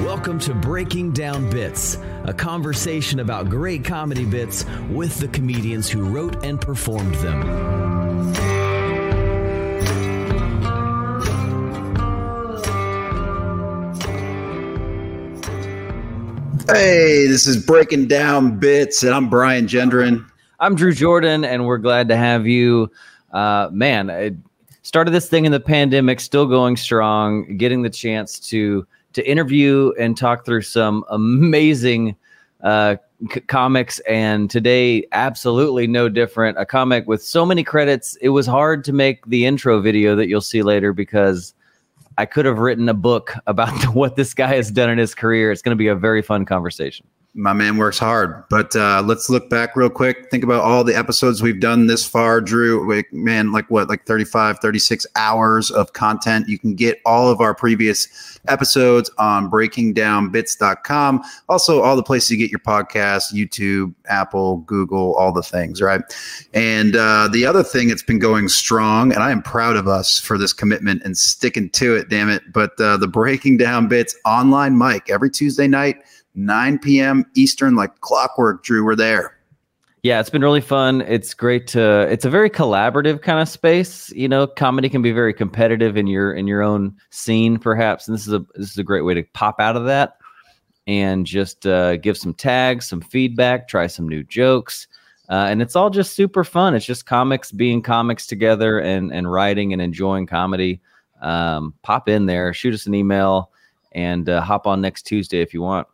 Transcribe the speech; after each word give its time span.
Welcome 0.00 0.38
to 0.40 0.54
Breaking 0.54 1.12
Down 1.12 1.48
Bits, 1.50 1.96
a 2.24 2.34
conversation 2.34 3.20
about 3.20 3.48
great 3.48 3.84
comedy 3.84 4.24
bits 4.24 4.64
with 4.90 5.18
the 5.20 5.28
comedians 5.28 5.88
who 5.88 6.02
wrote 6.02 6.44
and 6.44 6.60
performed 6.60 7.14
them. 7.16 7.42
Hey, 16.68 17.26
this 17.26 17.46
is 17.46 17.64
Breaking 17.64 18.08
Down 18.08 18.58
Bits, 18.58 19.02
and 19.02 19.14
I'm 19.14 19.28
Brian 19.28 19.66
Gendron. 19.66 20.31
I'm 20.62 20.76
Drew 20.76 20.92
Jordan, 20.92 21.44
and 21.44 21.66
we're 21.66 21.76
glad 21.78 22.06
to 22.06 22.16
have 22.16 22.46
you. 22.46 22.88
Uh, 23.32 23.68
man, 23.72 24.08
I 24.12 24.30
started 24.82 25.10
this 25.10 25.28
thing 25.28 25.44
in 25.44 25.50
the 25.50 25.58
pandemic, 25.58 26.20
still 26.20 26.46
going 26.46 26.76
strong, 26.76 27.56
getting 27.56 27.82
the 27.82 27.90
chance 27.90 28.38
to 28.50 28.86
to 29.14 29.28
interview 29.28 29.92
and 29.98 30.16
talk 30.16 30.44
through 30.44 30.62
some 30.62 31.04
amazing 31.10 32.14
uh, 32.62 32.94
c- 33.32 33.40
comics. 33.40 33.98
And 34.08 34.48
today, 34.48 35.04
absolutely 35.10 35.88
no 35.88 36.08
different. 36.08 36.56
A 36.58 36.64
comic 36.64 37.08
with 37.08 37.24
so 37.24 37.44
many 37.44 37.64
credits. 37.64 38.14
It 38.20 38.28
was 38.28 38.46
hard 38.46 38.84
to 38.84 38.92
make 38.92 39.26
the 39.26 39.44
intro 39.44 39.80
video 39.80 40.14
that 40.14 40.28
you'll 40.28 40.40
see 40.40 40.62
later 40.62 40.92
because 40.92 41.54
I 42.18 42.24
could 42.24 42.46
have 42.46 42.58
written 42.58 42.88
a 42.88 42.94
book 42.94 43.34
about 43.48 43.82
what 43.96 44.14
this 44.14 44.32
guy 44.32 44.54
has 44.54 44.70
done 44.70 44.90
in 44.90 44.98
his 44.98 45.12
career. 45.12 45.50
It's 45.50 45.60
going 45.60 45.76
to 45.76 45.82
be 45.82 45.88
a 45.88 45.96
very 45.96 46.22
fun 46.22 46.44
conversation 46.44 47.04
my 47.34 47.54
man 47.54 47.78
works 47.78 47.98
hard. 47.98 48.44
But 48.50 48.76
uh, 48.76 49.02
let's 49.06 49.30
look 49.30 49.48
back 49.48 49.74
real 49.74 49.88
quick. 49.88 50.30
Think 50.30 50.44
about 50.44 50.62
all 50.62 50.84
the 50.84 50.94
episodes 50.94 51.42
we've 51.42 51.60
done 51.60 51.86
this 51.86 52.06
far, 52.06 52.42
Drew. 52.42 53.02
Man, 53.10 53.52
like 53.52 53.70
what, 53.70 53.88
like 53.88 54.04
35, 54.04 54.58
36 54.58 55.06
hours 55.16 55.70
of 55.70 55.94
content. 55.94 56.48
You 56.48 56.58
can 56.58 56.74
get 56.74 57.00
all 57.06 57.30
of 57.30 57.40
our 57.40 57.54
previous 57.54 58.38
episodes 58.48 59.10
on 59.16 59.50
breakingdownbits.com. 59.50 61.22
Also, 61.48 61.80
all 61.80 61.96
the 61.96 62.02
places 62.02 62.30
you 62.30 62.36
get 62.36 62.50
your 62.50 62.60
podcast, 62.60 63.32
YouTube, 63.32 63.94
Apple, 64.06 64.58
Google, 64.58 65.14
all 65.14 65.32
the 65.32 65.42
things, 65.42 65.80
right? 65.80 66.02
And 66.52 66.96
uh, 66.96 67.28
the 67.32 67.46
other 67.46 67.62
thing 67.62 67.88
that's 67.88 68.02
been 68.02 68.18
going 68.18 68.48
strong, 68.48 69.10
and 69.10 69.22
I 69.22 69.30
am 69.30 69.42
proud 69.42 69.76
of 69.76 69.88
us 69.88 70.20
for 70.20 70.36
this 70.36 70.52
commitment 70.52 71.02
and 71.02 71.16
sticking 71.16 71.70
to 71.70 71.96
it, 71.96 72.10
damn 72.10 72.28
it. 72.28 72.42
But 72.52 72.78
uh, 72.78 72.98
the 72.98 73.08
Breaking 73.08 73.56
Down 73.56 73.88
Bits 73.88 74.14
online 74.26 74.76
mic 74.76 75.08
every 75.08 75.30
Tuesday 75.30 75.66
night 75.66 75.96
9 76.34 76.78
p.m. 76.78 77.24
Eastern, 77.34 77.76
like 77.76 78.00
clockwork. 78.00 78.64
Drew, 78.64 78.84
we're 78.84 78.96
there. 78.96 79.36
Yeah, 80.02 80.18
it's 80.18 80.30
been 80.30 80.42
really 80.42 80.60
fun. 80.60 81.02
It's 81.02 81.32
great 81.32 81.68
to. 81.68 82.08
It's 82.10 82.24
a 82.24 82.30
very 82.30 82.50
collaborative 82.50 83.22
kind 83.22 83.40
of 83.40 83.48
space. 83.48 84.10
You 84.10 84.28
know, 84.28 84.48
comedy 84.48 84.88
can 84.88 85.00
be 85.00 85.12
very 85.12 85.32
competitive 85.32 85.96
in 85.96 86.08
your 86.08 86.32
in 86.32 86.48
your 86.48 86.60
own 86.60 86.96
scene, 87.10 87.56
perhaps, 87.56 88.08
and 88.08 88.16
this 88.16 88.26
is 88.26 88.32
a 88.32 88.40
this 88.56 88.70
is 88.70 88.78
a 88.78 88.82
great 88.82 89.02
way 89.02 89.14
to 89.14 89.22
pop 89.32 89.60
out 89.60 89.76
of 89.76 89.84
that 89.84 90.16
and 90.88 91.24
just 91.24 91.66
uh, 91.66 91.96
give 91.98 92.18
some 92.18 92.34
tags, 92.34 92.86
some 92.86 93.00
feedback, 93.00 93.68
try 93.68 93.86
some 93.86 94.08
new 94.08 94.24
jokes. 94.24 94.88
Uh, 95.28 95.46
and 95.48 95.62
it's 95.62 95.76
all 95.76 95.88
just 95.88 96.14
super 96.14 96.42
fun. 96.42 96.74
It's 96.74 96.84
just 96.84 97.06
comics 97.06 97.52
being 97.52 97.80
comics 97.80 98.26
together 98.26 98.80
and 98.80 99.12
and 99.12 99.30
writing 99.30 99.72
and 99.72 99.80
enjoying 99.80 100.26
comedy. 100.26 100.80
Um, 101.20 101.74
pop 101.82 102.08
in 102.08 102.26
there, 102.26 102.52
shoot 102.52 102.74
us 102.74 102.86
an 102.86 102.94
email, 102.94 103.52
and 103.92 104.28
uh, 104.28 104.40
hop 104.40 104.66
on 104.66 104.80
next 104.80 105.02
Tuesday 105.04 105.40
if 105.40 105.54
you 105.54 105.62
want. 105.62 105.86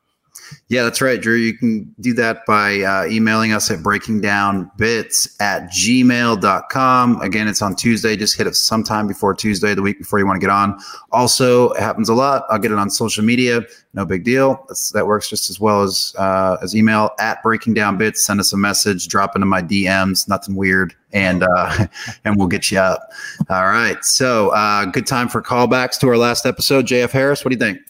Yeah, 0.68 0.82
that's 0.82 1.00
right, 1.00 1.20
Drew. 1.20 1.36
You 1.36 1.56
can 1.56 1.94
do 2.00 2.12
that 2.14 2.44
by 2.46 2.80
uh, 2.80 3.06
emailing 3.06 3.52
us 3.52 3.70
at 3.70 3.78
breakingdownbits 3.78 5.40
at 5.40 5.70
gmail.com. 5.70 7.20
Again, 7.22 7.48
it's 7.48 7.62
on 7.62 7.74
Tuesday. 7.74 8.16
Just 8.16 8.36
hit 8.36 8.46
it 8.46 8.54
sometime 8.54 9.06
before 9.06 9.34
Tuesday, 9.34 9.74
the 9.74 9.82
week 9.82 9.98
before 9.98 10.18
you 10.18 10.26
want 10.26 10.36
to 10.36 10.46
get 10.46 10.52
on. 10.52 10.78
Also, 11.10 11.70
it 11.70 11.80
happens 11.80 12.10
a 12.10 12.14
lot. 12.14 12.44
I'll 12.50 12.58
get 12.58 12.70
it 12.70 12.78
on 12.78 12.90
social 12.90 13.24
media. 13.24 13.62
No 13.94 14.04
big 14.04 14.24
deal. 14.24 14.64
That's, 14.68 14.92
that 14.92 15.06
works 15.06 15.30
just 15.30 15.48
as 15.48 15.58
well 15.58 15.82
as 15.82 16.14
uh, 16.18 16.58
as 16.62 16.76
email 16.76 17.10
at 17.18 17.42
breakingdownbits. 17.42 18.18
Send 18.18 18.38
us 18.38 18.52
a 18.52 18.56
message, 18.58 19.08
drop 19.08 19.34
into 19.34 19.46
my 19.46 19.62
DMs, 19.62 20.28
nothing 20.28 20.54
weird, 20.54 20.94
and 21.12 21.42
uh, 21.42 21.86
and 22.24 22.36
we'll 22.36 22.46
get 22.46 22.70
you 22.70 22.78
up. 22.78 23.10
All 23.48 23.64
right. 23.64 24.04
So, 24.04 24.50
uh, 24.50 24.84
good 24.84 25.06
time 25.06 25.28
for 25.28 25.40
callbacks 25.40 25.98
to 26.00 26.08
our 26.08 26.18
last 26.18 26.44
episode. 26.44 26.86
JF 26.86 27.10
Harris, 27.10 27.44
what 27.44 27.50
do 27.50 27.54
you 27.54 27.72
think? 27.72 27.87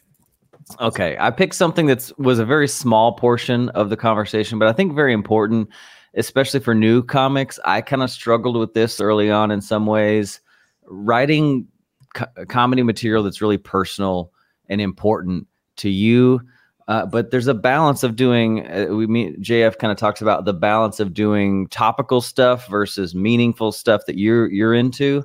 Okay, 0.81 1.17
I 1.19 1.31
picked 1.31 1.55
something 1.55 1.87
that 1.87 2.11
was 2.19 2.39
a 2.39 2.45
very 2.45 2.69
small 2.69 3.13
portion 3.13 3.69
of 3.71 3.91
the 3.91 3.97
conversation, 3.97 4.59
but 4.59 4.69
I 4.69 4.73
think 4.73 4.95
very 4.95 5.13
important, 5.13 5.69
especially 6.15 6.61
for 6.61 6.75
new 6.75 7.03
comics. 7.03 7.59
I 7.65 7.81
kind 7.81 8.03
of 8.03 8.11
struggled 8.11 8.57
with 8.57 8.75
this 8.75 9.01
early 9.01 9.31
on 9.31 9.51
in 9.51 9.61
some 9.61 9.87
ways. 9.87 10.41
Writing 10.87 11.67
co- 12.15 12.27
comedy 12.49 12.83
material 12.83 13.23
that's 13.23 13.41
really 13.41 13.59
personal 13.59 14.33
and 14.69 14.81
important 14.81 15.47
to 15.77 15.89
you, 15.89 16.41
uh, 16.89 17.07
but 17.07 17.31
there's 17.31 17.47
a 17.47 17.55
balance 17.55 18.03
of 18.03 18.17
doing. 18.17 18.67
Uh, 18.67 18.87
we 18.91 19.07
mean 19.07 19.37
JF 19.43 19.79
kind 19.79 19.91
of 19.91 19.99
talks 19.99 20.23
about 20.23 20.45
the 20.45 20.55
balance 20.55 21.01
of 21.01 21.15
doing 21.15 21.67
topical 21.69 22.21
stuff 22.21 22.67
versus 22.69 23.15
meaningful 23.15 23.73
stuff 23.73 24.03
that 24.07 24.19
you're 24.19 24.51
you're 24.51 24.75
into. 24.75 25.23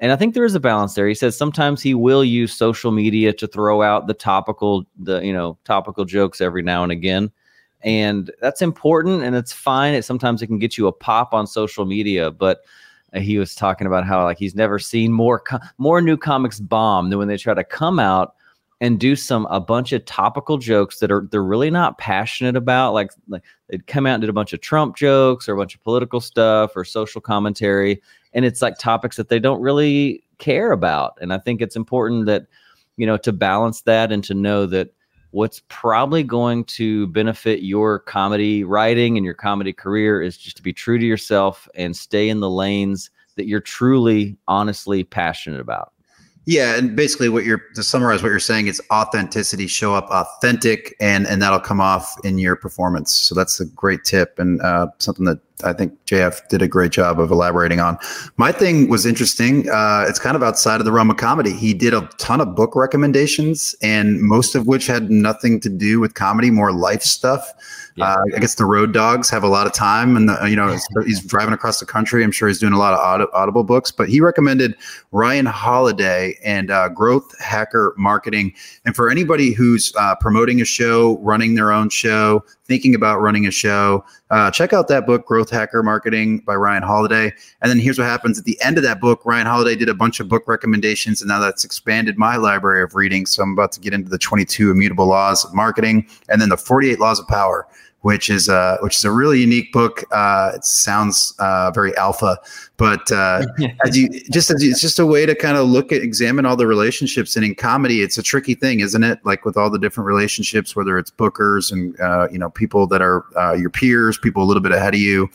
And 0.00 0.12
I 0.12 0.16
think 0.16 0.34
there 0.34 0.44
is 0.44 0.54
a 0.54 0.60
balance 0.60 0.94
there. 0.94 1.08
He 1.08 1.14
says 1.14 1.36
sometimes 1.36 1.82
he 1.82 1.94
will 1.94 2.24
use 2.24 2.54
social 2.54 2.92
media 2.92 3.32
to 3.32 3.46
throw 3.46 3.82
out 3.82 4.06
the 4.06 4.14
topical, 4.14 4.84
the 4.96 5.20
you 5.20 5.32
know, 5.32 5.58
topical 5.64 6.04
jokes 6.04 6.40
every 6.40 6.62
now 6.62 6.82
and 6.82 6.92
again. 6.92 7.32
And 7.82 8.30
that's 8.40 8.62
important 8.62 9.22
and 9.22 9.34
it's 9.34 9.52
fine. 9.52 9.94
It 9.94 10.04
sometimes 10.04 10.42
it 10.42 10.46
can 10.46 10.58
get 10.58 10.78
you 10.78 10.86
a 10.86 10.92
pop 10.92 11.34
on 11.34 11.46
social 11.46 11.84
media, 11.84 12.30
but 12.30 12.60
uh, 13.12 13.20
he 13.20 13.38
was 13.38 13.54
talking 13.54 13.86
about 13.86 14.04
how 14.04 14.22
like 14.24 14.38
he's 14.38 14.54
never 14.54 14.78
seen 14.78 15.12
more 15.12 15.42
more 15.78 16.00
new 16.00 16.16
comics 16.16 16.60
bomb 16.60 17.10
than 17.10 17.18
when 17.18 17.28
they 17.28 17.36
try 17.36 17.54
to 17.54 17.64
come 17.64 17.98
out 17.98 18.34
and 18.80 19.00
do 19.00 19.16
some 19.16 19.46
a 19.50 19.60
bunch 19.60 19.92
of 19.92 20.04
topical 20.04 20.58
jokes 20.58 21.00
that 21.00 21.10
are 21.10 21.26
they're 21.30 21.42
really 21.42 21.70
not 21.70 21.98
passionate 21.98 22.56
about 22.56 22.94
like 22.94 23.10
like 23.28 23.42
they'd 23.68 23.86
come 23.86 24.06
out 24.06 24.14
and 24.14 24.20
did 24.20 24.30
a 24.30 24.34
bunch 24.34 24.52
of 24.52 24.60
Trump 24.60 24.96
jokes 24.96 25.48
or 25.48 25.54
a 25.54 25.56
bunch 25.56 25.74
of 25.74 25.82
political 25.82 26.20
stuff 26.20 26.76
or 26.76 26.84
social 26.84 27.20
commentary 27.20 28.00
and 28.32 28.44
it's 28.44 28.62
like 28.62 28.78
topics 28.78 29.16
that 29.16 29.28
they 29.28 29.38
don't 29.38 29.60
really 29.60 30.22
care 30.38 30.72
about 30.72 31.18
and 31.20 31.32
i 31.32 31.38
think 31.38 31.60
it's 31.60 31.76
important 31.76 32.26
that 32.26 32.46
you 32.96 33.06
know 33.06 33.16
to 33.16 33.32
balance 33.32 33.82
that 33.82 34.12
and 34.12 34.22
to 34.24 34.34
know 34.34 34.66
that 34.66 34.90
what's 35.30 35.62
probably 35.68 36.22
going 36.22 36.64
to 36.64 37.06
benefit 37.08 37.62
your 37.62 37.98
comedy 37.98 38.64
writing 38.64 39.16
and 39.16 39.24
your 39.24 39.34
comedy 39.34 39.72
career 39.72 40.22
is 40.22 40.38
just 40.38 40.56
to 40.56 40.62
be 40.62 40.72
true 40.72 40.98
to 40.98 41.04
yourself 41.04 41.68
and 41.74 41.96
stay 41.96 42.28
in 42.28 42.40
the 42.40 42.48
lanes 42.48 43.10
that 43.36 43.46
you're 43.46 43.60
truly 43.60 44.36
honestly 44.46 45.04
passionate 45.04 45.60
about 45.60 45.92
yeah, 46.48 46.76
and 46.76 46.96
basically, 46.96 47.28
what 47.28 47.44
you're 47.44 47.60
to 47.74 47.82
summarize 47.82 48.22
what 48.22 48.30
you're 48.30 48.38
saying 48.38 48.68
is 48.68 48.80
authenticity. 48.90 49.66
Show 49.66 49.94
up 49.94 50.08
authentic, 50.08 50.96
and 50.98 51.26
and 51.26 51.42
that'll 51.42 51.60
come 51.60 51.78
off 51.78 52.14
in 52.24 52.38
your 52.38 52.56
performance. 52.56 53.14
So 53.14 53.34
that's 53.34 53.60
a 53.60 53.66
great 53.66 54.02
tip, 54.04 54.38
and 54.38 54.58
uh, 54.62 54.86
something 54.96 55.26
that 55.26 55.40
I 55.64 55.72
think 55.72 55.92
JF 56.06 56.48
did 56.48 56.62
a 56.62 56.68
great 56.68 56.92
job 56.92 57.20
of 57.20 57.30
elaborating 57.30 57.80
on. 57.80 57.98
My 58.36 58.52
thing 58.52 58.88
was 58.88 59.04
interesting. 59.04 59.68
Uh, 59.68 60.04
it's 60.08 60.18
kind 60.18 60.36
of 60.36 60.42
outside 60.42 60.80
of 60.80 60.84
the 60.84 60.92
realm 60.92 61.10
of 61.10 61.16
comedy. 61.16 61.52
He 61.52 61.74
did 61.74 61.94
a 61.94 62.08
ton 62.18 62.40
of 62.40 62.54
book 62.54 62.76
recommendations, 62.76 63.74
and 63.82 64.20
most 64.20 64.54
of 64.54 64.66
which 64.66 64.86
had 64.86 65.10
nothing 65.10 65.60
to 65.60 65.68
do 65.68 66.00
with 66.00 66.14
comedy, 66.14 66.50
more 66.50 66.72
life 66.72 67.02
stuff. 67.02 67.52
Yeah. 67.96 68.12
Uh, 68.12 68.22
I 68.36 68.38
guess 68.38 68.54
the 68.54 68.64
road 68.64 68.92
dogs 68.92 69.28
have 69.30 69.42
a 69.42 69.48
lot 69.48 69.66
of 69.66 69.72
time, 69.72 70.16
and 70.16 70.28
the, 70.28 70.46
you 70.48 70.54
know 70.54 70.76
he's 71.04 71.20
driving 71.24 71.52
across 71.52 71.80
the 71.80 71.86
country. 71.86 72.22
I'm 72.22 72.30
sure 72.30 72.46
he's 72.46 72.60
doing 72.60 72.72
a 72.72 72.78
lot 72.78 72.94
of 72.94 73.28
Audible 73.32 73.64
books, 73.64 73.90
but 73.90 74.08
he 74.08 74.20
recommended 74.20 74.76
Ryan 75.10 75.46
Holiday 75.46 76.38
and 76.44 76.70
uh, 76.70 76.88
Growth 76.90 77.36
Hacker 77.40 77.94
Marketing. 77.98 78.54
And 78.84 78.94
for 78.94 79.10
anybody 79.10 79.52
who's 79.52 79.92
uh, 79.96 80.14
promoting 80.14 80.60
a 80.60 80.64
show, 80.64 81.18
running 81.18 81.56
their 81.56 81.72
own 81.72 81.90
show, 81.90 82.44
thinking 82.68 82.94
about 82.94 83.20
running 83.20 83.46
a 83.46 83.50
show, 83.50 84.04
uh, 84.30 84.50
check 84.50 84.72
out 84.72 84.88
that 84.88 85.06
book, 85.06 85.26
Growth 85.26 85.50
Hacker 85.50 85.82
Marketing 85.82 86.38
by 86.40 86.54
Ryan 86.54 86.82
Holiday. 86.82 87.32
And 87.62 87.70
then 87.70 87.78
here's 87.78 87.98
what 87.98 88.04
happens 88.04 88.38
at 88.38 88.44
the 88.44 88.60
end 88.60 88.76
of 88.76 88.84
that 88.84 89.00
book. 89.00 89.24
Ryan 89.24 89.46
Holiday 89.46 89.74
did 89.74 89.88
a 89.88 89.94
bunch 89.94 90.20
of 90.20 90.28
book 90.28 90.46
recommendations, 90.46 91.22
and 91.22 91.28
now 91.28 91.40
that's 91.40 91.64
expanded 91.64 92.18
my 92.18 92.36
library 92.36 92.82
of 92.82 92.94
reading. 92.94 93.24
So 93.26 93.42
I'm 93.42 93.52
about 93.52 93.72
to 93.72 93.80
get 93.80 93.94
into 93.94 94.10
the 94.10 94.18
22 94.18 94.70
immutable 94.70 95.06
laws 95.06 95.44
of 95.44 95.54
marketing 95.54 96.06
and 96.28 96.40
then 96.40 96.50
the 96.50 96.58
48 96.58 97.00
laws 97.00 97.18
of 97.18 97.26
power 97.26 97.66
which 98.02 98.30
is 98.30 98.48
uh, 98.48 98.78
which 98.80 98.96
is 98.96 99.04
a 99.04 99.10
really 99.10 99.40
unique 99.40 99.72
book. 99.72 100.04
Uh, 100.12 100.52
it 100.54 100.64
sounds 100.64 101.34
uh, 101.38 101.70
very 101.72 101.96
alpha, 101.96 102.38
but 102.76 103.10
uh, 103.10 103.44
as 103.84 103.96
you 103.96 104.08
just 104.30 104.50
as 104.50 104.62
you, 104.62 104.70
it's 104.70 104.80
just 104.80 104.98
a 104.98 105.06
way 105.06 105.26
to 105.26 105.34
kind 105.34 105.56
of 105.56 105.68
look 105.68 105.92
at 105.92 106.02
examine 106.02 106.46
all 106.46 106.56
the 106.56 106.66
relationships. 106.66 107.34
And 107.34 107.44
in 107.44 107.54
comedy, 107.54 108.02
it's 108.02 108.16
a 108.16 108.22
tricky 108.22 108.54
thing, 108.54 108.80
isn't 108.80 109.02
it? 109.02 109.18
Like 109.24 109.44
with 109.44 109.56
all 109.56 109.68
the 109.68 109.78
different 109.78 110.06
relationships, 110.06 110.76
whether 110.76 110.98
it's 110.98 111.10
bookers 111.10 111.72
and 111.72 111.98
uh, 112.00 112.28
you 112.30 112.38
know 112.38 112.50
people 112.50 112.86
that 112.86 113.02
are 113.02 113.24
uh, 113.36 113.54
your 113.54 113.70
peers, 113.70 114.16
people 114.16 114.42
a 114.42 114.46
little 114.46 114.62
bit 114.62 114.72
ahead 114.72 114.94
of 114.94 115.00
you. 115.00 115.28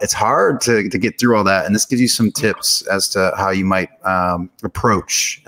it's 0.00 0.12
hard 0.12 0.60
to 0.62 0.88
to 0.88 0.98
get 0.98 1.18
through 1.18 1.36
all 1.36 1.44
that, 1.44 1.66
and 1.66 1.74
this 1.74 1.84
gives 1.84 2.00
you 2.00 2.08
some 2.08 2.30
tips 2.30 2.86
as 2.86 3.08
to 3.08 3.32
how 3.36 3.50
you 3.50 3.64
might 3.64 3.90
um, 4.06 4.48
approach 4.62 5.42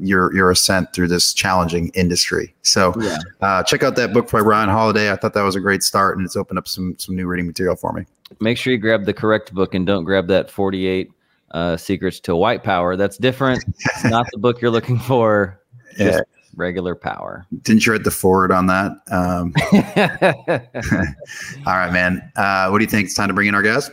your 0.00 0.34
your 0.34 0.50
ascent 0.50 0.92
through 0.92 1.08
this 1.08 1.32
challenging 1.32 1.90
industry. 1.94 2.52
So 2.62 2.92
yeah. 3.00 3.62
check 3.62 3.84
out 3.84 3.94
that 3.94 4.12
book 4.12 4.28
by 4.30 4.40
Ryan 4.40 4.68
Holiday. 4.68 5.12
I 5.12 5.16
thought 5.16 5.34
that 5.34 5.42
was 5.42 5.54
a 5.54 5.60
great 5.60 5.75
start, 5.82 6.16
and 6.16 6.24
it's 6.24 6.36
opened 6.36 6.58
up 6.58 6.68
some 6.68 6.94
some 6.98 7.16
new 7.16 7.26
reading 7.26 7.46
material 7.46 7.76
for 7.76 7.92
me. 7.92 8.04
make 8.40 8.58
sure 8.58 8.72
you 8.72 8.78
grab 8.78 9.04
the 9.04 9.14
correct 9.14 9.54
book 9.54 9.74
and 9.74 9.86
don't 9.86 10.04
grab 10.04 10.26
that 10.28 10.50
48 10.50 11.10
uh, 11.52 11.76
Secrets 11.76 12.20
to 12.20 12.36
White 12.36 12.62
Power. 12.62 12.96
That's 12.96 13.16
different. 13.18 13.64
it's 13.66 14.04
not 14.04 14.26
the 14.32 14.38
book 14.38 14.60
you're 14.60 14.70
looking 14.70 14.98
for. 14.98 15.60
Just 15.96 16.18
yeah. 16.18 16.20
regular 16.54 16.94
power. 16.94 17.46
Didn't 17.62 17.86
you 17.86 17.92
write 17.92 18.04
the 18.04 18.10
forward 18.10 18.52
on 18.52 18.66
that? 18.66 18.92
Um, 19.10 19.54
all 21.66 21.74
right, 21.74 21.92
man. 21.92 22.30
Uh, 22.36 22.68
what 22.68 22.78
do 22.78 22.84
you 22.84 22.90
think? 22.90 23.06
It's 23.06 23.14
time 23.14 23.28
to 23.28 23.34
bring 23.34 23.48
in 23.48 23.54
our 23.54 23.62
guest. 23.62 23.90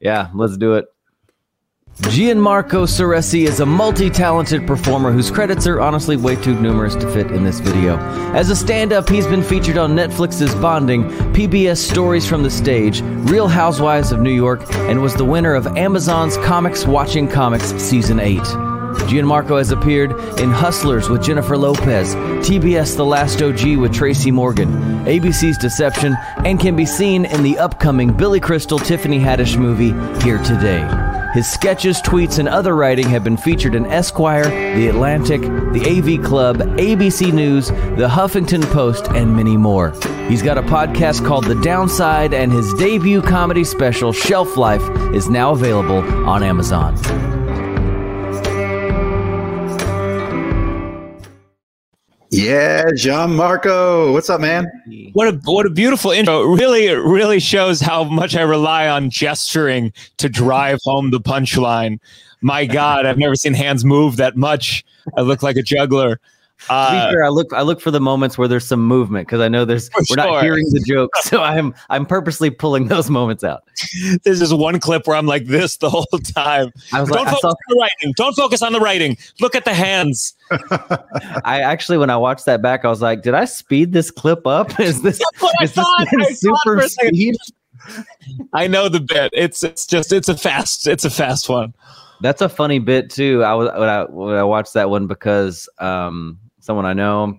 Yeah, 0.00 0.28
let's 0.34 0.58
do 0.58 0.74
it. 0.74 0.86
Gianmarco 1.96 2.86
Soresi 2.86 3.46
is 3.46 3.60
a 3.60 3.64
multi-talented 3.64 4.66
performer 4.66 5.10
whose 5.12 5.30
credits 5.30 5.66
are 5.66 5.80
honestly 5.80 6.18
way 6.18 6.36
too 6.36 6.54
numerous 6.60 6.94
to 6.94 7.10
fit 7.10 7.30
in 7.30 7.42
this 7.42 7.58
video. 7.58 7.96
As 8.34 8.50
a 8.50 8.56
stand-up, 8.56 9.08
he's 9.08 9.26
been 9.26 9.42
featured 9.42 9.78
on 9.78 9.96
Netflix's 9.96 10.54
Bonding, 10.56 11.04
PBS 11.32 11.78
Stories 11.78 12.28
from 12.28 12.42
the 12.42 12.50
Stage, 12.50 13.00
Real 13.30 13.48
Housewives 13.48 14.12
of 14.12 14.20
New 14.20 14.32
York, 14.32 14.60
and 14.74 15.00
was 15.00 15.14
the 15.14 15.24
winner 15.24 15.54
of 15.54 15.66
Amazon's 15.78 16.36
Comics 16.38 16.84
Watching 16.84 17.28
Comics 17.28 17.72
Season 17.82 18.20
8. 18.20 18.40
Gianmarco 19.08 19.56
has 19.56 19.70
appeared 19.70 20.12
in 20.38 20.50
Hustlers 20.50 21.08
with 21.08 21.22
Jennifer 21.22 21.56
Lopez, 21.56 22.14
TBS 22.46 22.94
The 22.96 23.06
Last 23.06 23.40
OG 23.40 23.78
with 23.78 23.94
Tracy 23.94 24.30
Morgan, 24.30 24.68
ABC's 25.06 25.56
Deception, 25.56 26.14
and 26.44 26.60
can 26.60 26.76
be 26.76 26.84
seen 26.84 27.24
in 27.24 27.42
the 27.42 27.56
upcoming 27.56 28.12
Billy 28.12 28.40
Crystal 28.40 28.78
Tiffany 28.78 29.18
Haddish 29.18 29.56
movie 29.58 29.92
Here 30.22 30.42
Today. 30.42 31.25
His 31.36 31.46
sketches, 31.46 32.00
tweets, 32.00 32.38
and 32.38 32.48
other 32.48 32.74
writing 32.74 33.06
have 33.10 33.22
been 33.22 33.36
featured 33.36 33.74
in 33.74 33.84
Esquire, 33.84 34.44
The 34.74 34.88
Atlantic, 34.88 35.42
The 35.42 36.16
AV 36.18 36.24
Club, 36.24 36.56
ABC 36.78 37.30
News, 37.30 37.68
The 37.68 38.08
Huffington 38.08 38.64
Post, 38.72 39.08
and 39.10 39.36
many 39.36 39.58
more. 39.58 39.92
He's 40.30 40.40
got 40.40 40.56
a 40.56 40.62
podcast 40.62 41.26
called 41.26 41.44
The 41.44 41.60
Downside, 41.60 42.32
and 42.32 42.50
his 42.50 42.72
debut 42.72 43.20
comedy 43.20 43.64
special, 43.64 44.14
Shelf 44.14 44.56
Life, 44.56 44.80
is 45.12 45.28
now 45.28 45.50
available 45.50 45.98
on 46.26 46.42
Amazon. 46.42 46.96
Yeah, 52.36 52.84
Gianmarco. 52.90 54.12
What's 54.12 54.28
up, 54.28 54.42
man? 54.42 54.70
What 55.14 55.28
a 55.28 55.40
what 55.44 55.64
a 55.64 55.70
beautiful 55.70 56.10
intro. 56.10 56.42
Really 56.42 56.90
really 56.90 57.40
shows 57.40 57.80
how 57.80 58.04
much 58.04 58.36
I 58.36 58.42
rely 58.42 58.88
on 58.88 59.08
gesturing 59.08 59.90
to 60.18 60.28
drive 60.28 60.78
home 60.84 61.12
the 61.12 61.20
punchline. 61.20 61.98
My 62.42 62.66
God, 62.66 63.06
I've 63.06 63.16
never 63.16 63.36
seen 63.36 63.54
hands 63.54 63.86
move 63.86 64.16
that 64.16 64.36
much. 64.36 64.84
I 65.16 65.22
look 65.22 65.42
like 65.42 65.56
a 65.56 65.62
juggler. 65.62 66.20
Uh, 66.68 67.10
fair, 67.10 67.24
I 67.24 67.28
look 67.28 67.52
I 67.52 67.62
look 67.62 67.80
for 67.80 67.90
the 67.90 68.00
moments 68.00 68.38
where 68.38 68.48
there's 68.48 68.66
some 68.66 68.84
movement 68.84 69.28
because 69.28 69.40
I 69.40 69.48
know 69.48 69.64
there's 69.64 69.90
we're 69.96 70.04
sure. 70.04 70.16
not 70.16 70.42
hearing 70.42 70.64
the 70.70 70.80
joke, 70.86 71.14
so 71.20 71.42
I'm 71.42 71.74
I'm 71.90 72.06
purposely 72.06 72.50
pulling 72.50 72.88
those 72.88 73.10
moments 73.10 73.44
out. 73.44 73.62
There's 74.24 74.40
just 74.40 74.56
one 74.56 74.80
clip 74.80 75.06
where 75.06 75.16
I'm 75.16 75.26
like 75.26 75.46
this 75.46 75.76
the 75.76 75.90
whole 75.90 76.06
time. 76.34 76.72
I 76.92 77.00
was 77.00 77.10
Don't 77.10 77.18
like, 77.24 77.28
focus 77.28 77.40
saw- 77.42 77.48
on 77.48 77.54
the 77.68 77.76
writing. 77.80 78.14
Don't 78.16 78.34
focus 78.34 78.62
on 78.62 78.72
the 78.72 78.80
writing. 78.80 79.16
Look 79.40 79.54
at 79.54 79.64
the 79.64 79.74
hands. 79.74 80.34
I 81.44 81.60
actually, 81.60 81.98
when 81.98 82.10
I 82.10 82.16
watched 82.16 82.46
that 82.46 82.62
back, 82.62 82.84
I 82.84 82.88
was 82.88 83.02
like, 83.02 83.22
did 83.22 83.34
I 83.34 83.44
speed 83.44 83.92
this 83.92 84.10
clip 84.10 84.46
up? 84.46 84.78
Is 84.80 85.02
this, 85.02 85.20
is 85.62 85.74
this 85.74 86.40
super 86.40 86.82
speed? 86.88 87.36
I 88.52 88.66
know 88.66 88.88
the 88.88 89.00
bit. 89.00 89.30
It's 89.32 89.62
it's 89.62 89.86
just 89.86 90.12
it's 90.12 90.28
a 90.28 90.36
fast 90.36 90.86
it's 90.86 91.04
a 91.04 91.10
fast 91.10 91.48
one. 91.48 91.74
That's 92.20 92.40
a 92.40 92.48
funny 92.48 92.78
bit 92.78 93.10
too. 93.10 93.44
I 93.44 93.54
was 93.54 93.68
when 93.78 93.88
I 93.88 94.04
when 94.04 94.36
I 94.36 94.42
watched 94.44 94.74
that 94.74 94.90
one 94.90 95.06
because 95.06 95.68
um 95.78 96.38
someone 96.66 96.84
I 96.84 96.92
know 96.92 97.38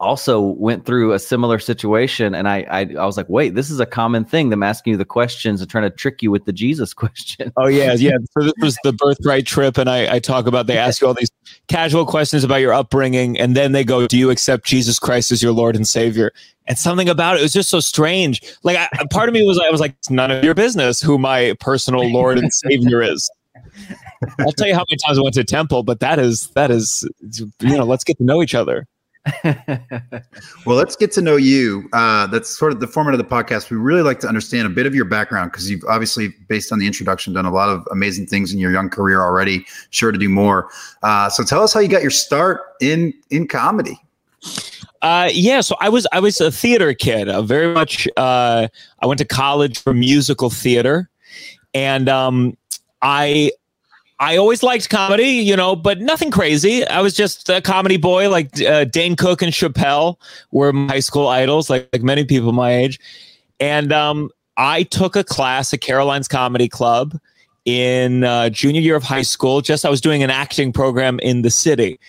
also 0.00 0.40
went 0.40 0.86
through 0.86 1.12
a 1.12 1.18
similar 1.18 1.58
situation 1.58 2.32
and 2.32 2.48
I, 2.48 2.64
I 2.70 2.80
i 3.00 3.04
was 3.04 3.16
like 3.16 3.28
wait 3.28 3.56
this 3.56 3.68
is 3.68 3.80
a 3.80 3.86
common 3.86 4.24
thing. 4.24 4.50
Them 4.50 4.62
asking 4.62 4.92
you 4.92 4.96
the 4.96 5.04
questions 5.04 5.60
and 5.60 5.68
trying 5.68 5.84
to 5.84 5.90
trick 5.90 6.22
you 6.22 6.30
with 6.30 6.44
the 6.44 6.52
jesus 6.52 6.94
question. 7.02 7.52
Oh 7.56 7.66
yeah 7.66 7.94
yeah. 7.94 8.16
So 8.30 8.44
this 8.44 8.52
was 8.60 8.78
the 8.84 8.92
birthright 8.92 9.46
trip 9.46 9.76
and 9.76 9.90
i 9.90 10.14
i 10.14 10.18
talk 10.18 10.46
about 10.46 10.66
they 10.66 10.78
ask 10.78 11.00
you 11.00 11.08
all 11.08 11.14
these 11.14 11.30
casual 11.66 12.06
questions 12.06 12.44
about 12.44 12.56
your 12.56 12.72
upbringing 12.72 13.38
and 13.38 13.56
then 13.56 13.72
they 13.72 13.82
go 13.82 14.06
do 14.06 14.16
you 14.16 14.30
accept 14.30 14.66
jesus 14.66 14.98
christ 14.98 15.32
as 15.32 15.42
your 15.42 15.52
lord 15.52 15.74
and 15.74 15.88
savior? 15.88 16.32
And 16.66 16.76
something 16.76 17.08
about 17.08 17.38
it 17.38 17.42
was 17.42 17.54
just 17.54 17.70
so 17.70 17.80
strange. 17.80 18.42
Like 18.62 18.76
I, 18.76 18.90
part 19.10 19.28
of 19.28 19.32
me 19.32 19.44
was 19.44 19.58
i 19.58 19.70
was 19.70 19.80
like 19.80 19.92
it's 19.98 20.10
none 20.10 20.30
of 20.30 20.44
your 20.44 20.54
business 20.54 21.00
who 21.00 21.18
my 21.18 21.56
personal 21.58 22.08
lord 22.12 22.38
and 22.38 22.52
savior 22.52 23.02
is 23.02 23.28
I'll 24.40 24.52
tell 24.52 24.66
you 24.66 24.74
how 24.74 24.84
many 24.88 24.98
times 25.06 25.18
I 25.18 25.22
went 25.22 25.34
to 25.34 25.44
temple, 25.44 25.82
but 25.82 26.00
that 26.00 26.18
is 26.18 26.48
that 26.50 26.70
is 26.70 27.08
you 27.30 27.76
know, 27.76 27.84
let's 27.84 28.04
get 28.04 28.18
to 28.18 28.24
know 28.24 28.42
each 28.42 28.54
other. 28.54 28.86
well, 29.44 30.76
let's 30.76 30.96
get 30.96 31.12
to 31.12 31.20
know 31.20 31.36
you. 31.36 31.88
Uh, 31.92 32.26
that's 32.28 32.48
sort 32.48 32.72
of 32.72 32.80
the 32.80 32.86
format 32.86 33.14
of 33.14 33.18
the 33.18 33.24
podcast. 33.24 33.70
We 33.70 33.76
really 33.76 34.02
like 34.02 34.20
to 34.20 34.28
understand 34.28 34.66
a 34.66 34.70
bit 34.70 34.86
of 34.86 34.94
your 34.94 35.04
background 35.04 35.52
because 35.52 35.70
you've 35.70 35.84
obviously, 35.88 36.34
based 36.48 36.72
on 36.72 36.78
the 36.78 36.86
introduction, 36.86 37.32
done 37.32 37.44
a 37.44 37.52
lot 37.52 37.68
of 37.68 37.86
amazing 37.90 38.26
things 38.26 38.52
in 38.52 38.58
your 38.58 38.72
young 38.72 38.88
career 38.88 39.20
already. 39.20 39.66
Sure 39.90 40.12
to 40.12 40.18
do 40.18 40.28
more. 40.28 40.70
Uh, 41.02 41.28
so, 41.28 41.42
tell 41.42 41.62
us 41.62 41.72
how 41.72 41.80
you 41.80 41.88
got 41.88 42.02
your 42.02 42.10
start 42.10 42.60
in 42.80 43.12
in 43.30 43.46
comedy. 43.46 44.00
Uh, 45.02 45.28
yeah, 45.32 45.60
so 45.60 45.76
I 45.80 45.88
was 45.88 46.06
I 46.12 46.20
was 46.20 46.40
a 46.40 46.50
theater 46.50 46.94
kid. 46.94 47.28
Uh, 47.28 47.42
very 47.42 47.72
much. 47.72 48.08
Uh, 48.16 48.68
I 49.00 49.06
went 49.06 49.18
to 49.18 49.24
college 49.24 49.78
for 49.78 49.94
musical 49.94 50.50
theater, 50.50 51.08
and 51.74 52.08
um, 52.08 52.56
I 53.02 53.52
I 54.20 54.36
always 54.36 54.62
liked 54.62 54.88
comedy, 54.90 55.28
you 55.28 55.56
know, 55.56 55.76
but 55.76 56.00
nothing 56.00 56.30
crazy. 56.30 56.86
I 56.86 57.00
was 57.00 57.14
just 57.14 57.48
a 57.48 57.60
comedy 57.60 57.96
boy, 57.96 58.28
like 58.28 58.60
uh, 58.62 58.84
Dane 58.84 59.14
Cook 59.14 59.42
and 59.42 59.52
Chappelle 59.52 60.16
were 60.50 60.72
my 60.72 60.94
high 60.94 61.00
school 61.00 61.28
idols, 61.28 61.70
like, 61.70 61.88
like 61.92 62.02
many 62.02 62.24
people 62.24 62.52
my 62.52 62.74
age. 62.74 62.98
And 63.60 63.92
um, 63.92 64.30
I 64.56 64.82
took 64.82 65.14
a 65.14 65.22
class 65.22 65.72
at 65.72 65.80
Caroline's 65.80 66.26
Comedy 66.26 66.68
Club 66.68 67.16
in 67.64 68.24
uh, 68.24 68.48
junior 68.48 68.80
year 68.80 68.96
of 68.96 69.04
high 69.04 69.22
school. 69.22 69.60
Just 69.60 69.84
I 69.84 69.90
was 69.90 70.00
doing 70.00 70.22
an 70.24 70.30
acting 70.30 70.72
program 70.72 71.20
in 71.20 71.42
the 71.42 71.50
city, 71.50 72.00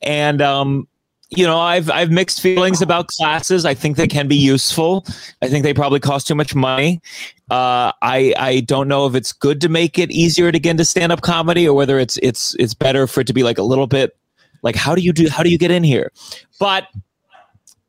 and 0.00 0.40
um, 0.40 0.88
you 1.30 1.44
know, 1.44 1.58
I've 1.58 1.90
I've 1.90 2.10
mixed 2.10 2.40
feelings 2.40 2.80
about 2.80 3.08
classes. 3.08 3.64
I 3.64 3.74
think 3.74 3.96
they 3.96 4.06
can 4.06 4.28
be 4.28 4.36
useful. 4.36 5.04
I 5.42 5.48
think 5.48 5.62
they 5.62 5.74
probably 5.74 6.00
cost 6.00 6.26
too 6.26 6.34
much 6.34 6.54
money. 6.54 7.02
Uh, 7.50 7.92
I 8.02 8.34
I 8.38 8.60
don't 8.60 8.88
know 8.88 9.06
if 9.06 9.14
it's 9.14 9.32
good 9.32 9.60
to 9.60 9.68
make 9.68 9.98
it 9.98 10.10
easier 10.10 10.50
to 10.50 10.58
get 10.58 10.72
into 10.72 10.84
stand 10.84 11.12
up 11.12 11.20
comedy 11.20 11.68
or 11.68 11.74
whether 11.74 11.98
it's 11.98 12.18
it's 12.22 12.54
it's 12.58 12.72
better 12.72 13.06
for 13.06 13.20
it 13.20 13.26
to 13.26 13.34
be 13.34 13.42
like 13.42 13.58
a 13.58 13.62
little 13.62 13.86
bit 13.86 14.16
like 14.62 14.74
how 14.74 14.94
do 14.94 15.02
you 15.02 15.12
do 15.12 15.28
how 15.28 15.42
do 15.42 15.50
you 15.50 15.58
get 15.58 15.70
in 15.70 15.84
here? 15.84 16.12
But 16.58 16.88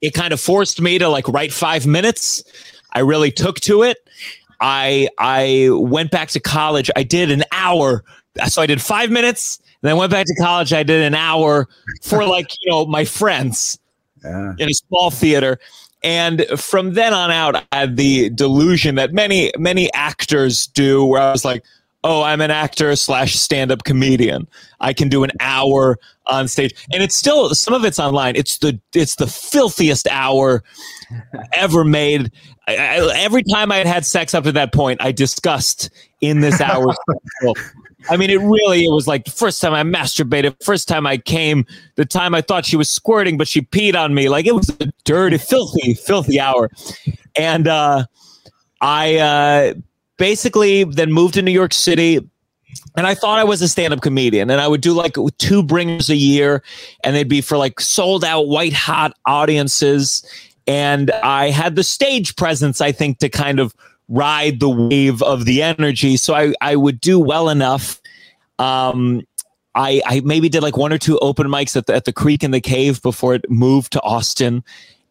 it 0.01 0.13
kind 0.13 0.33
of 0.33 0.39
forced 0.39 0.81
me 0.81 0.97
to 0.97 1.07
like 1.07 1.27
write 1.27 1.53
five 1.53 1.85
minutes. 1.85 2.43
I 2.93 2.99
really 2.99 3.31
took 3.31 3.59
to 3.61 3.83
it. 3.83 3.97
I 4.59 5.07
I 5.17 5.69
went 5.71 6.11
back 6.11 6.29
to 6.29 6.39
college. 6.39 6.91
I 6.95 7.03
did 7.03 7.31
an 7.31 7.43
hour. 7.51 8.03
So 8.47 8.61
I 8.61 8.65
did 8.65 8.81
five 8.81 9.09
minutes 9.09 9.59
then 9.81 9.91
I 9.91 9.93
went 9.93 10.11
back 10.11 10.25
to 10.25 10.35
college. 10.35 10.73
I 10.73 10.83
did 10.83 11.01
an 11.01 11.15
hour 11.15 11.67
for 12.01 12.25
like, 12.25 12.51
you 12.61 12.71
know, 12.71 12.85
my 12.85 13.05
friends 13.05 13.79
yeah. 14.23 14.53
in 14.57 14.69
a 14.69 14.73
small 14.73 15.11
theater. 15.11 15.59
And 16.01 16.45
from 16.57 16.93
then 16.93 17.13
on 17.13 17.31
out, 17.31 17.55
I 17.55 17.65
had 17.75 17.97
the 17.97 18.29
delusion 18.29 18.95
that 18.95 19.13
many, 19.13 19.51
many 19.57 19.91
actors 19.93 20.67
do 20.67 21.03
where 21.03 21.21
I 21.21 21.31
was 21.31 21.43
like, 21.43 21.63
oh, 22.03 22.23
I'm 22.23 22.41
an 22.41 22.51
actor 22.51 22.95
slash 22.95 23.35
stand 23.35 23.71
up 23.71 23.83
comedian. 23.83 24.47
I 24.79 24.93
can 24.93 25.09
do 25.09 25.23
an 25.23 25.31
hour 25.39 25.97
on 26.27 26.47
stage. 26.47 26.73
And 26.93 27.03
it's 27.03 27.15
still, 27.15 27.53
some 27.55 27.73
of 27.73 27.83
it's 27.83 27.99
online. 27.99 28.35
It's 28.35 28.57
the, 28.59 28.79
it's 28.93 29.15
the 29.15 29.27
filthiest 29.27 30.07
hour 30.09 30.63
ever 31.53 31.83
made. 31.83 32.31
I, 32.67 32.75
I, 32.75 33.17
every 33.17 33.43
time 33.43 33.71
I 33.71 33.77
had 33.77 33.87
had 33.87 34.05
sex 34.05 34.33
up 34.33 34.43
to 34.45 34.51
that 34.53 34.73
point, 34.73 35.01
I 35.01 35.11
discussed 35.11 35.89
in 36.21 36.39
this 36.39 36.61
hour. 36.61 36.93
I 38.09 38.15
mean, 38.15 38.29
it 38.29 38.39
really 38.39 38.85
it 38.85 38.91
was 38.91 39.07
like 39.07 39.25
the 39.25 39.31
first 39.31 39.61
time 39.61 39.73
I 39.73 39.83
masturbated, 39.83 40.63
first 40.63 40.87
time 40.87 41.05
I 41.05 41.17
came, 41.17 41.65
the 41.95 42.05
time 42.05 42.33
I 42.33 42.41
thought 42.41 42.65
she 42.65 42.77
was 42.77 42.89
squirting, 42.89 43.37
but 43.37 43.47
she 43.47 43.61
peed 43.61 43.95
on 43.95 44.13
me. 44.13 44.29
Like 44.29 44.45
it 44.45 44.55
was 44.55 44.69
a 44.79 44.91
dirty, 45.03 45.37
filthy, 45.37 45.95
filthy 45.95 46.39
hour. 46.39 46.69
And 47.35 47.67
uh, 47.67 48.05
I 48.79 49.17
uh, 49.17 49.73
basically 50.19 50.83
then 50.83 51.11
moved 51.11 51.33
to 51.33 51.41
New 51.41 51.51
York 51.51 51.73
City. 51.73 52.19
And 52.95 53.07
I 53.07 53.15
thought 53.15 53.39
I 53.39 53.43
was 53.43 53.63
a 53.63 53.67
stand-up 53.67 54.01
comedian, 54.01 54.51
and 54.51 54.61
I 54.61 54.67
would 54.67 54.81
do 54.81 54.93
like 54.93 55.15
two 55.39 55.63
bringers 55.63 56.09
a 56.09 56.15
year, 56.15 56.61
and 57.03 57.15
they'd 57.15 57.27
be 57.27 57.41
for 57.41 57.57
like 57.57 57.79
sold 57.79 58.23
out, 58.23 58.47
white 58.47 58.73
hot 58.73 59.13
audiences. 59.25 60.23
And 60.67 61.09
I 61.09 61.49
had 61.49 61.75
the 61.75 61.83
stage 61.83 62.35
presence, 62.35 62.79
I 62.79 62.91
think, 62.91 63.17
to 63.19 63.29
kind 63.29 63.59
of 63.59 63.73
ride 64.07 64.59
the 64.59 64.69
wave 64.69 65.23
of 65.23 65.45
the 65.45 65.63
energy. 65.63 66.15
So 66.15 66.35
I, 66.35 66.53
I 66.61 66.75
would 66.75 67.01
do 67.01 67.19
well 67.19 67.49
enough. 67.49 67.99
Um, 68.59 69.21
I, 69.73 70.01
I 70.05 70.19
maybe 70.19 70.49
did 70.49 70.61
like 70.61 70.77
one 70.77 70.93
or 70.93 70.97
two 70.97 71.17
open 71.19 71.47
mics 71.47 71.75
at 71.75 71.87
the, 71.87 71.95
at 71.95 72.05
the 72.05 72.13
Creek 72.13 72.43
and 72.43 72.53
the 72.53 72.61
Cave 72.61 73.01
before 73.01 73.33
it 73.33 73.49
moved 73.49 73.93
to 73.93 74.01
Austin, 74.01 74.63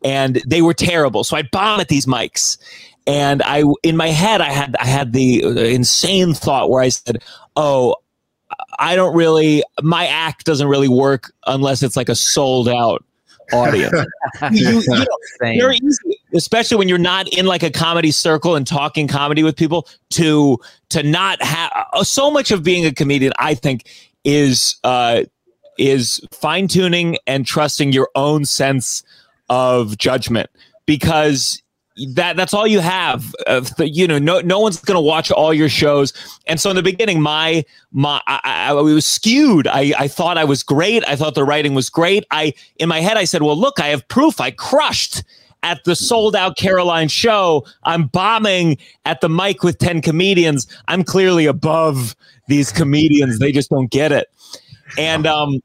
and 0.04 0.42
they 0.46 0.62
were 0.62 0.74
terrible. 0.74 1.24
So 1.24 1.36
I'd 1.36 1.50
bomb 1.50 1.80
at 1.80 1.88
these 1.88 2.06
mics, 2.06 2.56
and 3.08 3.42
I 3.42 3.64
in 3.82 3.96
my 3.96 4.08
head 4.08 4.40
I 4.40 4.52
had 4.52 4.76
I 4.78 4.86
had 4.86 5.12
the 5.12 5.42
insane 5.74 6.34
thought 6.34 6.70
where 6.70 6.82
I 6.82 6.90
said, 6.90 7.24
"Oh, 7.56 7.96
I 8.78 8.94
don't 8.94 9.16
really 9.16 9.64
my 9.82 10.06
act 10.06 10.44
doesn't 10.44 10.68
really 10.68 10.88
work 10.88 11.32
unless 11.46 11.82
it's 11.82 11.96
like 11.96 12.08
a 12.08 12.14
sold 12.14 12.68
out 12.68 13.04
audience. 13.52 13.92
you, 14.52 14.82
you 14.82 14.86
know, 14.86 15.06
very 15.40 15.78
easy 15.82 16.18
especially 16.34 16.76
when 16.76 16.88
you're 16.88 16.98
not 16.98 17.26
in 17.28 17.46
like 17.46 17.62
a 17.62 17.70
comedy 17.70 18.10
circle 18.10 18.54
and 18.54 18.66
talking 18.66 19.08
comedy 19.08 19.42
with 19.42 19.56
people 19.56 19.88
to 20.10 20.58
to 20.90 21.02
not 21.02 21.40
have 21.42 21.70
uh, 21.92 22.04
so 22.04 22.30
much 22.30 22.50
of 22.50 22.62
being 22.62 22.84
a 22.84 22.92
comedian 22.92 23.32
i 23.38 23.54
think 23.54 23.88
is 24.24 24.76
uh 24.84 25.22
is 25.78 26.20
fine 26.32 26.68
tuning 26.68 27.16
and 27.26 27.46
trusting 27.46 27.92
your 27.92 28.10
own 28.14 28.44
sense 28.44 29.02
of 29.48 29.96
judgment 29.96 30.50
because 30.84 31.62
that 32.06 32.36
that's 32.36 32.54
all 32.54 32.66
you 32.66 32.80
have. 32.80 33.34
Uh, 33.46 33.64
you 33.78 34.06
know, 34.06 34.18
no 34.18 34.40
no 34.40 34.60
one's 34.60 34.80
going 34.80 34.96
to 34.96 35.00
watch 35.00 35.30
all 35.30 35.52
your 35.52 35.68
shows. 35.68 36.12
And 36.46 36.60
so 36.60 36.70
in 36.70 36.76
the 36.76 36.82
beginning, 36.82 37.20
my 37.20 37.64
my 37.92 38.20
I, 38.26 38.40
I, 38.44 38.68
I 38.70 38.72
was 38.72 39.06
skewed. 39.06 39.66
I 39.66 39.92
I 39.98 40.08
thought 40.08 40.38
I 40.38 40.44
was 40.44 40.62
great. 40.62 41.06
I 41.06 41.16
thought 41.16 41.34
the 41.34 41.44
writing 41.44 41.74
was 41.74 41.90
great. 41.90 42.24
I 42.30 42.54
in 42.76 42.88
my 42.88 43.00
head 43.00 43.16
I 43.16 43.24
said, 43.24 43.42
well, 43.42 43.56
look, 43.56 43.80
I 43.80 43.88
have 43.88 44.06
proof. 44.08 44.40
I 44.40 44.50
crushed 44.50 45.22
at 45.62 45.82
the 45.84 45.96
sold 45.96 46.36
out 46.36 46.56
Caroline 46.56 47.08
show. 47.08 47.66
I'm 47.82 48.06
bombing 48.06 48.78
at 49.04 49.20
the 49.20 49.28
mic 49.28 49.62
with 49.64 49.78
10 49.78 50.02
comedians. 50.02 50.66
I'm 50.86 51.02
clearly 51.02 51.46
above 51.46 52.14
these 52.46 52.70
comedians. 52.70 53.38
They 53.40 53.50
just 53.50 53.70
don't 53.70 53.90
get 53.90 54.12
it. 54.12 54.28
And 54.96 55.26
um 55.26 55.60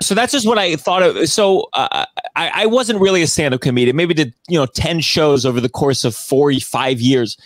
so 0.00 0.14
that's 0.14 0.32
just 0.32 0.46
what 0.46 0.58
I 0.58 0.76
thought 0.76 1.02
of. 1.02 1.28
So 1.28 1.68
uh, 1.74 2.04
I, 2.36 2.62
I 2.62 2.66
wasn't 2.66 3.00
really 3.00 3.22
a 3.22 3.26
stand-up 3.26 3.60
comedian. 3.60 3.96
Maybe 3.96 4.14
did 4.14 4.34
you 4.48 4.58
know 4.58 4.66
ten 4.66 5.00
shows 5.00 5.44
over 5.44 5.60
the 5.60 5.68
course 5.68 6.04
of 6.04 6.14
four 6.14 6.52
five 6.54 7.00
years, 7.00 7.36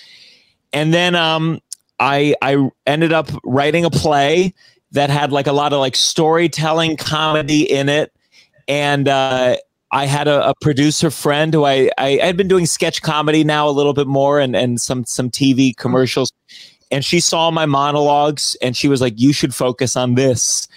and 0.73 0.93
then 0.93 1.15
um, 1.15 1.61
I 1.99 2.35
I 2.43 2.71
ended 2.87 3.13
up 3.13 3.31
writing 3.45 3.85
a 3.85 3.91
play 3.91 4.55
that 4.93 5.11
had 5.11 5.33
like 5.33 5.47
a 5.47 5.53
lot 5.53 5.73
of 5.73 5.81
like 5.81 5.97
storytelling 5.97 6.97
comedy 6.97 7.71
in 7.71 7.89
it, 7.89 8.13
and 8.69 9.09
uh, 9.09 9.57
I 9.91 10.07
had 10.07 10.29
a, 10.29 10.49
a, 10.49 10.55
producer 10.61 11.11
friend 11.11 11.53
who 11.53 11.65
I, 11.65 11.91
I 11.99 12.19
had 12.23 12.37
been 12.37 12.49
doing 12.49 12.67
sketch 12.67 13.03
comedy 13.03 13.45
now 13.45 13.69
a 13.69 13.71
little 13.71 13.95
bit 13.95 14.07
more 14.07 14.41
and 14.41 14.57
and 14.57 14.81
some 14.81 15.05
some 15.05 15.31
TV 15.31 15.77
commercials, 15.77 16.33
and 16.91 17.05
she 17.05 17.21
saw 17.21 17.51
my 17.51 17.67
monologues 17.67 18.57
and 18.63 18.77
she 18.77 18.89
was 18.89 19.01
like, 19.01 19.15
"You 19.17 19.33
should 19.33 19.55
focus 19.55 19.97
on 19.97 20.15
this." 20.15 20.69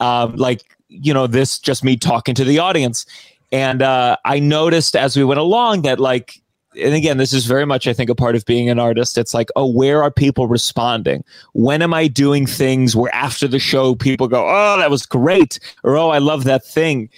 Um, 0.00 0.36
like 0.36 0.62
you 0.88 1.14
know, 1.14 1.26
this 1.26 1.58
just 1.58 1.84
me 1.84 1.96
talking 1.96 2.34
to 2.34 2.44
the 2.44 2.58
audience. 2.58 3.06
And 3.52 3.82
uh, 3.82 4.16
I 4.24 4.40
noticed 4.40 4.96
as 4.96 5.16
we 5.16 5.24
went 5.24 5.40
along 5.40 5.82
that, 5.82 6.00
like, 6.00 6.42
and 6.76 6.94
again, 6.94 7.16
this 7.16 7.32
is 7.32 7.46
very 7.46 7.64
much, 7.64 7.86
I 7.86 7.92
think, 7.92 8.10
a 8.10 8.14
part 8.14 8.36
of 8.36 8.44
being 8.44 8.68
an 8.68 8.78
artist. 8.78 9.16
It's 9.18 9.34
like, 9.34 9.48
oh, 9.56 9.66
where 9.66 10.02
are 10.02 10.10
people 10.10 10.46
responding? 10.46 11.24
When 11.54 11.82
am 11.82 11.94
I 11.94 12.08
doing 12.08 12.46
things 12.46 12.94
where 12.94 13.12
after 13.14 13.48
the 13.48 13.58
show, 13.58 13.94
people 13.94 14.28
go, 14.28 14.44
oh, 14.46 14.78
that 14.78 14.90
was 14.90 15.06
great, 15.06 15.58
or 15.82 15.96
oh, 15.96 16.10
I 16.10 16.18
love 16.18 16.44
that 16.44 16.64
thing. 16.64 17.08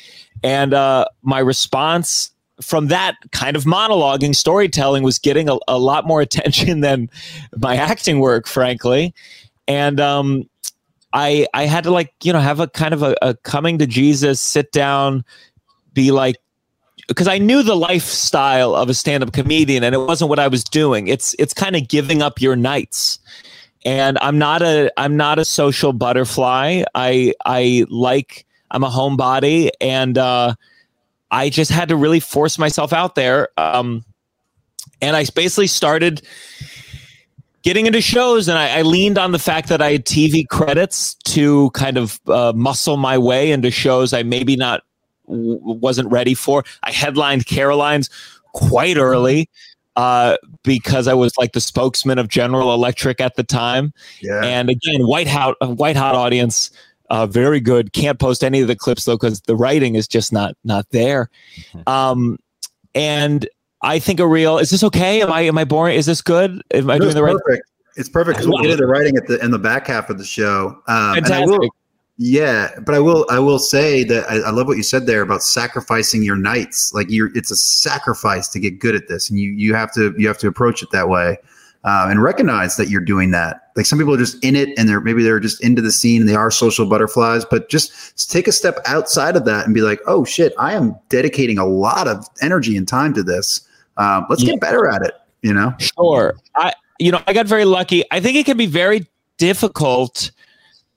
And 0.42 0.72
uh, 0.72 1.06
my 1.22 1.40
response 1.40 2.30
from 2.62 2.88
that 2.88 3.16
kind 3.32 3.56
of 3.56 3.64
monologuing 3.64 4.34
storytelling 4.34 5.02
was 5.02 5.18
getting 5.18 5.48
a, 5.48 5.58
a 5.66 5.78
lot 5.78 6.06
more 6.06 6.20
attention 6.22 6.80
than 6.80 7.10
my 7.56 7.76
acting 7.76 8.20
work, 8.20 8.46
frankly. 8.46 9.14
And 9.66 10.00
um, 10.00 10.48
I 11.12 11.46
I 11.54 11.66
had 11.66 11.84
to 11.84 11.90
like 11.90 12.12
you 12.22 12.32
know 12.32 12.40
have 12.40 12.60
a 12.60 12.68
kind 12.68 12.94
of 12.94 13.02
a, 13.02 13.16
a 13.22 13.34
coming 13.34 13.78
to 13.78 13.86
Jesus, 13.86 14.40
sit 14.40 14.72
down, 14.72 15.24
be 15.92 16.10
like 16.10 16.36
because 17.08 17.26
I 17.26 17.38
knew 17.38 17.64
the 17.64 17.74
lifestyle 17.74 18.76
of 18.76 18.88
a 18.88 18.94
stand-up 18.94 19.32
comedian 19.32 19.82
and 19.82 19.96
it 19.96 19.98
wasn't 19.98 20.28
what 20.28 20.38
I 20.38 20.46
was 20.46 20.62
doing. 20.62 21.08
It's 21.08 21.34
it's 21.40 21.52
kind 21.52 21.74
of 21.74 21.88
giving 21.88 22.22
up 22.22 22.40
your 22.40 22.54
nights. 22.54 23.18
And 23.84 24.16
I'm 24.20 24.38
not 24.38 24.62
a 24.62 24.92
I'm 24.96 25.16
not 25.16 25.38
a 25.38 25.44
social 25.44 25.92
butterfly. 25.92 26.84
I 26.94 27.34
I 27.44 27.86
like 27.88 28.46
I'm 28.70 28.84
a 28.84 28.90
homebody 28.90 29.70
and 29.80 30.16
uh 30.18 30.54
I 31.32 31.48
just 31.48 31.72
had 31.72 31.88
to 31.88 31.96
really 31.96 32.20
force 32.20 32.58
myself 32.58 32.92
out 32.92 33.16
there. 33.16 33.48
Um 33.56 34.04
and 35.02 35.16
I 35.16 35.24
basically 35.34 35.66
started 35.66 36.22
getting 37.62 37.86
into 37.86 38.00
shows 38.00 38.48
and 38.48 38.58
I, 38.58 38.78
I, 38.78 38.82
leaned 38.82 39.18
on 39.18 39.32
the 39.32 39.38
fact 39.38 39.68
that 39.68 39.82
i 39.82 39.92
had 39.92 40.04
tv 40.04 40.46
credits 40.48 41.14
to 41.14 41.70
kind 41.70 41.96
of 41.96 42.20
uh, 42.28 42.52
muscle 42.54 42.96
my 42.96 43.18
way 43.18 43.52
into 43.52 43.70
shows 43.70 44.12
i 44.12 44.22
maybe 44.22 44.56
not 44.56 44.82
w- 45.26 45.60
wasn't 45.62 46.10
ready 46.10 46.34
for 46.34 46.64
i 46.82 46.90
headlined 46.90 47.46
caroline's 47.46 48.10
quite 48.52 48.96
early 48.96 49.48
uh, 49.96 50.36
because 50.62 51.06
i 51.08 51.14
was 51.14 51.36
like 51.38 51.52
the 51.52 51.60
spokesman 51.60 52.18
of 52.18 52.28
general 52.28 52.72
electric 52.72 53.20
at 53.20 53.36
the 53.36 53.44
time 53.44 53.92
yeah. 54.22 54.40
and 54.42 54.70
again 54.70 55.06
white 55.06 55.28
hot 55.28 55.56
white 55.76 55.96
hot 55.96 56.14
audience 56.14 56.70
uh, 57.10 57.26
very 57.26 57.58
good 57.58 57.92
can't 57.92 58.20
post 58.20 58.44
any 58.44 58.60
of 58.60 58.68
the 58.68 58.76
clips 58.76 59.04
though 59.04 59.16
because 59.16 59.40
the 59.42 59.56
writing 59.56 59.96
is 59.96 60.06
just 60.06 60.32
not 60.32 60.56
not 60.64 60.88
there 60.90 61.28
mm-hmm. 61.72 61.88
um, 61.88 62.38
and 62.94 63.48
I 63.82 63.98
think 63.98 64.20
a 64.20 64.26
real. 64.26 64.58
Is 64.58 64.70
this 64.70 64.84
okay? 64.84 65.22
Am 65.22 65.32
I 65.32 65.42
am 65.42 65.56
I 65.56 65.64
boring? 65.64 65.96
Is 65.96 66.06
this 66.06 66.20
good? 66.20 66.62
Am 66.72 66.90
I 66.90 66.98
doing 66.98 67.14
the 67.14 67.22
right? 67.22 67.36
Perfect. 67.44 67.66
It's 67.96 68.08
perfect 68.08 68.38
because 68.38 68.48
we'll 68.48 68.62
get 68.62 68.70
into 68.70 68.84
the 68.84 68.86
writing 68.86 69.16
at 69.16 69.26
the 69.26 69.42
in 69.42 69.50
the 69.50 69.58
back 69.58 69.86
half 69.86 70.10
of 70.10 70.18
the 70.18 70.24
show. 70.24 70.80
Um, 70.86 71.14
Fantastic. 71.14 71.46
Will, 71.46 71.70
yeah, 72.22 72.70
but 72.84 72.94
I 72.94 72.98
will 72.98 73.26
I 73.30 73.38
will 73.38 73.58
say 73.58 74.04
that 74.04 74.30
I, 74.30 74.40
I, 74.40 74.50
love 74.50 74.66
what 74.66 74.76
you 74.76 74.82
said 74.82 75.06
there 75.06 75.22
about 75.22 75.42
sacrificing 75.42 76.22
your 76.22 76.36
nights. 76.36 76.92
Like 76.92 77.06
you're, 77.08 77.34
it's 77.34 77.50
a 77.50 77.56
sacrifice 77.56 78.46
to 78.48 78.60
get 78.60 78.78
good 78.78 78.94
at 78.94 79.08
this, 79.08 79.30
and 79.30 79.38
you 79.38 79.50
you 79.52 79.74
have 79.74 79.90
to 79.94 80.14
you 80.18 80.28
have 80.28 80.36
to 80.38 80.46
approach 80.46 80.82
it 80.82 80.90
that 80.92 81.08
way. 81.08 81.38
Uh, 81.82 82.08
and 82.10 82.22
recognize 82.22 82.76
that 82.76 82.90
you're 82.90 83.00
doing 83.00 83.30
that. 83.30 83.70
Like 83.74 83.86
some 83.86 83.98
people 83.98 84.12
are 84.12 84.18
just 84.18 84.44
in 84.44 84.54
it 84.54 84.68
and 84.78 84.86
they're 84.86 85.00
maybe 85.00 85.22
they're 85.22 85.40
just 85.40 85.64
into 85.64 85.80
the 85.80 85.90
scene 85.90 86.20
and 86.20 86.28
they 86.28 86.34
are 86.34 86.50
social 86.50 86.84
butterflies, 86.84 87.46
but 87.46 87.70
just 87.70 88.30
take 88.30 88.46
a 88.46 88.52
step 88.52 88.80
outside 88.84 89.34
of 89.34 89.46
that 89.46 89.64
and 89.64 89.74
be 89.74 89.80
like, 89.80 89.98
oh 90.06 90.22
shit, 90.22 90.52
I 90.58 90.74
am 90.74 90.94
dedicating 91.08 91.56
a 91.56 91.64
lot 91.64 92.06
of 92.06 92.28
energy 92.42 92.76
and 92.76 92.86
time 92.86 93.14
to 93.14 93.22
this. 93.22 93.66
Um, 93.96 94.26
let's 94.28 94.42
yeah. 94.42 94.52
get 94.52 94.60
better 94.60 94.88
at 94.88 95.02
it. 95.02 95.14
You 95.42 95.54
know, 95.54 95.74
sure. 95.78 96.36
I 96.54 96.72
you 96.98 97.10
know 97.12 97.22
I 97.26 97.32
got 97.32 97.46
very 97.46 97.64
lucky. 97.64 98.04
I 98.10 98.20
think 98.20 98.36
it 98.36 98.46
can 98.46 98.56
be 98.56 98.66
very 98.66 99.06
difficult 99.38 100.30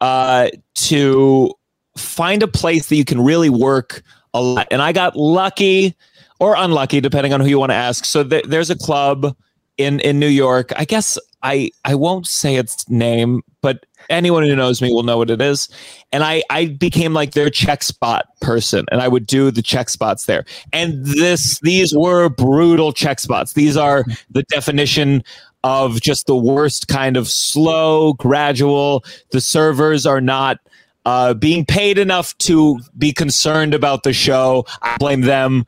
uh, 0.01 0.49
to 0.75 1.53
find 1.97 2.43
a 2.43 2.47
place 2.47 2.89
that 2.89 2.95
you 2.95 3.05
can 3.05 3.21
really 3.21 3.49
work 3.49 4.03
a 4.33 4.41
lot. 4.41 4.67
And 4.71 4.81
I 4.81 4.91
got 4.91 5.15
lucky 5.15 5.95
or 6.39 6.55
unlucky, 6.57 6.99
depending 6.99 7.33
on 7.33 7.39
who 7.39 7.47
you 7.47 7.59
want 7.59 7.71
to 7.71 7.75
ask. 7.75 8.05
So 8.05 8.23
th- 8.23 8.45
there's 8.45 8.69
a 8.69 8.75
club 8.75 9.35
in 9.77 9.99
in 10.01 10.19
New 10.19 10.27
York. 10.27 10.71
I 10.75 10.85
guess 10.85 11.17
I 11.41 11.71
I 11.85 11.95
won't 11.95 12.27
say 12.27 12.55
its 12.55 12.89
name, 12.89 13.41
but 13.61 13.85
anyone 14.09 14.43
who 14.43 14.55
knows 14.55 14.81
me 14.81 14.91
will 14.91 15.03
know 15.03 15.17
what 15.17 15.29
it 15.29 15.41
is. 15.41 15.69
And 16.11 16.23
I 16.23 16.43
I 16.49 16.67
became 16.67 17.13
like 17.13 17.31
their 17.31 17.49
check 17.49 17.83
spot 17.83 18.25
person, 18.41 18.85
and 18.91 19.01
I 19.01 19.07
would 19.07 19.25
do 19.25 19.51
the 19.51 19.61
check 19.61 19.89
spots 19.89 20.25
there. 20.25 20.45
And 20.71 21.05
this 21.05 21.59
these 21.59 21.93
were 21.93 22.29
brutal 22.29 22.93
check 22.93 23.19
spots. 23.19 23.53
These 23.53 23.77
are 23.77 24.05
the 24.29 24.43
definition 24.43 25.23
of 25.63 26.01
just 26.01 26.27
the 26.27 26.35
worst 26.35 26.87
kind 26.87 27.15
of 27.15 27.27
slow, 27.27 28.13
gradual. 28.13 29.03
The 29.31 29.41
servers 29.41 30.05
are 30.05 30.21
not. 30.21 30.59
Uh, 31.05 31.33
being 31.33 31.65
paid 31.65 31.97
enough 31.97 32.37
to 32.37 32.79
be 32.97 33.11
concerned 33.11 33.73
about 33.73 34.03
the 34.03 34.13
show, 34.13 34.65
I 34.81 34.95
blame 34.97 35.19
them. 35.19 35.65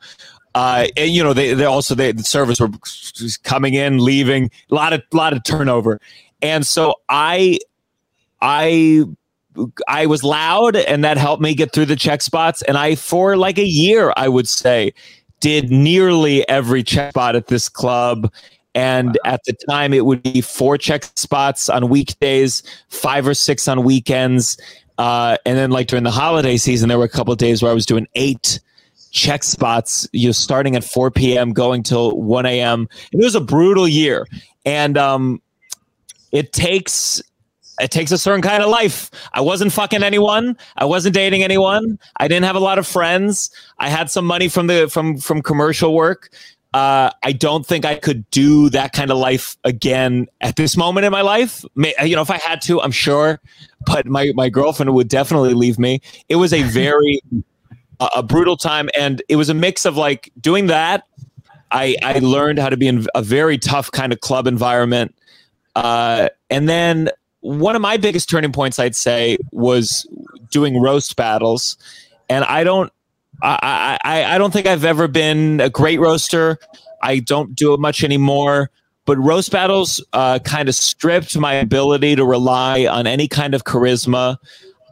Uh, 0.56 0.86
and, 0.96 1.10
you 1.10 1.22
know, 1.22 1.34
they, 1.34 1.52
they 1.52 1.66
also 1.66 1.94
they, 1.94 2.12
the 2.12 2.22
servers 2.22 2.58
were 2.58 2.70
coming 3.42 3.74
in, 3.74 3.98
leaving, 3.98 4.50
a 4.70 4.74
lot 4.74 4.94
of 4.94 5.02
lot 5.12 5.34
of 5.34 5.44
turnover, 5.44 6.00
and 6.40 6.66
so 6.66 6.94
I, 7.10 7.58
I, 8.40 9.04
I 9.86 10.06
was 10.06 10.24
loud, 10.24 10.74
and 10.74 11.04
that 11.04 11.18
helped 11.18 11.42
me 11.42 11.54
get 11.54 11.74
through 11.74 11.84
the 11.84 11.94
check 11.94 12.22
spots. 12.22 12.62
And 12.62 12.78
I, 12.78 12.94
for 12.94 13.36
like 13.36 13.58
a 13.58 13.66
year, 13.66 14.14
I 14.16 14.28
would 14.30 14.48
say, 14.48 14.94
did 15.40 15.70
nearly 15.70 16.48
every 16.48 16.82
check 16.82 17.10
spot 17.10 17.36
at 17.36 17.48
this 17.48 17.68
club. 17.68 18.32
And 18.74 19.18
at 19.26 19.42
the 19.44 19.52
time, 19.68 19.92
it 19.92 20.06
would 20.06 20.22
be 20.22 20.40
four 20.40 20.78
check 20.78 21.04
spots 21.16 21.68
on 21.68 21.90
weekdays, 21.90 22.62
five 22.88 23.28
or 23.28 23.34
six 23.34 23.68
on 23.68 23.84
weekends. 23.84 24.56
Uh, 24.96 25.36
and 25.44 25.58
then, 25.58 25.70
like 25.70 25.88
during 25.88 26.04
the 26.04 26.10
holiday 26.10 26.56
season, 26.56 26.88
there 26.88 26.96
were 26.96 27.04
a 27.04 27.10
couple 27.10 27.32
of 27.32 27.38
days 27.38 27.62
where 27.62 27.70
I 27.70 27.74
was 27.74 27.84
doing 27.84 28.06
eight 28.14 28.58
check 29.10 29.44
spots, 29.44 30.08
you 30.12 30.28
know, 30.28 30.32
starting 30.32 30.76
at 30.76 30.84
4 30.84 31.10
p.m., 31.10 31.52
going 31.52 31.82
till 31.82 32.16
1 32.20 32.46
a.m. 32.46 32.88
It 33.12 33.18
was 33.18 33.34
a 33.34 33.40
brutal 33.40 33.88
year. 33.88 34.26
And 34.64 34.98
um, 34.98 35.40
it 36.32 36.52
takes 36.52 37.22
it 37.80 37.90
takes 37.90 38.10
a 38.10 38.18
certain 38.18 38.42
kind 38.42 38.62
of 38.62 38.70
life. 38.70 39.10
I 39.34 39.42
wasn't 39.42 39.72
fucking 39.72 40.02
anyone. 40.02 40.56
I 40.76 40.86
wasn't 40.86 41.14
dating 41.14 41.42
anyone. 41.42 41.98
I 42.16 42.26
didn't 42.26 42.44
have 42.44 42.56
a 42.56 42.60
lot 42.60 42.78
of 42.78 42.86
friends. 42.86 43.50
I 43.78 43.90
had 43.90 44.10
some 44.10 44.24
money 44.24 44.48
from 44.48 44.66
the 44.66 44.88
from 44.88 45.18
from 45.18 45.42
commercial 45.42 45.94
work. 45.94 46.30
Uh, 46.74 47.10
I 47.22 47.32
don't 47.32 47.64
think 47.64 47.84
I 47.84 47.94
could 47.94 48.28
do 48.30 48.68
that 48.70 48.92
kind 48.92 49.10
of 49.10 49.16
life 49.16 49.56
again 49.64 50.26
at 50.42 50.56
this 50.56 50.76
moment 50.76 51.06
in 51.06 51.12
my 51.12 51.22
life. 51.22 51.64
May, 51.74 51.94
you 52.04 52.16
know, 52.16 52.22
if 52.22 52.30
I 52.30 52.36
had 52.36 52.60
to, 52.62 52.82
I'm 52.82 52.90
sure, 52.92 53.40
but 53.86 54.06
my 54.06 54.32
my 54.34 54.48
girlfriend 54.48 54.92
would 54.94 55.08
definitely 55.08 55.54
leave 55.54 55.78
me. 55.78 56.00
It 56.28 56.36
was 56.36 56.52
a 56.52 56.62
very 56.64 57.20
a, 58.00 58.08
a 58.16 58.22
brutal 58.22 58.56
time, 58.56 58.88
and 58.96 59.22
it 59.28 59.36
was 59.36 59.48
a 59.48 59.54
mix 59.54 59.84
of 59.84 59.96
like 59.96 60.32
doing 60.40 60.66
that. 60.66 61.04
I 61.70 61.96
I 62.02 62.18
learned 62.20 62.58
how 62.58 62.68
to 62.68 62.76
be 62.76 62.88
in 62.88 63.06
a 63.14 63.22
very 63.22 63.58
tough 63.58 63.90
kind 63.90 64.12
of 64.12 64.20
club 64.20 64.46
environment, 64.46 65.14
uh, 65.74 66.28
and 66.50 66.68
then 66.68 67.10
one 67.40 67.76
of 67.76 67.82
my 67.82 67.96
biggest 67.96 68.28
turning 68.28 68.52
points, 68.52 68.78
I'd 68.78 68.96
say, 68.96 69.38
was 69.52 70.06
doing 70.50 70.80
roast 70.80 71.16
battles, 71.16 71.76
and 72.28 72.44
I 72.44 72.64
don't. 72.64 72.92
I, 73.42 73.98
I, 74.02 74.24
I 74.34 74.38
don't 74.38 74.50
think 74.50 74.66
I've 74.66 74.84
ever 74.84 75.08
been 75.08 75.60
a 75.60 75.68
great 75.68 76.00
roaster. 76.00 76.58
I 77.02 77.18
don't 77.18 77.54
do 77.54 77.74
it 77.74 77.80
much 77.80 78.02
anymore. 78.02 78.70
But 79.04 79.18
roast 79.18 79.52
battles 79.52 80.04
uh, 80.12 80.40
kind 80.40 80.68
of 80.68 80.74
stripped 80.74 81.36
my 81.38 81.54
ability 81.54 82.16
to 82.16 82.24
rely 82.24 82.86
on 82.86 83.06
any 83.06 83.28
kind 83.28 83.54
of 83.54 83.62
charisma. 83.62 84.36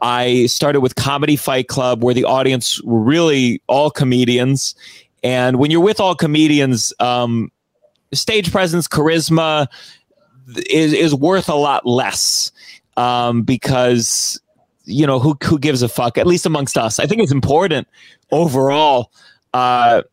I 0.05 0.45
started 0.45 0.81
with 0.81 0.93
Comedy 0.95 1.35
Fight 1.35 1.67
Club, 1.67 2.03
where 2.03 2.13
the 2.13 2.25
audience 2.25 2.79
were 2.83 2.99
really 2.99 3.59
all 3.65 3.89
comedians. 3.89 4.75
And 5.23 5.57
when 5.57 5.71
you're 5.71 5.81
with 5.81 5.99
all 5.99 6.13
comedians, 6.13 6.93
um, 6.99 7.51
stage 8.13 8.51
presence, 8.51 8.87
charisma 8.87 9.65
is, 10.69 10.93
is 10.93 11.15
worth 11.15 11.49
a 11.49 11.55
lot 11.55 11.87
less 11.87 12.51
um, 12.97 13.41
because 13.41 14.39
you 14.83 15.07
know 15.07 15.17
who 15.17 15.35
who 15.43 15.57
gives 15.57 15.81
a 15.81 15.89
fuck 15.89 16.19
at 16.19 16.27
least 16.27 16.45
amongst 16.45 16.77
us. 16.77 16.99
I 16.99 17.07
think 17.07 17.23
it's 17.23 17.31
important 17.31 17.87
overall 18.31 19.11
uh 19.55 20.03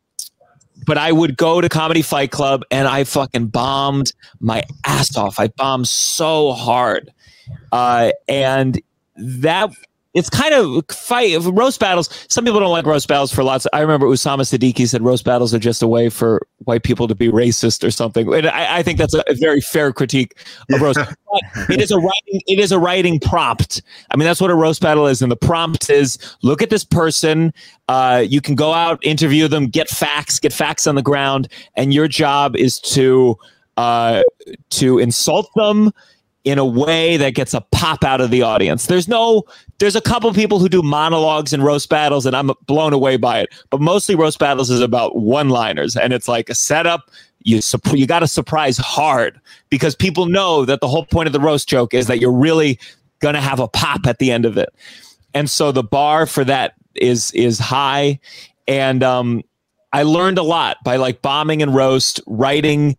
but 0.86 0.96
i 0.96 1.12
would 1.12 1.36
go 1.36 1.60
to 1.60 1.68
comedy 1.68 2.00
fight 2.00 2.30
club 2.30 2.62
and 2.70 2.88
i 2.88 3.04
fucking 3.04 3.48
bombed 3.48 4.14
my 4.40 4.62
ass 4.86 5.14
off. 5.14 5.38
I 5.38 5.48
bombed 5.48 5.88
so 5.88 6.52
hard. 6.52 7.12
Uh 7.70 8.12
and 8.28 8.80
that 9.16 9.72
it's 10.14 10.28
kind 10.28 10.52
of 10.52 10.84
fight 10.90 11.38
roast 11.40 11.80
battles. 11.80 12.10
Some 12.28 12.44
people 12.44 12.60
don't 12.60 12.70
like 12.70 12.84
roast 12.84 13.08
battles 13.08 13.32
for 13.32 13.42
lots. 13.42 13.64
Of, 13.64 13.70
I 13.72 13.80
remember 13.80 14.06
Usama 14.06 14.42
Siddiquee 14.42 14.86
said 14.86 15.02
roast 15.02 15.24
battles 15.24 15.54
are 15.54 15.58
just 15.58 15.82
a 15.82 15.88
way 15.88 16.10
for 16.10 16.46
white 16.64 16.82
people 16.82 17.08
to 17.08 17.14
be 17.14 17.28
racist 17.28 17.82
or 17.82 17.90
something. 17.90 18.32
And 18.32 18.48
I, 18.48 18.78
I 18.78 18.82
think 18.82 18.98
that's 18.98 19.14
a, 19.14 19.24
very 19.40 19.62
fair 19.62 19.90
critique 19.92 20.36
of 20.70 20.82
roast. 20.82 21.00
it 21.70 21.80
is 21.80 21.90
a 21.90 21.96
writing. 21.96 22.42
It 22.46 22.58
is 22.58 22.72
a 22.72 22.78
writing 22.78 23.20
prompt. 23.20 23.80
I 24.10 24.16
mean, 24.16 24.26
that's 24.26 24.40
what 24.40 24.50
a 24.50 24.54
roast 24.54 24.82
battle 24.82 25.06
is. 25.06 25.22
And 25.22 25.32
the 25.32 25.36
prompt 25.36 25.88
is: 25.88 26.18
look 26.42 26.60
at 26.60 26.68
this 26.68 26.84
person. 26.84 27.54
Uh, 27.88 28.22
you 28.26 28.42
can 28.42 28.54
go 28.54 28.74
out, 28.74 28.98
interview 29.02 29.48
them, 29.48 29.66
get 29.66 29.88
facts, 29.88 30.38
get 30.38 30.52
facts 30.52 30.86
on 30.86 30.94
the 30.94 31.02
ground, 31.02 31.48
and 31.74 31.94
your 31.94 32.06
job 32.06 32.54
is 32.54 32.78
to 32.80 33.38
uh, 33.78 34.22
to 34.70 34.98
insult 34.98 35.48
them 35.56 35.92
in 36.44 36.58
a 36.58 36.64
way 36.64 37.16
that 37.16 37.34
gets 37.34 37.54
a 37.54 37.60
pop 37.72 38.02
out 38.02 38.20
of 38.20 38.30
the 38.30 38.42
audience. 38.42 38.86
There's 38.86 39.06
no, 39.06 39.44
there's 39.78 39.94
a 39.94 40.00
couple 40.00 40.32
people 40.34 40.58
who 40.58 40.68
do 40.68 40.82
monologues 40.82 41.52
and 41.52 41.64
roast 41.64 41.88
battles, 41.88 42.26
and 42.26 42.34
I'm 42.34 42.50
blown 42.66 42.92
away 42.92 43.16
by 43.16 43.40
it. 43.40 43.50
But 43.70 43.80
mostly 43.80 44.14
roast 44.14 44.38
battles 44.38 44.70
is 44.70 44.80
about 44.80 45.16
one-liners, 45.16 45.96
and 45.96 46.12
it's 46.12 46.28
like 46.28 46.48
a 46.48 46.54
setup. 46.54 47.10
You 47.44 47.60
you 47.92 48.06
got 48.06 48.20
to 48.20 48.28
surprise 48.28 48.78
hard 48.78 49.40
because 49.68 49.96
people 49.96 50.26
know 50.26 50.64
that 50.64 50.80
the 50.80 50.88
whole 50.88 51.04
point 51.04 51.26
of 51.26 51.32
the 51.32 51.40
roast 51.40 51.68
joke 51.68 51.92
is 51.92 52.06
that 52.06 52.20
you're 52.20 52.32
really 52.32 52.78
gonna 53.20 53.40
have 53.40 53.58
a 53.58 53.68
pop 53.68 54.06
at 54.06 54.18
the 54.18 54.30
end 54.30 54.44
of 54.44 54.56
it, 54.56 54.72
and 55.34 55.50
so 55.50 55.72
the 55.72 55.82
bar 55.82 56.26
for 56.26 56.44
that 56.44 56.74
is 56.94 57.32
is 57.32 57.58
high, 57.58 58.20
and 58.68 59.02
um, 59.02 59.42
I 59.92 60.04
learned 60.04 60.38
a 60.38 60.42
lot 60.42 60.76
by 60.84 60.96
like 60.96 61.20
bombing 61.20 61.62
and 61.62 61.74
roast, 61.74 62.20
writing 62.26 62.96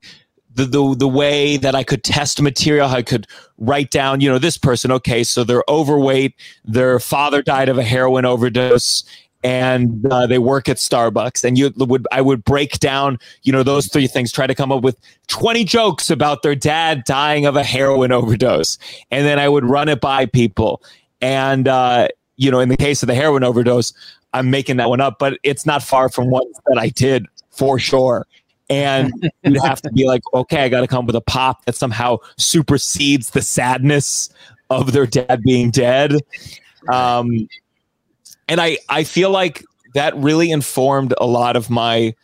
the, 0.56 0.66
the 0.66 0.96
the 0.96 1.08
way 1.08 1.58
that 1.58 1.76
I 1.76 1.84
could 1.84 2.04
test 2.04 2.42
material, 2.42 2.88
I 2.88 3.02
could 3.02 3.28
write 3.58 3.90
down, 3.90 4.22
you 4.22 4.30
know, 4.30 4.38
this 4.38 4.58
person, 4.58 4.92
okay, 4.92 5.24
so 5.24 5.44
they're 5.44 5.64
overweight, 5.68 6.36
their 6.64 7.00
father 7.00 7.42
died 7.42 7.70
of 7.70 7.78
a 7.78 7.84
heroin 7.84 8.26
overdose, 8.26 9.04
and 9.44 10.06
uh, 10.12 10.28
they 10.28 10.38
work 10.38 10.70
at 10.70 10.78
Starbucks. 10.78 11.44
And 11.44 11.58
you 11.58 11.74
would 11.78 12.08
I 12.12 12.22
would 12.22 12.44
break 12.44 12.80
down, 12.80 13.20
you 13.44 13.52
know, 13.52 13.64
those 13.64 13.88
three 13.88 14.08
things, 14.08 14.32
try 14.32 14.48
to 14.48 14.56
come 14.56 14.72
up 14.72 14.84
with 14.84 14.98
20 15.28 15.64
jokes 15.64 16.10
about 16.10 16.44
their 16.44 16.56
dad 16.56 17.04
dying 17.06 17.46
of 17.46 17.56
a 17.56 17.64
heroin 17.64 18.12
overdose, 18.12 18.78
and 19.12 19.26
then 19.26 19.40
I 19.40 19.50
would 19.50 19.66
run 19.66 19.90
it 19.90 20.02
by 20.02 20.26
people. 20.26 20.82
And 21.22 21.68
uh, 21.68 22.10
you 22.38 22.52
know, 22.52 22.60
in 22.60 22.70
the 22.70 22.78
case 22.78 23.02
of 23.02 23.08
the 23.08 23.16
heroin 23.16 23.44
overdose, 23.44 23.94
I'm 24.34 24.50
making 24.50 24.78
that 24.78 24.90
one 24.90 25.02
up, 25.02 25.20
but 25.20 25.40
it's 25.44 25.66
not 25.66 25.84
far 25.84 26.10
from 26.10 26.30
ones 26.30 26.60
that 26.68 26.78
I 26.78 26.90
did 26.90 27.28
for 27.52 27.78
sure 27.78 28.26
and 28.70 29.12
you'd 29.44 29.62
have 29.62 29.82
to 29.82 29.92
be 29.92 30.06
like, 30.06 30.22
okay, 30.34 30.64
I 30.64 30.70
got 30.70 30.82
to 30.82 30.88
come 30.88 31.00
up 31.00 31.06
with 31.06 31.16
a 31.16 31.22
pop 31.22 31.66
that 31.66 31.76
somehow 31.76 32.18
supersedes 32.38 33.32
the 33.32 33.42
sadness 33.42 34.30
of 34.70 34.92
their 34.92 35.06
dad 35.06 35.44
being 35.44 35.72
dead. 35.72 36.16
Um, 36.92 37.48
and 38.48 38.60
I, 38.60 38.78
I 38.90 39.04
feel 39.04 39.30
like 39.30 39.64
that 39.94 40.16
really 40.18 40.52
informed 40.52 41.14
a 41.20 41.26
lot 41.26 41.56
of 41.56 41.70
my 41.70 42.16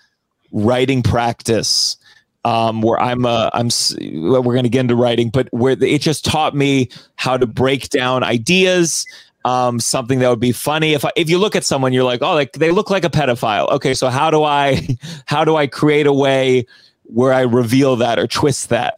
writing 0.52 1.04
practice. 1.04 1.98
Um, 2.46 2.82
where 2.82 2.98
I'm, 2.98 3.26
uh, 3.26 3.50
I'm, 3.54 3.68
we're 4.00 4.42
going 4.42 4.64
to 4.64 4.70
get 4.70 4.80
into 4.80 4.96
writing, 4.96 5.30
but 5.30 5.50
where 5.52 5.76
it 5.80 6.00
just 6.00 6.24
taught 6.24 6.56
me 6.56 6.88
how 7.18 7.36
to 7.36 7.46
break 7.46 7.90
down 7.90 8.24
ideas, 8.24 9.06
um, 9.46 9.80
something 9.80 10.20
that 10.20 10.30
would 10.30 10.40
be 10.40 10.52
funny. 10.52 10.94
If 10.94 11.06
I, 11.06 11.12
if 11.16 11.30
you 11.30 11.38
look 11.38 11.56
at 11.56 11.64
someone, 11.64 11.94
you're 11.94 12.04
like, 12.04 12.22
oh, 12.22 12.34
like 12.34 12.54
they 12.54 12.72
look 12.72 12.90
like 12.90 13.06
a 13.06 13.10
pedophile. 13.10 13.70
Okay, 13.72 13.94
so 13.94 14.10
how 14.10 14.30
do 14.30 14.44
I 14.44 14.98
how 15.26 15.46
do 15.46 15.56
I 15.56 15.68
create 15.68 16.08
a 16.08 16.14
way 16.14 16.66
where 17.04 17.34
I 17.34 17.42
reveal 17.42 17.96
that 17.98 18.20
or 18.20 18.28
twist 18.28 18.70
that? 18.70 18.96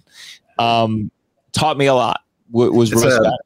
Um, 0.57 1.11
taught 1.51 1.77
me 1.77 1.85
a 1.85 1.93
lot. 1.93 2.21
W- 2.51 2.71
was 2.73 2.91
a, 2.91 3.37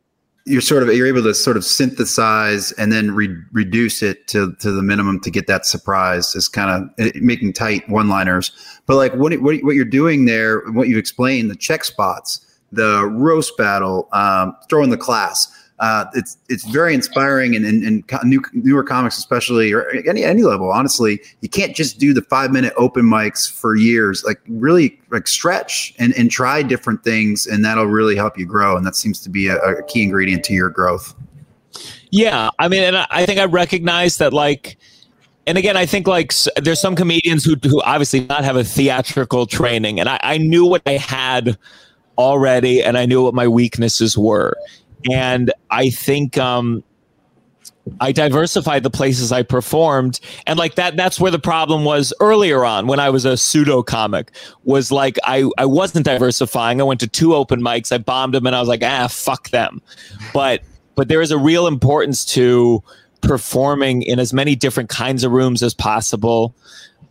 you're 0.46 0.62
sort 0.62 0.84
of 0.84 0.96
you're 0.96 1.08
able 1.08 1.24
to 1.24 1.34
sort 1.34 1.58
of 1.58 1.66
synthesize 1.66 2.72
and 2.74 2.92
then 2.92 3.12
re- 3.12 3.36
reduce 3.52 4.02
it 4.02 4.28
to 4.28 4.54
to 4.60 4.72
the 4.72 4.82
minimum 4.82 5.20
to 5.22 5.32
get 5.32 5.48
that 5.48 5.66
surprise. 5.66 6.34
Is 6.36 6.48
kind 6.48 6.70
of 6.70 6.90
eh, 7.06 7.12
making 7.16 7.54
tight 7.54 7.88
one 7.90 8.08
liners. 8.08 8.52
But 8.86 8.96
like 8.96 9.14
what 9.16 9.34
what 9.42 9.58
what 9.64 9.76
you're 9.76 9.86
doing 9.86 10.26
there, 10.26 10.62
what 10.72 10.88
you 10.88 10.98
explained, 10.98 11.52
the 11.52 11.56
check 11.56 11.84
spots, 11.84 12.40
the 12.72 13.06
roast 13.06 13.58
battle, 13.58 14.08
um, 14.14 14.56
throwing 14.70 14.92
the 14.92 14.98
class 14.98 15.52
uh, 15.80 16.06
it's 16.14 16.38
it's 16.48 16.66
very 16.68 16.94
inspiring 16.94 17.56
and, 17.56 17.66
and, 17.66 17.84
and 17.84 18.24
new, 18.24 18.42
newer 18.54 18.84
comics 18.84 19.18
especially 19.18 19.74
or 19.74 19.90
any 20.08 20.24
any 20.24 20.44
level 20.44 20.72
honestly. 20.72 21.20
You 21.42 21.50
can't 21.50 21.76
just 21.76 22.00
do 22.00 22.14
the 22.14 22.22
five 22.22 22.52
minute 22.52 22.74
open 22.78 23.04
mics 23.04 23.52
for 23.52 23.76
years. 23.76 24.24
Like 24.24 24.40
really 24.48 25.00
like 25.12 25.28
stretch 25.28 25.94
and 26.00 26.14
and 26.14 26.32
try 26.32 26.62
different 26.62 27.04
things 27.04 27.46
and 27.46 27.64
that'll 27.66 27.88
really 27.88 28.16
help 28.16 28.38
you 28.38 28.46
grow 28.46 28.78
and 28.78 28.86
that 28.86 28.96
seems 28.96 29.20
to 29.22 29.30
be 29.30 29.48
a, 29.48 29.58
a 29.58 29.84
key 29.84 30.04
ingredient 30.04 30.46
to 30.46 30.54
your 30.54 30.70
growth. 30.70 31.14
Yeah 32.10 32.50
i 32.60 32.70
mean 32.70 32.84
and 32.84 32.96
i 32.96 33.26
think 33.26 33.40
i 33.40 33.44
recognize 33.44 34.18
that 34.20 34.32
like 34.32 34.78
and 35.48 35.58
again, 35.60 35.78
I 35.78 35.86
think 35.86 36.08
like 36.08 36.34
there's 36.58 36.82
some 36.82 36.96
comedians 36.96 37.44
who 37.44 37.56
who 37.64 37.80
obviously 37.84 38.22
not 38.22 38.44
have 38.44 38.56
a 38.56 38.64
theatrical 38.64 39.46
training, 39.46 40.00
and 40.00 40.10
I, 40.10 40.20
I 40.24 40.38
knew 40.40 40.66
what 40.66 40.82
I 40.88 40.94
had 40.94 41.56
already, 42.18 42.82
and 42.82 42.98
I 42.98 43.06
knew 43.06 43.22
what 43.22 43.36
my 43.36 43.48
weaknesses 43.48 44.18
were 44.18 44.56
and 45.12 45.54
I 45.70 45.90
think 45.90 46.38
um, 46.38 46.84
I 48.00 48.12
diversified 48.12 48.84
the 48.84 48.90
places 48.90 49.32
I 49.32 49.44
performed, 49.44 50.20
and 50.48 50.58
like 50.58 50.76
that. 50.76 50.98
That's 50.98 51.20
where 51.20 51.32
the 51.32 51.40
problem 51.40 51.86
was 51.86 52.14
earlier 52.20 52.66
on 52.66 52.88
when 52.88 53.00
I 53.00 53.10
was 53.10 53.26
a 53.26 53.38
pseudo 53.38 53.84
comic. 53.84 54.32
Was 54.64 54.92
like 54.92 55.18
I 55.24 55.50
I 55.58 55.66
wasn't 55.66 56.06
diversifying. 56.06 56.82
I 56.82 56.84
went 56.84 57.00
to 57.02 57.08
two 57.08 57.36
open 57.36 57.62
mics. 57.62 57.92
I 57.92 57.98
bombed 57.98 58.34
them, 58.34 58.46
and 58.48 58.56
I 58.56 58.60
was 58.60 58.70
like, 58.70 58.84
ah, 58.84 59.08
fuck 59.08 59.50
them. 59.50 59.82
But 60.34 60.62
but 60.96 61.08
there 61.08 61.22
is 61.22 61.32
a 61.32 61.38
real 61.38 61.68
importance 61.68 62.26
to 62.26 62.84
performing 63.22 64.02
in 64.04 64.20
as 64.20 64.34
many 64.34 64.56
different 64.56 64.90
kinds 64.90 65.24
of 65.24 65.32
rooms 65.32 65.62
as 65.64 65.74
possible. 65.74 66.56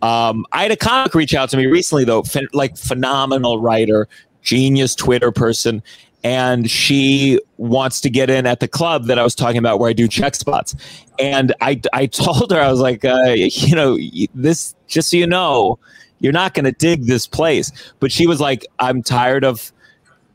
Um, 0.02 0.44
I 0.52 0.62
had 0.62 0.70
a 0.70 0.76
comic 0.76 1.14
reach 1.14 1.34
out 1.34 1.50
to 1.50 1.56
me 1.56 1.66
recently, 1.66 2.04
though, 2.04 2.22
ph- 2.22 2.52
like 2.52 2.76
phenomenal 2.76 3.60
writer, 3.60 4.08
genius 4.42 4.94
Twitter 4.94 5.32
person, 5.32 5.82
and 6.24 6.70
she 6.70 7.38
wants 7.58 8.00
to 8.00 8.10
get 8.10 8.30
in 8.30 8.46
at 8.46 8.60
the 8.60 8.66
club 8.66 9.04
that 9.04 9.18
I 9.18 9.22
was 9.22 9.34
talking 9.34 9.58
about 9.58 9.78
where 9.78 9.90
I 9.90 9.92
do 9.92 10.08
check 10.08 10.34
spots. 10.34 10.74
And 11.18 11.54
I, 11.60 11.80
I 11.92 12.06
told 12.06 12.50
her, 12.50 12.58
I 12.58 12.70
was 12.70 12.80
like, 12.80 13.04
uh, 13.04 13.34
you 13.36 13.76
know, 13.76 13.98
this, 14.34 14.74
just 14.86 15.10
so 15.10 15.18
you 15.18 15.26
know, 15.26 15.78
you're 16.20 16.32
not 16.32 16.54
going 16.54 16.64
to 16.64 16.72
dig 16.72 17.04
this 17.04 17.26
place. 17.26 17.70
But 18.00 18.10
she 18.10 18.26
was 18.26 18.40
like, 18.40 18.66
I'm 18.78 19.02
tired 19.02 19.44
of 19.44 19.70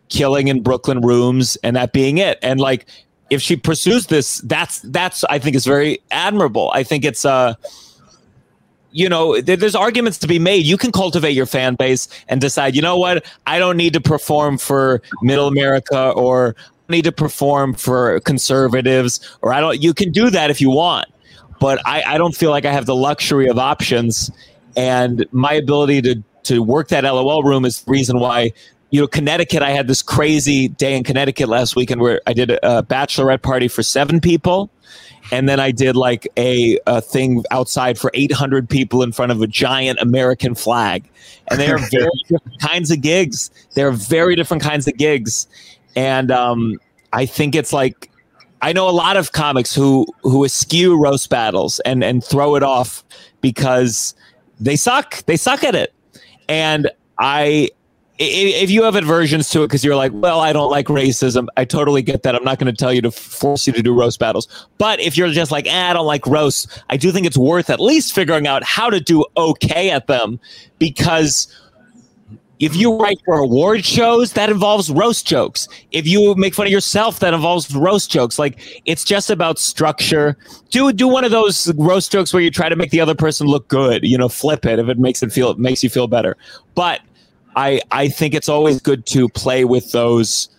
killing 0.10 0.48
in 0.48 0.62
Brooklyn 0.62 1.02
rooms 1.02 1.58
and 1.64 1.76
that 1.76 1.92
being 1.92 2.20
it. 2.20 2.38
And 2.44 2.60
like, 2.60 2.86
if 3.32 3.42
she 3.42 3.56
pursues 3.56 4.08
this, 4.08 4.42
that's, 4.42 4.82
that's, 4.82 5.24
I 5.24 5.40
think 5.40 5.56
is 5.56 5.66
very 5.66 6.00
admirable. 6.12 6.72
I 6.74 6.84
think 6.84 7.04
it's, 7.04 7.26
uh, 7.26 7.56
you 8.92 9.08
know, 9.08 9.40
there's 9.42 9.76
arguments 9.76 10.18
to 10.20 10.28
be 10.28 10.40
made. 10.40 10.66
You 10.66 10.78
can 10.78 10.92
cultivate 10.92 11.32
your 11.32 11.46
fan 11.46 11.76
base 11.76 12.08
and 12.28 12.42
decide, 12.42 12.76
you 12.76 12.82
know 12.82 12.98
what, 12.98 13.26
I 13.46 13.60
don't 13.60 13.78
need 13.78 13.94
to 13.94 14.02
perform 14.02 14.58
for 14.58 15.02
middle 15.22 15.48
America 15.48 16.10
or 16.12 16.56
need 16.88 17.04
to 17.04 17.12
perform 17.12 17.76
for 17.76 18.20
conservatives 18.22 19.20
or 19.42 19.54
I 19.54 19.60
don't 19.60 19.80
you 19.80 19.94
can 19.94 20.12
do 20.12 20.30
that 20.32 20.50
if 20.50 20.60
you 20.60 20.72
want. 20.72 21.08
But 21.60 21.86
I, 21.86 22.02
I 22.04 22.18
don't 22.18 22.36
feel 22.36 22.52
like 22.52 22.66
I 22.66 22.72
have 22.72 22.86
the 22.86 22.96
luxury 22.96 23.48
of 23.48 23.60
options 23.60 24.32
and 24.76 25.26
my 25.32 25.54
ability 25.54 26.02
to 26.04 26.24
to 26.44 26.64
work 26.64 26.88
that 26.88 27.04
LOL 27.04 27.44
room 27.44 27.66
is 27.66 27.82
the 27.82 27.92
reason 27.92 28.20
why 28.20 28.54
you 28.92 29.00
know, 29.00 29.08
Connecticut, 29.08 29.62
I 29.62 29.70
had 29.70 29.88
this 29.88 30.02
crazy 30.02 30.68
day 30.68 30.96
in 30.96 31.04
Connecticut 31.04 31.48
last 31.48 31.76
weekend 31.76 32.02
where 32.02 32.22
I 32.26 32.34
did 32.34 32.50
a, 32.50 32.80
a 32.80 32.84
bachelorette 32.84 33.44
party 33.44 33.68
for 33.68 33.84
seven 33.84 34.20
people 34.20 34.72
and 35.32 35.48
then 35.48 35.60
I 35.60 35.72
did 35.72 35.96
like 35.96 36.28
a, 36.38 36.80
a 36.88 37.02
thing 37.02 37.44
outside 37.52 37.98
for 37.98 38.12
800 38.14 38.70
people 38.70 39.04
in 39.04 39.12
front 39.12 39.32
of 39.32 39.42
a 39.42 39.48
giant 39.48 40.00
American 40.00 40.56
flag. 40.56 41.10
And 41.50 41.60
they 41.60 41.70
are 41.70 41.78
very 41.78 42.10
different 42.30 42.60
kinds 42.60 42.92
of 42.92 43.02
gigs. 43.02 43.52
They're 43.76 43.92
very 43.92 44.36
different 44.36 44.64
kinds 44.64 44.88
of 44.88 44.98
gigs. 44.98 45.48
And 45.96 46.32
um, 46.32 46.80
I 47.14 47.26
think 47.26 47.56
it's 47.56 47.74
like 47.74 48.10
I 48.62 48.74
know 48.74 48.90
a 48.90 48.92
lot 48.92 49.18
of 49.18 49.32
comics 49.32 49.74
who 49.74 50.06
who 50.22 50.44
eschew 50.46 50.98
roast 50.98 51.30
battles 51.30 51.80
and 51.82 52.04
and 52.04 52.24
throw 52.24 52.56
it 52.56 52.64
off 52.64 53.04
because 53.42 54.16
they 54.60 54.76
suck. 54.76 55.24
They 55.26 55.38
suck 55.38 55.64
at 55.64 55.76
it. 55.76 55.94
and 56.50 56.90
I 57.20 57.70
if 58.20 58.70
you 58.70 58.84
have 58.84 58.96
aversions 58.96 59.50
to 59.50 59.64
it 59.64 59.68
because 59.68 59.84
you're 59.84 59.96
like, 59.96 60.12
well, 60.14 60.42
I 60.42 60.52
don't 60.52 60.70
like 60.70 60.88
racism, 60.88 61.48
I 61.56 61.64
totally 61.64 62.02
get 62.02 62.24
that. 62.24 62.36
I'm 62.36 62.44
not 62.44 62.60
going 62.60 62.74
to 62.74 62.78
tell 62.78 62.94
you 62.94 63.02
to 63.04 63.12
force 63.12 63.66
you 63.66 63.72
to 63.74 63.82
do 63.82 63.94
roast 63.94 64.20
battles. 64.20 64.68
But 64.78 65.00
if 65.00 65.16
you're 65.16 65.30
just 65.30 65.52
like, 65.52 65.68
eh, 65.68 65.90
I 65.90 65.94
don't 65.94 66.06
like 66.06 66.28
roasts, 66.28 66.68
I 66.90 66.98
do 66.98 67.12
think 67.12 67.26
it's 67.26 67.38
worth 67.38 67.70
at 67.70 67.80
least 67.80 68.14
figuring 68.14 68.46
out 68.46 68.62
how 68.64 68.90
to 68.90 69.00
do 69.00 69.26
okay 69.38 69.90
at 69.90 70.08
them 70.08 70.40
because 70.80 71.48
if 72.60 72.76
you 72.76 73.00
write 73.00 73.20
for 73.24 73.36
award 73.36 73.86
shows, 73.86 74.34
that 74.34 74.50
involves 74.50 74.92
roast 74.92 75.26
jokes. 75.26 75.70
If 75.92 76.06
you 76.06 76.36
make 76.36 76.54
fun 76.54 76.68
of 76.68 76.74
yourself, 76.74 77.20
that 77.20 77.34
involves 77.34 77.74
roast 77.74 78.12
jokes. 78.12 78.38
Like 78.38 78.60
it's 78.84 79.06
just 79.06 79.30
about 79.30 79.58
structure. 79.60 80.38
Do 80.70 80.92
do 80.92 81.08
one 81.08 81.24
of 81.24 81.32
those 81.32 81.74
roast 81.76 82.12
jokes 82.12 82.34
where 82.34 82.44
you 82.44 82.52
try 82.52 82.68
to 82.68 82.76
make 82.76 82.92
the 82.92 83.00
other 83.00 83.16
person 83.16 83.48
look 83.48 83.70
good. 83.70 84.04
You 84.04 84.18
know, 84.18 84.28
flip 84.28 84.66
it 84.66 84.78
if 84.78 84.90
it 84.90 85.00
makes 85.00 85.24
it 85.24 85.32
feel 85.32 85.52
it 85.52 85.58
makes 85.58 85.84
you 85.84 85.90
feel 85.90 86.08
better. 86.08 86.36
But 86.76 87.00
I 87.56 87.82
I 87.92 88.08
think 88.08 88.34
it's 88.34 88.50
always 88.50 88.82
good 88.82 89.06
to 89.08 89.30
play 89.30 89.66
with 89.66 89.92
those 89.92 90.50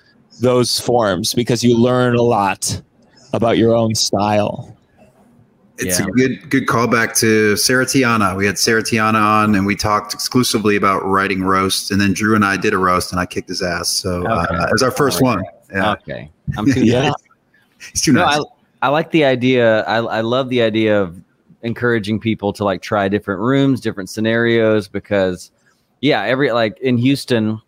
those 0.40 0.81
forms 0.81 1.35
because 1.35 1.62
you 1.62 1.76
learn 1.76 2.16
a 2.16 2.22
lot 2.22 2.81
about 3.33 3.59
your 3.59 3.74
own 3.74 3.94
style. 3.94 4.76
It's 5.79 5.98
yeah. 5.98 6.07
a 6.07 6.11
good 6.11 6.50
good 6.50 6.66
callback 6.66 7.18
to 7.20 7.57
Sarah 7.57 7.87
Tiana. 7.87 8.37
We 8.37 8.44
had 8.44 8.59
Sarah 8.59 8.83
Tiana 8.83 9.20
on, 9.20 9.55
and 9.55 9.64
we 9.64 9.74
talked 9.74 10.12
exclusively 10.12 10.76
about 10.76 11.05
writing 11.07 11.42
roasts. 11.42 11.90
And 11.90 12.00
then 12.00 12.12
Drew 12.12 12.35
and 12.35 12.44
I 12.44 12.59
did 12.59 12.74
a 12.74 12.79
roast, 12.79 13.12
and 13.12 13.20
I 13.20 13.24
kicked 13.24 13.48
his 13.48 13.62
ass. 13.62 13.88
So 13.88 14.26
uh, 14.26 14.44
okay. 14.44 14.57
uh, 14.57 14.66
it 14.66 14.72
was 14.72 14.83
our 14.83 14.90
first 14.90 15.22
one. 15.22 15.42
Yeah. 15.72 15.92
Okay, 15.92 16.31
I'm 16.59 16.70
too 16.70 16.85
yeah. 16.85 17.12
He's 17.92 18.03
too 18.03 18.12
nice. 18.12 18.38
I, 18.38 18.42
I 18.83 18.88
like 18.88 19.11
the 19.11 19.24
idea. 19.24 19.83
I, 19.85 19.96
I 19.98 20.20
love 20.20 20.50
the 20.50 20.61
idea 20.61 21.00
of 21.00 21.18
encouraging 21.62 22.20
people 22.20 22.53
to 22.55 22.64
like 22.64 22.83
try 22.83 23.09
different 23.09 23.40
rooms, 23.40 23.81
different 23.81 24.11
scenarios, 24.11 24.87
because 24.87 25.50
yeah, 26.01 26.23
every 26.23 26.53
like 26.53 26.79
in 26.81 26.97
Houston, 26.99 27.61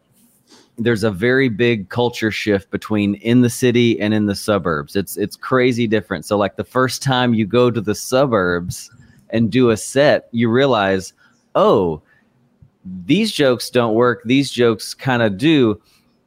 there's 0.78 1.04
a 1.04 1.10
very 1.10 1.48
big 1.48 1.88
culture 1.90 2.30
shift 2.30 2.70
between 2.70 3.14
in 3.16 3.42
the 3.42 3.50
city 3.50 4.00
and 4.00 4.14
in 4.14 4.26
the 4.26 4.34
suburbs. 4.34 4.96
It's 4.96 5.16
it's 5.16 5.36
crazy 5.36 5.86
different. 5.86 6.24
So 6.24 6.36
like 6.38 6.56
the 6.56 6.64
first 6.64 7.02
time 7.02 7.34
you 7.34 7.46
go 7.46 7.70
to 7.70 7.80
the 7.80 7.94
suburbs 7.94 8.90
and 9.30 9.50
do 9.50 9.70
a 9.70 9.76
set, 9.76 10.28
you 10.32 10.50
realize, 10.50 11.12
oh, 11.54 12.02
these 13.04 13.32
jokes 13.32 13.70
don't 13.70 13.94
work. 13.94 14.22
These 14.24 14.50
jokes 14.50 14.94
kind 14.94 15.22
of 15.22 15.36
do, 15.36 15.80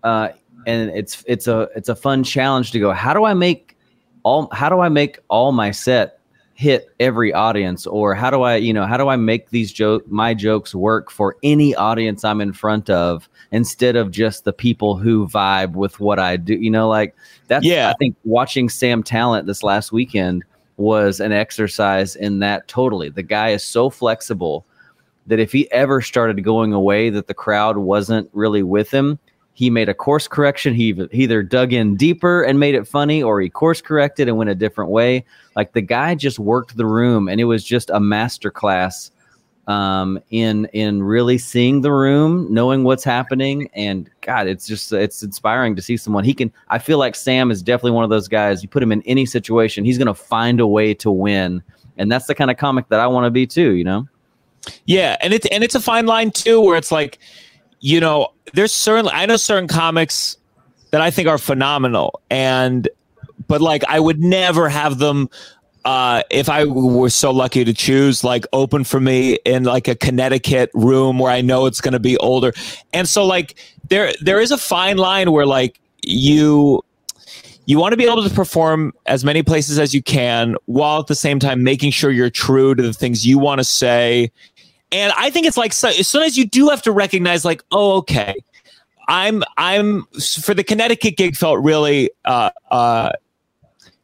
uh, 0.04 0.30
and 0.68 0.89
it's 0.91 1.24
it's 1.28 1.48
a 1.48 1.70
it's 1.76 1.89
a 1.89 1.96
fun 1.96 2.24
challenge 2.24 2.72
to 2.72 2.80
go. 2.80 2.91
How 2.91 3.13
do 3.13 3.26
I 3.26 3.34
make 3.34 3.78
all? 4.24 4.48
How 4.52 4.70
do 4.70 4.80
I 4.80 4.89
make 4.89 5.20
all 5.28 5.52
my 5.52 5.72
set 5.72 6.20
hit 6.56 6.89
every 7.02 7.34
audience 7.34 7.86
or 7.86 8.15
how 8.15 8.30
do 8.30 8.41
i 8.44 8.56
you 8.56 8.72
know 8.72 8.86
how 8.86 8.96
do 8.96 9.10
i 9.10 9.18
make 9.18 9.50
these 9.50 9.74
joke 9.74 10.10
my 10.10 10.34
jokes 10.34 10.74
work 10.74 11.12
for 11.12 11.36
any 11.44 11.76
audience 11.76 12.24
i'm 12.24 12.39
in 12.39 12.54
front 12.54 12.89
of 12.89 13.28
instead 13.52 13.98
of 13.98 14.10
just 14.10 14.46
the 14.46 14.54
people 14.54 14.96
who 14.96 15.28
vibe 15.28 15.74
with 15.74 16.00
what 16.00 16.18
i 16.18 16.38
do? 16.38 16.56
You 16.56 16.72
know 16.72 16.88
like 16.88 17.13
that's 17.48 17.65
yeah. 17.65 17.89
I 17.89 17.94
think 18.00 18.15
watching 18.24 18.70
Sam 18.70 19.04
Tallent 19.04 19.46
this 19.46 19.63
last 19.63 19.91
weekend 19.91 20.44
was 20.78 21.20
an 21.20 21.32
exercise 21.32 22.15
in 22.15 22.39
that 22.39 22.68
totally. 22.68 23.10
The 23.10 23.24
guy 23.24 23.50
is 23.50 23.63
so 23.63 23.89
flexible 23.89 24.65
that 25.28 25.39
if 25.39 25.52
he 25.52 25.72
ever 25.72 26.02
started 26.02 26.44
going 26.44 26.74
away 26.74 27.10
that 27.10 27.28
the 27.28 27.34
crowd 27.34 27.78
wasn't 27.78 28.30
really 28.34 28.63
with 28.63 28.91
him 28.91 29.20
he 29.56 29.70
made 29.70 29.88
a 29.88 29.94
course 29.94 30.28
correction. 30.28 30.74
He, 30.74 30.91
he 31.12 31.24
either 31.24 31.41
dug 31.41 31.72
in 31.72 31.96
deeper 31.96 32.44
and 32.44 32.60
made 32.60 32.76
it 32.76 32.86
funny, 32.86 33.24
or 33.24 33.39
he 33.39 33.50
course 33.50 33.82
corrected 33.82 34.28
and 34.28 34.38
went 34.38 34.50
a 34.50 34.56
different 34.56 34.91
way. 34.91 35.24
Like 35.56 35.72
the 35.72 35.82
guy 35.82 36.13
just 36.13 36.39
worked 36.39 36.76
the 36.76 36.86
room, 36.86 37.30
and 37.30 37.39
it 37.39 37.46
was 37.46 37.63
just 37.63 37.89
a 37.89 38.02
master 38.02 38.52
class 38.52 39.12
um, 39.68 40.20
in 40.30 40.65
in 40.74 41.02
really 41.02 41.38
seeing 41.38 41.80
the 41.80 41.91
room, 41.94 42.54
knowing 42.54 42.84
what's 42.84 43.06
happening, 43.06 43.70
and 43.74 44.10
God, 44.20 44.48
it's 44.48 44.68
just 44.68 44.91
it's 44.91 45.24
inspiring 45.24 45.74
to 45.78 45.82
see 45.82 45.96
someone. 45.96 46.26
He 46.26 46.34
can. 46.34 46.52
I 46.68 46.78
feel 46.78 46.98
like 46.98 47.15
Sam 47.15 47.50
is 47.50 47.63
definitely 47.63 47.91
one 47.91 48.04
of 48.04 48.10
those 48.10 48.28
guys. 48.28 48.62
You 48.62 48.68
put 48.68 48.84
him 48.84 48.91
in 48.91 49.02
any 49.04 49.26
situation, 49.26 49.86
he's 49.86 49.98
going 49.98 50.08
to 50.08 50.13
find 50.13 50.60
a 50.60 50.68
way 50.68 50.94
to 50.96 51.10
win, 51.10 51.63
and 51.98 52.12
that's 52.12 52.28
the 52.28 52.36
kind 52.36 52.52
of 52.52 52.58
comic 52.58 52.89
that 52.89 53.00
I 53.00 53.08
want 53.08 53.24
to 53.26 53.32
be 53.32 53.48
too. 53.48 53.72
You 53.72 53.86
know. 53.86 54.08
Yeah, 54.86 55.15
and 55.22 55.34
it's 55.34 55.46
and 55.48 55.63
it's 55.63 55.76
a 55.76 55.80
fine 55.80 56.08
line 56.08 56.32
too, 56.32 56.60
where 56.60 56.76
it's 56.76 56.91
like 56.91 57.20
you 57.80 58.00
know, 58.00 58.30
there's 58.54 58.72
certainly 58.72 59.12
I 59.14 59.26
know 59.26 59.38
certain 59.38 59.68
comics 59.68 60.38
that 60.92 61.02
I 61.02 61.12
think 61.12 61.28
are 61.28 61.38
phenomenal, 61.38 62.22
and 62.30 62.88
but 63.48 63.62
like 63.62 63.84
I 63.88 64.00
would 64.00 64.20
never 64.22 64.70
have 64.70 64.98
them. 64.98 65.30
Uh, 65.84 66.24
if 66.32 66.50
I 66.50 66.66
were 66.66 67.12
so 67.12 67.30
lucky 67.30 67.64
to 67.64 67.72
choose, 67.72 68.24
like 68.24 68.46
open 68.54 68.84
for 68.84 69.00
me 69.00 69.38
in 69.46 69.66
like 69.66 69.88
a 69.88 69.94
Connecticut 69.94 70.72
room 70.74 71.20
where 71.20 71.32
I 71.32 71.42
know 71.42 71.68
it's 71.68 71.80
going 71.80 71.92
to 71.92 72.00
be 72.00 72.18
older, 72.18 72.54
and 72.92 73.08
so 73.08 73.24
like 73.24 73.56
there 73.90 74.14
there 74.22 74.40
is 74.40 74.52
a 74.52 74.58
fine 74.58 74.98
line 74.98 75.32
where 75.32 75.46
like 75.46 75.80
you 76.02 76.84
you 77.66 77.80
want 77.80 77.94
to 77.94 77.98
be 77.98 78.06
able 78.06 78.24
to 78.24 78.34
perform 78.34 78.94
as 79.06 79.24
many 79.24 79.42
places 79.44 79.80
as 79.80 79.94
you 79.94 80.02
can 80.02 80.56
while 80.66 81.00
at 81.00 81.08
the 81.08 81.16
same 81.16 81.40
time 81.40 81.64
making 81.64 81.92
sure 81.92 82.12
you're 82.12 82.30
true 82.30 82.76
to 82.76 82.84
the 82.84 82.94
things 82.94 83.26
you 83.26 83.40
want 83.40 83.60
to 83.60 83.64
say 83.64 84.32
and 84.91 85.13
I 85.17 85.30
think 85.30 85.45
it's 85.45 85.58
like 85.58 85.74
so, 85.74 85.89
as 85.89 86.08
soon 86.08 86.24
as 86.24 86.38
you 86.38 86.45
do 86.45 86.69
have 86.69 86.82
to 86.84 86.91
recognize, 86.91 87.43
like, 87.43 87.63
oh, 87.71 87.98
okay, 87.98 88.36
I'm 89.08 89.43
I'm 89.58 90.06
for 90.41 90.54
the 90.54 90.63
Connecticut 90.63 91.17
gig 91.17 91.36
felt 91.36 91.63
really 91.63 92.12
uh, 92.26 92.52
uh, 92.71 93.12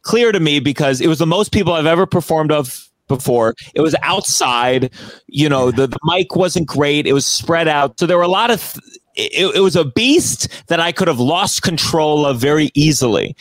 clear 0.02 0.32
to 0.32 0.40
me 0.40 0.60
because 0.60 1.02
it 1.02 1.08
was 1.08 1.20
the 1.20 1.28
most 1.28 1.52
people 1.52 1.74
I've 1.74 1.86
ever 1.86 2.06
performed 2.06 2.52
of 2.52 2.90
before. 3.08 3.56
It 3.76 3.82
was 3.82 3.96
outside, 4.04 4.92
you 5.28 5.50
know, 5.50 5.72
the, 5.72 5.88
the 5.88 6.00
mic 6.04 6.36
wasn't 6.36 6.68
great. 6.68 7.06
It 7.06 7.14
was 7.14 7.28
spread 7.28 7.68
out, 7.68 8.00
so 8.00 8.06
there 8.06 8.18
were 8.18 8.24
a 8.24 8.28
lot 8.28 8.52
of. 8.52 8.74
Th- 8.74 8.98
it, 9.16 9.56
it 9.56 9.60
was 9.60 9.76
a 9.76 9.86
beast 9.86 10.48
that 10.68 10.80
I 10.80 10.92
could 10.92 11.08
have 11.08 11.20
lost 11.20 11.62
control 11.62 12.26
of 12.26 12.40
very 12.40 12.72
easily. 12.74 13.36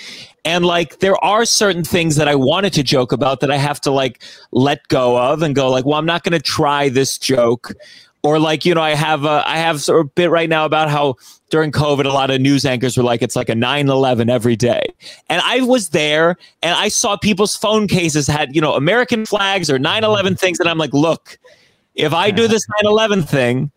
And 0.45 0.65
like 0.65 1.01
there 1.01 1.23
are 1.25 1.45
certain 1.45 1.85
things 1.85 2.17
that 2.17 2.29
I 2.29 2.35
wanted 2.35 2.73
to 2.75 2.83
joke 2.83 3.13
about 3.13 3.41
that 3.41 3.51
I 3.51 3.57
have 3.57 3.81
to 3.83 3.91
like 3.91 4.23
let 4.53 4.87
go 4.89 5.19
of 5.19 5.43
and 5.43 5.55
go 5.55 5.71
like, 5.71 5.85
well, 5.85 5.99
I'm 5.99 6.07
not 6.07 6.25
going 6.25 6.33
to 6.33 6.41
try 6.41 6.89
this 6.89 7.19
joke. 7.19 7.73
Or 8.23 8.39
like, 8.39 8.67
you 8.67 8.75
know, 8.75 8.83
I 8.83 8.95
have 8.95 9.25
a, 9.25 9.43
I 9.47 9.57
have 9.57 9.81
sort 9.81 10.01
of 10.01 10.07
a 10.07 10.11
bit 10.11 10.31
right 10.31 10.49
now 10.49 10.67
about 10.67 10.91
how 10.91 11.15
during 11.51 11.73
COVID, 11.73 12.05
a 12.05 12.11
lot 12.11 12.31
of 12.31 12.41
news 12.41 12.67
anchors 12.67 12.97
were 12.97 13.03
like, 13.03 13.23
it's 13.23 13.35
like 13.35 13.49
a 13.49 13.55
9-11 13.55 14.31
every 14.31 14.57
day. 14.57 14.85
And 15.31 15.41
I 15.43 15.63
was 15.63 15.91
there 15.91 16.37
and 16.63 16.75
I 16.75 16.89
saw 16.89 17.17
people's 17.17 17.57
phone 17.57 17.89
cases 17.89 18.27
had, 18.27 18.55
you 18.55 18.61
know, 18.61 18.75
American 18.75 19.25
flags 19.25 19.71
or 19.71 19.79
9-11 19.79 20.39
things. 20.39 20.61
And 20.61 20.69
I'm 20.69 20.77
like, 20.77 20.93
look, 20.93 21.39
if 21.95 22.13
I 22.13 22.31
do 22.31 22.47
this 22.47 22.67
9-11 22.85 23.27
thing, 23.27 23.71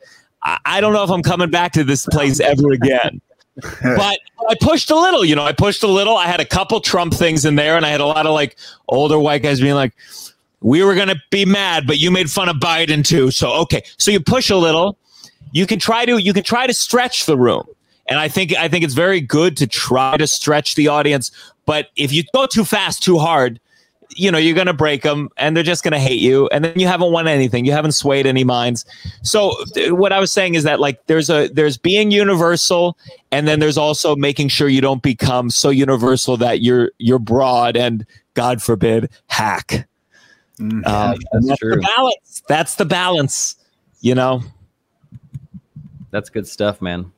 I, 0.44 0.60
I 0.66 0.82
don't 0.82 0.94
know 0.94 1.04
if 1.04 1.10
I'm 1.10 1.24
coming 1.24 1.50
back 1.50 1.74
to 1.74 1.84
this 1.84 2.06
place 2.06 2.40
ever 2.40 2.72
again. 2.72 3.22
but 3.84 4.20
I 4.50 4.56
pushed 4.62 4.90
a 4.90 4.96
little, 4.96 5.24
you 5.24 5.36
know, 5.36 5.44
I 5.44 5.54
pushed 5.54 5.84
a 5.84 5.88
little. 5.88 6.18
I 6.18 6.26
had 6.26 6.40
a 6.40 6.46
couple 6.46 6.80
Trump 6.82 7.14
things 7.14 7.46
in 7.46 7.56
there, 7.56 7.78
and 7.78 7.86
I 7.86 7.90
had 7.90 8.02
a 8.02 8.06
lot 8.06 8.26
of 8.26 8.34
like 8.34 8.58
older 8.88 9.20
white 9.20 9.44
guys 9.44 9.62
being 9.62 9.76
like, 9.76 9.94
we 10.62 10.82
were 10.84 10.96
going 10.96 11.10
to 11.10 11.22
be 11.30 11.46
mad, 11.46 11.86
but 11.86 12.00
you 12.00 12.10
made 12.10 12.32
fun 12.32 12.50
of 12.50 12.56
Biden 12.56 13.06
too. 13.06 13.32
So, 13.32 13.52
okay. 13.62 13.84
So 13.98 14.12
you 14.12 14.20
push 14.20 14.50
a 14.50 14.56
little. 14.56 14.98
You 15.52 15.68
can 15.68 15.78
try 15.78 16.06
to, 16.06 16.18
you 16.18 16.34
can 16.34 16.44
try 16.44 16.66
to 16.66 16.74
stretch 16.74 17.26
the 17.26 17.38
room. 17.38 17.66
And 18.08 18.18
I 18.18 18.28
think, 18.28 18.56
I 18.56 18.68
think 18.68 18.84
it's 18.84 18.94
very 18.94 19.22
good 19.22 19.56
to 19.58 19.68
try 19.68 20.18
to 20.18 20.26
stretch 20.26 20.76
the 20.76 20.88
audience. 20.88 21.32
But 21.66 21.90
if 21.96 22.12
you 22.12 22.24
go 22.34 22.48
too 22.48 22.66
fast, 22.66 23.04
too 23.04 23.20
hard, 23.20 23.60
you 24.16 24.32
know 24.32 24.38
you're 24.38 24.56
going 24.56 24.68
to 24.68 24.74
break 24.74 25.04
them 25.04 25.30
and 25.38 25.56
they're 25.56 25.64
just 25.64 25.84
going 25.84 25.92
to 25.94 26.00
hate 26.00 26.20
you 26.20 26.48
and 26.50 26.66
then 26.66 26.78
you 26.80 26.88
haven't 26.88 27.12
won 27.12 27.28
anything. 27.28 27.66
You 27.66 27.72
haven't 27.72 27.94
swayed 27.94 28.26
any 28.26 28.44
minds. 28.44 28.86
So 29.22 29.56
what 29.90 30.12
i 30.12 30.20
was 30.20 30.32
saying 30.32 30.56
is 30.56 30.64
that 30.64 30.80
like 30.80 31.06
there's 31.08 31.30
a 31.30 31.48
there's 31.50 31.78
being 31.78 32.12
universal 32.12 32.98
and 33.32 33.48
then 33.48 33.60
there's 33.60 33.78
also 33.78 34.16
making 34.16 34.50
sure 34.50 34.68
you 34.68 34.82
don't 34.82 35.02
become 35.02 35.50
so 35.50 35.70
universal 35.70 36.38
that 36.38 36.62
you're 36.62 36.92
you're 36.98 37.20
broad 37.20 37.78
and 37.78 38.06
god 38.34 38.62
forbid 38.62 39.10
hack. 39.28 39.88
Mm-hmm. 40.60 40.82
uh, 40.86 41.16
that's, 41.32 41.48
that's 41.48 41.60
true. 41.60 41.76
the 41.76 41.82
balance. 41.98 42.44
That's 42.48 42.76
the 42.76 42.86
balance 42.86 43.56
you 44.02 44.14
know? 44.14 44.44
That's 46.12 46.30
good 46.30 46.48
stuff 46.48 46.82
man 46.82 47.13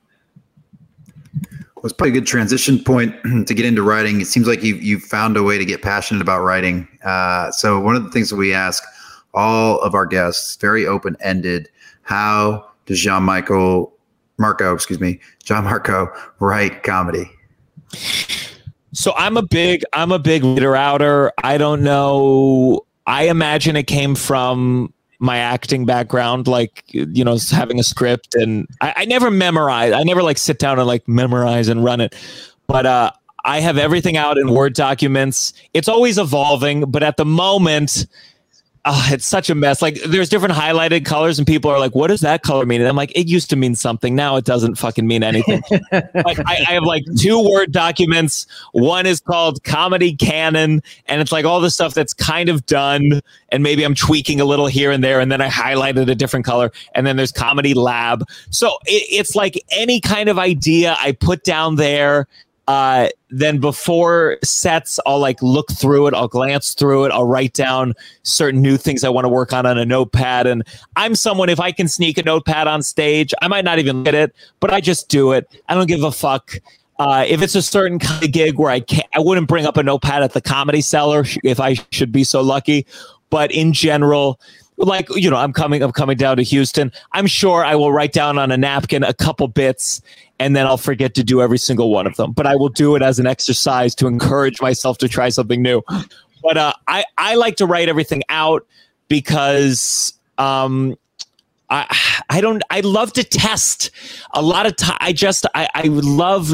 it's 1.86 1.94
probably 1.94 2.18
a 2.18 2.20
good 2.20 2.28
transition 2.28 2.84
point 2.84 3.16
to 3.48 3.54
get 3.54 3.66
into 3.66 3.84
writing. 3.84 4.20
It 4.20 4.26
seems 4.26 4.48
like 4.48 4.64
you 4.64 4.76
you 4.76 5.00
found 5.00 5.38
a 5.38 5.44
way 5.44 5.58
to 5.58 5.66
get 5.66 5.82
passionate 5.82 6.22
about 6.22 6.42
writing. 6.42 6.88
Uh, 7.04 7.52
so 7.52 7.80
one 7.80 7.96
of 7.96 8.04
the 8.04 8.10
things 8.10 8.30
that 8.30 8.36
we 8.36 8.54
ask 8.54 8.84
all 9.34 9.80
of 9.82 9.94
our 9.94 10.06
guests, 10.06 10.56
very 10.56 10.88
open 10.88 11.16
ended, 11.20 11.70
how 12.02 12.68
does 12.86 13.00
Jean 13.00 13.24
Michael 13.24 13.94
Marco, 14.38 14.74
excuse 14.74 15.00
me, 15.00 15.20
John 15.44 15.66
Marco 15.66 16.08
write 16.40 16.84
comedy? 16.84 17.30
So 18.94 19.14
I'm 19.16 19.38
a 19.38 19.44
big 19.44 19.84
I'm 19.94 20.12
a 20.12 20.20
big 20.20 20.44
leader 20.44 20.76
outer. 20.76 21.32
I 21.44 21.58
don't 21.58 21.84
know. 21.84 22.82
I 23.06 23.24
imagine 23.30 23.76
it 23.76 23.88
came 23.88 24.16
from 24.16 24.92
my 25.20 25.38
acting 25.38 25.86
background, 25.86 26.48
like 26.48 26.84
you 26.88 27.24
know, 27.24 27.38
having 27.52 27.80
a 27.80 27.84
script, 27.84 28.36
and 28.36 28.68
I, 28.82 28.94
I, 28.98 29.06
never 29.06 29.32
memorize. 29.32 29.94
I 29.94 30.04
never 30.04 30.24
like 30.24 30.38
sit 30.38 30.60
down 30.60 30.80
and 30.80 30.88
like 30.88 31.08
memorize 31.08 31.68
and 31.68 31.84
run 31.84 32.02
it, 32.02 32.16
but 32.68 32.86
uh, 32.86 33.12
I 33.44 33.60
have 33.60 33.78
everything 33.78 34.18
out 34.18 34.38
in 34.38 34.52
Word 34.52 34.74
documents. 34.74 35.54
It's 35.74 35.88
always 35.88 36.18
evolving, 36.18 36.90
but 36.90 37.04
at 37.04 37.18
the 37.18 37.26
moment, 37.26 38.08
oh, 38.86 39.08
it's 39.12 39.26
such 39.26 39.50
a 39.50 39.56
mess. 39.56 39.82
Like 39.82 40.02
there's 40.04 40.30
different 40.30 40.54
highlighted 40.54 41.06
colors, 41.06 41.38
and 41.38 41.48
people 41.48 41.70
are 41.72 41.80
like, 41.80 41.96
"What 41.96 42.08
does 42.08 42.22
that 42.22 42.44
color 42.44 42.66
mean?" 42.66 42.82
And 42.82 42.88
I'm 42.88 42.96
like, 42.96 43.12
"It 43.16 43.28
used 43.28 43.50
to 43.50 43.56
mean 43.56 43.76
something. 43.76 44.16
Now 44.16 44.36
it 44.38 44.46
doesn't 44.46 44.76
fucking 44.76 45.08
mean 45.08 45.24
anything." 45.24 45.62
like, 45.92 46.40
I, 46.40 46.64
I, 46.68 46.74
have 46.74 46.84
like 46.84 47.04
two 47.18 47.44
word 47.44 47.72
documents. 47.72 48.46
One 48.72 49.06
is 49.06 49.20
called 49.20 49.64
Comedy 49.64 50.16
Canon, 50.16 50.82
and 51.08 51.22
it's 51.22 51.32
like 51.32 51.46
all 51.46 51.60
the 51.60 51.72
stuff 51.72 51.94
that's 51.94 52.14
kind 52.14 52.48
of 52.48 52.66
done, 52.66 53.22
and 53.50 53.64
maybe 53.64 53.84
I'm 53.84 53.96
tweaking 53.96 54.40
a 54.40 54.46
little 54.46 54.68
here 54.68 54.92
and 54.92 55.04
there, 55.04 55.20
and 55.20 55.32
then 55.32 55.42
I 55.42 55.50
highlighted 55.50 56.10
a 56.10 56.16
different 56.16 56.46
color. 56.46 56.72
And 56.94 57.06
then 57.06 57.18
there's 57.18 57.32
Comedy 57.32 57.74
Lab. 57.74 58.24
So 58.52 58.78
it, 58.86 59.04
it's 59.12 59.36
like 59.36 59.64
any 59.72 60.00
kind 60.00 60.30
of 60.30 60.38
idea 60.38 60.96
I 61.00 61.12
put 61.14 61.44
down 61.44 61.76
there 61.76 62.28
uh, 62.68 63.10
then 63.30 63.60
before 63.60 64.38
sets, 64.44 65.00
I'll 65.06 65.20
like 65.20 65.42
look 65.42 65.72
through 65.72 66.08
it, 66.08 66.14
I'll 66.14 66.28
glance 66.28 66.74
through 66.74 67.06
it, 67.06 67.12
I'll 67.12 67.28
write 67.28 67.54
down 67.54 67.94
certain 68.24 68.62
new 68.62 68.78
things 68.78 69.04
I 69.04 69.10
want 69.10 69.26
to 69.26 69.30
work 69.30 69.54
on 69.54 69.66
on 69.66 69.78
a 69.78 69.86
notepad. 69.86 70.48
And 70.48 70.64
I'm 70.96 71.16
someone, 71.16 71.50
if 71.50 71.60
I 71.60 71.72
can 71.72 71.88
sneak 71.88 72.18
a 72.18 72.24
notepad 72.24 72.68
on 72.68 72.82
stage, 72.82 73.34
I 73.42 73.48
might 73.48 73.66
not 73.66 73.78
even 73.78 74.04
get 74.04 74.16
it, 74.16 74.36
but 74.60 74.74
I 74.74 74.82
just 74.82 75.10
do 75.10 75.32
it. 75.32 75.48
I 75.70 75.76
don't 75.76 75.88
give 75.88 76.04
a 76.04 76.12
fuck. 76.12 76.56
Uh, 76.98 77.26
if 77.28 77.42
it's 77.42 77.56
a 77.56 77.62
certain 77.62 78.00
kind 78.00 78.24
of 78.24 78.32
gig 78.32 78.58
where 78.58 78.72
I 78.72 78.80
can't, 78.80 79.08
I 79.14 79.20
wouldn't 79.20 79.48
bring 79.48 79.66
up 79.66 79.78
a 79.78 79.84
notepad 79.84 80.24
at 80.24 80.34
the 80.34 80.42
comedy 80.42 80.82
cellar 80.82 81.26
if 81.44 81.60
I 81.60 81.76
should 81.92 82.12
be 82.12 82.24
so 82.24 82.42
lucky. 82.42 82.86
But 83.30 83.52
in 83.52 83.74
general, 83.74 84.40
like 84.78 85.08
you 85.16 85.30
know 85.30 85.38
i'm 85.38 85.54
coming 85.54 85.82
i'm 85.82 85.92
coming 85.92 86.18
down 86.18 86.38
to 86.38 86.44
houston 86.44 86.92
i'm 87.14 87.28
sure 87.28 87.64
i 87.64 87.76
will 87.76 87.92
write 87.92 88.14
down 88.14 88.38
on 88.38 88.52
a 88.52 88.58
napkin 88.58 89.04
a 89.04 89.14
couple 89.14 89.48
bits 89.48 90.02
and 90.40 90.56
then 90.56 90.66
i'll 90.66 90.78
forget 90.78 91.14
to 91.16 91.24
do 91.24 91.42
every 91.42 91.58
single 91.58 91.92
one 91.92 92.06
of 92.06 92.16
them 92.18 92.32
but 92.32 92.46
i 92.46 92.56
will 92.56 92.70
do 92.70 92.96
it 92.96 93.02
as 93.02 93.20
an 93.20 93.26
exercise 93.26 93.96
to 93.96 94.08
encourage 94.08 94.62
myself 94.62 94.98
to 94.98 95.08
try 95.08 95.30
something 95.30 95.62
new 95.62 95.82
but 96.44 96.58
uh, 96.58 96.74
i 96.88 97.04
i 97.18 97.36
like 97.36 97.56
to 97.56 97.66
write 97.66 97.88
everything 97.88 98.22
out 98.30 98.66
because 99.08 100.14
um 100.38 100.96
I, 101.68 101.98
I 102.30 102.42
don't 102.42 102.62
I 102.70 102.82
love 102.82 103.14
to 103.14 103.24
test 103.24 103.90
a 104.36 104.42
lot 104.44 104.68
of 104.68 104.76
time. 104.76 104.98
I 105.02 105.14
just 105.14 105.48
I, 105.56 105.68
I 105.74 105.84
love 105.88 106.54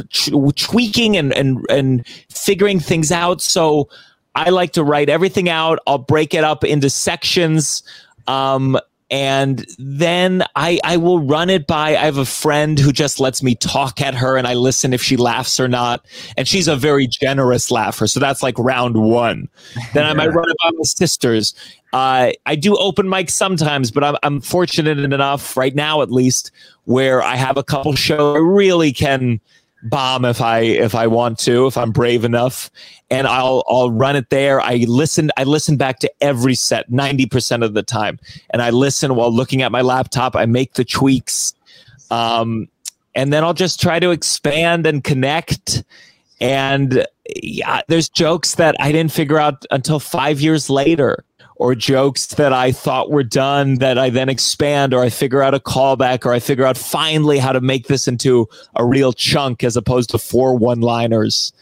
tweaking 0.56 1.18
and, 1.18 1.34
and 1.34 1.66
and 1.70 2.08
figuring 2.30 2.80
things 2.80 3.12
out. 3.12 3.42
So 3.42 3.90
I 4.36 4.50
like 4.50 4.72
to 4.74 4.84
write 4.84 5.10
everything 5.10 5.50
out. 5.50 5.80
I'll 5.86 5.98
break 5.98 6.34
it 6.34 6.44
up 6.44 6.64
into 6.64 6.90
sections. 6.90 7.84
Um, 8.28 8.80
and 9.12 9.66
then 9.78 10.46
I, 10.56 10.80
I 10.86 10.96
will 10.96 11.20
run 11.20 11.50
it 11.50 11.68
by. 11.68 11.90
I 11.90 12.06
have 12.06 12.18
a 12.18 12.26
friend 12.26 12.80
who 12.80 12.94
just 12.94 13.20
lets 13.20 13.44
me 13.44 13.56
talk 13.56 14.02
at 14.02 14.16
her 14.16 14.38
and 14.38 14.48
I 14.48 14.54
listen 14.54 14.94
if 14.94 15.04
she 15.04 15.18
laughs 15.18 15.60
or 15.60 15.68
not. 15.68 16.06
And 16.38 16.48
she's 16.48 16.70
a 16.70 16.78
very 16.78 17.08
generous 17.08 17.70
laugher. 17.70 18.08
So 18.08 18.22
that's 18.22 18.42
like 18.42 18.58
round 18.58 18.96
one. 18.96 19.50
Then 19.94 20.06
I 20.06 20.14
might 20.14 20.30
run 20.30 20.50
it 20.50 20.56
by 20.64 20.72
my 20.72 20.84
sisters. 20.84 21.54
Uh, 21.92 22.32
I 22.46 22.56
do 22.56 22.78
open 22.78 23.08
mics 23.08 23.32
sometimes, 23.32 23.92
but 23.92 24.02
I'm, 24.02 24.16
I'm 24.24 24.40
fortunate 24.40 24.98
enough 24.98 25.58
right 25.58 25.76
now, 25.76 26.02
at 26.02 26.10
least, 26.10 26.52
where 26.86 27.22
I 27.22 27.36
have 27.36 27.58
a 27.58 27.64
couple 27.64 27.94
shows 27.96 28.38
I 28.38 28.40
really 28.40 28.94
can 28.94 29.42
bomb 29.84 30.26
if 30.26 30.42
I 30.42 30.60
if 30.60 30.96
I 30.96 31.08
want 31.08 31.40
to, 31.40 31.68
if 31.68 31.78
I'm 31.78 31.92
brave 31.92 32.24
enough, 32.24 32.70
and 33.10 33.28
I'll 33.28 33.64
I'll 33.68 33.92
run 33.92 34.16
it 34.16 34.30
there. 34.30 34.62
I 34.62 34.86
listen 34.88 35.32
I 35.38 35.44
listen 35.44 35.78
back 35.78 36.00
to 36.00 36.12
every 36.22 36.56
set 36.56 36.90
90% 36.90 37.64
of 37.64 37.74
the 37.74 37.84
time. 37.84 38.20
And 38.50 38.62
I 38.62 38.70
listen 38.70 39.16
while 39.16 39.32
looking 39.32 39.62
at 39.62 39.72
my 39.72 39.82
laptop. 39.82 40.36
I 40.36 40.46
make 40.46 40.74
the 40.74 40.86
tweaks. 40.86 41.54
Um, 42.10 42.68
and 43.16 43.32
then 43.34 43.44
I'll 43.44 43.54
just 43.54 43.82
try 43.82 44.00
to 44.00 44.12
expand 44.12 44.86
and 44.86 45.04
connect. 45.04 45.84
And 46.40 47.06
yeah, 47.36 47.82
there's 47.88 48.10
jokes 48.10 48.56
that 48.56 48.76
I 48.80 48.92
didn't 48.92 49.12
figure 49.12 49.38
out 49.38 49.66
until 49.72 50.00
five 50.00 50.42
years 50.42 50.70
later 50.70 51.24
or 51.62 51.76
jokes 51.76 52.26
that 52.26 52.52
I 52.52 52.72
thought 52.72 53.12
were 53.12 53.24
done 53.24 53.76
that 53.76 54.00
I 54.00 54.10
then 54.10 54.30
expand 54.30 54.96
or 54.96 55.04
I 55.04 55.10
figure 55.12 55.44
out 55.44 55.54
a 55.54 55.60
callback 55.60 56.26
or 56.26 56.34
I 56.34 56.40
figure 56.40 56.66
out 56.66 56.76
finally 56.76 57.38
how 57.38 57.52
to 57.52 57.62
make 57.62 57.86
this 57.86 58.08
into 58.08 58.50
a 58.78 58.84
real 58.84 59.14
chunk 59.14 59.64
as 59.64 59.78
opposed 59.78 60.10
to 60.10 60.18
four 60.18 60.58
one 60.58 60.82
liners. 60.82 61.54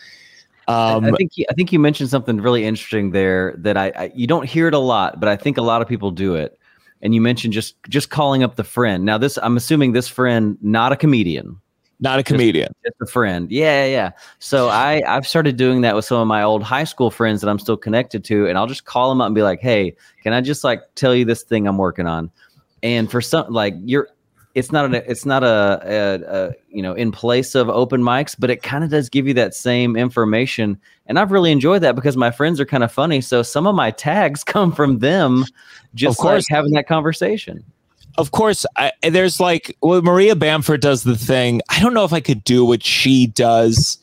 Um, 0.69 1.03
I, 1.03 1.11
think 1.11 1.37
you, 1.37 1.45
I 1.49 1.53
think 1.53 1.73
you 1.73 1.79
mentioned 1.79 2.09
something 2.09 2.37
really 2.37 2.63
interesting 2.63 3.11
there 3.11 3.53
that 3.57 3.75
I, 3.75 3.91
I 3.93 4.11
you 4.15 4.25
don't 4.25 4.45
hear 4.45 4.69
it 4.69 4.73
a 4.73 4.79
lot, 4.79 5.19
but 5.19 5.27
I 5.27 5.35
think 5.35 5.57
a 5.57 5.61
lot 5.61 5.81
of 5.81 5.87
people 5.89 6.11
do 6.11 6.33
it. 6.33 6.57
And 7.01 7.13
you 7.13 7.19
mentioned 7.19 7.51
just 7.51 7.75
just 7.89 8.09
calling 8.09 8.41
up 8.41 8.55
the 8.55 8.63
friend. 8.63 9.03
Now 9.03 9.17
this 9.17 9.37
I'm 9.43 9.57
assuming 9.57 9.91
this 9.91 10.07
friend 10.07 10.57
not 10.61 10.93
a 10.93 10.95
comedian, 10.95 11.59
not 11.99 12.19
a 12.19 12.23
comedian, 12.23 12.71
just, 12.83 12.97
just, 12.97 13.09
a 13.09 13.11
friend. 13.11 13.51
Yeah, 13.51 13.85
yeah. 13.85 14.11
So 14.39 14.69
I 14.69 15.03
I've 15.07 15.27
started 15.27 15.57
doing 15.57 15.81
that 15.81 15.95
with 15.95 16.05
some 16.05 16.19
of 16.19 16.27
my 16.27 16.43
old 16.43 16.63
high 16.63 16.85
school 16.85 17.11
friends 17.11 17.41
that 17.41 17.49
I'm 17.49 17.59
still 17.59 17.77
connected 17.77 18.23
to, 18.25 18.47
and 18.47 18.57
I'll 18.57 18.67
just 18.67 18.85
call 18.85 19.09
them 19.09 19.21
up 19.21 19.27
and 19.27 19.35
be 19.35 19.43
like, 19.43 19.59
"Hey, 19.59 19.95
can 20.23 20.33
I 20.33 20.41
just 20.41 20.63
like 20.63 20.81
tell 20.95 21.13
you 21.13 21.25
this 21.25 21.43
thing 21.43 21.67
I'm 21.67 21.77
working 21.77 22.07
on?" 22.07 22.31
And 22.83 23.11
for 23.11 23.19
some, 23.19 23.51
like 23.51 23.75
you're, 23.83 24.07
it's 24.55 24.71
not 24.71 24.93
a, 24.93 25.11
it's 25.11 25.25
not 25.25 25.43
a, 25.43 25.81
a, 25.83 26.47
a 26.47 26.51
you 26.69 26.81
know 26.81 26.93
in 26.93 27.11
place 27.11 27.53
of 27.53 27.67
open 27.69 28.01
mics, 28.01 28.35
but 28.37 28.49
it 28.49 28.63
kind 28.63 28.85
of 28.85 28.89
does 28.89 29.09
give 29.09 29.27
you 29.27 29.33
that 29.33 29.53
same 29.53 29.97
information, 29.97 30.79
and 31.07 31.19
I've 31.19 31.31
really 31.31 31.51
enjoyed 31.51 31.81
that 31.81 31.95
because 31.95 32.15
my 32.15 32.31
friends 32.31 32.61
are 32.61 32.65
kind 32.65 32.83
of 32.83 32.93
funny. 32.93 33.19
So 33.19 33.43
some 33.43 33.67
of 33.67 33.75
my 33.75 33.91
tags 33.91 34.43
come 34.45 34.71
from 34.71 34.99
them, 34.99 35.43
just 35.95 36.17
of 36.17 36.21
course 36.21 36.49
like 36.49 36.55
having 36.55 36.71
that 36.73 36.87
conversation 36.87 37.65
of 38.19 38.31
course, 38.31 38.65
I, 38.75 38.91
there's 39.01 39.39
like, 39.39 39.77
well, 39.81 40.01
Maria 40.01 40.35
Bamford 40.35 40.81
does 40.81 41.03
the 41.03 41.17
thing. 41.17 41.61
I 41.69 41.79
don't 41.79 41.93
know 41.93 42.03
if 42.03 42.11
I 42.11 42.19
could 42.19 42.43
do 42.43 42.65
what 42.65 42.83
she 42.83 43.27
does. 43.27 43.97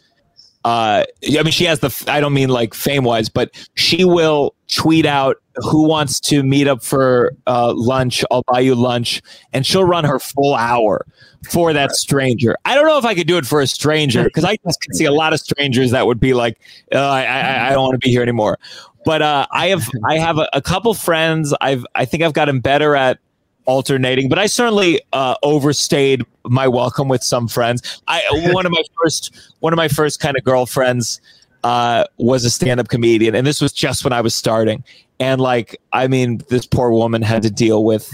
Uh, 0.65 1.05
I 1.23 1.43
mean, 1.43 1.53
she 1.53 1.65
has 1.65 1.81
the, 1.81 2.05
I 2.09 2.21
don't 2.21 2.33
mean 2.33 2.49
like 2.49 2.73
fame 2.73 3.05
wise, 3.05 3.29
but 3.29 3.51
she 3.75 4.05
will 4.05 4.55
tweet 4.69 5.07
out 5.07 5.37
who 5.57 5.87
wants 5.87 6.19
to 6.21 6.43
meet 6.43 6.67
up 6.67 6.83
for 6.83 7.35
uh, 7.47 7.75
lunch. 7.77 8.25
I'll 8.31 8.43
buy 8.49 8.61
you 8.61 8.75
lunch. 8.75 9.21
And 9.53 9.67
she'll 9.67 9.85
run 9.85 10.05
her 10.05 10.19
full 10.19 10.55
hour 10.55 11.07
for 11.51 11.75
that 11.75 11.93
stranger. 11.93 12.57
I 12.65 12.75
don't 12.75 12.87
know 12.87 12.99
if 12.99 13.05
I 13.05 13.15
could 13.15 13.27
do 13.27 13.37
it 13.37 13.47
for 13.47 13.61
a 13.61 13.67
stranger 13.67 14.25
because 14.25 14.45
I 14.45 14.57
just 14.67 14.81
can 14.81 14.95
see 14.95 15.05
a 15.05 15.13
lot 15.13 15.35
of 15.35 15.41
strangers 15.41 15.91
that 15.91 16.07
would 16.07 16.19
be 16.19 16.33
like, 16.33 16.59
uh, 16.93 16.99
I, 16.99 17.23
I, 17.25 17.69
I, 17.69 17.73
don't 17.73 17.83
want 17.83 17.95
to 18.01 18.05
be 18.05 18.11
here 18.11 18.23
anymore. 18.23 18.59
But 19.05 19.23
uh, 19.23 19.47
I 19.53 19.69
have 19.69 19.89
I 20.05 20.19
have 20.19 20.39
a, 20.39 20.49
a 20.53 20.61
couple 20.61 20.93
friends. 20.95 21.55
I've 21.61 21.87
I 21.95 22.07
think 22.07 22.25
I've 22.25 22.33
gotten 22.33 22.59
better 22.59 22.97
at 22.97 23.21
alternating, 23.67 24.29
but 24.29 24.39
I 24.39 24.47
certainly 24.47 25.01
uh, 25.13 25.37
overstayed 25.43 26.25
my 26.45 26.69
welcome 26.69 27.09
with 27.09 27.23
some 27.23 27.49
friends. 27.49 28.01
I 28.09 28.23
one 28.53 28.67
of 28.67 28.73
my 28.73 28.83
first 29.03 29.55
one 29.61 29.73
of 29.73 29.77
my 29.77 29.89
first 29.89 30.21
kind 30.21 30.37
of 30.37 30.45
girlfriends 30.45 31.21
uh, 31.65 32.05
was 32.17 32.45
a 32.45 32.51
stand-up 32.51 32.89
comedian, 32.89 33.35
and 33.35 33.47
this 33.47 33.61
was 33.61 33.73
just 33.73 34.05
when 34.05 34.13
I 34.13 34.21
was 34.21 34.35
starting. 34.35 34.85
And 35.19 35.41
like, 35.41 35.81
I 35.93 36.09
mean, 36.09 36.43
this 36.49 36.67
poor 36.67 36.91
woman 36.91 37.23
had 37.23 37.43
to 37.43 37.51
deal 37.51 37.85
with. 37.85 38.11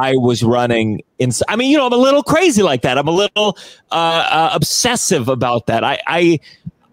I 0.00 0.16
was 0.16 0.42
running 0.42 1.02
in. 1.18 1.30
I 1.48 1.56
mean, 1.56 1.70
you 1.70 1.76
know, 1.76 1.86
I'm 1.86 1.92
a 1.92 1.96
little 1.96 2.22
crazy 2.22 2.62
like 2.62 2.82
that. 2.82 2.96
I'm 2.98 3.08
a 3.08 3.12
little 3.12 3.56
uh, 3.90 3.94
uh 4.30 4.50
obsessive 4.54 5.28
about 5.28 5.66
that. 5.66 5.84
I, 5.84 6.00
I 6.06 6.40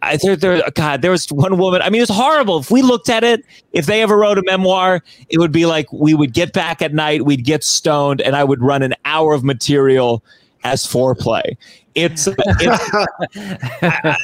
I, 0.01 0.17
there, 0.17 0.35
there, 0.35 0.61
God, 0.75 1.01
there 1.01 1.11
was 1.11 1.27
one 1.31 1.57
woman. 1.57 1.81
I 1.81 1.89
mean, 1.89 2.01
it's 2.01 2.11
horrible. 2.11 2.59
If 2.59 2.69
we 2.69 2.81
looked 2.81 3.09
at 3.09 3.23
it, 3.23 3.43
if 3.71 3.85
they 3.87 4.01
ever 4.01 4.17
wrote 4.17 4.37
a 4.37 4.43
memoir, 4.43 5.01
it 5.29 5.39
would 5.39 5.51
be 5.51 5.65
like 5.65 5.91
we 5.91 6.13
would 6.13 6.33
get 6.33 6.53
back 6.53 6.81
at 6.81 6.93
night, 6.93 7.25
we'd 7.25 7.43
get 7.43 7.63
stoned, 7.63 8.21
and 8.21 8.35
I 8.35 8.43
would 8.43 8.61
run 8.61 8.83
an 8.83 8.93
hour 9.05 9.33
of 9.33 9.43
material 9.43 10.23
as 10.63 10.83
foreplay. 10.83 11.57
It's 11.95 12.27
it's, 12.37 12.83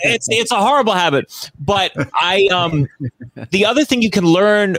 it's 0.04 0.28
it's 0.30 0.52
a 0.52 0.60
horrible 0.60 0.94
habit. 0.94 1.32
But 1.60 1.94
I 2.14 2.48
um, 2.54 2.88
the 3.52 3.66
other 3.66 3.86
thing 3.86 4.02
you 4.02 4.12
can 4.12 4.26
learn 4.26 4.78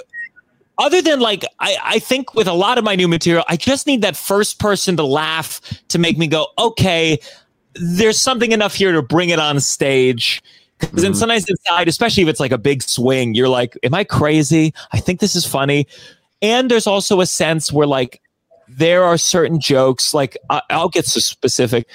other 0.78 1.02
than 1.02 1.20
like 1.20 1.44
I, 1.58 1.76
I 1.82 1.98
think 1.98 2.34
with 2.34 2.46
a 2.46 2.52
lot 2.52 2.78
of 2.78 2.84
my 2.84 2.96
new 2.96 3.06
material 3.06 3.44
i 3.46 3.56
just 3.56 3.86
need 3.86 4.00
that 4.02 4.16
first 4.16 4.58
person 4.58 4.96
to 4.96 5.04
laugh 5.04 5.60
to 5.88 5.98
make 5.98 6.16
me 6.16 6.26
go 6.26 6.48
okay 6.58 7.18
there's 7.74 8.18
something 8.18 8.52
enough 8.52 8.74
here 8.74 8.92
to 8.92 9.02
bring 9.02 9.28
it 9.28 9.38
on 9.38 9.60
stage 9.60 10.42
because 10.82 10.96
mm-hmm. 10.96 11.02
then 11.02 11.14
sometimes 11.14 11.48
inside, 11.48 11.88
especially 11.88 12.24
if 12.24 12.28
it's 12.28 12.40
like 12.40 12.52
a 12.52 12.58
big 12.58 12.82
swing, 12.82 13.34
you're 13.34 13.48
like, 13.48 13.78
"Am 13.82 13.94
I 13.94 14.04
crazy? 14.04 14.74
I 14.92 14.98
think 14.98 15.20
this 15.20 15.34
is 15.34 15.46
funny." 15.46 15.86
And 16.40 16.70
there's 16.70 16.86
also 16.86 17.20
a 17.20 17.26
sense 17.26 17.72
where 17.72 17.86
like 17.86 18.20
there 18.68 19.04
are 19.04 19.16
certain 19.16 19.60
jokes. 19.60 20.12
Like 20.12 20.36
I- 20.50 20.62
will 20.70 20.88
get 20.88 21.06
so 21.06 21.20
specific. 21.20 21.88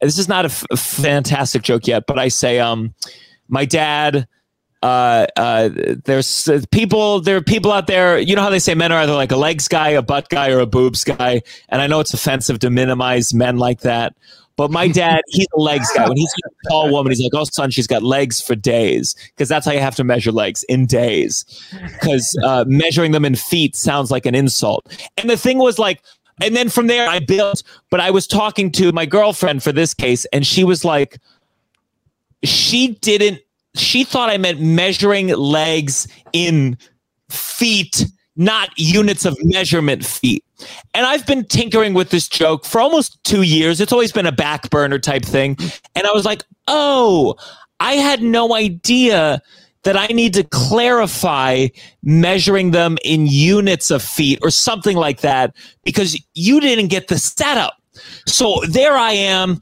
This 0.00 0.18
is 0.18 0.28
not 0.28 0.44
a, 0.44 0.48
f- 0.48 0.64
a 0.70 0.76
fantastic 0.76 1.62
joke 1.62 1.86
yet, 1.86 2.04
but 2.06 2.18
I 2.18 2.28
say, 2.28 2.58
um, 2.60 2.94
my 3.48 3.64
dad. 3.64 4.28
Uh, 4.82 5.26
uh, 5.36 5.70
there's 6.04 6.48
uh, 6.48 6.60
people, 6.70 7.20
there 7.20 7.36
are 7.38 7.42
people 7.42 7.72
out 7.72 7.86
there. 7.88 8.18
You 8.18 8.36
know 8.36 8.42
how 8.42 8.50
they 8.50 8.58
say 8.58 8.74
men 8.74 8.92
are 8.92 9.00
either 9.00 9.14
like 9.14 9.32
a 9.32 9.36
legs 9.36 9.66
guy, 9.66 9.88
a 9.88 10.02
butt 10.02 10.28
guy, 10.28 10.50
or 10.50 10.60
a 10.60 10.66
boobs 10.66 11.02
guy. 11.02 11.40
And 11.70 11.80
I 11.80 11.86
know 11.88 11.98
it's 11.98 12.14
offensive 12.14 12.58
to 12.60 12.70
minimize 12.70 13.32
men 13.34 13.56
like 13.56 13.80
that, 13.80 14.14
but 14.56 14.70
my 14.70 14.88
dad, 14.88 15.20
he's 15.28 15.46
a 15.54 15.60
legs 15.60 15.88
guy. 15.94 16.08
When 16.08 16.16
he's 16.16 16.32
a 16.44 16.50
tall 16.70 16.90
woman, 16.90 17.12
he's 17.12 17.20
like, 17.20 17.34
"Oh, 17.34 17.44
son, 17.44 17.70
she's 17.70 17.86
got 17.86 18.02
legs 18.02 18.40
for 18.40 18.54
days," 18.54 19.14
because 19.28 19.48
that's 19.48 19.66
how 19.66 19.72
you 19.72 19.80
have 19.80 19.96
to 19.96 20.04
measure 20.04 20.32
legs 20.32 20.64
in 20.64 20.86
days. 20.86 21.44
Because 21.92 22.38
uh, 22.42 22.64
measuring 22.66 23.12
them 23.12 23.24
in 23.24 23.34
feet 23.34 23.76
sounds 23.76 24.10
like 24.10 24.26
an 24.26 24.34
insult. 24.34 24.86
And 25.16 25.28
the 25.28 25.36
thing 25.36 25.58
was 25.58 25.78
like, 25.78 26.02
and 26.42 26.56
then 26.56 26.68
from 26.68 26.86
there 26.86 27.08
I 27.08 27.18
built. 27.18 27.62
But 27.90 28.00
I 28.00 28.10
was 28.10 28.26
talking 28.26 28.70
to 28.72 28.92
my 28.92 29.06
girlfriend 29.06 29.62
for 29.62 29.72
this 29.72 29.92
case, 29.94 30.24
and 30.26 30.46
she 30.46 30.64
was 30.64 30.84
like, 30.84 31.18
she 32.42 32.94
didn't. 33.00 33.40
She 33.74 34.04
thought 34.04 34.30
I 34.30 34.38
meant 34.38 34.60
measuring 34.60 35.28
legs 35.28 36.08
in 36.32 36.78
feet 37.28 38.06
not 38.36 38.70
units 38.76 39.24
of 39.24 39.36
measurement 39.42 40.04
feet. 40.04 40.44
And 40.94 41.06
I've 41.06 41.26
been 41.26 41.44
tinkering 41.44 41.94
with 41.94 42.10
this 42.10 42.28
joke 42.28 42.64
for 42.64 42.80
almost 42.80 43.22
two 43.24 43.42
years. 43.42 43.80
It's 43.80 43.92
always 43.92 44.12
been 44.12 44.26
a 44.26 44.32
back 44.32 44.70
burner 44.70 44.98
type 44.98 45.24
thing. 45.24 45.56
And 45.94 46.06
I 46.06 46.12
was 46.12 46.24
like, 46.24 46.42
oh, 46.66 47.36
I 47.80 47.94
had 47.94 48.22
no 48.22 48.54
idea 48.54 49.42
that 49.82 49.96
I 49.96 50.06
need 50.06 50.34
to 50.34 50.42
clarify 50.42 51.68
measuring 52.02 52.72
them 52.72 52.98
in 53.04 53.26
units 53.26 53.90
of 53.90 54.02
feet 54.02 54.40
or 54.42 54.50
something 54.50 54.96
like 54.96 55.20
that 55.20 55.54
because 55.84 56.20
you 56.34 56.60
didn't 56.60 56.88
get 56.88 57.08
the 57.08 57.18
setup. 57.18 57.74
So 58.26 58.60
there 58.68 58.94
I 58.94 59.12
am 59.12 59.60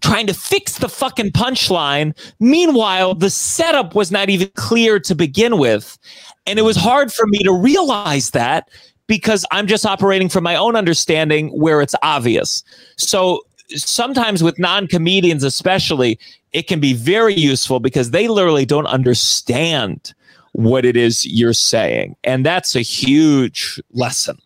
trying 0.00 0.26
to 0.28 0.34
fix 0.34 0.78
the 0.78 0.88
fucking 0.88 1.32
punchline. 1.32 2.16
Meanwhile, 2.40 3.16
the 3.16 3.30
setup 3.30 3.94
was 3.94 4.12
not 4.12 4.30
even 4.30 4.48
clear 4.54 5.00
to 5.00 5.14
begin 5.14 5.58
with. 5.58 5.98
And 6.46 6.58
it 6.58 6.62
was 6.62 6.76
hard 6.76 7.12
for 7.12 7.26
me 7.26 7.38
to 7.40 7.52
realize 7.52 8.30
that 8.30 8.68
because 9.08 9.44
I'm 9.50 9.66
just 9.66 9.84
operating 9.84 10.28
from 10.28 10.44
my 10.44 10.54
own 10.54 10.76
understanding 10.76 11.48
where 11.48 11.80
it's 11.80 11.96
obvious. 12.02 12.62
So 12.96 13.44
sometimes 13.74 14.42
with 14.44 14.58
non 14.58 14.86
comedians, 14.86 15.42
especially, 15.42 16.20
it 16.52 16.68
can 16.68 16.78
be 16.78 16.92
very 16.92 17.34
useful 17.34 17.80
because 17.80 18.12
they 18.12 18.28
literally 18.28 18.64
don't 18.64 18.86
understand 18.86 20.14
what 20.52 20.84
it 20.84 20.96
is 20.96 21.26
you're 21.26 21.52
saying. 21.52 22.16
And 22.24 22.46
that's 22.46 22.76
a 22.76 22.80
huge 22.80 23.80
lesson. 23.92 24.38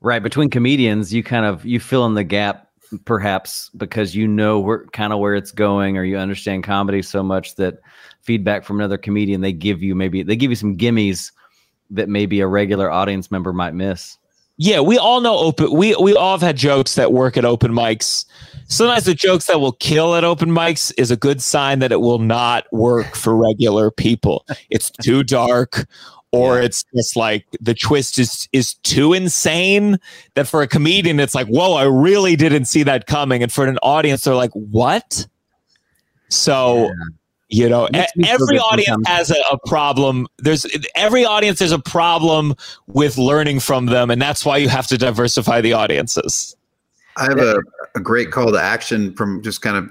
Right. 0.00 0.22
Between 0.22 0.50
comedians, 0.50 1.14
you 1.14 1.22
kind 1.22 1.46
of 1.46 1.64
you 1.64 1.80
fill 1.80 2.04
in 2.06 2.14
the 2.14 2.24
gap 2.24 2.68
perhaps 3.04 3.70
because 3.76 4.14
you 4.14 4.28
know 4.28 4.60
where 4.60 4.84
kind 4.88 5.12
of 5.12 5.18
where 5.18 5.34
it's 5.34 5.50
going 5.50 5.96
or 5.96 6.04
you 6.04 6.18
understand 6.18 6.62
comedy 6.62 7.00
so 7.00 7.22
much 7.22 7.54
that 7.54 7.78
feedback 8.20 8.64
from 8.64 8.78
another 8.78 8.98
comedian 8.98 9.40
they 9.40 9.52
give 9.52 9.82
you 9.82 9.94
maybe 9.94 10.22
they 10.22 10.36
give 10.36 10.50
you 10.50 10.56
some 10.56 10.76
gimmies 10.76 11.32
that 11.92 12.08
maybe 12.08 12.40
a 12.40 12.46
regular 12.46 12.90
audience 12.90 13.30
member 13.30 13.52
might 13.52 13.74
miss. 13.74 14.18
Yeah, 14.58 14.80
we 14.80 14.98
all 14.98 15.20
know 15.20 15.36
open. 15.38 15.72
We 15.72 15.96
we 15.96 16.14
all 16.14 16.32
have 16.32 16.42
had 16.42 16.56
jokes 16.56 16.94
that 16.94 17.12
work 17.12 17.36
at 17.36 17.44
open 17.44 17.72
mics. 17.72 18.26
Sometimes 18.68 19.04
the 19.04 19.14
jokes 19.14 19.46
that 19.46 19.60
will 19.60 19.72
kill 19.72 20.14
at 20.14 20.24
open 20.24 20.50
mics 20.50 20.92
is 20.96 21.10
a 21.10 21.16
good 21.16 21.42
sign 21.42 21.78
that 21.80 21.90
it 21.90 22.00
will 22.00 22.18
not 22.18 22.66
work 22.72 23.14
for 23.14 23.36
regular 23.36 23.90
people. 23.90 24.44
It's 24.70 24.90
too 24.90 25.22
dark, 25.24 25.86
or 26.32 26.58
yeah. 26.58 26.64
it's 26.66 26.84
just 26.94 27.16
like 27.16 27.46
the 27.60 27.74
twist 27.74 28.18
is 28.18 28.48
is 28.52 28.74
too 28.74 29.14
insane 29.14 29.98
that 30.34 30.46
for 30.46 30.62
a 30.62 30.68
comedian 30.68 31.18
it's 31.18 31.34
like, 31.34 31.48
whoa, 31.48 31.74
I 31.74 31.84
really 31.84 32.36
didn't 32.36 32.66
see 32.66 32.82
that 32.84 33.06
coming, 33.06 33.42
and 33.42 33.50
for 33.50 33.66
an 33.66 33.78
audience 33.82 34.24
they're 34.24 34.34
like, 34.34 34.52
what? 34.52 35.26
So. 36.28 36.84
Yeah 36.86 36.92
you 37.52 37.68
know, 37.68 37.86
every 37.94 38.58
audience 38.58 39.06
has 39.06 39.30
a, 39.30 39.36
a, 39.50 39.58
problem. 39.66 40.26
There's 40.38 40.66
every 40.94 41.24
audience 41.26 41.58
there's 41.58 41.70
a 41.70 41.78
problem 41.78 42.54
with 42.86 43.18
learning 43.18 43.60
from 43.60 43.86
them, 43.86 44.10
and 44.10 44.20
that's 44.20 44.44
why 44.44 44.56
you 44.56 44.70
have 44.70 44.86
to 44.86 44.96
diversify 44.96 45.60
the 45.60 45.74
audiences. 45.74 46.56
I 47.18 47.24
have 47.24 47.38
a, 47.38 47.58
a 47.94 48.00
great 48.00 48.30
call 48.30 48.50
to 48.52 48.58
action 48.58 49.14
from 49.14 49.42
just 49.42 49.60
kind 49.60 49.76
of 49.76 49.90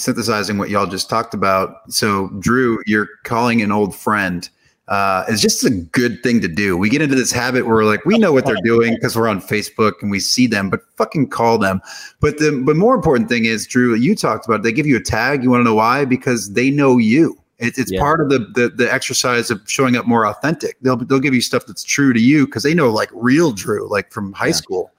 synthesizing 0.00 0.56
what 0.56 0.70
y'all 0.70 0.86
just 0.86 1.10
talked 1.10 1.34
about. 1.34 1.92
So, 1.92 2.28
Drew, 2.38 2.78
you're 2.86 3.08
calling 3.24 3.60
an 3.60 3.70
old 3.70 3.94
friend 3.94 4.48
uh, 4.92 5.24
is 5.26 5.40
just 5.40 5.64
a 5.64 5.70
good 5.70 6.22
thing 6.22 6.38
to 6.38 6.48
do. 6.48 6.76
We 6.76 6.90
get 6.90 7.00
into 7.00 7.14
this 7.14 7.32
habit 7.32 7.64
where 7.64 7.76
we're 7.76 7.84
like, 7.86 8.04
we 8.04 8.18
know 8.18 8.30
what 8.30 8.44
they're 8.44 8.56
doing 8.62 8.94
because 8.94 9.16
we're 9.16 9.26
on 9.26 9.40
Facebook 9.40 9.94
and 10.02 10.10
we 10.10 10.20
see 10.20 10.46
them, 10.46 10.68
but 10.68 10.82
fucking 10.96 11.30
call 11.30 11.56
them. 11.56 11.80
But 12.20 12.36
the 12.36 12.62
but 12.62 12.76
more 12.76 12.94
important 12.94 13.30
thing 13.30 13.46
is, 13.46 13.66
Drew, 13.66 13.94
you 13.94 14.14
talked 14.14 14.44
about. 14.44 14.60
It, 14.60 14.62
they 14.64 14.72
give 14.72 14.86
you 14.86 14.98
a 14.98 15.02
tag. 15.02 15.42
You 15.42 15.48
want 15.48 15.60
to 15.60 15.64
know 15.64 15.74
why? 15.74 16.04
Because 16.04 16.52
they 16.52 16.70
know 16.70 16.98
you. 16.98 17.38
It, 17.58 17.78
it's 17.78 17.90
yeah. 17.90 18.00
part 18.00 18.20
of 18.20 18.28
the, 18.28 18.40
the 18.54 18.68
the 18.68 18.92
exercise 18.92 19.50
of 19.50 19.62
showing 19.66 19.96
up 19.96 20.06
more 20.06 20.26
authentic. 20.26 20.76
They'll 20.82 20.98
they'll 20.98 21.20
give 21.20 21.32
you 21.32 21.40
stuff 21.40 21.64
that's 21.64 21.84
true 21.84 22.12
to 22.12 22.20
you 22.20 22.44
because 22.44 22.62
they 22.62 22.74
know 22.74 22.90
like 22.90 23.08
real 23.14 23.52
Drew, 23.52 23.88
like 23.88 24.12
from 24.12 24.34
high 24.34 24.48
yeah. 24.48 24.52
school 24.52 24.92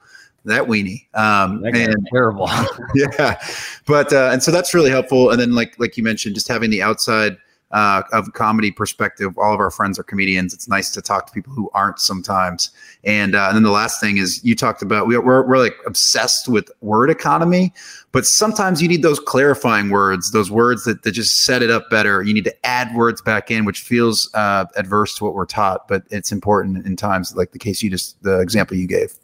that 0.44 0.64
weenie. 0.64 1.06
Um, 1.14 1.62
that 1.62 1.76
and 1.76 2.08
terrible. 2.12 2.50
yeah, 2.96 3.40
but 3.86 4.12
uh, 4.12 4.30
and 4.32 4.42
so 4.42 4.50
that's 4.50 4.74
really 4.74 4.90
helpful. 4.90 5.30
And 5.30 5.40
then 5.40 5.52
like 5.52 5.78
like 5.78 5.96
you 5.96 6.02
mentioned, 6.02 6.34
just 6.34 6.48
having 6.48 6.70
the 6.70 6.82
outside 6.82 7.36
uh, 7.74 8.04
of 8.12 8.32
comedy 8.34 8.70
perspective, 8.70 9.36
all 9.36 9.52
of 9.52 9.58
our 9.58 9.70
friends 9.70 9.98
are 9.98 10.04
comedians. 10.04 10.54
It's 10.54 10.68
nice 10.68 10.92
to 10.92 11.02
talk 11.02 11.26
to 11.26 11.32
people 11.32 11.52
who 11.52 11.68
aren't 11.74 11.98
sometimes. 11.98 12.70
And, 13.02 13.34
uh, 13.34 13.48
and 13.48 13.56
then 13.56 13.64
the 13.64 13.72
last 13.72 14.00
thing 14.00 14.16
is 14.16 14.42
you 14.44 14.54
talked 14.54 14.80
about 14.80 15.08
we, 15.08 15.18
we're 15.18 15.44
we're 15.44 15.58
like 15.58 15.74
obsessed 15.84 16.46
with 16.46 16.70
word 16.82 17.10
economy, 17.10 17.74
but 18.12 18.26
sometimes 18.26 18.80
you 18.80 18.86
need 18.86 19.02
those 19.02 19.18
clarifying 19.18 19.90
words, 19.90 20.30
those 20.30 20.52
words 20.52 20.84
that, 20.84 21.02
that 21.02 21.10
just 21.10 21.42
set 21.42 21.62
it 21.62 21.70
up 21.70 21.90
better. 21.90 22.22
You 22.22 22.32
need 22.32 22.44
to 22.44 22.66
add 22.66 22.94
words 22.94 23.20
back 23.20 23.50
in, 23.50 23.64
which 23.64 23.80
feels 23.80 24.30
uh, 24.34 24.66
adverse 24.76 25.16
to 25.16 25.24
what 25.24 25.34
we're 25.34 25.44
taught, 25.44 25.88
but 25.88 26.04
it's 26.10 26.30
important 26.30 26.86
in 26.86 26.94
times 26.94 27.34
like 27.34 27.50
the 27.50 27.58
case 27.58 27.82
you 27.82 27.90
just 27.90 28.22
the 28.22 28.38
example 28.38 28.76
you 28.76 28.86
gave. 28.86 29.14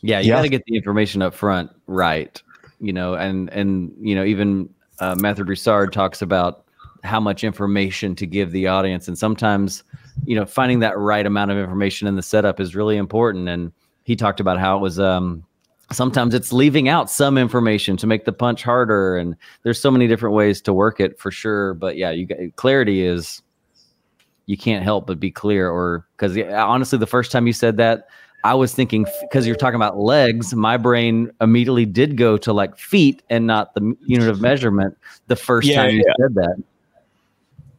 Yeah, 0.00 0.18
you 0.18 0.30
yeah. 0.30 0.34
got 0.34 0.42
to 0.42 0.48
get 0.48 0.64
the 0.64 0.74
information 0.74 1.22
up 1.22 1.32
front 1.32 1.70
right. 1.86 2.42
You 2.80 2.92
know, 2.92 3.14
and 3.14 3.50
and 3.50 3.94
you 4.00 4.16
know 4.16 4.24
even 4.24 4.68
uh, 4.98 5.14
Matthew 5.14 5.44
Broussard 5.44 5.92
talks 5.92 6.22
about 6.22 6.61
how 7.02 7.20
much 7.20 7.44
information 7.44 8.14
to 8.16 8.26
give 8.26 8.52
the 8.52 8.66
audience. 8.66 9.08
And 9.08 9.18
sometimes 9.18 9.84
you 10.24 10.36
know 10.36 10.44
finding 10.44 10.80
that 10.80 10.96
right 10.98 11.24
amount 11.24 11.50
of 11.50 11.58
information 11.58 12.06
in 12.08 12.16
the 12.16 12.22
setup 12.22 12.60
is 12.60 12.74
really 12.74 12.96
important. 12.96 13.48
And 13.48 13.72
he 14.04 14.16
talked 14.16 14.40
about 14.40 14.58
how 14.58 14.76
it 14.76 14.80
was 14.80 14.98
um 14.98 15.44
sometimes 15.90 16.34
it's 16.34 16.52
leaving 16.52 16.88
out 16.88 17.10
some 17.10 17.36
information 17.36 17.96
to 17.98 18.06
make 18.06 18.24
the 18.24 18.32
punch 18.32 18.62
harder. 18.62 19.16
And 19.16 19.36
there's 19.62 19.80
so 19.80 19.90
many 19.90 20.06
different 20.06 20.34
ways 20.34 20.60
to 20.62 20.72
work 20.72 21.00
it 21.00 21.18
for 21.18 21.30
sure. 21.30 21.74
But 21.74 21.96
yeah 21.96 22.10
you 22.10 22.52
clarity 22.56 23.04
is 23.04 23.42
you 24.46 24.56
can't 24.56 24.84
help 24.84 25.06
but 25.06 25.20
be 25.20 25.30
clear 25.30 25.70
or 25.70 26.06
because 26.16 26.36
honestly 26.52 26.98
the 26.98 27.06
first 27.06 27.32
time 27.32 27.46
you 27.46 27.52
said 27.52 27.76
that 27.76 28.08
i 28.44 28.54
was 28.54 28.74
thinking 28.74 29.06
because 29.22 29.46
you're 29.46 29.56
talking 29.56 29.76
about 29.76 29.98
legs 29.98 30.54
my 30.54 30.76
brain 30.76 31.30
immediately 31.40 31.86
did 31.86 32.16
go 32.16 32.36
to 32.36 32.52
like 32.52 32.76
feet 32.76 33.22
and 33.30 33.46
not 33.46 33.74
the 33.74 33.96
unit 34.04 34.28
of 34.28 34.40
measurement 34.40 34.96
the 35.28 35.36
first 35.36 35.68
yeah, 35.68 35.76
time 35.76 35.90
you 35.90 36.04
yeah. 36.06 36.12
said 36.18 36.34
that 36.34 36.62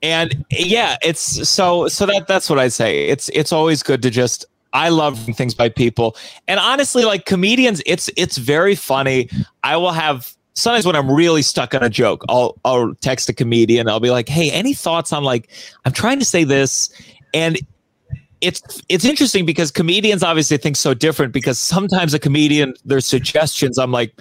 and 0.04 0.46
yeah 0.52 0.98
it's 1.02 1.48
so 1.50 1.88
so 1.88 2.06
that 2.06 2.28
that's 2.28 2.50
what 2.50 2.60
i 2.60 2.68
say. 2.68 3.08
It's 3.08 3.30
it's 3.30 3.52
always 3.52 3.82
good 3.82 4.04
to 4.04 4.12
just 4.12 4.46
i 4.74 4.90
love 4.90 5.18
things 5.18 5.56
by 5.56 5.70
people. 5.70 6.16
And 6.48 6.60
honestly 6.60 7.06
like 7.06 7.26
comedians 7.26 7.82
it's 7.88 8.10
it's 8.16 8.38
very 8.38 8.76
funny. 8.76 9.30
I 9.64 9.78
will 9.78 9.94
have 9.94 10.36
sometimes 10.56 10.86
when 10.86 10.96
i'm 10.96 11.10
really 11.10 11.42
stuck 11.42 11.74
on 11.74 11.82
a 11.82 11.90
joke 11.90 12.24
i'll 12.30 12.56
i'll 12.66 12.94
text 12.96 13.28
a 13.30 13.34
comedian. 13.34 13.90
I'll 13.90 14.02
be 14.02 14.12
like 14.12 14.30
hey 14.30 14.52
any 14.52 14.74
thoughts 14.74 15.12
on 15.12 15.24
like 15.24 15.50
i'm 15.86 15.94
trying 15.94 16.20
to 16.20 16.26
say 16.26 16.44
this? 16.44 16.92
And 17.34 17.58
it's 18.42 18.82
it's 18.90 19.06
interesting 19.06 19.46
because 19.46 19.72
comedians 19.72 20.22
obviously 20.22 20.58
think 20.58 20.76
so 20.76 20.94
different 20.94 21.32
because 21.32 21.58
sometimes 21.58 22.14
a 22.14 22.20
comedian 22.20 22.74
their 22.84 23.00
suggestions 23.00 23.78
i'm 23.78 23.94
like 23.94 24.14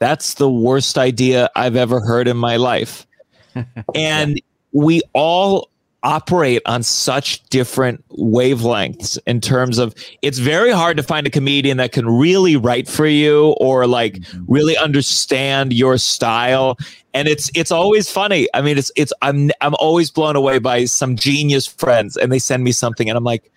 that's 0.00 0.34
the 0.34 0.50
worst 0.50 0.98
idea 0.98 1.48
i've 1.56 1.76
ever 1.76 1.98
heard 2.00 2.28
in 2.28 2.36
my 2.36 2.56
life. 2.56 3.06
And 3.96 4.40
we 4.72 5.02
all 5.12 5.70
operate 6.02 6.62
on 6.64 6.82
such 6.82 7.42
different 7.50 8.02
wavelengths 8.08 9.18
in 9.26 9.40
terms 9.40 9.78
of 9.78 9.94
it's 10.22 10.38
very 10.38 10.70
hard 10.70 10.96
to 10.96 11.02
find 11.02 11.26
a 11.26 11.30
comedian 11.30 11.76
that 11.76 11.92
can 11.92 12.08
really 12.08 12.56
write 12.56 12.88
for 12.88 13.06
you 13.06 13.48
or 13.60 13.86
like 13.86 14.14
mm-hmm. 14.14 14.44
really 14.48 14.76
understand 14.78 15.72
your 15.72 15.98
style 15.98 16.78
and 17.12 17.28
it's 17.28 17.50
it's 17.54 17.70
always 17.70 18.10
funny 18.10 18.48
i 18.54 18.62
mean 18.62 18.78
it's 18.78 18.90
it's 18.96 19.12
i'm 19.20 19.50
i'm 19.60 19.74
always 19.74 20.10
blown 20.10 20.36
away 20.36 20.58
by 20.58 20.86
some 20.86 21.16
genius 21.16 21.66
friends 21.66 22.16
and 22.16 22.32
they 22.32 22.38
send 22.38 22.64
me 22.64 22.72
something 22.72 23.10
and 23.10 23.18
i'm 23.18 23.24
like 23.24 23.52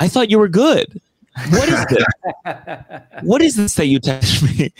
i 0.00 0.08
thought 0.08 0.30
you 0.30 0.38
were 0.38 0.48
good 0.48 1.00
what 1.50 1.68
is 1.68 1.86
this? 1.86 2.04
what 3.22 3.42
is 3.42 3.56
this 3.56 3.74
that 3.74 3.86
you 3.86 3.98
text 3.98 4.40
me? 4.40 4.72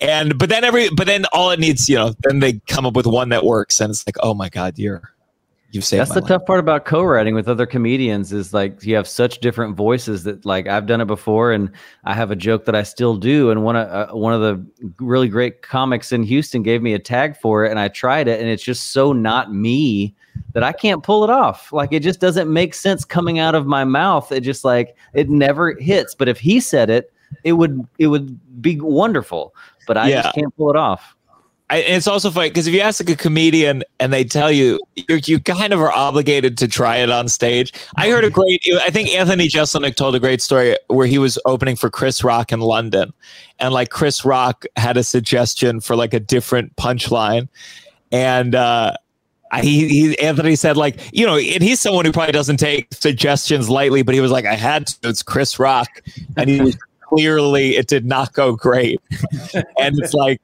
And 0.00 0.38
but 0.38 0.48
then 0.48 0.62
every 0.62 0.88
but 0.90 1.08
then 1.08 1.24
all 1.32 1.50
it 1.50 1.58
needs, 1.58 1.88
you 1.88 1.96
know, 1.96 2.14
then 2.22 2.38
they 2.38 2.60
come 2.68 2.86
up 2.86 2.94
with 2.94 3.06
one 3.06 3.30
that 3.30 3.44
works 3.44 3.80
and 3.80 3.90
it's 3.90 4.06
like, 4.06 4.14
oh 4.22 4.32
my 4.32 4.48
God, 4.48 4.78
you're 4.78 5.15
You've 5.76 5.84
saved 5.84 6.00
That's 6.00 6.14
the 6.14 6.20
life. 6.20 6.28
tough 6.28 6.46
part 6.46 6.58
about 6.58 6.86
co-writing 6.86 7.34
with 7.34 7.48
other 7.48 7.66
comedians 7.66 8.32
is 8.32 8.54
like 8.54 8.82
you 8.82 8.96
have 8.96 9.06
such 9.06 9.40
different 9.40 9.76
voices 9.76 10.24
that 10.24 10.44
like 10.44 10.66
I've 10.66 10.86
done 10.86 11.00
it 11.00 11.06
before 11.06 11.52
and 11.52 11.70
I 12.04 12.14
have 12.14 12.30
a 12.30 12.36
joke 12.36 12.64
that 12.64 12.74
I 12.74 12.82
still 12.82 13.16
do 13.16 13.50
and 13.50 13.62
one 13.62 13.76
of 13.76 13.88
uh, 13.88 14.16
one 14.16 14.32
of 14.32 14.40
the 14.40 14.94
really 14.98 15.28
great 15.28 15.62
comics 15.62 16.12
in 16.12 16.22
Houston 16.22 16.62
gave 16.62 16.82
me 16.82 16.94
a 16.94 16.98
tag 16.98 17.36
for 17.36 17.64
it 17.64 17.70
and 17.70 17.78
I 17.78 17.88
tried 17.88 18.26
it 18.26 18.40
and 18.40 18.48
it's 18.48 18.62
just 18.62 18.92
so 18.92 19.12
not 19.12 19.52
me 19.52 20.14
that 20.54 20.62
I 20.62 20.72
can't 20.72 21.02
pull 21.02 21.24
it 21.24 21.30
off. 21.30 21.72
Like 21.72 21.92
it 21.92 22.00
just 22.00 22.20
doesn't 22.20 22.52
make 22.52 22.74
sense 22.74 23.04
coming 23.04 23.38
out 23.38 23.54
of 23.54 23.66
my 23.66 23.84
mouth. 23.84 24.32
It 24.32 24.40
just 24.40 24.64
like 24.64 24.96
it 25.14 25.28
never 25.28 25.74
hits. 25.78 26.14
But 26.14 26.28
if 26.28 26.38
he 26.38 26.60
said 26.60 26.90
it, 26.90 27.12
it 27.44 27.52
would 27.52 27.86
it 27.98 28.06
would 28.08 28.38
be 28.62 28.80
wonderful. 28.80 29.54
But 29.86 29.96
I 29.96 30.08
yeah. 30.08 30.22
just 30.22 30.34
can't 30.34 30.56
pull 30.56 30.70
it 30.70 30.76
off. 30.76 31.15
I, 31.68 31.78
it's 31.78 32.06
also 32.06 32.30
funny 32.30 32.50
because 32.50 32.68
if 32.68 32.74
you 32.74 32.80
ask 32.80 33.00
like 33.00 33.10
a 33.10 33.16
comedian 33.16 33.82
and 33.98 34.12
they 34.12 34.22
tell 34.22 34.52
you, 34.52 34.78
you 34.94 35.40
kind 35.40 35.72
of 35.72 35.80
are 35.80 35.90
obligated 35.90 36.56
to 36.58 36.68
try 36.68 36.98
it 36.98 37.10
on 37.10 37.28
stage. 37.28 37.72
I 37.96 38.08
heard 38.08 38.22
a 38.22 38.30
great, 38.30 38.64
I 38.82 38.90
think 38.90 39.08
Anthony 39.10 39.48
Jeselnik 39.48 39.96
told 39.96 40.14
a 40.14 40.20
great 40.20 40.40
story 40.40 40.76
where 40.86 41.08
he 41.08 41.18
was 41.18 41.40
opening 41.44 41.74
for 41.74 41.90
Chris 41.90 42.22
Rock 42.22 42.52
in 42.52 42.60
London, 42.60 43.12
and 43.58 43.74
like 43.74 43.90
Chris 43.90 44.24
Rock 44.24 44.64
had 44.76 44.96
a 44.96 45.02
suggestion 45.02 45.80
for 45.80 45.96
like 45.96 46.14
a 46.14 46.20
different 46.20 46.76
punchline, 46.76 47.48
and 48.12 48.54
uh, 48.54 48.92
he, 49.60 49.88
he 49.88 50.18
Anthony 50.20 50.56
said 50.56 50.76
like 50.76 51.00
you 51.12 51.26
know 51.26 51.36
and 51.36 51.62
he's 51.62 51.80
someone 51.80 52.04
who 52.04 52.12
probably 52.12 52.32
doesn't 52.32 52.58
take 52.58 52.92
suggestions 52.92 53.70
lightly 53.70 54.02
but 54.02 54.14
he 54.14 54.20
was 54.20 54.30
like 54.30 54.44
I 54.44 54.54
had 54.54 54.86
to. 54.88 55.08
It's 55.08 55.22
Chris 55.22 55.58
Rock. 55.58 55.88
And 56.36 56.50
he 56.50 56.60
was 56.60 56.76
clearly 57.00 57.76
it 57.76 57.86
did 57.86 58.04
not 58.04 58.32
go 58.32 58.54
great. 58.54 59.00
And 59.78 59.98
it's 59.98 60.14
like 60.14 60.40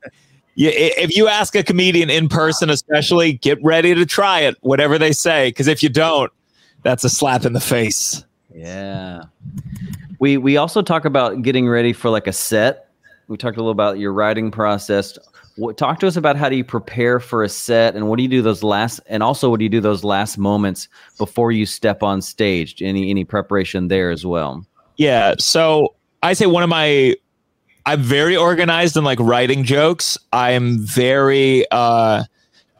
yeah, 0.54 0.70
if 0.74 1.16
you 1.16 1.28
ask 1.28 1.54
a 1.54 1.62
comedian 1.62 2.10
in 2.10 2.28
person 2.28 2.70
especially 2.70 3.32
get 3.34 3.62
ready 3.62 3.94
to 3.94 4.04
try 4.04 4.40
it 4.40 4.56
whatever 4.60 4.98
they 4.98 5.12
say 5.12 5.48
because 5.48 5.66
if 5.66 5.82
you 5.82 5.88
don't 5.88 6.32
that's 6.82 7.04
a 7.04 7.08
slap 7.08 7.44
in 7.44 7.52
the 7.52 7.60
face. 7.60 8.24
Yeah. 8.54 9.22
We 10.18 10.36
we 10.36 10.56
also 10.56 10.82
talk 10.82 11.04
about 11.04 11.42
getting 11.42 11.68
ready 11.68 11.92
for 11.92 12.10
like 12.10 12.26
a 12.26 12.32
set. 12.32 12.88
We 13.28 13.36
talked 13.36 13.56
a 13.56 13.60
little 13.60 13.72
about 13.72 13.98
your 13.98 14.12
writing 14.12 14.50
process. 14.50 15.18
What, 15.56 15.76
talk 15.76 16.00
to 16.00 16.06
us 16.06 16.16
about 16.16 16.36
how 16.36 16.48
do 16.48 16.56
you 16.56 16.64
prepare 16.64 17.20
for 17.20 17.42
a 17.42 17.48
set 17.48 17.94
and 17.94 18.08
what 18.08 18.16
do 18.16 18.22
you 18.22 18.28
do 18.28 18.40
those 18.40 18.62
last 18.62 19.00
and 19.06 19.22
also 19.22 19.50
what 19.50 19.58
do 19.58 19.64
you 19.64 19.68
do 19.68 19.80
those 19.80 20.02
last 20.02 20.38
moments 20.38 20.88
before 21.18 21.52
you 21.52 21.66
step 21.66 22.02
on 22.02 22.22
stage? 22.22 22.82
Any 22.82 23.10
any 23.10 23.24
preparation 23.24 23.88
there 23.88 24.10
as 24.10 24.26
well? 24.26 24.66
Yeah 24.96 25.34
so 25.38 25.94
i 26.22 26.32
say 26.32 26.46
one 26.46 26.62
of 26.62 26.68
my 26.68 27.16
i'm 27.86 28.00
very 28.00 28.36
organized 28.36 28.96
in 28.96 29.04
like 29.04 29.18
writing 29.20 29.64
jokes. 29.64 30.18
I'm 30.32 30.78
very 30.78 31.66
uh 31.70 32.24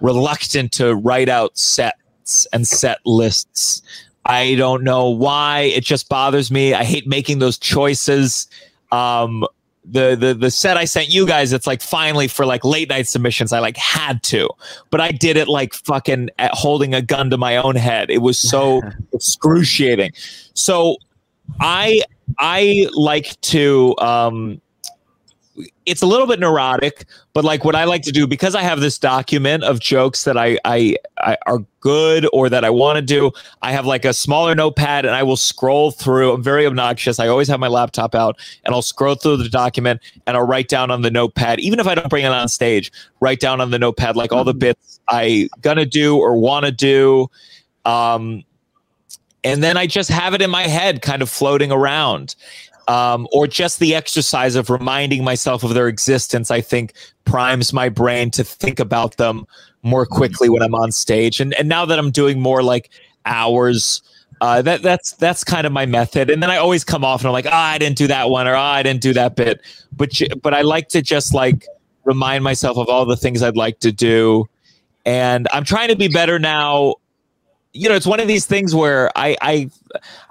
reluctant 0.00 0.72
to 0.72 0.94
write 0.94 1.28
out 1.28 1.56
sets 1.56 2.46
and 2.52 2.66
set 2.66 2.98
lists. 3.04 3.82
I 4.24 4.54
don't 4.54 4.84
know 4.84 5.08
why. 5.10 5.72
It 5.74 5.84
just 5.84 6.08
bothers 6.08 6.50
me. 6.50 6.74
I 6.74 6.84
hate 6.84 7.06
making 7.06 7.38
those 7.38 7.58
choices. 7.58 8.46
Um 8.90 9.44
the 9.84 10.14
the 10.14 10.34
the 10.34 10.50
set 10.50 10.76
I 10.76 10.84
sent 10.84 11.08
you 11.08 11.26
guys, 11.26 11.52
it's 11.52 11.66
like 11.66 11.82
finally 11.82 12.28
for 12.28 12.46
like 12.46 12.64
late 12.64 12.88
night 12.88 13.08
submissions, 13.08 13.52
I 13.52 13.58
like 13.58 13.76
had 13.76 14.22
to, 14.24 14.48
but 14.90 15.00
I 15.00 15.10
did 15.10 15.36
it 15.36 15.48
like 15.48 15.74
fucking 15.74 16.30
holding 16.52 16.94
a 16.94 17.02
gun 17.02 17.30
to 17.30 17.36
my 17.36 17.56
own 17.56 17.74
head. 17.74 18.10
It 18.10 18.18
was 18.18 18.38
so 18.38 18.80
excruciating. 19.12 20.12
So 20.54 20.96
I 21.60 22.02
I 22.38 22.86
like 22.92 23.40
to 23.42 23.96
um 23.98 24.60
it's 25.84 26.02
a 26.02 26.06
little 26.06 26.26
bit 26.26 26.38
neurotic, 26.38 27.06
but 27.32 27.44
like 27.44 27.64
what 27.64 27.74
I 27.74 27.84
like 27.84 28.02
to 28.02 28.12
do 28.12 28.26
because 28.26 28.54
I 28.54 28.62
have 28.62 28.80
this 28.80 28.98
document 28.98 29.64
of 29.64 29.80
jokes 29.80 30.24
that 30.24 30.38
I, 30.38 30.58
I, 30.64 30.96
I 31.18 31.36
are 31.46 31.58
good 31.80 32.28
or 32.32 32.48
that 32.48 32.64
I 32.64 32.70
want 32.70 32.96
to 32.96 33.02
do. 33.02 33.32
I 33.62 33.72
have 33.72 33.84
like 33.84 34.04
a 34.04 34.12
smaller 34.12 34.54
notepad 34.54 35.04
and 35.04 35.14
I 35.14 35.22
will 35.24 35.36
scroll 35.36 35.90
through. 35.90 36.32
I'm 36.32 36.42
very 36.42 36.66
obnoxious. 36.66 37.18
I 37.18 37.26
always 37.26 37.48
have 37.48 37.58
my 37.58 37.68
laptop 37.68 38.14
out 38.14 38.38
and 38.64 38.74
I'll 38.74 38.82
scroll 38.82 39.16
through 39.16 39.38
the 39.38 39.48
document 39.48 40.00
and 40.26 40.36
I'll 40.36 40.46
write 40.46 40.68
down 40.68 40.90
on 40.90 41.02
the 41.02 41.10
notepad, 41.10 41.58
even 41.58 41.80
if 41.80 41.86
I 41.86 41.94
don't 41.96 42.08
bring 42.08 42.24
it 42.24 42.32
on 42.32 42.48
stage, 42.48 42.92
write 43.20 43.40
down 43.40 43.60
on 43.60 43.70
the 43.70 43.78
notepad 43.78 44.14
like 44.14 44.32
all 44.32 44.44
the 44.44 44.54
bits 44.54 45.00
I 45.08 45.48
gonna 45.62 45.86
do 45.86 46.16
or 46.16 46.36
want 46.36 46.64
to 46.66 46.72
do. 46.72 47.28
Um, 47.84 48.44
and 49.44 49.62
then 49.62 49.76
I 49.76 49.88
just 49.88 50.08
have 50.10 50.34
it 50.34 50.42
in 50.42 50.50
my 50.50 50.62
head, 50.62 51.02
kind 51.02 51.20
of 51.20 51.28
floating 51.28 51.72
around 51.72 52.36
um, 52.88 53.28
or 53.32 53.46
just 53.46 53.78
the 53.78 53.94
exercise 53.94 54.54
of 54.54 54.70
reminding 54.70 55.24
myself 55.24 55.62
of 55.62 55.74
their 55.74 55.88
existence, 55.88 56.50
I 56.50 56.60
think 56.60 56.94
primes 57.24 57.72
my 57.72 57.88
brain 57.88 58.30
to 58.32 58.44
think 58.44 58.80
about 58.80 59.16
them 59.16 59.46
more 59.82 60.06
quickly 60.06 60.48
when 60.48 60.62
I'm 60.62 60.74
on 60.74 60.92
stage. 60.92 61.40
And 61.40 61.54
and 61.54 61.68
now 61.68 61.84
that 61.84 61.98
I'm 61.98 62.10
doing 62.10 62.40
more 62.40 62.62
like 62.62 62.90
hours, 63.24 64.02
uh, 64.40 64.62
that 64.62 64.82
that's 64.82 65.12
that's 65.12 65.44
kind 65.44 65.66
of 65.66 65.72
my 65.72 65.86
method. 65.86 66.30
And 66.30 66.42
then 66.42 66.50
I 66.50 66.56
always 66.56 66.84
come 66.84 67.04
off 67.04 67.20
and 67.20 67.28
I'm 67.28 67.32
like, 67.32 67.46
oh, 67.46 67.50
I 67.52 67.78
didn't 67.78 67.96
do 67.96 68.06
that 68.08 68.30
one, 68.30 68.48
or 68.48 68.54
oh, 68.54 68.60
I 68.60 68.82
didn't 68.82 69.02
do 69.02 69.12
that 69.14 69.36
bit. 69.36 69.60
But 69.96 70.10
but 70.42 70.54
I 70.54 70.62
like 70.62 70.88
to 70.88 71.02
just 71.02 71.34
like 71.34 71.66
remind 72.04 72.44
myself 72.44 72.76
of 72.78 72.88
all 72.88 73.06
the 73.06 73.16
things 73.16 73.42
I'd 73.42 73.56
like 73.56 73.80
to 73.80 73.92
do. 73.92 74.46
And 75.04 75.48
I'm 75.52 75.64
trying 75.64 75.88
to 75.88 75.96
be 75.96 76.08
better 76.08 76.38
now 76.38 76.96
you 77.72 77.88
know, 77.88 77.94
it's 77.94 78.06
one 78.06 78.20
of 78.20 78.28
these 78.28 78.46
things 78.46 78.74
where 78.74 79.10
I 79.16 79.36
I 79.40 79.70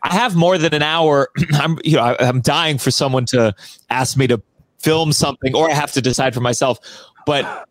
I 0.04 0.14
have 0.14 0.36
more 0.36 0.58
than 0.58 0.74
an 0.74 0.84
hour. 0.84 1.30
I'm 1.54 1.78
you 1.84 1.98
know 1.98 2.04
I, 2.04 2.28
am 2.28 2.42
dying 2.42 2.78
for 2.78 2.92
someone 2.92 3.26
to 3.28 3.54
ask 3.90 4.18
me 4.18 4.28
to 4.28 4.42
film 4.80 5.14
something, 5.14 5.56
or 5.56 5.70
I 5.70 5.74
have 5.74 5.92
to 5.94 6.02
decide 6.02 6.34
for 6.34 6.42
myself. 6.42 6.80
But 7.26 7.68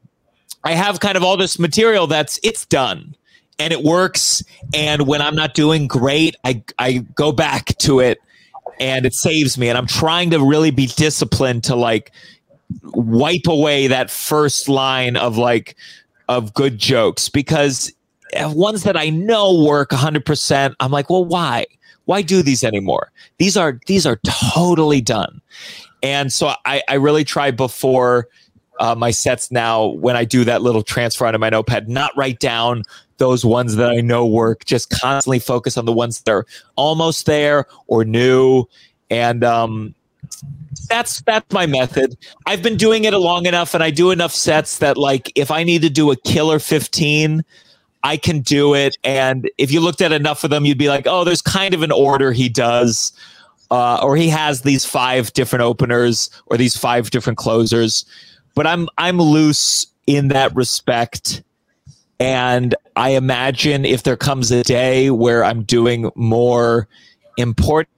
I 0.64 0.72
have 0.72 1.00
kind 1.00 1.16
of 1.16 1.22
all 1.22 1.36
this 1.36 1.58
material 1.58 2.06
that's 2.06 2.38
it's 2.42 2.66
done 2.66 3.14
and 3.58 3.72
it 3.72 3.82
works. 3.82 4.42
And 4.74 5.06
when 5.06 5.22
I'm 5.22 5.36
not 5.36 5.54
doing 5.54 5.86
great, 5.86 6.34
I 6.44 6.62
I 6.78 7.04
go 7.14 7.30
back 7.32 7.76
to 7.78 8.00
it 8.00 8.18
and 8.80 9.06
it 9.06 9.14
saves 9.14 9.56
me. 9.58 9.68
And 9.68 9.78
I'm 9.78 9.86
trying 9.86 10.30
to 10.30 10.40
really 10.40 10.70
be 10.70 10.86
disciplined 10.86 11.64
to 11.64 11.76
like 11.76 12.12
wipe 12.84 13.46
away 13.46 13.86
that 13.86 14.10
first 14.10 14.68
line 14.68 15.16
of 15.16 15.36
like 15.36 15.76
of 16.28 16.54
good 16.54 16.78
jokes 16.78 17.28
because 17.28 17.92
ones 18.34 18.82
that 18.84 18.96
I 18.96 19.10
know 19.10 19.64
work 19.64 19.90
100%, 19.90 20.74
I'm 20.80 20.90
like, 20.90 21.10
well, 21.10 21.24
why? 21.24 21.66
Why 22.04 22.22
do 22.22 22.42
these 22.42 22.64
anymore? 22.64 23.12
These 23.38 23.56
are 23.56 23.78
these 23.86 24.06
are 24.06 24.18
totally 24.24 25.00
done. 25.00 25.40
And 26.02 26.32
so 26.32 26.54
I, 26.64 26.82
I 26.88 26.94
really 26.94 27.24
try 27.24 27.50
before 27.50 28.28
uh, 28.80 28.94
my 28.94 29.10
sets 29.10 29.50
now 29.50 29.86
when 29.86 30.16
I 30.16 30.24
do 30.24 30.44
that 30.44 30.62
little 30.62 30.82
transfer 30.82 31.26
onto 31.26 31.38
my 31.38 31.50
notepad, 31.50 31.88
not 31.88 32.16
write 32.16 32.40
down 32.40 32.82
those 33.18 33.44
ones 33.44 33.76
that 33.76 33.90
I 33.90 34.00
know 34.00 34.26
work, 34.26 34.64
just 34.64 34.90
constantly 34.90 35.38
focus 35.38 35.76
on 35.76 35.84
the 35.84 35.92
ones 35.92 36.22
that 36.22 36.32
are 36.32 36.46
almost 36.76 37.26
there 37.26 37.66
or 37.86 38.04
new. 38.04 38.64
And 39.10 39.44
um, 39.44 39.94
that's 40.88 41.20
that's 41.22 41.52
my 41.52 41.66
method. 41.66 42.16
I've 42.46 42.62
been 42.62 42.76
doing 42.76 43.04
it 43.04 43.12
long 43.12 43.46
enough 43.46 43.74
and 43.74 43.82
I 43.82 43.90
do 43.90 44.10
enough 44.10 44.32
sets 44.34 44.78
that 44.78 44.96
like 44.96 45.30
if 45.34 45.50
I 45.50 45.62
need 45.62 45.82
to 45.82 45.90
do 45.90 46.10
a 46.10 46.16
killer 46.16 46.58
15, 46.58 47.44
I 48.02 48.16
can 48.16 48.40
do 48.40 48.74
it. 48.74 48.96
And 49.04 49.50
if 49.58 49.70
you 49.70 49.80
looked 49.80 50.00
at 50.00 50.12
enough 50.12 50.44
of 50.44 50.50
them, 50.50 50.64
you'd 50.64 50.78
be 50.78 50.88
like, 50.88 51.06
oh, 51.06 51.24
there's 51.24 51.42
kind 51.42 51.74
of 51.74 51.82
an 51.82 51.92
order 51.92 52.32
he 52.32 52.48
does. 52.48 53.12
Uh, 53.70 54.00
or 54.02 54.16
he 54.16 54.28
has 54.28 54.62
these 54.62 54.84
five 54.84 55.32
different 55.32 55.62
openers 55.62 56.28
or 56.46 56.56
these 56.56 56.76
five 56.76 57.10
different 57.10 57.38
closers. 57.38 58.04
But 58.54 58.66
I'm 58.66 58.88
I'm 58.98 59.18
loose 59.18 59.86
in 60.06 60.28
that 60.28 60.54
respect. 60.56 61.42
And 62.18 62.74
I 62.96 63.10
imagine 63.10 63.84
if 63.84 64.02
there 64.02 64.16
comes 64.16 64.50
a 64.50 64.62
day 64.64 65.10
where 65.10 65.44
I'm 65.44 65.62
doing 65.62 66.10
more 66.16 66.88
important 67.36 67.90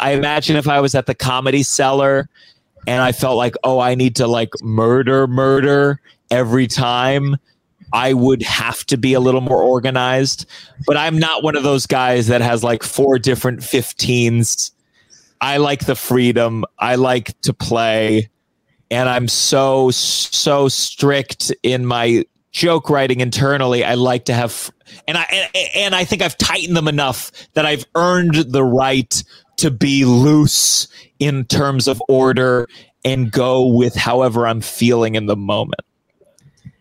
I 0.00 0.12
imagine 0.12 0.56
if 0.56 0.68
I 0.68 0.80
was 0.80 0.94
at 0.94 1.06
the 1.06 1.14
comedy 1.14 1.62
cellar 1.62 2.28
and 2.86 3.02
I 3.02 3.12
felt 3.12 3.36
like, 3.36 3.54
oh, 3.62 3.78
I 3.78 3.94
need 3.94 4.16
to 4.16 4.26
like 4.26 4.50
murder, 4.62 5.26
murder 5.26 6.00
every 6.30 6.66
time 6.66 7.36
I 7.92 8.12
would 8.12 8.42
have 8.42 8.84
to 8.86 8.96
be 8.96 9.14
a 9.14 9.20
little 9.20 9.40
more 9.40 9.62
organized. 9.62 10.46
But 10.86 10.96
I'm 10.96 11.18
not 11.18 11.42
one 11.42 11.56
of 11.56 11.62
those 11.62 11.86
guys 11.86 12.28
that 12.28 12.40
has 12.40 12.62
like 12.62 12.82
four 12.82 13.18
different 13.18 13.60
15s. 13.60 14.70
I 15.40 15.56
like 15.56 15.86
the 15.86 15.94
freedom. 15.94 16.64
I 16.78 16.96
like 16.96 17.38
to 17.42 17.52
play. 17.52 18.28
And 18.90 19.08
I'm 19.08 19.28
so, 19.28 19.90
so 19.90 20.68
strict 20.68 21.52
in 21.62 21.86
my 21.86 22.24
joke 22.52 22.90
writing 22.90 23.20
internally. 23.20 23.84
I 23.84 23.94
like 23.94 24.24
to 24.26 24.34
have, 24.34 24.70
and 25.06 25.16
I, 25.16 25.48
and 25.74 25.94
I 25.94 26.04
think 26.04 26.22
I've 26.22 26.36
tightened 26.36 26.76
them 26.76 26.88
enough 26.88 27.30
that 27.54 27.64
I've 27.64 27.84
earned 27.94 28.34
the 28.34 28.64
right 28.64 29.22
to 29.58 29.70
be 29.70 30.04
loose 30.04 30.88
in 31.18 31.44
terms 31.44 31.86
of 31.86 32.02
order 32.08 32.66
and 33.04 33.30
go 33.30 33.66
with 33.66 33.94
however 33.94 34.46
I'm 34.46 34.60
feeling 34.60 35.14
in 35.14 35.26
the 35.26 35.36
moment. 35.36 35.80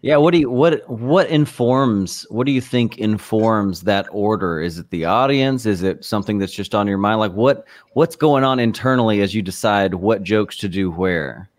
Yeah, 0.02 0.16
what 0.16 0.32
do 0.32 0.40
you 0.40 0.50
what 0.50 0.90
what 0.90 1.28
informs 1.28 2.26
what 2.30 2.46
do 2.46 2.54
you 2.54 2.62
think 2.62 2.98
informs 2.98 3.82
that 3.82 4.08
order? 4.12 4.62
Is 4.62 4.78
it 4.78 4.90
the 4.92 5.04
audience? 5.04 5.66
Is 5.66 5.84
it 5.84 6.06
something 6.06 6.38
that's 6.38 6.54
just 6.54 6.74
on 6.74 6.88
your 6.88 6.98
mind? 6.98 7.20
Like 7.20 7.34
what 7.34 7.66
what's 7.94 8.16
going 8.16 8.46
on 8.46 8.60
internally 8.60 9.22
as 9.22 9.36
you 9.36 9.42
decide 9.42 9.96
what 9.96 10.24
jokes 10.24 10.56
to 10.58 10.70
do 10.70 10.90
where? 10.90 11.50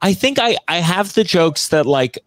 I 0.00 0.14
think 0.14 0.38
I 0.38 0.56
I 0.68 0.78
have 0.78 1.12
the 1.12 1.24
jokes 1.24 1.68
that 1.68 1.84
like 1.84 2.18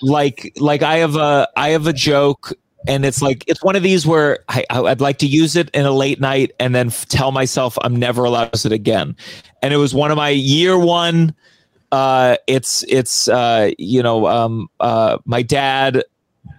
like 0.00 0.54
like 0.58 0.82
I 0.82 0.96
have 0.96 1.16
a 1.16 1.46
I 1.54 1.70
have 1.70 1.86
a 1.86 1.92
joke 1.92 2.54
and 2.88 3.04
it's 3.04 3.20
like 3.20 3.44
it's 3.46 3.62
one 3.62 3.76
of 3.76 3.82
these 3.82 4.06
where 4.06 4.38
I, 4.48 4.64
I'd 4.70 5.02
like 5.02 5.18
to 5.18 5.26
use 5.26 5.54
it 5.54 5.68
in 5.70 5.84
a 5.84 5.92
late 5.92 6.18
night 6.18 6.52
and 6.58 6.74
then 6.74 6.86
f- 6.86 7.04
tell 7.06 7.30
myself 7.30 7.76
I'm 7.82 7.94
never 7.94 8.24
allowed 8.24 8.52
to 8.52 8.56
use 8.56 8.64
it 8.64 8.72
again. 8.72 9.16
And 9.60 9.74
it 9.74 9.76
was 9.76 9.94
one 9.94 10.10
of 10.10 10.16
my 10.16 10.30
year 10.30 10.78
one 10.78 11.34
uh, 11.92 12.36
it's 12.46 12.84
it's 12.88 13.28
uh, 13.28 13.70
you 13.78 14.02
know 14.02 14.26
um, 14.26 14.68
uh, 14.80 15.18
my 15.24 15.42
dad 15.42 16.04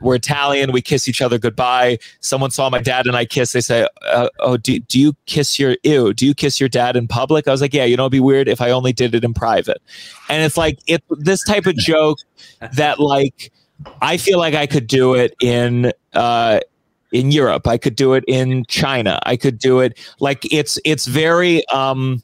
we're 0.01 0.15
Italian. 0.15 0.71
We 0.71 0.82
kiss 0.82 1.07
each 1.07 1.21
other 1.21 1.38
goodbye. 1.38 1.99
Someone 2.19 2.51
saw 2.51 2.69
my 2.69 2.82
dad 2.82 3.05
and 3.07 3.15
I 3.15 3.25
kiss. 3.25 3.51
They 3.53 3.61
say, 3.61 3.88
uh, 4.07 4.29
"Oh, 4.39 4.57
do, 4.57 4.79
do 4.79 4.99
you 4.99 5.13
kiss 5.25 5.59
your 5.59 5.75
ew? 5.84 6.13
Do 6.13 6.25
you 6.25 6.34
kiss 6.34 6.59
your 6.59 6.69
dad 6.69 6.95
in 6.95 7.07
public?" 7.07 7.47
I 7.47 7.51
was 7.51 7.61
like, 7.61 7.73
"Yeah, 7.73 7.86
you 7.86 7.97
know, 7.97 8.03
it'd 8.03 8.11
be 8.11 8.19
weird 8.19 8.47
if 8.47 8.61
I 8.61 8.71
only 8.71 8.93
did 8.93 9.15
it 9.15 9.23
in 9.23 9.34
private." 9.34 9.82
And 10.29 10.43
it's 10.43 10.57
like 10.57 10.79
it 10.88 11.03
this 11.09 11.43
type 11.43 11.65
of 11.65 11.75
joke 11.75 12.19
that 12.73 12.99
like 12.99 13.51
I 14.01 14.17
feel 14.17 14.39
like 14.39 14.53
I 14.53 14.67
could 14.67 14.88
do 14.88 15.13
it 15.13 15.36
in 15.41 15.91
uh, 16.13 16.59
in 17.11 17.32
Europe. 17.32 17.67
I 17.67 17.77
could 17.77 17.95
do 17.95 18.13
it 18.13 18.23
in 18.27 18.65
China. 18.65 19.19
I 19.23 19.36
could 19.36 19.59
do 19.59 19.79
it 19.79 19.99
like 20.19 20.51
it's 20.51 20.79
it's 20.86 21.05
very 21.05 21.67
um 21.67 22.23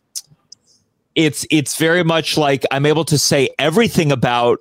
it's 1.17 1.47
it's 1.49 1.75
very 1.77 2.03
much 2.03 2.37
like 2.37 2.63
I'm 2.71 2.85
able 2.85 3.03
to 3.05 3.17
say 3.17 3.49
everything 3.57 4.11
about 4.11 4.59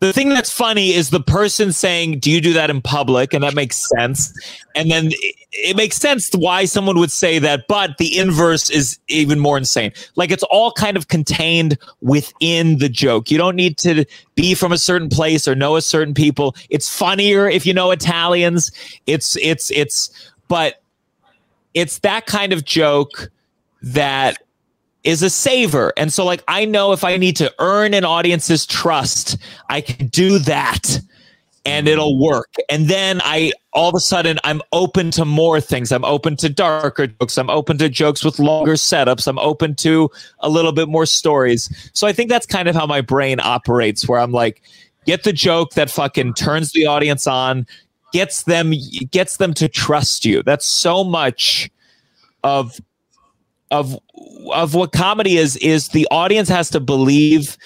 the 0.00 0.12
thing 0.12 0.28
that's 0.28 0.50
funny 0.50 0.92
is 0.92 1.10
the 1.10 1.20
person 1.20 1.72
saying, 1.72 2.18
"Do 2.18 2.32
you 2.32 2.40
do 2.40 2.52
that 2.52 2.68
in 2.68 2.82
public?" 2.82 3.32
and 3.32 3.44
that 3.44 3.54
makes 3.54 3.88
sense. 3.96 4.34
And 4.74 4.90
then 4.90 5.12
it, 5.12 5.36
it 5.52 5.76
makes 5.76 5.96
sense 5.96 6.28
why 6.34 6.64
someone 6.64 6.98
would 6.98 7.12
say 7.12 7.38
that, 7.38 7.68
but 7.68 7.96
the 7.98 8.18
inverse 8.18 8.70
is 8.70 8.98
even 9.06 9.38
more 9.38 9.56
insane. 9.56 9.92
Like 10.16 10.32
it's 10.32 10.42
all 10.42 10.72
kind 10.72 10.96
of 10.96 11.06
contained 11.06 11.78
within 12.00 12.78
the 12.78 12.88
joke. 12.88 13.30
You 13.30 13.38
don't 13.38 13.56
need 13.56 13.78
to 13.78 14.04
be 14.34 14.54
from 14.54 14.72
a 14.72 14.78
certain 14.78 15.08
place 15.08 15.46
or 15.46 15.54
know 15.54 15.76
a 15.76 15.80
certain 15.80 16.12
people. 16.12 16.56
It's 16.70 16.88
funnier 16.88 17.48
if 17.48 17.64
you 17.64 17.72
know 17.72 17.92
Italians. 17.92 18.72
It's 19.06 19.36
it's 19.36 19.70
it's 19.70 20.10
but 20.48 20.82
it's 21.72 22.00
that 22.00 22.26
kind 22.26 22.52
of 22.52 22.64
joke 22.64 23.30
that 23.80 24.38
is 25.04 25.22
a 25.22 25.30
saver. 25.30 25.92
And 25.96 26.12
so, 26.12 26.24
like, 26.24 26.42
I 26.48 26.64
know 26.64 26.92
if 26.92 27.04
I 27.04 27.16
need 27.16 27.36
to 27.36 27.52
earn 27.58 27.94
an 27.94 28.04
audience's 28.04 28.66
trust, 28.66 29.36
I 29.68 29.80
can 29.80 30.08
do 30.08 30.38
that 30.40 31.00
and 31.66 31.88
it'll 31.88 32.18
work. 32.18 32.54
And 32.68 32.88
then 32.88 33.20
I 33.24 33.52
all 33.72 33.88
of 33.88 33.94
a 33.94 34.00
sudden 34.00 34.38
I'm 34.44 34.60
open 34.72 35.10
to 35.12 35.24
more 35.24 35.60
things. 35.60 35.92
I'm 35.92 36.04
open 36.04 36.36
to 36.36 36.48
darker 36.48 37.06
jokes. 37.06 37.38
I'm 37.38 37.50
open 37.50 37.78
to 37.78 37.88
jokes 37.88 38.24
with 38.24 38.38
longer 38.38 38.74
setups. 38.74 39.26
I'm 39.26 39.38
open 39.38 39.74
to 39.76 40.10
a 40.40 40.48
little 40.48 40.72
bit 40.72 40.88
more 40.88 41.06
stories. 41.06 41.90
So 41.92 42.06
I 42.06 42.12
think 42.12 42.28
that's 42.28 42.46
kind 42.46 42.68
of 42.68 42.74
how 42.74 42.86
my 42.86 43.00
brain 43.00 43.40
operates, 43.40 44.06
where 44.08 44.20
I'm 44.20 44.32
like, 44.32 44.62
get 45.06 45.24
the 45.24 45.32
joke 45.32 45.72
that 45.72 45.90
fucking 45.90 46.34
turns 46.34 46.72
the 46.72 46.86
audience 46.86 47.26
on, 47.26 47.66
gets 48.12 48.42
them 48.42 48.72
gets 49.10 49.38
them 49.38 49.54
to 49.54 49.68
trust 49.68 50.24
you. 50.24 50.42
That's 50.42 50.66
so 50.66 51.02
much 51.02 51.70
of 52.42 52.78
of 53.70 53.98
of 54.52 54.74
what 54.74 54.92
comedy 54.92 55.36
is 55.36 55.56
is 55.58 55.88
the 55.88 56.06
audience 56.10 56.48
has 56.48 56.70
to 56.70 56.80
believe 56.80 57.56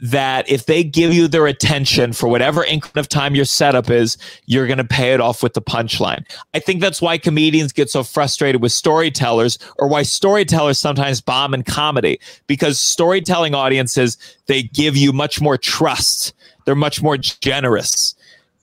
that 0.00 0.48
if 0.48 0.66
they 0.66 0.84
give 0.84 1.12
you 1.12 1.26
their 1.26 1.46
attention 1.46 2.12
for 2.12 2.28
whatever 2.28 2.64
increment 2.64 2.98
of 2.98 3.08
time 3.08 3.34
your 3.34 3.44
setup 3.44 3.90
is, 3.90 4.16
you're 4.46 4.66
going 4.66 4.78
to 4.78 4.84
pay 4.84 5.12
it 5.12 5.20
off 5.20 5.42
with 5.42 5.54
the 5.54 5.62
punchline. 5.62 6.24
I 6.54 6.60
think 6.60 6.80
that's 6.80 7.02
why 7.02 7.18
comedians 7.18 7.72
get 7.72 7.90
so 7.90 8.04
frustrated 8.04 8.62
with 8.62 8.70
storytellers 8.70 9.58
or 9.78 9.88
why 9.88 10.04
storytellers 10.04 10.78
sometimes 10.78 11.20
bomb 11.20 11.52
in 11.52 11.64
comedy 11.64 12.20
because 12.46 12.78
storytelling 12.78 13.54
audiences, 13.54 14.16
they 14.46 14.62
give 14.62 14.96
you 14.96 15.12
much 15.12 15.40
more 15.40 15.58
trust. 15.58 16.32
They're 16.64 16.76
much 16.76 17.02
more 17.02 17.16
generous. 17.16 18.14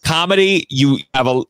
Comedy, 0.04 0.66
you 0.70 1.00
have 1.16 1.28
a 1.28 1.44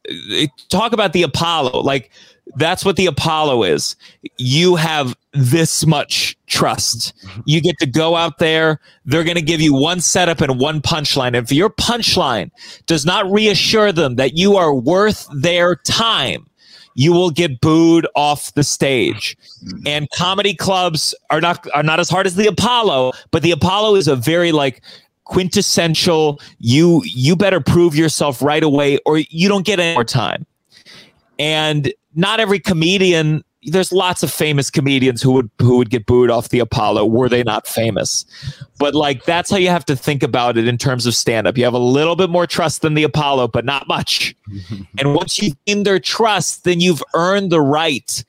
talk 0.69 0.93
about 0.93 1.13
the 1.13 1.23
Apollo. 1.23 1.81
Like 1.81 2.09
that's 2.55 2.85
what 2.85 2.95
the 2.95 3.05
Apollo 3.05 3.63
is. 3.63 3.95
You 4.37 4.75
have 4.75 5.15
this 5.33 5.85
much 5.85 6.37
trust. 6.47 7.13
You 7.45 7.61
get 7.61 7.77
to 7.79 7.85
go 7.85 8.15
out 8.15 8.37
there. 8.37 8.79
They're 9.05 9.23
going 9.23 9.35
to 9.35 9.41
give 9.41 9.61
you 9.61 9.73
one 9.73 9.99
setup 9.99 10.41
and 10.41 10.59
one 10.59 10.81
punchline. 10.81 11.35
If 11.35 11.51
your 11.51 11.69
punchline 11.69 12.51
does 12.85 13.05
not 13.05 13.29
reassure 13.31 13.91
them 13.91 14.15
that 14.15 14.37
you 14.37 14.55
are 14.55 14.73
worth 14.73 15.27
their 15.33 15.75
time, 15.75 16.47
you 16.95 17.11
will 17.11 17.29
get 17.29 17.59
booed 17.59 18.07
off 18.15 18.53
the 18.53 18.63
stage. 18.63 19.37
And 19.85 20.09
comedy 20.11 20.55
clubs 20.55 21.13
are 21.29 21.41
not 21.41 21.67
are 21.73 21.83
not 21.83 21.99
as 21.99 22.09
hard 22.09 22.25
as 22.25 22.35
the 22.35 22.47
Apollo, 22.47 23.11
but 23.31 23.43
the 23.43 23.51
Apollo 23.51 23.95
is 23.95 24.07
a 24.07 24.15
very 24.15 24.51
like 24.51 24.81
quintessential 25.25 26.39
you 26.59 27.01
you 27.03 27.35
better 27.35 27.59
prove 27.59 27.95
yourself 27.95 28.41
right 28.41 28.63
away 28.63 28.99
or 29.05 29.17
you 29.17 29.49
don't 29.49 29.65
get 29.65 29.79
any 29.79 29.93
more 29.93 30.05
time. 30.05 30.45
And 31.37 31.93
not 32.15 32.39
every 32.39 32.59
comedian 32.59 33.43
there's 33.65 33.91
lots 33.91 34.23
of 34.23 34.31
famous 34.31 34.69
comedians 34.69 35.21
who 35.21 35.31
would 35.31 35.49
who 35.59 35.77
would 35.77 35.89
get 35.89 36.05
booed 36.05 36.29
off 36.29 36.49
the 36.49 36.59
Apollo 36.59 37.05
were 37.05 37.27
they 37.27 37.43
not 37.43 37.67
famous. 37.67 38.25
But 38.77 38.93
like 38.93 39.25
that's 39.25 39.49
how 39.49 39.57
you 39.57 39.69
have 39.69 39.85
to 39.85 39.95
think 39.95 40.23
about 40.23 40.57
it 40.57 40.67
in 40.67 40.77
terms 40.77 41.05
of 41.05 41.15
stand 41.15 41.47
up. 41.47 41.57
You 41.57 41.63
have 41.63 41.73
a 41.73 41.79
little 41.79 42.15
bit 42.15 42.29
more 42.29 42.45
trust 42.47 42.81
than 42.81 42.93
the 42.93 43.03
Apollo, 43.03 43.49
but 43.49 43.65
not 43.65 43.87
much. 43.87 44.35
and 44.99 45.15
once 45.15 45.39
you 45.39 45.53
gain 45.65 45.83
their 45.83 45.99
trust, 45.99 46.63
then 46.63 46.79
you've 46.79 47.03
earned 47.13 47.51
the 47.51 47.61
right 47.61 48.23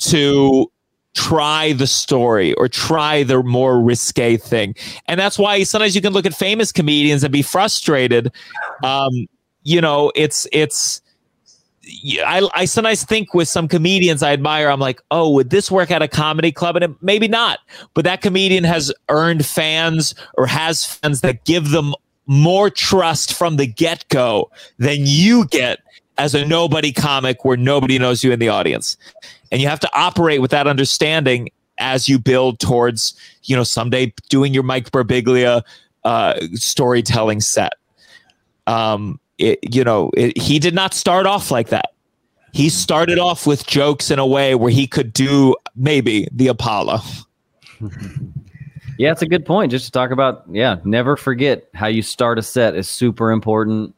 to 0.00 0.70
try 1.14 1.72
the 1.72 1.86
story 1.86 2.52
or 2.54 2.68
try 2.68 3.22
the 3.22 3.42
more 3.42 3.80
risque 3.80 4.36
thing. 4.36 4.74
And 5.06 5.18
that's 5.18 5.38
why 5.38 5.62
sometimes 5.62 5.94
you 5.94 6.02
can 6.02 6.12
look 6.12 6.26
at 6.26 6.34
famous 6.34 6.72
comedians 6.72 7.22
and 7.22 7.32
be 7.32 7.42
frustrated. 7.42 8.32
Um, 8.82 9.26
you 9.62 9.80
know, 9.80 10.12
it's 10.14 10.46
it's 10.52 11.00
I, 12.24 12.48
I 12.54 12.64
sometimes 12.64 13.04
think 13.04 13.34
with 13.34 13.48
some 13.48 13.68
comedians 13.68 14.22
I 14.22 14.32
admire, 14.32 14.68
I'm 14.68 14.80
like, 14.80 15.00
oh, 15.10 15.30
would 15.30 15.50
this 15.50 15.70
work 15.70 15.90
at 15.90 16.02
a 16.02 16.08
comedy 16.08 16.52
club? 16.52 16.76
And 16.76 16.84
it, 16.84 17.02
maybe 17.02 17.28
not. 17.28 17.60
But 17.94 18.04
that 18.04 18.22
comedian 18.22 18.64
has 18.64 18.92
earned 19.08 19.44
fans 19.44 20.14
or 20.34 20.46
has 20.46 20.84
fans 20.84 21.20
that 21.20 21.44
give 21.44 21.70
them 21.70 21.94
more 22.26 22.70
trust 22.70 23.34
from 23.34 23.56
the 23.56 23.66
get 23.66 24.08
go 24.08 24.50
than 24.78 24.98
you 25.00 25.46
get 25.46 25.80
as 26.16 26.34
a 26.34 26.46
nobody 26.46 26.92
comic 26.92 27.44
where 27.44 27.56
nobody 27.56 27.98
knows 27.98 28.24
you 28.24 28.32
in 28.32 28.38
the 28.38 28.48
audience. 28.48 28.96
And 29.50 29.60
you 29.60 29.68
have 29.68 29.80
to 29.80 29.90
operate 29.92 30.40
with 30.40 30.50
that 30.52 30.66
understanding 30.66 31.50
as 31.78 32.08
you 32.08 32.18
build 32.18 32.60
towards, 32.60 33.14
you 33.44 33.56
know, 33.56 33.64
someday 33.64 34.12
doing 34.28 34.54
your 34.54 34.62
Mike 34.62 34.90
Birbiglia 34.90 35.62
uh, 36.04 36.34
storytelling 36.54 37.40
set. 37.40 37.74
Um, 38.66 39.18
it, 39.44 39.74
you 39.74 39.84
know, 39.84 40.10
it, 40.16 40.36
he 40.38 40.58
did 40.58 40.74
not 40.74 40.94
start 40.94 41.26
off 41.26 41.50
like 41.50 41.68
that. 41.68 41.92
He 42.52 42.68
started 42.68 43.18
off 43.18 43.46
with 43.46 43.66
jokes 43.66 44.10
in 44.10 44.18
a 44.18 44.26
way 44.26 44.54
where 44.54 44.70
he 44.70 44.86
could 44.86 45.12
do 45.12 45.56
maybe 45.74 46.28
the 46.32 46.48
Apollo. 46.48 47.00
yeah, 48.98 49.10
it's 49.10 49.22
a 49.22 49.26
good 49.26 49.44
point. 49.44 49.70
Just 49.70 49.86
to 49.86 49.90
talk 49.90 50.12
about, 50.12 50.44
yeah, 50.50 50.76
never 50.84 51.16
forget 51.16 51.68
how 51.74 51.88
you 51.88 52.00
start 52.00 52.38
a 52.38 52.42
set 52.42 52.74
is 52.76 52.88
super 52.88 53.32
important. 53.32 53.94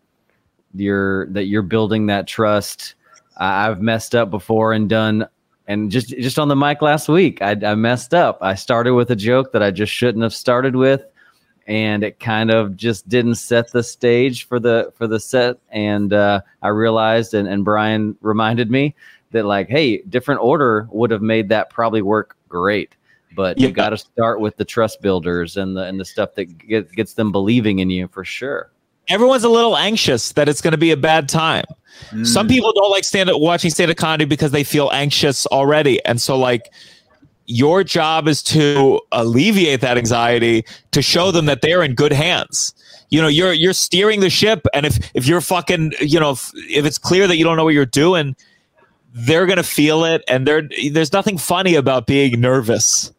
You're 0.75 1.27
that 1.29 1.45
you're 1.45 1.63
building 1.63 2.07
that 2.07 2.27
trust. 2.27 2.95
I've 3.37 3.81
messed 3.81 4.15
up 4.15 4.31
before 4.31 4.73
and 4.73 4.89
done, 4.89 5.27
and 5.69 5.91
just 5.91 6.09
just 6.09 6.39
on 6.39 6.49
the 6.49 6.57
mic 6.57 6.81
last 6.83 7.09
week, 7.09 7.43
I, 7.43 7.51
I 7.63 7.75
messed 7.75 8.15
up. 8.15 8.39
I 8.41 8.55
started 8.55 8.95
with 8.95 9.11
a 9.11 9.17
joke 9.17 9.53
that 9.53 9.63
I 9.63 9.71
just 9.71 9.93
shouldn't 9.93 10.23
have 10.23 10.35
started 10.35 10.77
with 10.77 11.05
and 11.67 12.05
it 12.05 12.21
kind 12.21 12.51
of 12.51 12.77
just 12.77 13.09
didn't 13.09 13.35
set 13.37 13.73
the 13.73 13.83
stage 13.83 14.47
for 14.47 14.59
the 14.61 14.93
for 14.97 15.07
the 15.07 15.21
set. 15.21 15.59
And 15.71 16.13
uh, 16.13 16.41
i 16.63 16.69
realized 16.69 17.35
and, 17.35 17.49
and 17.49 17.65
brian 17.65 18.17
reminded 18.21 18.71
me 18.71 18.95
that 19.33 19.45
like 19.45 19.69
hey 19.69 19.99
different 20.03 20.41
order 20.41 20.89
would 20.91 21.11
have 21.11 21.23
made 21.23 21.49
that 21.51 21.71
probably 21.71 22.03
work 22.03 22.37
great. 22.49 22.95
But 23.35 23.59
yeah. 23.59 23.69
you 23.69 23.75
got 23.75 23.91
to 23.91 23.99
start 23.99 24.41
with 24.41 24.57
the 24.57 24.65
trust 24.65 25.03
builders 25.03 25.57
and 25.57 25.77
the 25.77 25.83
and 25.83 26.01
the 26.01 26.05
stuff 26.05 26.35
that 26.37 26.45
get, 26.59 26.91
gets 26.93 27.15
them 27.15 27.33
believing 27.33 27.81
in 27.81 27.91
you 27.91 28.09
for 28.09 28.25
sure. 28.25 28.71
Everyone's 29.09 29.45
a 29.45 29.49
little 29.49 29.77
anxious 29.77 30.33
that 30.33 30.49
it's 30.49 30.61
going 30.61 30.73
to 30.73 30.79
be 30.79 30.91
a 30.91 30.97
bad 30.97 31.29
time. 31.29 31.65
Mm. 32.11 32.27
some 32.27 32.47
people 32.47 32.73
don't 32.75 32.91
like 32.91 33.05
stand 33.05 33.31
up 33.31 33.41
watching 33.41 33.71
stand 33.71 33.91
up 33.91 33.97
comedy 33.97 34.27
because 34.27 34.51
they 34.51 34.65
feel 34.65 34.91
anxious 34.93 35.47
already. 35.47 36.05
And 36.05 36.21
so 36.21 36.37
like 36.37 36.71
your 37.47 37.85
job 37.85 38.29
is 38.29 38.43
to 38.43 39.01
alleviate 39.13 39.81
that 39.81 39.97
anxiety 39.97 40.65
to 40.91 41.03
show 41.03 41.31
them 41.31 41.47
that 41.47 41.63
they're 41.63 41.83
in 41.83 41.95
good 41.95 42.13
hands 42.13 42.75
you 43.11 43.21
know 43.21 43.29
you're 43.29 43.53
you're 43.53 43.73
steering 43.73 44.21
the 44.21 44.31
ship 44.31 44.67
and 44.75 44.87
if 44.87 44.99
if 45.15 45.27
you're 45.27 45.41
fucking 45.41 45.93
you 46.01 46.19
know 46.19 46.31
if, 46.31 46.51
if 46.55 46.85
it's 46.85 46.99
clear 46.99 47.27
that 47.27 47.37
you 47.37 47.45
don't 47.45 47.57
know 47.57 47.65
what 47.65 47.75
you're 47.75 47.87
doing 47.87 48.35
they're 49.13 49.47
gonna 49.47 49.63
feel 49.63 50.05
it 50.05 50.23
and 50.29 50.47
there 50.47 50.69
there's 50.91 51.13
nothing 51.13 51.39
funny 51.39 51.75
about 51.75 52.07
being 52.07 52.41
nervous 52.41 53.13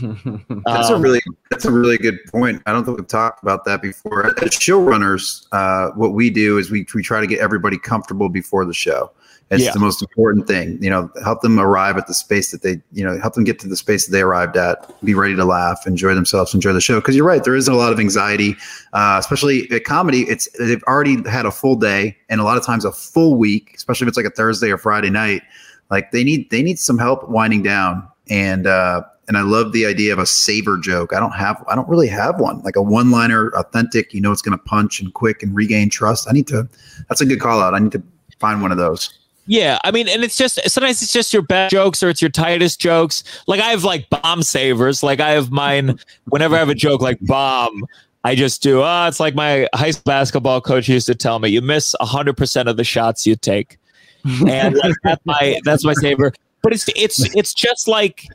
that's 0.00 0.90
um, 0.90 0.94
a 0.94 0.98
really 0.98 1.20
that's 1.50 1.64
a 1.64 1.70
really 1.70 1.98
good 1.98 2.18
point. 2.26 2.62
I 2.66 2.72
don't 2.72 2.84
think 2.84 2.98
we've 2.98 3.06
talked 3.06 3.42
about 3.42 3.64
that 3.64 3.82
before. 3.82 4.26
As 4.26 4.50
showrunners, 4.50 5.46
uh, 5.50 5.90
what 5.96 6.12
we 6.12 6.30
do 6.30 6.56
is 6.58 6.70
we 6.70 6.86
we 6.94 7.02
try 7.02 7.20
to 7.20 7.26
get 7.26 7.40
everybody 7.40 7.78
comfortable 7.78 8.28
before 8.28 8.64
the 8.64 8.74
show. 8.74 9.10
It's 9.52 9.64
yeah. 9.64 9.72
the 9.72 9.80
most 9.80 10.00
important 10.00 10.46
thing. 10.46 10.82
You 10.82 10.88
know, 10.88 11.10
help 11.22 11.42
them 11.42 11.60
arrive 11.60 11.98
at 11.98 12.06
the 12.06 12.14
space 12.14 12.52
that 12.52 12.62
they, 12.62 12.80
you 12.90 13.04
know, 13.04 13.20
help 13.20 13.34
them 13.34 13.44
get 13.44 13.58
to 13.58 13.68
the 13.68 13.76
space 13.76 14.06
that 14.06 14.12
they 14.12 14.22
arrived 14.22 14.56
at. 14.56 14.90
Be 15.04 15.12
ready 15.12 15.36
to 15.36 15.44
laugh, 15.44 15.86
enjoy 15.86 16.14
themselves, 16.14 16.54
enjoy 16.54 16.72
the 16.72 16.80
show. 16.80 17.00
Because 17.00 17.14
you're 17.14 17.26
right, 17.26 17.44
there 17.44 17.54
is 17.54 17.68
a 17.68 17.74
lot 17.74 17.92
of 17.92 18.00
anxiety, 18.00 18.56
uh, 18.94 19.18
especially 19.20 19.70
at 19.70 19.84
comedy. 19.84 20.22
It's 20.22 20.48
they've 20.58 20.82
already 20.84 21.22
had 21.28 21.44
a 21.44 21.50
full 21.50 21.76
day 21.76 22.16
and 22.30 22.40
a 22.40 22.44
lot 22.44 22.56
of 22.56 22.64
times 22.64 22.86
a 22.86 22.92
full 22.92 23.36
week, 23.36 23.74
especially 23.76 24.06
if 24.06 24.08
it's 24.08 24.16
like 24.16 24.24
a 24.24 24.30
Thursday 24.30 24.70
or 24.70 24.78
Friday 24.78 25.10
night. 25.10 25.42
Like 25.90 26.12
they 26.12 26.24
need 26.24 26.48
they 26.48 26.62
need 26.62 26.78
some 26.78 26.96
help 26.96 27.28
winding 27.28 27.62
down. 27.62 28.08
And 28.30 28.66
uh, 28.66 29.02
and 29.28 29.36
I 29.36 29.42
love 29.42 29.72
the 29.72 29.84
idea 29.84 30.14
of 30.14 30.18
a 30.18 30.24
saver 30.24 30.78
joke. 30.78 31.12
I 31.12 31.20
don't 31.20 31.32
have 31.32 31.62
I 31.68 31.74
don't 31.74 31.88
really 31.90 32.08
have 32.08 32.40
one 32.40 32.62
like 32.62 32.76
a 32.76 32.82
one 32.82 33.10
liner, 33.10 33.50
authentic. 33.50 34.14
You 34.14 34.22
know, 34.22 34.32
it's 34.32 34.40
going 34.40 34.56
to 34.56 34.64
punch 34.64 34.98
and 34.98 35.12
quick 35.12 35.42
and 35.42 35.54
regain 35.54 35.90
trust. 35.90 36.26
I 36.26 36.32
need 36.32 36.46
to. 36.46 36.66
That's 37.10 37.20
a 37.20 37.26
good 37.26 37.40
call 37.40 37.60
out. 37.60 37.74
I 37.74 37.80
need 37.80 37.92
to 37.92 38.02
find 38.38 38.62
one 38.62 38.72
of 38.72 38.78
those. 38.78 39.18
Yeah, 39.46 39.78
I 39.82 39.90
mean, 39.90 40.08
and 40.08 40.22
it's 40.22 40.36
just 40.36 40.60
sometimes 40.70 41.02
it's 41.02 41.12
just 41.12 41.32
your 41.32 41.42
best 41.42 41.72
jokes 41.72 42.02
or 42.02 42.08
it's 42.08 42.22
your 42.22 42.30
tightest 42.30 42.80
jokes. 42.80 43.24
Like 43.46 43.60
I 43.60 43.70
have 43.70 43.82
like 43.82 44.08
bomb 44.08 44.42
savers. 44.42 45.02
Like 45.02 45.20
I 45.20 45.30
have 45.30 45.50
mine. 45.50 45.98
Whenever 46.26 46.54
I 46.54 46.58
have 46.60 46.68
a 46.68 46.74
joke 46.74 47.00
like 47.00 47.18
bomb, 47.22 47.84
I 48.24 48.36
just 48.36 48.62
do. 48.62 48.82
Ah, 48.82 49.04
oh, 49.04 49.08
it's 49.08 49.18
like 49.18 49.34
my 49.34 49.68
high 49.74 49.90
school 49.90 50.04
basketball 50.06 50.60
coach 50.60 50.88
used 50.88 51.06
to 51.08 51.14
tell 51.14 51.40
me: 51.40 51.48
you 51.48 51.60
miss 51.60 51.94
hundred 52.00 52.36
percent 52.36 52.68
of 52.68 52.76
the 52.76 52.84
shots 52.84 53.26
you 53.26 53.34
take, 53.34 53.78
and 54.24 54.76
like, 54.76 54.94
that's 55.02 55.26
my 55.26 55.60
that's 55.64 55.84
my 55.84 55.94
saver. 55.94 56.32
But 56.62 56.72
it's 56.72 56.88
it's 56.94 57.34
it's 57.34 57.52
just 57.52 57.88
like 57.88 58.28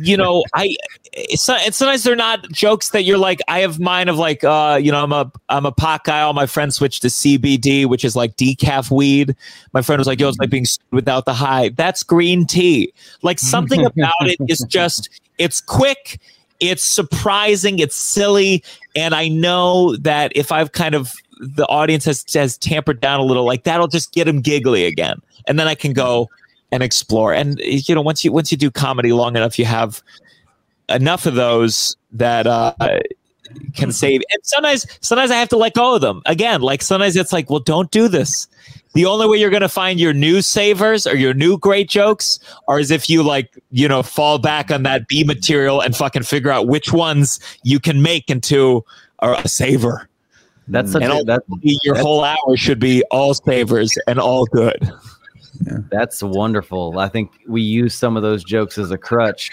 you 0.00 0.16
know, 0.16 0.44
I 0.54 0.74
it's, 1.12 1.46
not, 1.48 1.60
it's 1.66 1.76
sometimes 1.76 2.04
they're 2.04 2.16
not 2.16 2.50
jokes 2.50 2.90
that 2.90 3.04
you're 3.04 3.18
like. 3.18 3.40
I 3.48 3.60
have 3.60 3.78
mine 3.78 4.08
of 4.08 4.16
like, 4.16 4.44
uh, 4.44 4.78
you 4.80 4.92
know, 4.92 5.02
I'm 5.02 5.12
a 5.12 5.30
I'm 5.48 5.66
a 5.66 5.72
pot 5.72 6.04
guy. 6.04 6.20
All 6.20 6.32
my 6.32 6.46
friends 6.46 6.76
switched 6.76 7.02
to 7.02 7.08
CBD, 7.08 7.86
which 7.86 8.04
is 8.04 8.16
like 8.16 8.36
decaf 8.36 8.90
weed. 8.90 9.36
My 9.72 9.82
friend 9.82 9.98
was 9.98 10.06
like, 10.06 10.20
"Yo, 10.20 10.28
it's 10.28 10.38
like 10.38 10.50
being 10.50 10.66
without 10.90 11.24
the 11.24 11.34
high." 11.34 11.70
That's 11.70 12.02
green 12.02 12.46
tea. 12.46 12.92
Like 13.22 13.38
something 13.38 13.84
about 13.84 14.14
it 14.20 14.38
is 14.48 14.60
just 14.68 15.08
it's 15.38 15.60
quick, 15.60 16.20
it's 16.60 16.84
surprising, 16.84 17.78
it's 17.78 17.96
silly, 17.96 18.64
and 18.96 19.14
I 19.14 19.28
know 19.28 19.96
that 19.96 20.32
if 20.34 20.52
I've 20.52 20.72
kind 20.72 20.94
of 20.94 21.12
the 21.40 21.66
audience 21.66 22.04
has 22.04 22.24
has 22.34 22.56
tampered 22.56 23.00
down 23.00 23.20
a 23.20 23.24
little, 23.24 23.44
like 23.44 23.64
that'll 23.64 23.88
just 23.88 24.12
get 24.12 24.24
them 24.24 24.40
giggly 24.40 24.86
again, 24.86 25.20
and 25.46 25.58
then 25.58 25.68
I 25.68 25.74
can 25.74 25.92
go 25.92 26.28
and 26.72 26.82
explore. 26.82 27.32
And 27.32 27.58
you 27.60 27.94
know, 27.94 28.02
once 28.02 28.24
you 28.24 28.32
once 28.32 28.50
you 28.50 28.58
do 28.58 28.70
comedy 28.70 29.12
long 29.12 29.36
enough, 29.36 29.58
you 29.58 29.64
have 29.64 30.02
enough 30.88 31.26
of 31.26 31.34
those 31.34 31.96
that 32.12 32.46
uh, 32.46 32.72
can 33.74 33.92
save. 33.92 34.22
And 34.30 34.40
sometimes, 34.42 34.86
sometimes 35.00 35.30
I 35.30 35.36
have 35.36 35.48
to 35.50 35.56
let 35.56 35.74
go 35.74 35.94
of 35.94 36.00
them 36.00 36.22
again. 36.26 36.60
Like 36.60 36.82
sometimes 36.82 37.16
it's 37.16 37.32
like, 37.32 37.50
well, 37.50 37.60
don't 37.60 37.90
do 37.90 38.08
this. 38.08 38.46
The 38.94 39.04
only 39.04 39.26
way 39.28 39.36
you're 39.36 39.50
going 39.50 39.62
to 39.62 39.68
find 39.68 40.00
your 40.00 40.12
new 40.12 40.40
savers 40.42 41.06
or 41.06 41.14
your 41.14 41.34
new 41.34 41.58
great 41.58 41.88
jokes 41.88 42.38
are 42.68 42.78
as 42.78 42.90
if 42.90 43.08
you 43.08 43.22
like, 43.22 43.56
you 43.70 43.86
know, 43.86 44.02
fall 44.02 44.38
back 44.38 44.70
on 44.70 44.82
that 44.84 45.06
B 45.08 45.24
material 45.24 45.80
and 45.80 45.94
fucking 45.94 46.22
figure 46.22 46.50
out 46.50 46.66
which 46.66 46.92
ones 46.92 47.38
you 47.62 47.78
can 47.78 48.02
make 48.02 48.30
into 48.30 48.84
a 49.20 49.46
saver. 49.48 50.08
That's 50.68 50.92
such 50.92 51.02
and 51.02 51.12
a, 51.12 51.24
that's, 51.24 51.44
your 51.62 51.94
that's, 51.94 52.04
whole 52.04 52.24
hour 52.24 52.56
should 52.56 52.78
be 52.78 53.02
all 53.10 53.34
savers 53.34 53.96
and 54.06 54.18
all 54.18 54.46
good. 54.46 54.90
Yeah. 55.66 55.78
That's 55.90 56.22
wonderful. 56.22 56.98
I 56.98 57.08
think 57.08 57.32
we 57.46 57.62
use 57.62 57.94
some 57.94 58.16
of 58.16 58.22
those 58.22 58.44
jokes 58.44 58.78
as 58.78 58.90
a 58.90 58.98
crutch. 58.98 59.50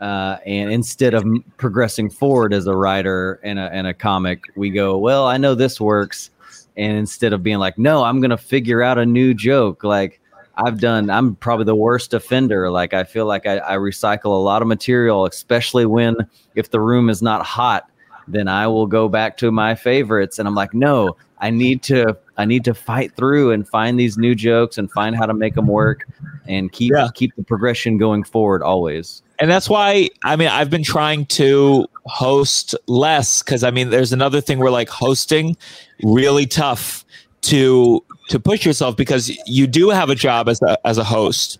Uh, 0.00 0.38
and 0.44 0.70
instead 0.70 1.14
of 1.14 1.24
progressing 1.56 2.10
forward 2.10 2.52
as 2.52 2.66
a 2.66 2.76
writer 2.76 3.40
and 3.42 3.58
a, 3.58 3.72
and 3.72 3.86
a 3.86 3.94
comic, 3.94 4.42
we 4.56 4.70
go, 4.70 4.98
well, 4.98 5.26
I 5.26 5.36
know 5.36 5.54
this 5.54 5.80
works. 5.80 6.30
And 6.76 6.96
instead 6.96 7.32
of 7.32 7.42
being 7.42 7.58
like, 7.58 7.78
no, 7.78 8.04
I'm 8.04 8.20
going 8.20 8.30
to 8.30 8.36
figure 8.36 8.82
out 8.82 8.98
a 8.98 9.06
new 9.06 9.32
joke. 9.32 9.84
Like 9.84 10.20
I've 10.56 10.80
done, 10.80 11.10
I'm 11.10 11.36
probably 11.36 11.64
the 11.64 11.76
worst 11.76 12.12
offender. 12.12 12.70
Like 12.70 12.92
I 12.92 13.04
feel 13.04 13.26
like 13.26 13.46
I, 13.46 13.58
I 13.58 13.76
recycle 13.76 14.26
a 14.26 14.42
lot 14.42 14.62
of 14.62 14.68
material, 14.68 15.26
especially 15.26 15.86
when 15.86 16.16
if 16.54 16.70
the 16.70 16.80
room 16.80 17.08
is 17.08 17.22
not 17.22 17.46
hot, 17.46 17.88
then 18.26 18.48
I 18.48 18.66
will 18.66 18.86
go 18.86 19.08
back 19.08 19.36
to 19.38 19.50
my 19.50 19.74
favorites. 19.74 20.38
And 20.38 20.48
I'm 20.48 20.54
like, 20.54 20.74
no, 20.74 21.16
I 21.44 21.50
need 21.50 21.82
to 21.82 22.16
I 22.38 22.46
need 22.46 22.64
to 22.64 22.72
fight 22.72 23.14
through 23.16 23.52
and 23.52 23.68
find 23.68 24.00
these 24.00 24.16
new 24.16 24.34
jokes 24.34 24.78
and 24.78 24.90
find 24.90 25.14
how 25.14 25.26
to 25.26 25.34
make 25.34 25.54
them 25.54 25.66
work 25.66 26.08
and 26.48 26.72
keep 26.72 26.92
yeah. 26.96 27.08
keep 27.14 27.36
the 27.36 27.44
progression 27.44 27.98
going 27.98 28.24
forward 28.24 28.62
always. 28.62 29.22
And 29.38 29.50
that's 29.50 29.68
why 29.68 30.08
I 30.24 30.36
mean 30.36 30.48
I've 30.48 30.70
been 30.70 30.82
trying 30.82 31.26
to 31.26 31.86
host 32.06 32.74
less 32.86 33.42
cuz 33.42 33.62
I 33.62 33.70
mean 33.70 33.90
there's 33.90 34.10
another 34.10 34.40
thing 34.40 34.58
where 34.58 34.70
like 34.70 34.88
hosting 34.88 35.54
really 36.02 36.46
tough 36.46 37.04
to 37.42 38.02
to 38.30 38.40
push 38.40 38.64
yourself 38.64 38.96
because 38.96 39.30
you 39.46 39.66
do 39.66 39.90
have 39.90 40.08
a 40.08 40.14
job 40.14 40.48
as 40.48 40.62
a 40.62 40.78
as 40.86 40.96
a 40.96 41.04
host 41.04 41.58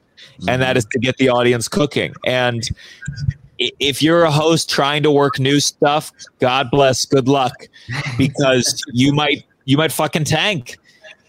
and 0.48 0.62
that 0.62 0.70
mm-hmm. 0.70 0.78
is 0.78 0.86
to 0.86 0.98
get 0.98 1.18
the 1.18 1.28
audience 1.28 1.68
cooking 1.68 2.14
and 2.24 2.70
if 3.58 4.02
you're 4.02 4.24
a 4.24 4.30
host 4.30 4.68
trying 4.68 5.04
to 5.04 5.12
work 5.12 5.38
new 5.38 5.60
stuff, 5.60 6.10
God 6.40 6.72
bless, 6.72 7.04
good 7.04 7.28
luck, 7.28 7.68
because 8.18 8.82
you 8.92 9.12
might 9.12 9.44
you 9.64 9.76
might 9.76 9.92
fucking 9.92 10.24
tank. 10.24 10.78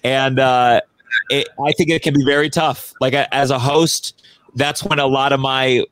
And 0.03 0.39
uh, 0.39 0.81
it, 1.29 1.47
I 1.63 1.71
think 1.73 1.89
it 1.89 2.03
can 2.03 2.13
be 2.13 2.23
very 2.23 2.49
tough. 2.49 2.93
Like 3.01 3.13
as 3.13 3.51
a 3.51 3.59
host, 3.59 4.21
that's 4.55 4.83
when 4.83 4.99
a 4.99 5.07
lot 5.07 5.33
of 5.33 5.39
my 5.39 5.83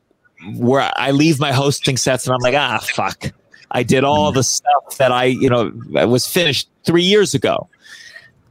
where 0.56 0.92
I 0.96 1.12
leave 1.12 1.40
my 1.40 1.52
hosting 1.52 1.98
sets 1.98 2.28
and 2.28 2.34
I'm 2.34 2.42
like, 2.42 2.56
ah, 2.56 2.80
fuck. 2.94 3.32
I 3.72 3.82
did 3.82 4.04
all 4.04 4.32
the 4.32 4.44
stuff 4.44 4.98
that 4.98 5.12
I, 5.12 5.26
you 5.26 5.50
know, 5.50 5.72
was 6.06 6.28
finished 6.28 6.70
three 6.86 7.02
years 7.02 7.34
ago. 7.34 7.68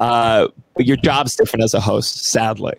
Uh, 0.01 0.49
but 0.74 0.86
your 0.86 0.97
job's 0.97 1.36
different 1.36 1.62
as 1.62 1.74
a 1.74 1.80
host, 1.80 2.24
sadly. 2.24 2.74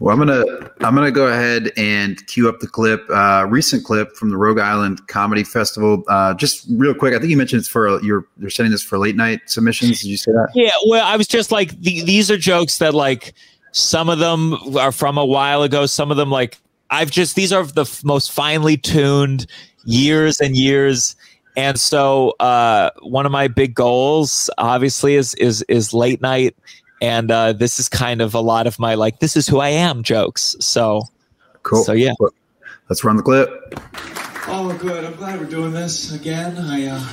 Well, 0.00 0.12
I'm 0.12 0.18
gonna 0.18 0.44
I'm 0.80 0.94
gonna 0.94 1.10
go 1.10 1.26
ahead 1.26 1.72
and 1.76 2.24
cue 2.28 2.48
up 2.48 2.60
the 2.60 2.68
clip, 2.68 3.04
uh, 3.10 3.46
recent 3.48 3.84
clip 3.84 4.14
from 4.14 4.30
the 4.30 4.36
Rhode 4.36 4.60
Island 4.60 5.06
Comedy 5.08 5.42
Festival. 5.42 6.04
Uh, 6.06 6.34
just 6.34 6.66
real 6.70 6.94
quick, 6.94 7.14
I 7.14 7.18
think 7.18 7.30
you 7.30 7.36
mentioned 7.36 7.60
it's 7.60 7.68
for 7.68 8.00
you're 8.02 8.24
you're 8.38 8.50
sending 8.50 8.70
this 8.70 8.82
for 8.82 8.96
late 8.98 9.16
night 9.16 9.40
submissions. 9.46 10.00
Did 10.00 10.08
you 10.08 10.16
say 10.16 10.30
that? 10.30 10.50
Yeah. 10.54 10.70
Well, 10.86 11.04
I 11.04 11.16
was 11.16 11.26
just 11.26 11.50
like 11.50 11.70
the, 11.80 12.02
these 12.04 12.30
are 12.30 12.36
jokes 12.36 12.78
that 12.78 12.94
like 12.94 13.34
some 13.72 14.08
of 14.08 14.20
them 14.20 14.54
are 14.76 14.92
from 14.92 15.18
a 15.18 15.26
while 15.26 15.64
ago. 15.64 15.84
Some 15.86 16.12
of 16.12 16.16
them 16.16 16.30
like 16.30 16.58
I've 16.90 17.10
just 17.10 17.34
these 17.34 17.52
are 17.52 17.64
the 17.64 17.82
f- 17.82 18.04
most 18.04 18.30
finely 18.30 18.76
tuned 18.76 19.46
years 19.84 20.40
and 20.40 20.56
years. 20.56 21.16
And 21.56 21.78
so 21.78 22.36
uh, 22.38 22.90
one 23.00 23.26
of 23.26 23.32
my 23.32 23.48
big 23.48 23.74
goals, 23.74 24.48
obviously, 24.58 25.16
is 25.16 25.34
is 25.34 25.62
is 25.62 25.92
late 25.92 26.22
night 26.22 26.54
and 27.00 27.30
uh, 27.30 27.52
this 27.52 27.78
is 27.78 27.88
kind 27.88 28.20
of 28.20 28.34
a 28.34 28.40
lot 28.40 28.66
of 28.66 28.78
my 28.78 28.94
like 28.94 29.20
this 29.20 29.36
is 29.36 29.46
who 29.46 29.60
I 29.60 29.70
am 29.70 30.02
jokes. 30.02 30.56
So 30.60 31.02
cool. 31.62 31.84
So 31.84 31.92
yeah, 31.92 32.14
let's 32.88 33.04
run 33.04 33.16
the 33.16 33.22
clip. 33.22 33.50
Oh, 34.50 34.76
good. 34.80 35.04
I'm 35.04 35.14
glad 35.16 35.38
we're 35.40 35.46
doing 35.46 35.72
this 35.72 36.12
again. 36.12 36.56
I 36.58 36.86
uh, 36.86 37.04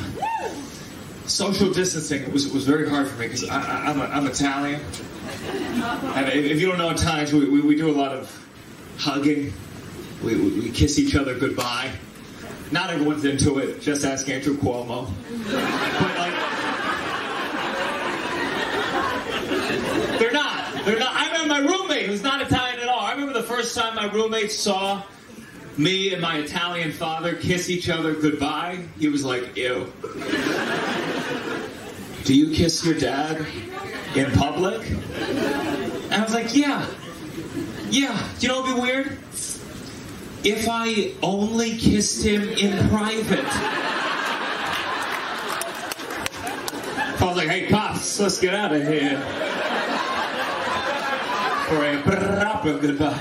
social 1.28 1.72
distancing 1.74 2.24
it 2.24 2.32
was 2.32 2.46
it 2.46 2.54
was 2.54 2.66
very 2.66 2.90
hard 2.90 3.08
for 3.08 3.20
me 3.20 3.28
because 3.28 3.48
I'm 3.50 4.00
a, 4.00 4.06
I'm 4.06 4.26
Italian, 4.28 4.82
and 6.16 6.30
if 6.30 6.60
you 6.60 6.68
don't 6.68 6.78
know 6.78 6.90
Italians, 6.90 7.34
we, 7.34 7.50
we, 7.50 7.62
we 7.62 7.76
do 7.76 7.90
a 7.90 7.98
lot 7.98 8.12
of 8.12 8.48
hugging. 8.98 9.54
We, 10.24 10.36
we, 10.36 10.60
we 10.62 10.72
kiss 10.72 10.98
each 10.98 11.16
other 11.16 11.38
goodbye. 11.38 11.92
Not 12.72 12.90
everyone's 12.90 13.26
into 13.26 13.60
it. 13.60 13.82
Just 13.82 14.06
ask 14.06 14.28
Andrew 14.30 14.58
Cuomo. 14.58 15.12
But 15.52 16.18
like 16.18 16.65
They're 20.20 20.32
not. 20.32 20.86
They're 20.86 21.00
not. 21.00 21.16
I 21.16 21.32
remember 21.32 21.48
my 21.48 21.60
roommate, 21.60 22.06
who's 22.08 22.24
not 22.24 22.42
Italian 22.42 22.80
at 22.80 22.88
all. 22.88 23.00
I 23.00 23.12
remember 23.12 23.34
the 23.34 23.44
first 23.44 23.76
time 23.76 23.96
my 23.96 24.12
roommate 24.12 24.52
saw 24.52 25.04
me 25.78 26.14
and 26.14 26.22
my 26.22 26.38
Italian 26.38 26.92
father 26.92 27.36
kiss 27.36 27.70
each 27.70 27.90
other 27.90 28.14
goodbye. 28.14 28.86
He 28.98 29.08
was 29.08 29.26
like, 29.26 29.58
ew. 29.58 29.92
Do 32.24 32.34
you 32.34 32.56
kiss 32.56 32.86
your 32.86 32.98
dad 32.98 33.46
in 34.16 34.32
public? 34.32 34.90
And 34.90 36.14
I 36.14 36.24
was 36.24 36.34
like, 36.34 36.56
yeah. 36.56 36.88
Yeah. 37.90 38.30
Do 38.40 38.48
you 38.48 38.54
know 38.54 38.62
what'd 38.62 38.76
be 38.76 38.82
weird? 38.82 39.18
If 40.44 40.68
I 40.70 41.14
only 41.22 41.78
kissed 41.78 42.24
him 42.24 42.48
in 42.50 42.90
private. 42.90 43.46
I 47.18 47.28
was 47.28 47.38
like, 47.38 47.48
hey, 47.48 47.68
cops, 47.68 48.20
let's 48.20 48.40
get 48.40 48.54
out 48.54 48.72
of 48.74 48.88
here 48.88 49.65
for 51.68 51.84
a 51.84 52.00
proper 52.04 52.78
goodbye. 52.78 53.20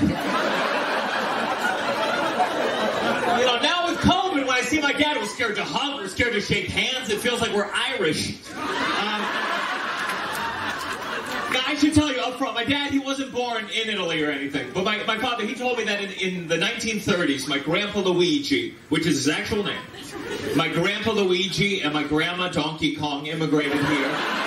you 3.39 3.47
know, 3.47 3.59
now 3.63 3.89
with 3.89 3.99
COVID, 4.01 4.47
when 4.47 4.51
I 4.51 4.61
see 4.63 4.81
my 4.81 4.93
dad, 4.93 5.17
we're 5.17 5.27
scared 5.27 5.57
to 5.57 5.65
hug, 5.65 6.01
we're 6.01 6.09
scared 6.09 6.35
to 6.35 6.43
shake 6.43 6.67
hands. 6.67 7.09
It 7.09 7.21
feels 7.21 7.41
like 7.41 7.55
we're 7.55 7.71
Irish. 7.73 8.37
Um, 8.53 9.25
I 11.67 11.77
should 11.79 11.95
tell 11.95 12.13
you 12.13 12.21
up 12.21 12.37
front, 12.37 12.55
my 12.55 12.65
dad, 12.65 12.91
he 12.91 12.99
wasn't 12.99 13.33
born 13.33 13.65
in 13.65 13.89
Italy 13.89 14.23
or 14.23 14.31
anything. 14.31 14.71
But 14.75 14.85
my, 14.85 15.03
my 15.05 15.17
father, 15.19 15.47
he 15.47 15.55
told 15.55 15.79
me 15.79 15.85
that 15.85 16.03
in, 16.03 16.11
in 16.13 16.47
the 16.47 16.57
1930s, 16.57 17.49
my 17.49 17.59
grandpa 17.59 18.01
Luigi, 18.01 18.75
which 18.91 19.07
is 19.07 19.25
his 19.25 19.29
actual 19.29 19.65
name, 19.65 19.81
my 20.55 20.69
grandpa 20.69 21.13
Luigi 21.13 21.81
and 21.81 21.95
my 21.95 22.05
grandma 22.05 22.49
Donkey 22.49 22.95
Kong 22.95 23.27
immigrated 23.27 23.83
here. 23.87 24.45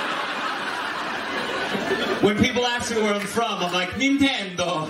When 2.21 2.37
people 2.37 2.65
ask 2.65 2.91
me 2.91 3.01
where 3.01 3.13
I'm 3.13 3.21
from, 3.21 3.63
I'm 3.63 3.73
like, 3.73 3.91
Nintendo. 3.91 4.87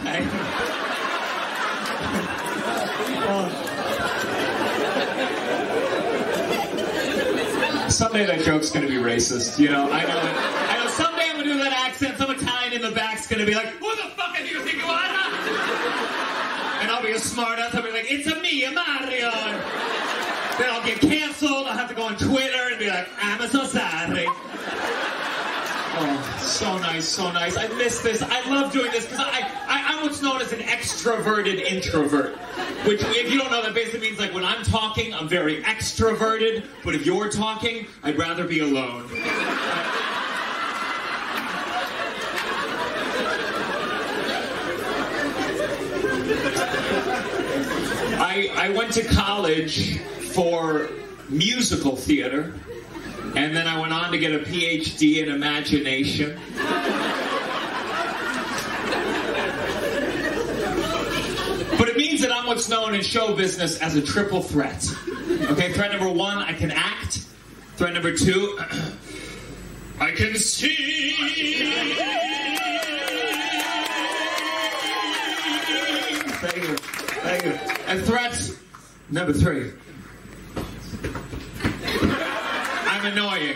someday 7.97 8.27
that 8.27 8.45
joke's 8.45 8.69
gonna 8.69 8.87
be 8.87 8.95
racist, 8.95 9.57
you 9.57 9.69
know. 9.69 9.91
I 9.91 10.03
know. 10.03 10.19
I 10.19 10.83
know. 10.83 10.89
Someday 10.89 11.29
I'm 11.29 11.37
gonna 11.37 11.51
do 11.51 11.57
that 11.57 11.73
accent. 11.73 12.17
Some 12.17 12.29
Italian 12.29 12.73
in 12.73 12.81
the 12.83 12.91
back's 12.91 13.27
gonna 13.27 13.45
be 13.45 13.55
like, 13.55 13.69
"Who 13.79 13.89
the 13.95 14.09
fuck 14.15 14.37
do 14.37 14.45
you 14.45 14.61
think 14.61 14.77
you 14.77 14.85
are?" 14.85 15.03
And 16.81 16.91
I'll 16.91 17.01
be 17.01 17.11
a 17.11 17.19
smart 17.19 17.57
ass. 17.57 17.73
I'll 17.73 17.81
be 17.81 17.91
like, 17.91 18.11
"It's 18.11 18.27
a 18.27 18.35
me, 18.39 18.63
a 18.65 18.71
Mario." 18.71 19.31
Then 20.59 20.69
I'll 20.69 20.85
get 20.85 20.99
canceled. 21.01 21.65
I'll 21.67 21.77
have 21.77 21.89
to 21.89 21.95
go 21.95 22.03
on 22.03 22.17
Twitter 22.17 22.69
and 22.69 22.77
be 22.77 22.87
like, 22.87 23.07
"I'm 23.21 23.47
so 23.49 23.65
sorry." 23.65 24.27
So 26.57 26.75
nice, 26.79 27.07
so 27.07 27.31
nice. 27.31 27.55
I 27.55 27.67
miss 27.67 27.99
this. 27.99 28.23
I 28.23 28.49
love 28.49 28.73
doing 28.73 28.89
this 28.89 29.05
because 29.05 29.19
I, 29.19 29.41
I, 29.67 29.93
I'm 29.93 30.01
what's 30.01 30.23
known 30.23 30.41
as 30.41 30.53
an 30.53 30.61
extroverted 30.61 31.61
introvert. 31.61 32.35
Which, 32.87 32.99
if 33.03 33.31
you 33.31 33.37
don't 33.37 33.51
know, 33.51 33.61
that 33.61 33.75
basically 33.75 34.07
means 34.07 34.17
like 34.17 34.33
when 34.33 34.43
I'm 34.43 34.63
talking, 34.63 35.13
I'm 35.13 35.29
very 35.29 35.61
extroverted. 35.61 36.65
But 36.83 36.95
if 36.95 37.05
you're 37.05 37.29
talking, 37.29 37.85
I'd 38.01 38.17
rather 38.17 38.43
be 38.47 38.61
alone. 38.61 39.07
I, 48.19 48.49
I 48.55 48.69
went 48.75 48.93
to 48.93 49.03
college 49.03 49.99
for 49.99 50.89
musical 51.29 51.95
theater, 51.95 52.51
and 53.37 53.55
then 53.55 53.67
I 53.67 53.79
went 53.79 53.93
on 53.93 54.11
to 54.11 54.17
get 54.17 54.33
a 54.33 54.39
PhD 54.39 55.21
in 55.21 55.29
imagination. 55.29 56.39
But 61.77 61.87
it 61.87 61.97
means 61.97 62.21
that 62.21 62.31
I'm 62.31 62.47
what's 62.47 62.67
known 62.67 62.95
in 62.95 63.03
show 63.03 63.35
business 63.35 63.79
as 63.79 63.95
a 63.95 64.01
triple 64.01 64.41
threat. 64.41 64.83
Okay, 65.51 65.71
threat 65.71 65.91
number 65.91 66.09
one, 66.09 66.39
I 66.39 66.53
can 66.53 66.71
act. 66.71 67.27
Threat 67.75 67.93
number 67.93 68.17
two, 68.17 68.57
I 69.99 70.11
can 70.11 70.33
see. 70.39 71.13
Thank 76.39 76.55
you. 76.55 76.75
Thank 76.75 77.45
you. 77.45 77.51
And 77.85 78.03
threat 78.03 78.51
number 79.11 79.33
three, 79.33 79.73
Annoying. 83.07 83.55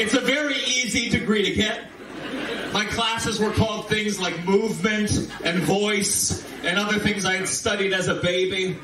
It's 0.00 0.14
a 0.14 0.20
very 0.20 0.54
easy 0.54 1.10
degree 1.10 1.44
to 1.44 1.54
get. 1.54 1.90
My 2.72 2.86
classes 2.86 3.38
were 3.38 3.50
called 3.50 3.90
things 3.90 4.18
like 4.18 4.42
movement 4.46 5.30
and 5.44 5.60
voice 5.64 6.46
and 6.64 6.78
other 6.78 6.98
things 6.98 7.26
I 7.26 7.36
had 7.36 7.46
studied 7.46 7.92
as 7.92 8.08
a 8.08 8.14
baby. 8.14 8.78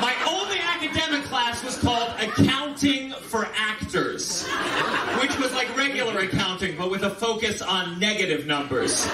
My 0.00 0.14
only 0.28 0.58
academic 0.60 1.24
class 1.24 1.64
was 1.64 1.76
called 1.78 2.10
Accounting 2.20 3.10
for 3.14 3.48
Actors, 3.56 4.46
which 5.20 5.36
was 5.40 5.52
like 5.54 5.76
regular 5.76 6.20
accounting, 6.20 6.76
but 6.78 6.88
with 6.88 7.02
a 7.02 7.10
focus 7.10 7.62
on 7.62 7.98
negative 7.98 8.46
numbers. 8.46 9.08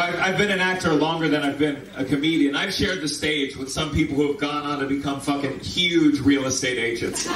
I've 0.00 0.36
been 0.36 0.50
an 0.50 0.60
actor 0.60 0.92
longer 0.92 1.28
than 1.28 1.42
I've 1.42 1.58
been 1.58 1.88
a 1.96 2.04
comedian. 2.04 2.56
I've 2.56 2.74
shared 2.74 3.00
the 3.00 3.08
stage 3.08 3.56
with 3.56 3.70
some 3.70 3.92
people 3.92 4.16
who 4.16 4.26
have 4.28 4.40
gone 4.40 4.64
on 4.64 4.80
to 4.80 4.86
become 4.86 5.20
fucking 5.20 5.60
huge 5.60 6.18
real 6.18 6.46
estate 6.46 6.78
agents. 6.78 7.28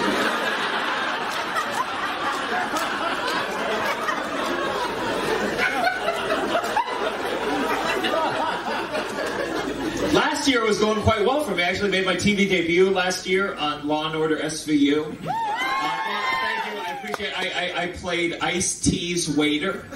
Last 10.12 10.48
year 10.48 10.64
was 10.64 10.80
going 10.80 11.00
quite 11.02 11.24
well 11.24 11.44
for 11.44 11.54
me. 11.54 11.62
I 11.62 11.68
actually 11.68 11.90
made 11.90 12.06
my 12.06 12.16
TV 12.16 12.48
debut 12.48 12.90
last 12.90 13.26
year 13.26 13.54
on 13.54 13.86
Law 13.86 14.06
and 14.06 14.16
Order 14.16 14.38
SVU. 14.38 15.04
Uh, 15.04 15.12
thank 15.12 16.74
you. 16.74 16.80
I 16.80 16.98
appreciate. 16.98 17.38
I, 17.38 17.50
I, 17.50 17.82
I 17.82 17.86
played 17.88 18.38
Ice 18.40 18.80
T's 18.80 19.28
waiter. 19.28 19.86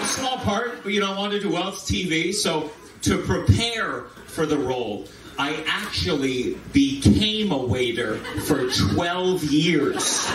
A 0.00 0.04
small 0.06 0.38
part, 0.38 0.82
but 0.82 0.92
you 0.92 1.00
know, 1.00 1.12
I 1.12 1.18
wanted 1.18 1.42
to 1.42 1.48
do 1.48 1.54
well. 1.54 1.68
It's 1.68 1.82
TV, 1.90 2.32
so 2.32 2.70
to 3.02 3.18
prepare 3.18 4.02
for 4.26 4.46
the 4.46 4.56
role, 4.56 5.06
I 5.38 5.62
actually 5.66 6.58
became 6.72 7.52
a 7.52 7.58
waiter 7.58 8.16
for 8.46 8.68
12 8.70 9.44
years. 9.44 10.26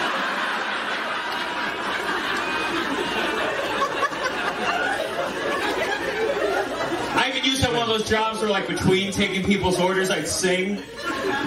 I 7.18 7.30
even 7.30 7.44
used 7.44 7.62
to 7.62 7.68
have 7.68 7.76
one 7.76 7.84
of 7.84 7.88
those 7.88 8.10
jobs 8.10 8.40
where, 8.40 8.50
like, 8.50 8.68
between 8.68 9.12
taking 9.12 9.44
people's 9.44 9.80
orders, 9.80 10.10
I'd 10.10 10.28
sing 10.28 10.82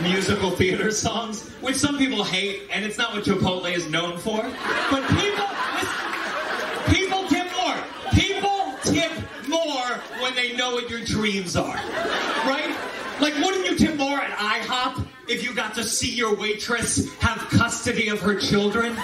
musical 0.02 0.50
theater 0.50 0.90
songs, 0.90 1.48
which 1.60 1.76
some 1.76 1.98
people 1.98 2.22
hate, 2.24 2.62
and 2.72 2.84
it's 2.84 2.98
not 2.98 3.12
what 3.12 3.24
Chipotle 3.24 3.72
is 3.72 3.88
known 3.90 4.18
for. 4.18 4.42
But 4.90 5.02
people, 5.18 5.46
people 6.94 7.28
tip 7.28 7.48
more. 7.56 7.76
People 8.12 8.74
tip 8.84 9.12
more 9.48 10.00
when 10.20 10.34
they 10.36 10.54
know 10.56 10.78
dreams 11.30 11.56
are, 11.56 11.74
right? 11.74 12.74
Like, 13.20 13.34
wouldn't 13.34 13.66
you 13.66 13.76
tip 13.76 13.96
more 13.96 14.18
at 14.18 14.30
IHOP 14.38 15.06
if 15.28 15.44
you 15.44 15.54
got 15.54 15.74
to 15.74 15.84
see 15.84 16.14
your 16.14 16.34
waitress 16.34 17.12
have 17.18 17.36
custody 17.50 18.08
of 18.08 18.20
her 18.22 18.34
children? 18.40 18.96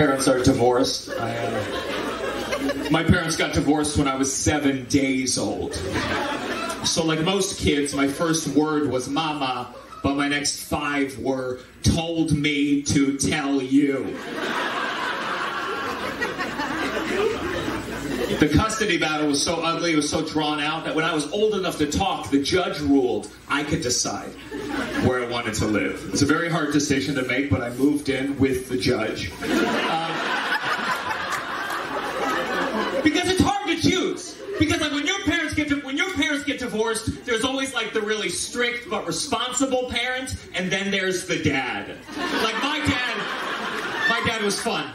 Parents 0.00 0.26
are 0.28 0.42
divorced. 0.42 1.10
I, 1.10 1.36
uh, 1.36 2.90
my 2.90 3.04
parents 3.04 3.36
got 3.36 3.52
divorced 3.52 3.98
when 3.98 4.08
I 4.08 4.16
was 4.16 4.34
seven 4.34 4.86
days 4.86 5.36
old. 5.36 5.74
So, 6.84 7.04
like 7.04 7.20
most 7.20 7.60
kids, 7.60 7.94
my 7.94 8.08
first 8.08 8.48
word 8.48 8.90
was 8.90 9.10
mama, 9.10 9.74
but 10.02 10.16
my 10.16 10.26
next 10.26 10.62
five 10.62 11.18
were 11.18 11.60
told 11.82 12.32
me 12.32 12.80
to 12.84 13.18
tell 13.18 13.60
you. 13.60 14.16
The 18.38 18.48
custody 18.48 18.96
battle 18.96 19.26
was 19.26 19.42
so 19.42 19.56
ugly, 19.56 19.92
it 19.92 19.96
was 19.96 20.08
so 20.08 20.24
drawn 20.24 20.60
out 20.60 20.84
that 20.84 20.94
when 20.94 21.04
I 21.04 21.12
was 21.12 21.30
old 21.32 21.54
enough 21.54 21.78
to 21.78 21.86
talk, 21.90 22.30
the 22.30 22.40
judge 22.40 22.78
ruled 22.80 23.28
I 23.48 23.64
could 23.64 23.82
decide 23.82 24.30
where 25.04 25.22
I 25.22 25.28
wanted 25.28 25.54
to 25.54 25.66
live. 25.66 26.08
It's 26.12 26.22
a 26.22 26.26
very 26.26 26.48
hard 26.48 26.72
decision 26.72 27.16
to 27.16 27.22
make, 27.24 27.50
but 27.50 27.60
I 27.60 27.70
moved 27.70 28.08
in 28.08 28.38
with 28.38 28.68
the 28.68 28.76
judge. 28.78 29.32
Um, 29.42 30.12
because 33.02 33.28
it's 33.30 33.40
hard 33.42 33.66
to 33.66 33.76
choose. 33.82 34.38
Because 34.58 34.80
like 34.80 34.92
when 34.92 35.06
your 35.06 35.18
parents 35.24 35.54
get 35.54 35.84
when 35.84 35.96
your 35.96 36.12
parents 36.14 36.44
get 36.44 36.60
divorced, 36.60 37.24
there's 37.24 37.44
always 37.44 37.74
like 37.74 37.92
the 37.92 38.00
really 38.00 38.28
strict 38.28 38.88
but 38.88 39.06
responsible 39.06 39.88
parent, 39.90 40.36
and 40.54 40.70
then 40.70 40.90
there's 40.90 41.26
the 41.26 41.42
dad. 41.42 41.96
Like 42.16 42.62
my 42.62 42.78
dad, 42.86 44.08
my 44.08 44.22
dad 44.24 44.42
was 44.42 44.60
fun. 44.60 44.92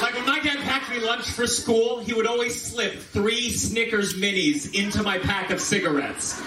Like 0.00 0.14
when 0.14 0.26
my 0.26 0.40
dad 0.40 0.58
packed 0.60 0.90
me 0.90 0.98
lunch 1.00 1.30
for 1.30 1.46
school, 1.46 2.00
he 2.00 2.14
would 2.14 2.26
always 2.26 2.60
slip 2.60 2.94
three 2.94 3.52
Snickers 3.52 4.14
minis 4.14 4.74
into 4.74 5.02
my 5.02 5.18
pack 5.18 5.50
of 5.50 5.60
cigarettes. 5.60 6.40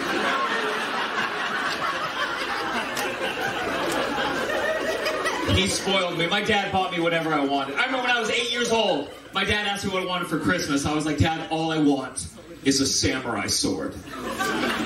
He 5.55 5.67
spoiled 5.67 6.17
me. 6.17 6.27
My 6.27 6.41
dad 6.41 6.71
bought 6.71 6.91
me 6.91 6.99
whatever 6.99 7.31
I 7.33 7.45
wanted. 7.45 7.75
I 7.75 7.85
remember 7.85 8.07
when 8.07 8.15
I 8.15 8.19
was 8.19 8.31
eight 8.31 8.51
years 8.51 8.71
old, 8.71 9.09
my 9.33 9.45
dad 9.45 9.67
asked 9.67 9.85
me 9.85 9.91
what 9.91 10.01
I 10.01 10.05
wanted 10.05 10.27
for 10.27 10.39
Christmas. 10.39 10.85
I 10.85 10.93
was 10.93 11.05
like, 11.05 11.17
Dad, 11.17 11.47
all 11.51 11.71
I 11.71 11.77
want 11.77 12.27
is 12.63 12.81
a 12.81 12.87
samurai 12.87 13.47
sword. 13.47 13.93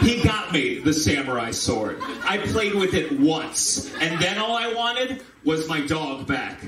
He 0.02 0.22
got 0.22 0.52
me 0.52 0.80
the 0.80 0.94
samurai 0.94 1.52
sword. 1.52 2.00
I 2.24 2.40
played 2.40 2.76
with 2.76 2.94
it 2.94 3.18
once, 3.20 3.94
and 3.96 4.20
then 4.22 4.38
all 4.38 4.56
I 4.58 4.74
wanted 4.74 5.24
was 5.46 5.70
my 5.70 5.86
dog 5.86 6.28
back. 6.28 6.60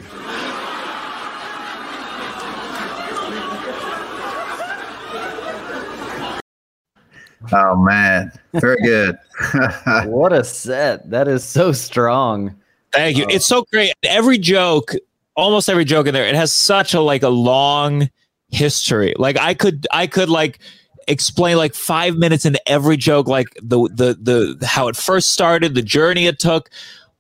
Oh 7.52 7.76
man, 7.78 8.32
very 8.54 8.78
good. 8.84 9.18
What 10.06 10.34
a 10.34 10.44
set. 10.44 11.10
That 11.10 11.28
is 11.28 11.44
so 11.44 11.72
strong. 11.72 12.56
Thank 12.92 13.18
Oh. 13.18 13.20
you. 13.22 13.26
It's 13.30 13.46
so 13.46 13.66
great. 13.72 13.94
Every 14.04 14.38
joke, 14.38 14.94
almost 15.36 15.70
every 15.70 15.86
joke 15.86 16.08
in 16.08 16.14
there, 16.14 16.26
it 16.28 16.36
has 16.36 16.52
such 16.52 16.94
a 16.94 17.00
like 17.02 17.24
a 17.24 17.30
long 17.30 18.10
history. 18.50 19.14
Like 19.18 19.38
I 19.40 19.54
could 19.54 19.88
I 19.92 20.08
could 20.08 20.30
like 20.30 20.60
explain 21.08 21.58
like 21.58 21.74
five 21.74 22.18
minutes 22.18 22.46
into 22.46 22.60
every 22.70 22.98
joke, 22.98 23.28
like 23.28 23.48
the 23.62 23.88
the 23.94 24.58
the 24.60 24.68
how 24.68 24.88
it 24.90 24.96
first 24.98 25.32
started, 25.32 25.76
the 25.76 25.82
journey 25.82 26.28
it 26.28 26.40
took. 26.40 26.70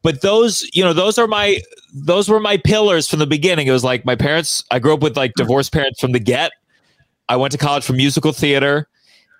But 0.01 0.21
those, 0.21 0.67
you 0.73 0.83
know, 0.83 0.93
those 0.93 1.17
are 1.17 1.27
my 1.27 1.61
those 1.93 2.27
were 2.29 2.39
my 2.39 2.57
pillars 2.57 3.07
from 3.07 3.19
the 3.19 3.27
beginning. 3.27 3.67
It 3.67 3.71
was 3.71 3.83
like 3.83 4.05
my 4.05 4.15
parents, 4.15 4.63
I 4.71 4.79
grew 4.79 4.93
up 4.93 5.01
with 5.01 5.15
like 5.17 5.33
divorced 5.35 5.71
parents 5.71 5.99
from 6.01 6.11
the 6.11 6.19
get. 6.19 6.51
I 7.29 7.35
went 7.37 7.51
to 7.53 7.57
college 7.57 7.83
for 7.85 7.93
musical 7.93 8.31
theater 8.33 8.87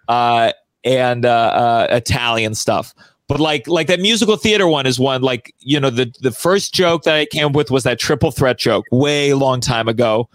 uh, 0.08 0.52
and 0.84 1.26
uh, 1.26 1.30
uh, 1.30 1.88
Italian 1.90 2.56
stuff. 2.56 2.94
But 3.28 3.40
like 3.40 3.68
like 3.68 3.88
that 3.88 4.00
musical 4.00 4.38
theater 4.38 4.68
one 4.68 4.88
is 4.88 5.00
one 5.00 5.22
like 5.22 5.54
you 5.60 5.80
know 5.80 5.92
the 5.92 6.12
the 6.22 6.32
first 6.32 6.74
joke 6.74 7.04
that 7.04 7.16
I 7.16 7.26
came 7.26 7.48
up 7.48 7.54
with 7.54 7.70
was 7.70 7.84
that 7.84 8.00
triple 8.00 8.32
threat 8.32 8.58
joke 8.58 8.86
way 8.92 9.34
long 9.34 9.62
time 9.62 9.88
ago, 9.88 10.28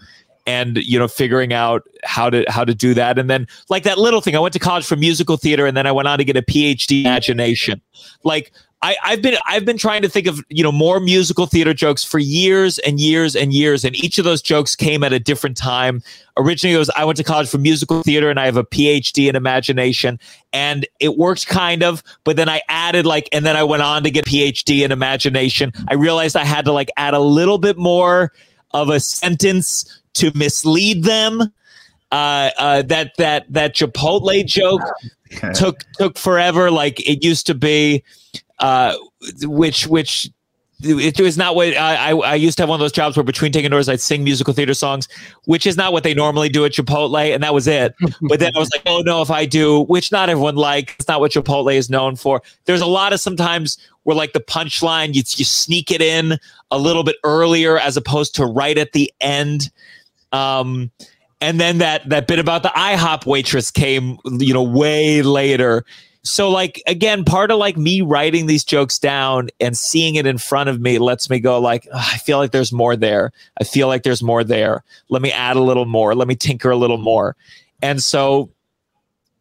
and 0.45 0.77
you 0.77 0.97
know 0.97 1.07
figuring 1.07 1.51
out 1.51 1.83
how 2.03 2.29
to 2.29 2.45
how 2.47 2.63
to 2.63 2.73
do 2.73 2.93
that 2.93 3.17
and 3.17 3.29
then 3.29 3.47
like 3.69 3.83
that 3.83 3.97
little 3.97 4.21
thing 4.21 4.35
I 4.35 4.39
went 4.39 4.53
to 4.53 4.59
college 4.59 4.85
for 4.85 4.95
musical 4.95 5.37
theater 5.37 5.65
and 5.65 5.75
then 5.75 5.87
I 5.87 5.91
went 5.91 6.07
on 6.07 6.19
to 6.19 6.23
get 6.23 6.37
a 6.37 6.41
PhD 6.41 7.01
in 7.01 7.07
imagination. 7.07 7.81
Like 8.23 8.51
I, 8.85 8.95
I've 9.03 9.21
been 9.23 9.35
I've 9.47 9.65
been 9.65 9.79
trying 9.79 10.03
to 10.03 10.09
think 10.09 10.27
of 10.27 10.45
you 10.49 10.61
know 10.61 10.71
more 10.71 10.99
musical 10.99 11.47
theater 11.47 11.73
jokes 11.73 12.03
for 12.03 12.19
years 12.19 12.77
and 12.77 12.99
years 12.99 13.35
and 13.35 13.51
years, 13.51 13.83
and 13.83 13.95
each 13.95 14.19
of 14.19 14.25
those 14.25 14.43
jokes 14.43 14.75
came 14.75 15.03
at 15.03 15.11
a 15.11 15.19
different 15.19 15.57
time. 15.57 16.03
Originally, 16.37 16.75
it 16.75 16.77
was 16.77 16.91
I 16.91 17.03
went 17.03 17.17
to 17.17 17.23
college 17.23 17.49
for 17.49 17.57
musical 17.57 18.03
theater, 18.03 18.29
and 18.29 18.39
I 18.39 18.45
have 18.45 18.57
a 18.57 18.63
PhD 18.63 19.27
in 19.27 19.35
imagination, 19.35 20.19
and 20.53 20.85
it 20.99 21.17
worked 21.17 21.47
kind 21.47 21.81
of. 21.81 22.03
But 22.25 22.35
then 22.35 22.47
I 22.47 22.61
added 22.69 23.07
like, 23.07 23.27
and 23.31 23.43
then 23.43 23.55
I 23.55 23.63
went 23.63 23.81
on 23.81 24.03
to 24.03 24.11
get 24.11 24.25
PhD 24.25 24.85
in 24.85 24.91
imagination. 24.91 25.71
I 25.87 25.95
realized 25.95 26.35
I 26.35 26.45
had 26.45 26.65
to 26.65 26.71
like 26.71 26.91
add 26.95 27.15
a 27.15 27.19
little 27.19 27.57
bit 27.57 27.79
more 27.79 28.33
of 28.69 28.89
a 28.89 28.99
sentence 28.99 29.99
to 30.13 30.31
mislead 30.35 31.05
them. 31.05 31.41
Uh, 32.11 32.51
uh, 32.59 32.81
that 32.83 33.17
that 33.17 33.51
that 33.51 33.75
Chipotle 33.75 34.45
joke 34.45 34.81
took 35.55 35.79
took 35.97 36.19
forever. 36.19 36.69
Like 36.69 36.99
it 36.99 37.23
used 37.23 37.47
to 37.47 37.55
be 37.55 38.03
uh, 38.59 38.95
which 39.43 39.87
which 39.87 40.29
it 40.83 41.19
was 41.19 41.37
not 41.37 41.55
what 41.55 41.75
I, 41.77 42.11
I, 42.11 42.15
I 42.15 42.35
used 42.35 42.57
to 42.57 42.63
have 42.63 42.69
one 42.69 42.79
of 42.79 42.83
those 42.83 42.91
jobs 42.91 43.15
where 43.15 43.23
between 43.23 43.51
taking 43.51 43.71
orders 43.71 43.87
I'd 43.87 44.01
sing 44.01 44.23
musical 44.23 44.53
theater 44.53 44.73
songs, 44.73 45.07
which 45.45 45.65
is 45.65 45.77
not 45.77 45.93
what 45.93 46.03
they 46.03 46.13
normally 46.13 46.49
do 46.49 46.65
at 46.65 46.73
Chipotle, 46.73 47.33
and 47.33 47.41
that 47.43 47.53
was 47.53 47.65
it. 47.67 47.95
but 48.21 48.39
then 48.39 48.55
I 48.55 48.59
was 48.59 48.69
like, 48.71 48.81
oh 48.85 49.01
no, 49.05 49.21
if 49.21 49.31
I 49.31 49.45
do, 49.45 49.81
which 49.83 50.11
not 50.11 50.29
everyone 50.29 50.55
likes, 50.55 50.93
it's 50.99 51.07
not 51.07 51.21
what 51.21 51.31
Chipotle 51.31 51.73
is 51.73 51.89
known 51.89 52.15
for. 52.15 52.41
There's 52.65 52.81
a 52.81 52.85
lot 52.85 53.13
of 53.13 53.21
sometimes 53.21 53.77
where 54.03 54.15
like 54.15 54.33
the 54.33 54.41
punchline 54.41 55.13
you 55.13 55.23
you 55.35 55.45
sneak 55.45 55.91
it 55.91 56.01
in 56.01 56.37
a 56.71 56.77
little 56.77 57.03
bit 57.03 57.15
earlier 57.23 57.79
as 57.79 57.95
opposed 57.95 58.35
to 58.35 58.45
right 58.45 58.77
at 58.77 58.91
the 58.91 59.11
end. 59.21 59.71
Um, 60.33 60.91
and 61.39 61.59
then 61.59 61.77
that 61.77 62.07
that 62.09 62.27
bit 62.27 62.39
about 62.39 62.63
the 62.63 62.69
IHOP 62.69 63.25
waitress 63.25 63.71
came, 63.71 64.17
you 64.25 64.53
know, 64.53 64.63
way 64.63 65.21
later 65.21 65.85
so 66.25 66.49
like 66.49 66.81
again 66.87 67.23
part 67.23 67.51
of 67.51 67.57
like 67.59 67.77
me 67.77 68.01
writing 68.01 68.47
these 68.47 68.63
jokes 68.63 68.97
down 68.97 69.49
and 69.59 69.77
seeing 69.77 70.15
it 70.15 70.25
in 70.25 70.37
front 70.37 70.69
of 70.69 70.81
me 70.81 70.97
lets 70.97 71.29
me 71.29 71.39
go 71.39 71.59
like 71.59 71.87
i 71.93 72.17
feel 72.17 72.37
like 72.37 72.51
there's 72.51 72.73
more 72.73 72.95
there. 72.95 73.31
I 73.61 73.63
feel 73.63 73.87
like 73.87 74.03
there's 74.03 74.23
more 74.23 74.43
there. 74.43 74.83
Let 75.09 75.21
me 75.21 75.31
add 75.31 75.55
a 75.55 75.61
little 75.61 75.85
more. 75.85 76.15
Let 76.15 76.27
me 76.27 76.35
tinker 76.35 76.71
a 76.71 76.75
little 76.75 76.97
more. 76.97 77.35
And 77.81 78.01
so 78.01 78.49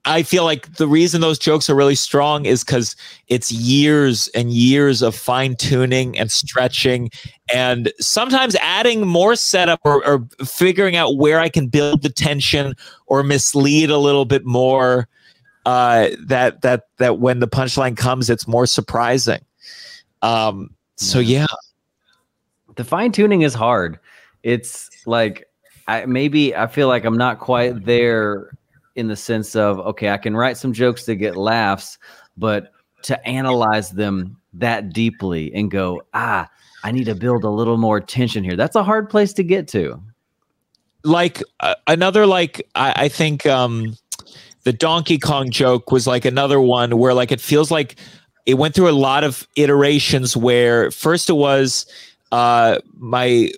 i 0.07 0.23
feel 0.23 0.45
like 0.45 0.75
the 0.75 0.87
reason 0.87 1.21
those 1.21 1.39
jokes 1.39 1.71
are 1.71 1.75
really 1.75 1.95
strong 1.95 2.45
is 2.45 2.63
because 2.63 2.95
it's 3.29 3.51
years 3.51 4.29
and 4.35 4.53
years 4.53 5.01
of 5.01 5.15
fine 5.15 5.57
tuning 5.57 6.19
and 6.19 6.31
stretching 6.31 7.11
and 7.53 7.91
sometimes 8.01 8.55
adding 8.57 9.07
more 9.07 9.35
setup 9.35 9.81
or, 9.85 10.07
or 10.07 10.27
figuring 10.45 10.95
out 10.95 11.17
where 11.17 11.41
i 11.41 11.49
can 11.49 11.69
build 11.69 12.03
the 12.03 12.11
tension 12.11 12.75
or 13.07 13.23
mislead 13.23 13.89
a 13.89 13.97
little 13.99 14.27
bit 14.27 14.45
more 14.45 15.09
uh, 15.65 16.09
that 16.27 16.63
that 16.63 16.89
that 16.99 17.19
when 17.19 17.41
the 17.41 17.49
punchline 17.49 17.97
comes, 17.97 18.31
it's 18.31 18.47
more 18.47 18.67
surprising. 18.67 19.45
Um, 20.23 20.75
so 20.97 21.19
yeah, 21.19 21.47
the 22.77 22.85
fine 22.85 23.13
tuning 23.13 23.43
is 23.43 23.55
hard. 23.55 23.99
It's 24.43 24.91
like 25.07 25.49
I 25.87 26.07
maybe 26.07 26.55
I 26.55 26.67
feel 26.67 26.89
like 26.89 27.05
I'm 27.05 27.17
not 27.17 27.39
quite 27.39 27.85
there 27.85 28.51
in 28.97 29.09
the 29.09 29.17
sense 29.17 29.57
of 29.57 29.79
okay, 29.81 30.11
I 30.11 30.19
can 30.19 30.37
write 30.37 30.57
some 30.57 30.73
jokes 30.73 31.05
to 31.05 31.15
get 31.15 31.37
laughs, 31.37 31.99
but 32.37 32.73
to 33.03 33.27
analyze 33.27 33.91
them 33.91 34.37
that 34.55 34.93
deeply 34.93 35.53
and 35.55 35.71
go 35.71 36.03
ah, 36.15 36.49
I 36.85 36.93
need 36.93 37.05
to 37.05 37.15
build 37.15 37.45
a 37.45 37.51
little 37.51 37.77
more 37.77 38.01
tension 38.01 38.45
here. 38.45 38.57
That's 38.57 38.77
a 38.77 38.83
hard 38.83 39.11
place 39.11 39.33
to 39.35 39.43
get 39.43 39.69
to. 39.69 40.01
Like 41.03 41.43
uh, 41.61 41.75
another 41.87 42.27
like 42.27 42.67
I, 42.75 43.05
I 43.05 43.09
think 43.09 43.47
um 43.47 43.97
the 44.65 44.73
Donkey 44.73 45.19
Kong 45.19 45.51
joke 45.51 45.93
was 45.93 46.07
like 46.07 46.25
another 46.25 46.61
one 46.61 46.99
where 46.99 47.15
like 47.15 47.31
it 47.31 47.41
feels 47.41 47.71
like 47.71 47.97
it 48.47 48.55
went 48.55 48.75
through 48.75 48.89
a 48.89 48.93
lot 48.93 49.25
of 49.25 49.47
iterations 49.57 50.37
where 50.37 50.91
first 50.91 51.31
it 51.31 51.35
was 51.35 51.87
uh 52.33 52.79
my 52.95 53.51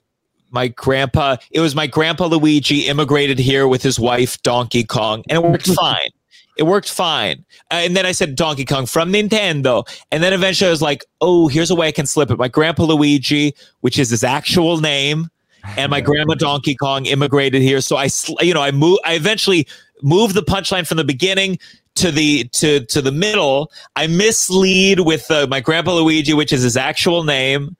my 0.50 0.68
grandpa 0.68 1.36
it 1.50 1.60
was 1.60 1.74
my 1.74 1.86
grandpa 1.86 2.26
Luigi 2.26 2.86
immigrated 2.86 3.38
here 3.38 3.66
with 3.66 3.82
his 3.82 3.98
wife 3.98 4.40
Donkey 4.42 4.84
Kong 4.84 5.24
and 5.28 5.44
it 5.44 5.48
worked 5.48 5.66
fine. 5.74 6.10
It 6.56 6.64
worked 6.64 6.88
fine. 6.88 7.44
and 7.70 7.94
then 7.94 8.06
I 8.06 8.12
said 8.12 8.34
Donkey 8.34 8.64
Kong 8.64 8.86
from 8.86 9.12
Nintendo. 9.12 9.86
And 10.10 10.22
then 10.22 10.32
eventually 10.32 10.68
I 10.68 10.70
was 10.70 10.80
like, 10.80 11.04
oh, 11.20 11.48
here's 11.48 11.70
a 11.70 11.74
way 11.74 11.88
I 11.88 11.92
can 11.92 12.06
slip 12.06 12.30
it. 12.30 12.38
My 12.38 12.48
grandpa 12.48 12.84
Luigi, 12.84 13.54
which 13.80 13.98
is 13.98 14.08
his 14.08 14.24
actual 14.24 14.80
name, 14.80 15.28
and 15.76 15.90
my 15.90 16.00
grandma 16.08 16.32
Donkey 16.32 16.74
Kong 16.74 17.04
immigrated 17.04 17.60
here. 17.60 17.82
So 17.82 17.96
I, 17.96 18.08
you 18.40 18.54
know, 18.54 18.62
I 18.62 18.70
moved, 18.70 19.00
I 19.04 19.14
eventually 19.14 19.68
move 20.02 20.34
the 20.34 20.42
punchline 20.42 20.86
from 20.86 20.96
the 20.96 21.04
beginning 21.04 21.58
to 21.96 22.10
the 22.10 22.44
to 22.52 22.84
to 22.86 23.00
the 23.00 23.12
middle. 23.12 23.70
I 23.96 24.06
mislead 24.06 25.00
with 25.00 25.30
uh, 25.30 25.46
my 25.48 25.60
grandpa 25.60 25.94
Luigi, 25.94 26.34
which 26.34 26.52
is 26.52 26.62
his 26.62 26.76
actual 26.76 27.24
name. 27.24 27.76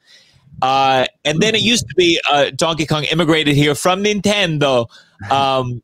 Uh, 0.62 1.06
and 1.24 1.40
then 1.40 1.54
it 1.54 1.60
used 1.60 1.86
to 1.86 1.94
be 1.96 2.20
uh, 2.30 2.50
Donkey 2.54 2.86
Kong 2.86 3.04
immigrated 3.04 3.54
here 3.54 3.74
from 3.74 4.02
Nintendo. 4.02 4.88
Um, 5.30 5.82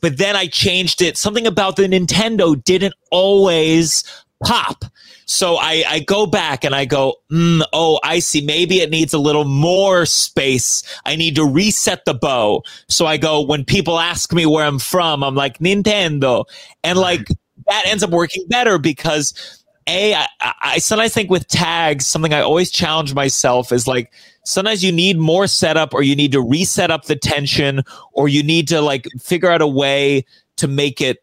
but 0.00 0.16
then 0.16 0.36
I 0.36 0.46
changed 0.46 1.02
it. 1.02 1.18
Something 1.18 1.46
about 1.46 1.76
the 1.76 1.82
Nintendo 1.82 2.62
didn't 2.64 2.94
always 3.10 4.04
pop. 4.42 4.84
So 5.30 5.58
I, 5.58 5.84
I 5.86 6.00
go 6.00 6.26
back 6.26 6.64
and 6.64 6.74
I 6.74 6.84
go, 6.84 7.14
mm, 7.30 7.62
oh, 7.72 8.00
I 8.02 8.18
see. 8.18 8.40
Maybe 8.40 8.80
it 8.80 8.90
needs 8.90 9.14
a 9.14 9.18
little 9.18 9.44
more 9.44 10.04
space. 10.04 10.82
I 11.06 11.14
need 11.14 11.36
to 11.36 11.44
reset 11.44 12.04
the 12.04 12.14
bow. 12.14 12.64
So 12.88 13.06
I 13.06 13.16
go, 13.16 13.40
when 13.40 13.64
people 13.64 14.00
ask 14.00 14.32
me 14.32 14.44
where 14.44 14.64
I'm 14.64 14.80
from, 14.80 15.22
I'm 15.22 15.36
like, 15.36 15.58
Nintendo. 15.58 16.46
And 16.82 16.98
like 16.98 17.28
that 17.68 17.84
ends 17.86 18.02
up 18.02 18.10
working 18.10 18.44
better 18.48 18.76
because 18.76 19.64
a 19.86 20.14
I, 20.14 20.26
I 20.62 20.78
sometimes 20.78 21.14
think 21.14 21.30
with 21.30 21.46
tags, 21.46 22.08
something 22.08 22.34
I 22.34 22.40
always 22.40 22.72
challenge 22.72 23.14
myself 23.14 23.70
is 23.70 23.86
like, 23.86 24.12
sometimes 24.44 24.82
you 24.82 24.90
need 24.90 25.16
more 25.16 25.46
setup 25.46 25.94
or 25.94 26.02
you 26.02 26.16
need 26.16 26.32
to 26.32 26.42
reset 26.42 26.90
up 26.90 27.04
the 27.04 27.14
tension 27.14 27.84
or 28.14 28.28
you 28.28 28.42
need 28.42 28.66
to 28.66 28.80
like 28.80 29.06
figure 29.20 29.52
out 29.52 29.62
a 29.62 29.68
way 29.68 30.26
to 30.56 30.66
make 30.66 31.00
it 31.00 31.18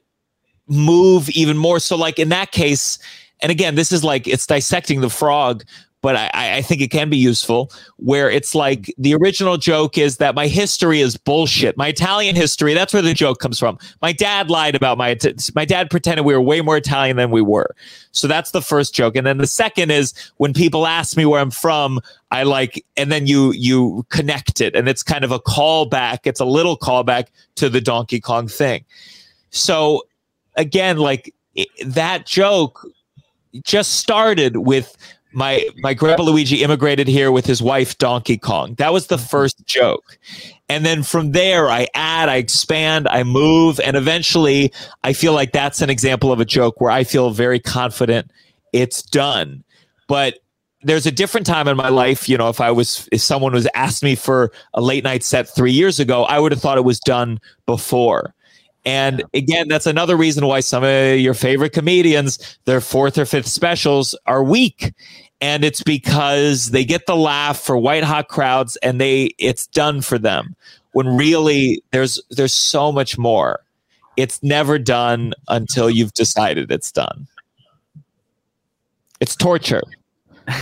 move 0.70 1.30
even 1.32 1.58
more. 1.58 1.82
So 1.82 1.98
like 1.98 2.20
in 2.20 2.30
that 2.30 2.54
case, 2.54 3.00
and 3.42 3.52
again, 3.52 3.76
this 3.76 3.92
is 3.92 4.04
like 4.04 4.28
it's 4.28 4.48
dissecting 4.48 5.02
the 5.02 5.10
frog, 5.10 5.64
but 6.02 6.16
I, 6.16 6.58
I 6.58 6.62
think 6.62 6.82
it 6.82 6.90
can 6.90 7.10
be 7.10 7.18
useful. 7.18 7.72
Where 7.98 8.30
it's 8.30 8.56
like 8.56 8.94
the 8.98 9.14
original 9.16 9.58
joke 9.58 9.98
is 9.98 10.18
that 10.18 10.36
my 10.36 10.48
history 10.48 11.02
is 11.02 11.18
bullshit. 11.18 11.76
My 11.78 11.88
Italian 11.90 12.36
history, 12.36 12.74
that's 12.74 12.94
where 12.94 13.02
the 13.02 13.14
joke 13.14 13.40
comes 13.40 13.60
from. 13.60 13.78
My 14.02 14.12
dad 14.12 14.50
lied 14.50 14.76
about 14.76 14.98
my 14.98 15.18
my 15.56 15.66
dad 15.66 15.90
pretended 15.90 16.26
we 16.26 16.34
were 16.34 16.42
way 16.42 16.62
more 16.62 16.78
Italian 16.78 17.18
than 17.18 17.32
we 17.32 17.42
were. 17.42 17.76
So 18.12 18.28
that's 18.28 18.52
the 18.52 18.62
first 18.62 18.94
joke. 18.94 19.16
And 19.16 19.28
then 19.28 19.38
the 19.38 19.48
second 19.48 19.92
is 19.92 20.14
when 20.38 20.54
people 20.54 20.88
ask 20.88 21.18
me 21.18 21.26
where 21.26 21.42
I'm 21.42 21.52
from, 21.52 22.00
I 22.32 22.44
like, 22.44 22.84
and 22.96 23.12
then 23.12 23.28
you 23.28 23.52
you 23.54 24.06
connect 24.10 24.62
it, 24.62 24.76
and 24.76 24.88
it's 24.88 25.04
kind 25.04 25.24
of 25.24 25.32
a 25.32 25.40
callback. 25.40 26.20
It's 26.26 26.40
a 26.40 26.46
little 26.46 26.78
callback 26.78 27.28
to 27.56 27.70
the 27.70 27.82
Donkey 27.82 28.20
Kong 28.20 28.48
thing. 28.48 28.86
So 29.50 30.04
again, 30.56 30.98
like 30.98 31.34
that 31.86 32.26
joke 32.26 32.86
just 33.64 33.96
started 33.96 34.58
with 34.58 34.96
my 35.34 35.68
my 35.78 35.94
grandpa 35.94 36.24
Luigi 36.24 36.64
immigrated 36.64 37.08
here 37.08 37.32
with 37.32 37.46
his 37.46 37.62
wife 37.62 37.98
Donkey 37.98 38.38
Kong. 38.38 38.76
That 38.76 38.94
was 38.94 39.08
the 39.08 39.18
mm-hmm. 39.18 39.26
first 39.26 39.66
joke. 39.66 40.18
And 40.70 40.86
then 40.86 41.04
from 41.04 41.32
there 41.32 41.70
I 41.70 41.88
add, 41.94 42.30
I 42.30 42.38
expand, 42.38 43.08
I 43.08 43.24
move 43.24 43.80
and 43.80 43.96
eventually 43.96 44.72
I 45.04 45.14
feel 45.14 45.34
like 45.34 45.52
that's 45.52 45.82
an 45.82 45.90
example 45.90 46.32
of 46.32 46.40
a 46.40 46.46
joke 46.46 46.82
where 46.82 46.92
I 46.92 47.04
feel 47.04 47.32
very 47.32 47.60
confident 47.60 48.32
it's 48.74 49.02
done. 49.02 49.64
But 50.08 50.40
there's 50.82 51.06
a 51.06 51.12
different 51.12 51.46
time 51.46 51.68
in 51.68 51.76
my 51.76 51.90
life, 51.90 52.30
you 52.30 52.38
know, 52.38 52.50
if 52.50 52.62
I 52.62 52.72
was 52.72 53.10
if 53.12 53.22
someone 53.22 53.54
was 53.54 53.68
asked 53.76 54.04
me 54.04 54.16
for 54.16 54.52
a 54.74 54.82
late 54.82 55.04
night 55.04 55.24
set 55.24 55.54
3 55.54 55.72
years 55.72 56.00
ago, 56.00 56.24
I 56.24 56.40
would 56.40 56.52
have 56.52 56.62
thought 56.62 56.78
it 56.78 56.86
was 56.86 57.00
done 57.00 57.40
before. 57.66 58.34
And 58.88 59.22
again, 59.34 59.68
that's 59.68 59.86
another 59.86 60.16
reason 60.16 60.46
why 60.46 60.62
some 60.62 60.82
of 60.86 61.20
your 61.20 61.34
favorite 61.34 61.74
comedians, 61.74 62.58
their 62.64 62.80
fourth 62.80 63.18
or 63.18 63.26
fifth 63.26 63.48
specials 63.48 64.16
are 64.26 64.42
weak. 64.42 64.94
And 65.42 65.66
it's 65.66 65.84
because 65.84 66.68
they 66.68 66.86
get 66.86 67.06
the 67.06 67.18
laugh 67.18 67.60
for 67.60 67.78
white 67.78 68.06
hot 68.06 68.30
crowds 68.30 68.78
and 68.78 69.02
they 69.02 69.32
it's 69.38 69.68
done 69.68 70.00
for 70.00 70.18
them. 70.18 70.56
When 70.94 71.18
really 71.18 71.84
there's 71.92 72.22
there's 72.30 72.54
so 72.54 72.94
much 72.94 73.18
more. 73.18 73.60
It's 74.16 74.42
never 74.42 74.80
done 74.80 75.34
until 75.50 75.90
you've 75.90 76.14
decided 76.14 76.72
it's 76.72 76.92
done. 76.92 77.28
It's 79.20 79.36
torture. 79.36 79.84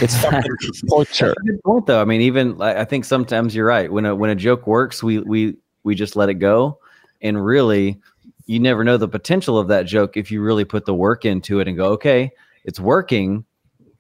It's 0.01 0.19
fucking 0.23 0.51
torture. 0.89 1.36
good 1.45 1.63
point 1.63 1.86
though. 1.86 2.01
I 2.01 2.05
mean, 2.05 2.21
even 2.21 2.59
I 2.59 2.86
think 2.86 3.05
sometimes 3.05 3.55
you're 3.55 3.67
right. 3.67 3.91
When 3.91 4.03
a 4.07 4.15
when 4.15 4.32
a 4.32 4.36
joke 4.36 4.65
works, 4.65 5.03
we 5.03 5.19
we 5.19 5.57
we 5.84 5.93
just 5.93 6.15
let 6.15 6.30
it 6.30 6.36
go. 6.36 6.80
And 7.21 7.43
really, 7.45 8.01
you 8.46 8.60
never 8.60 8.84
know 8.84 8.98
the 8.98 9.08
potential 9.08 9.58
of 9.58 9.68
that 9.70 9.86
joke 9.86 10.18
if 10.18 10.32
you 10.32 10.41
really 10.41 10.66
put 10.66 10.86
the 10.86 10.93
work 10.93 11.26
into 11.26 11.60
it 11.60 11.68
and 11.68 11.76
go, 11.78 11.91
okay, 11.91 12.32
it's 12.64 12.80
working. 12.80 13.46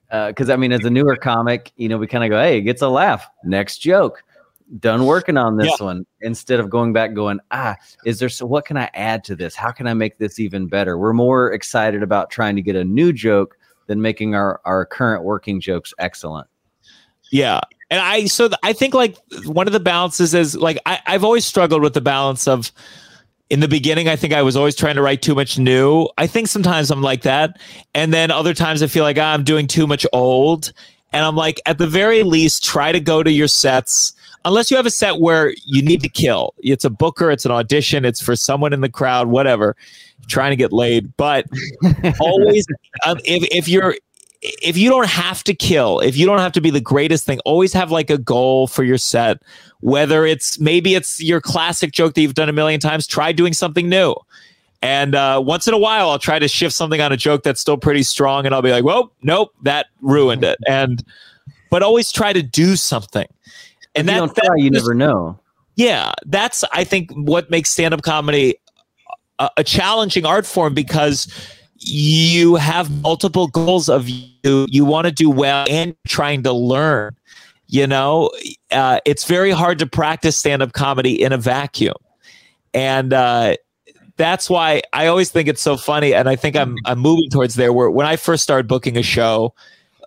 Because 0.09 0.49
uh, 0.49 0.53
I 0.53 0.55
mean, 0.55 0.71
as 0.71 0.85
a 0.85 0.89
newer 0.89 1.15
comic, 1.15 1.71
you 1.77 1.89
know, 1.89 1.97
we 1.97 2.07
kind 2.07 2.23
of 2.23 2.29
go, 2.29 2.39
hey, 2.39 2.59
it 2.59 2.61
gets 2.61 2.81
a 2.81 2.87
laugh. 2.87 3.27
Next 3.43 3.79
joke, 3.79 4.23
done 4.79 5.05
working 5.05 5.35
on 5.35 5.57
this 5.57 5.75
yeah. 5.79 5.85
one. 5.85 6.05
Instead 6.21 6.59
of 6.59 6.69
going 6.69 6.93
back, 6.93 7.13
going, 7.13 7.39
ah, 7.51 7.75
is 8.05 8.19
there 8.19 8.29
so? 8.29 8.45
What 8.45 8.65
can 8.65 8.77
I 8.77 8.89
add 8.93 9.23
to 9.25 9.35
this? 9.35 9.55
How 9.55 9.71
can 9.71 9.87
I 9.87 9.93
make 9.93 10.17
this 10.19 10.39
even 10.39 10.67
better? 10.67 10.97
We're 10.97 11.13
more 11.13 11.51
excited 11.51 12.03
about 12.03 12.29
trying 12.29 12.55
to 12.55 12.61
get 12.61 12.75
a 12.75 12.83
new 12.83 13.11
joke 13.11 13.57
than 13.87 14.01
making 14.01 14.35
our 14.35 14.61
our 14.65 14.85
current 14.85 15.23
working 15.23 15.59
jokes 15.59 15.93
excellent. 15.97 16.47
Yeah. 17.31 17.61
And 17.89 17.99
I 17.99 18.25
so 18.25 18.47
th- 18.47 18.59
I 18.63 18.73
think 18.73 18.93
like 18.93 19.17
one 19.45 19.67
of 19.67 19.73
the 19.73 19.79
balances 19.79 20.33
is 20.33 20.55
like 20.55 20.77
I, 20.85 20.99
I've 21.05 21.23
always 21.23 21.45
struggled 21.45 21.81
with 21.81 21.93
the 21.93 22.01
balance 22.01 22.47
of 22.47 22.71
in 23.49 23.59
the 23.59 23.67
beginning, 23.67 24.07
I 24.07 24.15
think 24.15 24.33
I 24.33 24.41
was 24.41 24.55
always 24.55 24.75
trying 24.75 24.95
to 24.95 25.01
write 25.01 25.21
too 25.21 25.35
much 25.35 25.59
new. 25.59 26.07
I 26.17 26.27
think 26.27 26.47
sometimes 26.47 26.89
I'm 26.89 27.01
like 27.01 27.21
that. 27.21 27.59
And 27.93 28.13
then 28.13 28.31
other 28.31 28.53
times 28.53 28.81
I 28.81 28.87
feel 28.87 29.03
like 29.03 29.17
ah, 29.17 29.33
I'm 29.33 29.43
doing 29.43 29.67
too 29.67 29.85
much 29.85 30.05
old. 30.13 30.73
And 31.13 31.23
I'm 31.23 31.35
like, 31.35 31.61
at 31.65 31.77
the 31.77 31.87
very 31.87 32.23
least, 32.23 32.63
try 32.63 32.91
to 32.91 32.99
go 32.99 33.23
to 33.23 33.31
your 33.31 33.47
sets. 33.47 34.13
Unless 34.43 34.69
you 34.69 34.77
have 34.77 34.85
a 34.85 34.91
set 34.91 35.19
where 35.19 35.53
you 35.65 35.81
need 35.81 36.01
to 36.01 36.09
kill. 36.09 36.53
It's 36.57 36.83
a 36.83 36.89
booker, 36.89 37.31
it's 37.31 37.45
an 37.45 37.51
audition, 37.51 38.03
it's 38.03 38.21
for 38.21 38.35
someone 38.35 38.73
in 38.73 38.81
the 38.81 38.89
crowd, 38.89 39.27
whatever, 39.27 39.75
trying 40.27 40.51
to 40.51 40.55
get 40.55 40.73
laid. 40.73 41.15
But 41.17 41.45
always, 42.19 42.65
um, 43.05 43.17
if, 43.23 43.43
if 43.51 43.67
you're, 43.67 43.95
if 44.61 44.77
you 44.77 44.89
don't 44.89 45.07
have 45.07 45.43
to 45.45 45.53
kill, 45.53 45.99
if 45.99 46.17
you 46.17 46.25
don't 46.25 46.39
have 46.39 46.51
to 46.53 46.61
be 46.61 46.69
the 46.69 46.81
greatest 46.81 47.25
thing, 47.25 47.39
always 47.45 47.73
have 47.73 47.91
like 47.91 48.09
a 48.09 48.17
goal 48.17 48.67
for 48.67 48.83
your 48.83 48.97
set. 48.97 49.41
Whether 49.81 50.25
it's 50.25 50.59
maybe 50.59 50.95
it's 50.95 51.21
your 51.21 51.41
classic 51.41 51.91
joke 51.91 52.13
that 52.15 52.21
you've 52.21 52.33
done 52.33 52.49
a 52.49 52.53
million 52.53 52.79
times, 52.79 53.07
try 53.07 53.31
doing 53.31 53.53
something 53.53 53.87
new. 53.89 54.15
And 54.81 55.15
uh, 55.15 55.41
once 55.43 55.67
in 55.67 55.73
a 55.73 55.77
while, 55.77 56.09
I'll 56.09 56.19
try 56.19 56.37
to 56.37 56.47
shift 56.47 56.75
something 56.75 57.01
on 57.01 57.11
a 57.11 57.17
joke 57.17 57.43
that's 57.43 57.59
still 57.59 57.77
pretty 57.77 58.03
strong, 58.03 58.45
and 58.45 58.53
I'll 58.53 58.61
be 58.61 58.71
like, 58.71 58.83
"Well, 58.83 59.11
nope, 59.23 59.51
that 59.63 59.87
ruined 60.01 60.43
it." 60.43 60.59
And 60.67 61.03
but 61.71 61.81
always 61.81 62.11
try 62.11 62.33
to 62.33 62.43
do 62.43 62.75
something. 62.75 63.27
And 63.95 64.07
that, 64.07 64.21
you 64.21 64.27
try, 64.27 64.55
you 64.57 64.69
never 64.69 64.93
know. 64.93 65.39
Yeah, 65.75 66.11
that's 66.25 66.63
I 66.71 66.83
think 66.83 67.11
what 67.11 67.49
makes 67.49 67.69
stand-up 67.69 68.01
comedy 68.01 68.55
a, 69.39 69.49
a 69.57 69.63
challenging 69.63 70.25
art 70.25 70.45
form 70.45 70.73
because 70.73 71.27
you 71.87 72.55
have 72.55 72.89
multiple 73.01 73.47
goals 73.47 73.89
of 73.89 74.09
you 74.09 74.65
you 74.69 74.83
want 74.85 75.05
to 75.05 75.11
do 75.11 75.29
well 75.29 75.65
and 75.69 75.95
trying 76.07 76.43
to 76.43 76.51
learn 76.51 77.15
you 77.67 77.87
know? 77.87 78.31
Uh, 78.71 78.99
it's 79.05 79.25
very 79.25 79.51
hard 79.51 79.79
to 79.79 79.87
practice 79.87 80.37
stand-up 80.37 80.73
comedy 80.73 81.21
in 81.21 81.31
a 81.33 81.37
vacuum. 81.37 81.95
And 82.73 83.13
uh, 83.13 83.55
that's 84.17 84.49
why 84.49 84.81
i 84.93 85.07
always 85.07 85.29
think 85.29 85.47
it's 85.49 85.61
so 85.61 85.75
funny 85.75 86.13
and 86.13 86.29
i 86.29 86.37
think 86.37 86.55
i'm 86.55 86.77
i'm 86.85 86.99
moving 86.99 87.29
towards 87.29 87.55
there 87.55 87.73
where 87.73 87.89
when 87.89 88.07
i 88.07 88.15
first 88.15 88.43
started 88.43 88.65
booking 88.65 88.95
a 88.95 89.03
show 89.03 89.53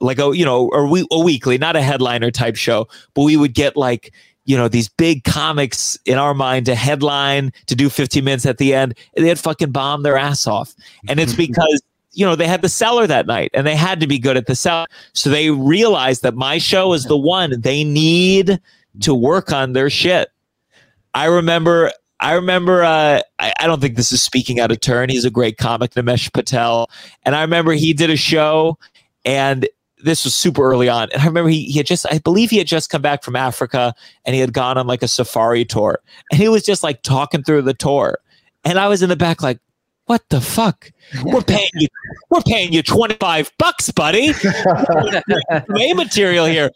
like 0.01 0.19
a 0.19 0.35
you 0.35 0.47
know 0.47 0.69
or 0.73 0.87
we 0.87 1.07
a 1.11 1.21
weekly 1.21 1.59
not 1.59 1.77
a 1.77 1.83
headliner 1.83 2.31
type 2.31 2.57
show 2.57 2.89
but 3.13 3.23
we 3.23 3.37
would 3.37 3.53
get 3.53 3.77
like 3.77 4.13
you 4.49 4.57
know, 4.57 4.67
these 4.67 4.89
big 4.89 5.25
comics 5.25 5.99
in 6.07 6.17
our 6.17 6.33
mind 6.33 6.65
to 6.67 6.75
headline, 6.75 7.53
to 7.67 7.77
do 7.77 7.91
15 7.91 8.25
minutes 8.25 8.47
at 8.47 8.57
the 8.57 8.75
end, 8.75 8.95
they 9.15 9.29
had 9.29 9.39
fucking 9.39 9.73
bombed 9.73 10.07
their 10.07 10.17
ass 10.17 10.47
off. 10.47 10.75
And 11.07 11.21
it's 11.21 11.35
because, 11.35 11.83
you 12.13 12.25
know, 12.25 12.35
they 12.35 12.47
had 12.47 12.63
the 12.63 12.69
cellar 12.71 13.07
that 13.07 13.27
night 13.27 13.51
and 13.53 13.67
they 13.67 13.77
had 13.77 14.01
to 14.01 14.07
be 14.07 14.19
good 14.19 14.39
at 14.39 14.47
the 14.47 14.57
cellar. 14.57 14.87
So 15.13 15.29
they 15.29 15.51
realized 15.51 16.23
that 16.23 16.35
my 16.35 16.57
show 16.57 16.95
is 16.95 17.05
the 17.05 17.17
one 17.17 17.61
they 17.61 17.85
need 17.85 18.59
to 19.03 19.15
work 19.15 19.53
on 19.53 19.75
their 19.75 19.91
shit. 19.91 20.31
I 21.13 21.27
remember 21.27 21.93
I 22.19 22.33
remember, 22.33 22.83
uh, 22.83 23.21
I, 23.39 23.53
I, 23.61 23.67
don't 23.69 23.81
think 23.81 23.95
this 23.95 24.11
is 24.11 24.21
speaking 24.21 24.59
out 24.59 24.73
of 24.73 24.81
turn. 24.81 25.09
He's 25.09 25.25
a 25.25 25.31
great 25.31 25.57
comic, 25.57 25.93
Nimesh 25.93 26.33
Patel. 26.33 26.91
And 27.23 27.37
I 27.37 27.43
remember 27.43 27.75
he 27.75 27.93
did 27.93 28.11
a 28.11 28.17
show 28.17 28.77
and 29.25 29.69
this 30.03 30.25
was 30.25 30.35
super 30.35 30.63
early 30.63 30.89
on. 30.89 31.11
And 31.13 31.23
I 31.23 31.27
remember 31.27 31.51
he, 31.51 31.65
he 31.65 31.79
had 31.79 31.87
just, 31.87 32.07
I 32.11 32.19
believe 32.19 32.51
he 32.51 32.59
had 32.59 32.67
just 32.67 32.91
come 32.91 33.03
back 33.03 33.23
from 33.23 33.37
Africa 33.37 33.95
and 34.25 34.35
he 34.35 34.41
had 34.41 34.53
gone 34.53 34.79
on 34.79 34.87
like 34.87 35.03
a 35.03 35.09
safari 35.09 35.65
tour. 35.65 36.01
And 36.31 36.41
he 36.41 36.49
was 36.49 36.63
just 36.63 36.83
like 36.83 37.03
talking 37.03 37.43
through 37.43 37.63
the 37.63 37.75
tour. 37.75 38.19
And 38.65 38.79
I 38.79 38.89
was 38.89 39.03
in 39.03 39.09
the 39.09 39.17
back 39.17 39.43
like, 39.43 39.59
what 40.07 40.27
the 40.31 40.41
fuck? 40.41 40.91
We're 41.25 41.43
paying 41.43 41.69
you, 41.75 41.89
we're 42.31 42.41
paying 42.43 42.73
you 42.73 42.83
25 42.83 43.53
bucks, 43.59 43.91
buddy. 43.91 44.33
Way 45.69 45.93
material 45.93 46.47
here. 46.47 46.71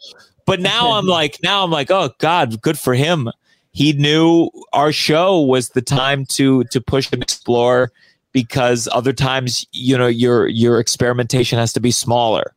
But 0.45 0.59
now 0.59 0.91
I'm 0.91 1.05
like, 1.07 1.39
now 1.41 1.63
I'm 1.63 1.71
like, 1.71 1.89
oh 1.89 2.11
God, 2.19 2.61
good 2.61 2.77
for 2.77 2.93
him. 2.93 3.29
He 3.71 3.93
knew 3.93 4.49
our 4.71 4.91
show 4.91 5.39
was 5.39 5.69
the 5.69 5.81
time 5.81 6.25
to 6.27 6.63
to 6.65 6.79
push 6.79 7.11
and 7.11 7.23
explore 7.23 7.91
because 8.33 8.87
other 8.91 9.13
times, 9.13 9.65
you 9.71 9.97
know, 9.97 10.05
your 10.05 10.47
your 10.47 10.79
experimentation 10.79 11.57
has 11.57 11.73
to 11.73 11.79
be 11.79 11.89
smaller 11.89 12.53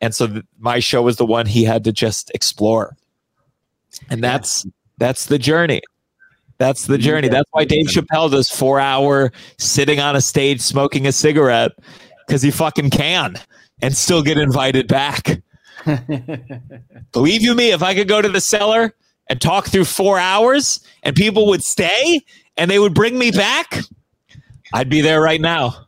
and 0.00 0.14
so 0.14 0.26
th- 0.26 0.44
my 0.58 0.78
show 0.78 1.02
was 1.02 1.16
the 1.16 1.26
one 1.26 1.46
he 1.46 1.64
had 1.64 1.84
to 1.84 1.92
just 1.92 2.30
explore. 2.34 2.96
And 4.08 4.22
that's 4.22 4.66
that's 4.98 5.26
the 5.26 5.38
journey. 5.38 5.82
That's 6.58 6.86
the 6.86 6.98
journey. 6.98 7.28
That's 7.28 7.48
why 7.52 7.64
dave 7.64 7.86
chappelle 7.86 8.30
does 8.30 8.48
four 8.48 8.80
hour 8.80 9.32
sitting 9.58 10.00
on 10.00 10.16
a 10.16 10.20
stage 10.20 10.60
smoking 10.60 11.06
a 11.06 11.12
cigarette 11.12 11.72
because 12.26 12.42
he 12.42 12.50
fucking 12.50 12.90
can 12.90 13.36
and 13.82 13.96
still 13.96 14.22
get 14.22 14.38
invited 14.38 14.86
back. 14.86 15.42
Believe 17.12 17.42
you 17.42 17.54
me 17.54 17.70
if 17.72 17.82
i 17.82 17.94
could 17.94 18.06
go 18.06 18.20
to 18.20 18.28
the 18.28 18.40
cellar 18.40 18.94
and 19.28 19.40
talk 19.40 19.66
through 19.66 19.86
four 19.86 20.18
hours 20.18 20.84
and 21.02 21.16
people 21.16 21.46
would 21.46 21.64
stay 21.64 22.20
and 22.58 22.70
they 22.70 22.78
would 22.78 22.92
bring 22.92 23.18
me 23.18 23.30
back 23.30 23.80
i'd 24.74 24.90
be 24.90 25.00
there 25.00 25.22
right 25.22 25.40
now. 25.40 25.86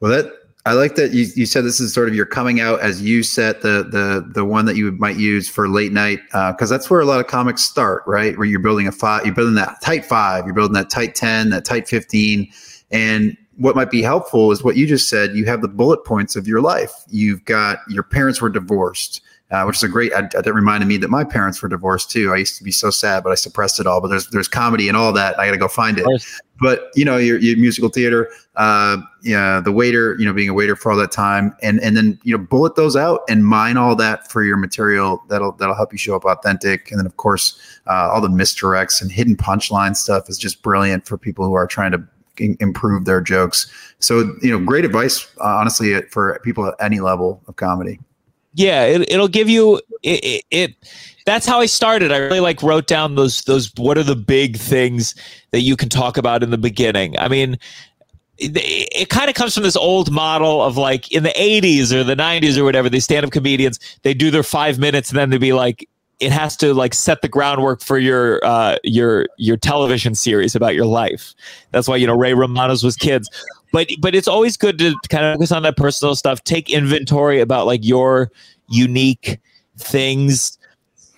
Well 0.00 0.10
that 0.10 0.43
I 0.66 0.72
like 0.72 0.94
that 0.94 1.12
you, 1.12 1.26
you 1.34 1.44
said 1.44 1.64
this 1.64 1.78
is 1.78 1.92
sort 1.92 2.08
of 2.08 2.14
your 2.14 2.24
coming 2.24 2.58
out 2.58 2.80
as 2.80 3.02
you 3.02 3.22
set 3.22 3.60
the 3.60 3.82
the 3.82 4.26
the 4.32 4.44
one 4.46 4.64
that 4.64 4.76
you 4.76 4.92
might 4.92 5.16
use 5.16 5.48
for 5.48 5.68
late 5.68 5.92
night 5.92 6.20
because 6.26 6.72
uh, 6.72 6.74
that's 6.74 6.88
where 6.88 7.00
a 7.00 7.04
lot 7.04 7.20
of 7.20 7.26
comics 7.26 7.62
start, 7.62 8.02
right? 8.06 8.36
Where 8.38 8.46
you're 8.46 8.60
building 8.60 8.86
a 8.86 8.92
five, 8.92 9.26
you're 9.26 9.34
building 9.34 9.56
that 9.56 9.82
tight 9.82 10.06
five, 10.06 10.46
you're 10.46 10.54
building 10.54 10.74
that 10.74 10.88
tight 10.88 11.14
ten, 11.14 11.50
that 11.50 11.66
tight 11.66 11.86
fifteen, 11.86 12.50
and 12.90 13.36
what 13.56 13.76
might 13.76 13.90
be 13.90 14.02
helpful 14.02 14.50
is 14.52 14.64
what 14.64 14.76
you 14.76 14.86
just 14.86 15.08
said. 15.08 15.36
You 15.36 15.44
have 15.44 15.60
the 15.60 15.68
bullet 15.68 16.04
points 16.04 16.34
of 16.34 16.48
your 16.48 16.62
life. 16.62 16.92
You've 17.08 17.44
got 17.44 17.78
your 17.88 18.02
parents 18.02 18.40
were 18.40 18.50
divorced 18.50 19.20
uh, 19.50 19.64
which 19.64 19.76
is 19.76 19.82
a 19.82 19.88
great. 19.88 20.10
That 20.12 20.52
reminded 20.52 20.86
me 20.86 20.96
that 20.98 21.10
my 21.10 21.22
parents 21.22 21.62
were 21.62 21.68
divorced 21.68 22.10
too. 22.10 22.32
I 22.32 22.36
used 22.38 22.56
to 22.58 22.64
be 22.64 22.72
so 22.72 22.90
sad, 22.90 23.22
but 23.22 23.30
I 23.30 23.34
suppressed 23.34 23.78
it 23.78 23.86
all. 23.86 24.00
But 24.00 24.08
there's 24.08 24.28
there's 24.28 24.48
comedy 24.48 24.88
and 24.88 24.96
all 24.96 25.12
that. 25.12 25.38
I 25.38 25.46
got 25.46 25.52
to 25.52 25.58
go 25.58 25.68
find 25.68 25.98
it. 25.98 26.06
But 26.60 26.90
you 26.94 27.04
know, 27.04 27.16
your, 27.16 27.38
your 27.38 27.56
musical 27.56 27.88
theater, 27.88 28.30
uh, 28.56 28.98
yeah, 29.22 29.60
the 29.60 29.72
waiter, 29.72 30.16
you 30.18 30.24
know, 30.24 30.32
being 30.32 30.48
a 30.48 30.54
waiter 30.54 30.76
for 30.76 30.92
all 30.92 30.98
that 30.98 31.10
time, 31.10 31.54
and 31.62 31.80
and 31.80 31.96
then 31.96 32.18
you 32.22 32.36
know, 32.36 32.42
bullet 32.42 32.76
those 32.76 32.96
out 32.96 33.22
and 33.28 33.44
mine 33.44 33.76
all 33.76 33.96
that 33.96 34.30
for 34.30 34.44
your 34.44 34.56
material. 34.56 35.22
That'll 35.28 35.52
that'll 35.52 35.74
help 35.74 35.92
you 35.92 35.98
show 35.98 36.14
up 36.14 36.24
authentic. 36.24 36.90
And 36.90 36.98
then 36.98 37.06
of 37.06 37.16
course, 37.16 37.58
uh, 37.88 38.10
all 38.12 38.20
the 38.20 38.28
misdirects 38.28 39.02
and 39.02 39.10
hidden 39.10 39.36
punchline 39.36 39.96
stuff 39.96 40.28
is 40.28 40.38
just 40.38 40.62
brilliant 40.62 41.06
for 41.06 41.18
people 41.18 41.44
who 41.44 41.54
are 41.54 41.66
trying 41.66 41.92
to 41.92 42.02
improve 42.38 43.04
their 43.04 43.20
jokes. 43.20 43.70
So 43.98 44.34
you 44.42 44.50
know, 44.50 44.64
great 44.64 44.84
advice, 44.84 45.26
uh, 45.40 45.56
honestly, 45.56 46.00
for 46.10 46.40
people 46.44 46.66
at 46.66 46.74
any 46.80 47.00
level 47.00 47.42
of 47.48 47.56
comedy 47.56 47.98
yeah 48.54 48.84
it, 48.84 49.00
it'll 49.10 49.28
give 49.28 49.48
you 49.48 49.80
it, 50.02 50.24
it, 50.24 50.44
it, 50.50 50.74
that's 51.24 51.46
how 51.46 51.60
i 51.60 51.66
started. 51.66 52.12
I 52.12 52.18
really 52.18 52.40
like 52.40 52.62
wrote 52.62 52.86
down 52.86 53.14
those 53.14 53.42
those 53.42 53.72
what 53.76 53.98
are 53.98 54.02
the 54.02 54.16
big 54.16 54.56
things 54.56 55.14
that 55.50 55.60
you 55.60 55.76
can 55.76 55.88
talk 55.88 56.16
about 56.16 56.42
in 56.42 56.50
the 56.50 56.58
beginning? 56.58 57.18
I 57.18 57.28
mean 57.28 57.58
it, 58.36 58.56
it 58.56 59.08
kind 59.10 59.28
of 59.28 59.36
comes 59.36 59.54
from 59.54 59.62
this 59.62 59.76
old 59.76 60.10
model 60.10 60.60
of 60.62 60.76
like 60.76 61.10
in 61.12 61.22
the 61.22 61.30
80s 61.30 61.92
or 61.92 62.02
the 62.02 62.16
90s 62.16 62.56
or 62.56 62.64
whatever 62.64 62.88
these 62.88 63.04
stand-up 63.04 63.30
comedians 63.30 63.78
they 64.02 64.12
do 64.12 64.30
their 64.30 64.42
five 64.42 64.78
minutes 64.78 65.10
and 65.10 65.18
then 65.18 65.30
they'd 65.30 65.40
be 65.40 65.52
like 65.52 65.88
it 66.20 66.32
has 66.32 66.56
to 66.56 66.74
like 66.74 66.94
set 66.94 67.22
the 67.22 67.28
groundwork 67.28 67.80
for 67.82 67.98
your 67.98 68.44
uh, 68.44 68.76
your 68.84 69.26
your 69.36 69.56
television 69.56 70.14
series 70.14 70.54
about 70.54 70.74
your 70.74 70.86
life. 70.86 71.34
That's 71.70 71.88
why 71.88 71.96
you 71.96 72.06
know 72.06 72.16
Ray 72.16 72.34
Romano's 72.34 72.84
was 72.84 72.96
kids. 72.96 73.28
But 73.72 73.88
but 74.00 74.14
it's 74.14 74.28
always 74.28 74.56
good 74.56 74.78
to 74.78 74.94
kind 75.08 75.24
of 75.24 75.34
focus 75.34 75.52
on 75.52 75.62
that 75.64 75.76
personal 75.76 76.14
stuff. 76.14 76.42
Take 76.44 76.70
inventory 76.70 77.40
about 77.40 77.66
like 77.66 77.84
your 77.84 78.30
unique 78.68 79.40
things 79.76 80.56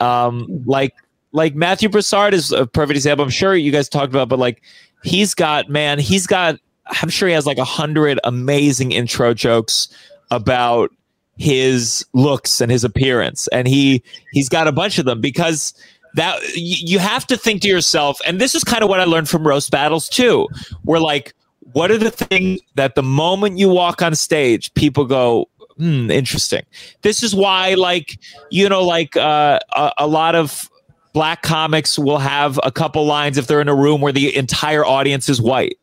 um 0.00 0.46
like 0.66 0.94
like 1.32 1.54
matthew 1.54 1.88
broussard 1.88 2.34
is 2.34 2.52
a 2.52 2.66
perfect 2.66 2.96
example. 2.96 3.24
I'm 3.24 3.30
sure 3.30 3.54
you 3.54 3.72
guys 3.72 3.88
talked 3.88 4.12
about 4.12 4.28
but 4.28 4.38
like 4.38 4.62
he's 5.02 5.34
got 5.34 5.68
man 5.68 5.98
he's 5.98 6.26
got 6.26 6.58
i'm 7.02 7.08
sure 7.08 7.28
he 7.28 7.34
has 7.34 7.46
like 7.46 7.58
a 7.58 7.64
hundred 7.64 8.18
amazing 8.24 8.92
intro 8.92 9.34
jokes 9.34 9.88
about 10.30 10.90
his 11.36 12.06
looks 12.14 12.60
and 12.60 12.72
his 12.72 12.82
appearance. 12.82 13.46
And 13.48 13.68
he 13.68 14.02
he's 14.32 14.48
got 14.48 14.66
a 14.66 14.72
bunch 14.72 14.98
of 14.98 15.04
them 15.04 15.20
because 15.20 15.74
that 16.14 16.40
you 16.54 16.98
have 16.98 17.26
to 17.26 17.36
think 17.36 17.60
to 17.62 17.68
yourself 17.68 18.18
and 18.26 18.40
this 18.40 18.54
is 18.54 18.64
kind 18.64 18.82
of 18.82 18.88
what 18.88 19.00
i 19.00 19.04
learned 19.04 19.28
from 19.28 19.46
roast 19.46 19.70
battles 19.70 20.08
too 20.08 20.48
where 20.84 20.98
like 20.98 21.34
what 21.72 21.90
are 21.90 21.98
the 21.98 22.10
things 22.10 22.60
that 22.76 22.94
the 22.94 23.02
moment 23.02 23.58
you 23.58 23.68
walk 23.68 24.00
on 24.00 24.14
stage, 24.14 24.72
people 24.72 25.04
go, 25.04 25.46
hmm, 25.76 26.10
interesting. 26.10 26.64
This 27.02 27.22
is 27.22 27.34
why, 27.34 27.74
like, 27.74 28.18
you 28.50 28.68
know, 28.68 28.84
like 28.84 29.16
uh, 29.16 29.60
a, 29.72 29.92
a 29.98 30.06
lot 30.06 30.34
of 30.34 30.70
black 31.12 31.42
comics 31.42 31.98
will 31.98 32.18
have 32.18 32.60
a 32.62 32.70
couple 32.70 33.04
lines 33.06 33.38
if 33.38 33.46
they're 33.46 33.60
in 33.60 33.68
a 33.68 33.74
room 33.74 34.00
where 34.00 34.12
the 34.12 34.34
entire 34.36 34.84
audience 34.84 35.28
is 35.28 35.40
white, 35.40 35.78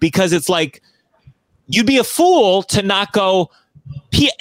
because 0.00 0.32
it's 0.32 0.48
like 0.48 0.82
you'd 1.66 1.86
be 1.86 1.98
a 1.98 2.04
fool 2.04 2.62
to 2.64 2.82
not 2.82 3.12
go. 3.12 3.50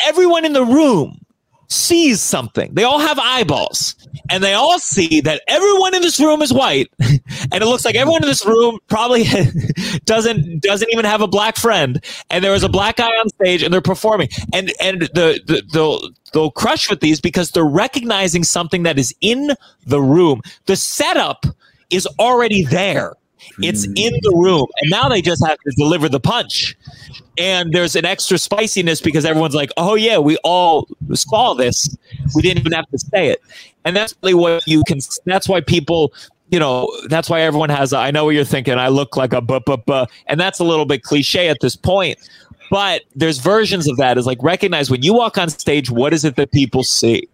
Everyone 0.08 0.46
in 0.46 0.54
the 0.54 0.64
room 0.64 1.26
sees 1.68 2.22
something. 2.22 2.74
They 2.74 2.84
all 2.84 3.00
have 3.00 3.20
eyeballs 3.20 3.96
and 4.30 4.44
they 4.44 4.54
all 4.54 4.80
see 4.80 5.22
that 5.22 5.42
everyone 5.48 5.96
in 5.96 6.02
this 6.02 6.20
room 6.20 6.42
is 6.42 6.54
white 6.54 6.90
and 7.00 7.22
it 7.54 7.66
looks 7.66 7.86
like 7.86 7.96
everyone 7.96 8.24
in 8.24 8.30
this 8.30 8.46
room 8.46 8.80
probably 8.88 9.26
doesn't 10.06 10.62
doesn't 10.62 10.90
even 10.92 11.06
have 11.06 11.22
a 11.22 11.28
black 11.28 11.58
friend 11.58 12.04
and 12.30 12.44
there 12.44 12.54
is 12.54 12.64
a 12.64 12.70
black 12.70 12.98
guy 12.98 13.10
on 13.10 13.30
stage 13.30 13.64
and 13.64 13.74
they're 13.74 13.82
performing 13.82 14.30
and 14.54 14.72
and 14.80 15.02
the, 15.02 15.40
the 15.46 15.62
they'll 15.74 16.02
they'll 16.34 16.52
crush 16.52 16.90
with 16.90 17.00
these 17.00 17.20
because 17.22 17.52
they're 17.52 17.66
recognizing 17.66 18.44
something 18.44 18.84
that 18.84 19.00
is 19.00 19.14
in 19.22 19.52
the 19.86 20.02
room. 20.02 20.42
The 20.66 20.76
setup 20.76 21.46
is 21.90 22.08
already 22.20 22.64
there. 22.64 23.14
It's 23.60 23.86
hmm. 23.86 23.94
in 23.96 24.14
the 24.22 24.36
room, 24.36 24.68
and 24.82 24.90
now 24.90 25.10
they 25.10 25.22
just 25.22 25.46
have 25.46 25.58
to 25.60 25.72
deliver 25.76 26.10
the 26.10 26.20
punch. 26.20 26.76
And 27.38 27.72
there's 27.72 27.96
an 27.96 28.06
extra 28.06 28.38
spiciness 28.38 29.02
because 29.02 29.26
everyone's 29.26 29.56
like, 29.56 29.72
"Oh 29.78 29.96
yeah, 29.96 30.18
we 30.18 30.38
all 30.44 30.88
saw 31.14 31.54
this. 31.54 31.96
We 32.36 32.42
didn't 32.42 32.60
even 32.60 32.72
have 32.72 32.90
to 32.90 32.98
say 32.98 33.28
it." 33.30 33.42
And 33.86 33.96
that's 33.96 34.16
really 34.22 34.34
what 34.34 34.64
you 34.68 34.84
can. 34.88 35.00
That's 35.26 35.48
why 35.48 35.62
people, 35.62 36.14
you 36.50 36.60
know, 36.60 36.92
that's 37.10 37.30
why 37.30 37.42
everyone 37.42 37.70
has. 37.70 37.94
A, 37.94 37.98
I 37.98 38.12
know 38.12 38.26
what 38.26 38.36
you're 38.36 38.44
thinking. 38.44 38.76
I 38.76 38.88
look 38.90 39.16
like 39.18 39.34
a 39.34 39.42
buh 39.42 39.60
buh 39.60 39.78
buh, 39.78 40.08
and 40.28 40.40
that's 40.40 40.60
a 40.60 40.64
little 40.64 40.86
bit 40.86 41.04
cliche 41.04 41.48
at 41.48 41.58
this 41.62 41.76
point. 41.76 42.18
But 42.70 43.04
there's 43.16 43.38
versions 43.38 43.88
of 43.88 43.98
that. 43.98 44.18
Is 44.18 44.26
like 44.26 44.42
recognize 44.42 44.90
when 44.90 45.04
you 45.04 45.14
walk 45.14 45.38
on 45.38 45.50
stage, 45.50 45.90
what 45.90 46.14
is 46.14 46.26
it 46.26 46.36
that 46.36 46.52
people 46.52 46.84
see? 46.84 47.28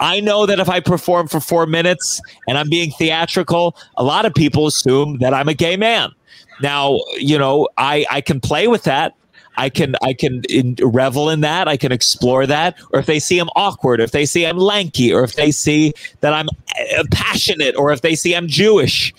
I 0.00 0.20
know 0.20 0.46
that 0.46 0.60
if 0.60 0.68
I 0.68 0.80
perform 0.80 1.28
for 1.28 1.40
four 1.40 1.66
minutes 1.66 2.20
and 2.46 2.56
I'm 2.56 2.68
being 2.68 2.90
theatrical, 2.92 3.76
a 3.96 4.04
lot 4.04 4.26
of 4.26 4.34
people 4.34 4.66
assume 4.66 5.18
that 5.18 5.34
I'm 5.34 5.48
a 5.48 5.54
gay 5.54 5.76
man. 5.76 6.12
Now, 6.60 7.00
you 7.16 7.38
know, 7.38 7.68
I, 7.76 8.06
I 8.10 8.20
can 8.20 8.40
play 8.40 8.68
with 8.68 8.84
that. 8.84 9.14
I 9.56 9.68
can 9.68 9.96
I 10.02 10.12
can 10.12 10.42
in, 10.48 10.76
revel 10.80 11.28
in 11.28 11.40
that. 11.40 11.66
I 11.66 11.76
can 11.76 11.90
explore 11.90 12.46
that. 12.46 12.78
Or 12.92 13.00
if 13.00 13.06
they 13.06 13.18
see 13.18 13.40
I'm 13.40 13.50
awkward, 13.56 14.00
if 14.00 14.12
they 14.12 14.24
see 14.24 14.46
I'm 14.46 14.56
lanky, 14.56 15.12
or 15.12 15.24
if 15.24 15.34
they 15.34 15.50
see 15.50 15.92
that 16.20 16.32
I'm 16.32 16.48
uh, 16.48 17.04
passionate, 17.10 17.74
or 17.76 17.90
if 17.90 18.00
they 18.02 18.14
see 18.14 18.36
I'm 18.36 18.46
Jewish, 18.46 19.12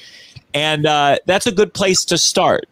and 0.54 0.86
uh, 0.86 1.20
that's 1.26 1.46
a 1.46 1.52
good 1.52 1.74
place 1.74 2.06
to 2.06 2.18
start. 2.18 2.70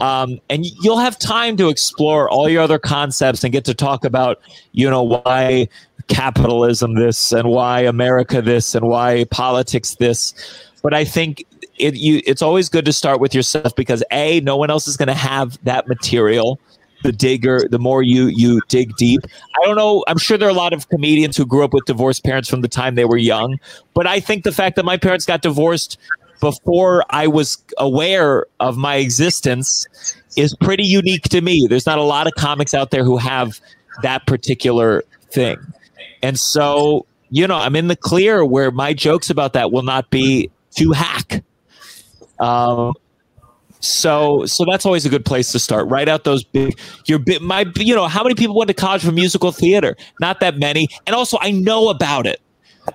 Um, 0.00 0.40
and 0.48 0.64
you'll 0.82 0.98
have 0.98 1.18
time 1.18 1.56
to 1.58 1.68
explore 1.68 2.30
all 2.30 2.48
your 2.48 2.62
other 2.62 2.78
concepts 2.78 3.44
and 3.44 3.52
get 3.52 3.64
to 3.66 3.74
talk 3.74 4.04
about, 4.04 4.40
you 4.72 4.88
know, 4.88 5.02
why 5.02 5.68
capitalism 6.10 6.94
this 6.94 7.32
and 7.32 7.48
why 7.48 7.80
America 7.80 8.42
this 8.42 8.74
and 8.74 8.86
why 8.86 9.24
politics 9.30 9.94
this. 9.94 10.34
But 10.82 10.92
I 10.92 11.04
think 11.04 11.44
it, 11.78 11.94
you, 11.94 12.20
it's 12.26 12.42
always 12.42 12.68
good 12.68 12.84
to 12.84 12.92
start 12.92 13.20
with 13.20 13.34
yourself 13.34 13.74
because 13.74 14.04
a 14.10 14.40
no 14.40 14.56
one 14.56 14.68
else 14.70 14.86
is 14.86 14.96
going 14.96 15.08
to 15.08 15.14
have 15.14 15.62
that 15.64 15.88
material. 15.88 16.60
The 17.02 17.12
digger, 17.12 17.66
the 17.70 17.78
more 17.78 18.02
you 18.02 18.26
you 18.26 18.60
dig 18.68 18.94
deep. 18.96 19.22
I 19.62 19.66
don't 19.66 19.76
know. 19.76 20.04
I'm 20.06 20.18
sure 20.18 20.36
there 20.36 20.48
are 20.48 20.50
a 20.50 20.54
lot 20.54 20.74
of 20.74 20.86
comedians 20.90 21.34
who 21.34 21.46
grew 21.46 21.64
up 21.64 21.72
with 21.72 21.86
divorced 21.86 22.24
parents 22.24 22.46
from 22.46 22.60
the 22.60 22.68
time 22.68 22.94
they 22.94 23.06
were 23.06 23.16
young. 23.16 23.58
But 23.94 24.06
I 24.06 24.20
think 24.20 24.44
the 24.44 24.52
fact 24.52 24.76
that 24.76 24.84
my 24.84 24.98
parents 24.98 25.24
got 25.24 25.40
divorced 25.40 25.96
before 26.40 27.04
I 27.08 27.26
was 27.26 27.56
aware 27.78 28.44
of 28.60 28.76
my 28.76 28.96
existence 28.96 29.86
is 30.36 30.54
pretty 30.56 30.84
unique 30.84 31.22
to 31.30 31.40
me. 31.40 31.66
There's 31.66 31.86
not 31.86 31.96
a 31.96 32.02
lot 32.02 32.26
of 32.26 32.34
comics 32.34 32.74
out 32.74 32.90
there 32.90 33.04
who 33.04 33.16
have 33.16 33.60
that 34.02 34.26
particular 34.26 35.02
thing. 35.30 35.56
And 36.22 36.38
so, 36.38 37.06
you 37.30 37.46
know, 37.46 37.56
I'm 37.56 37.76
in 37.76 37.88
the 37.88 37.96
clear 37.96 38.44
where 38.44 38.70
my 38.70 38.92
jokes 38.92 39.30
about 39.30 39.52
that 39.54 39.72
will 39.72 39.82
not 39.82 40.10
be 40.10 40.50
too 40.74 40.92
hack. 40.92 41.42
Um, 42.38 42.94
so, 43.80 44.44
so 44.46 44.64
that's 44.64 44.84
always 44.84 45.06
a 45.06 45.08
good 45.08 45.24
place 45.24 45.52
to 45.52 45.58
start. 45.58 45.88
Write 45.88 46.08
out 46.08 46.24
those 46.24 46.44
big, 46.44 46.78
your 47.06 47.18
bit, 47.18 47.40
my, 47.40 47.64
you 47.76 47.94
know, 47.94 48.08
how 48.08 48.22
many 48.22 48.34
people 48.34 48.54
went 48.54 48.68
to 48.68 48.74
college 48.74 49.02
for 49.02 49.12
musical 49.12 49.52
theater? 49.52 49.96
Not 50.20 50.40
that 50.40 50.58
many. 50.58 50.88
And 51.06 51.16
also, 51.16 51.38
I 51.40 51.50
know 51.50 51.88
about 51.88 52.26
it. 52.26 52.40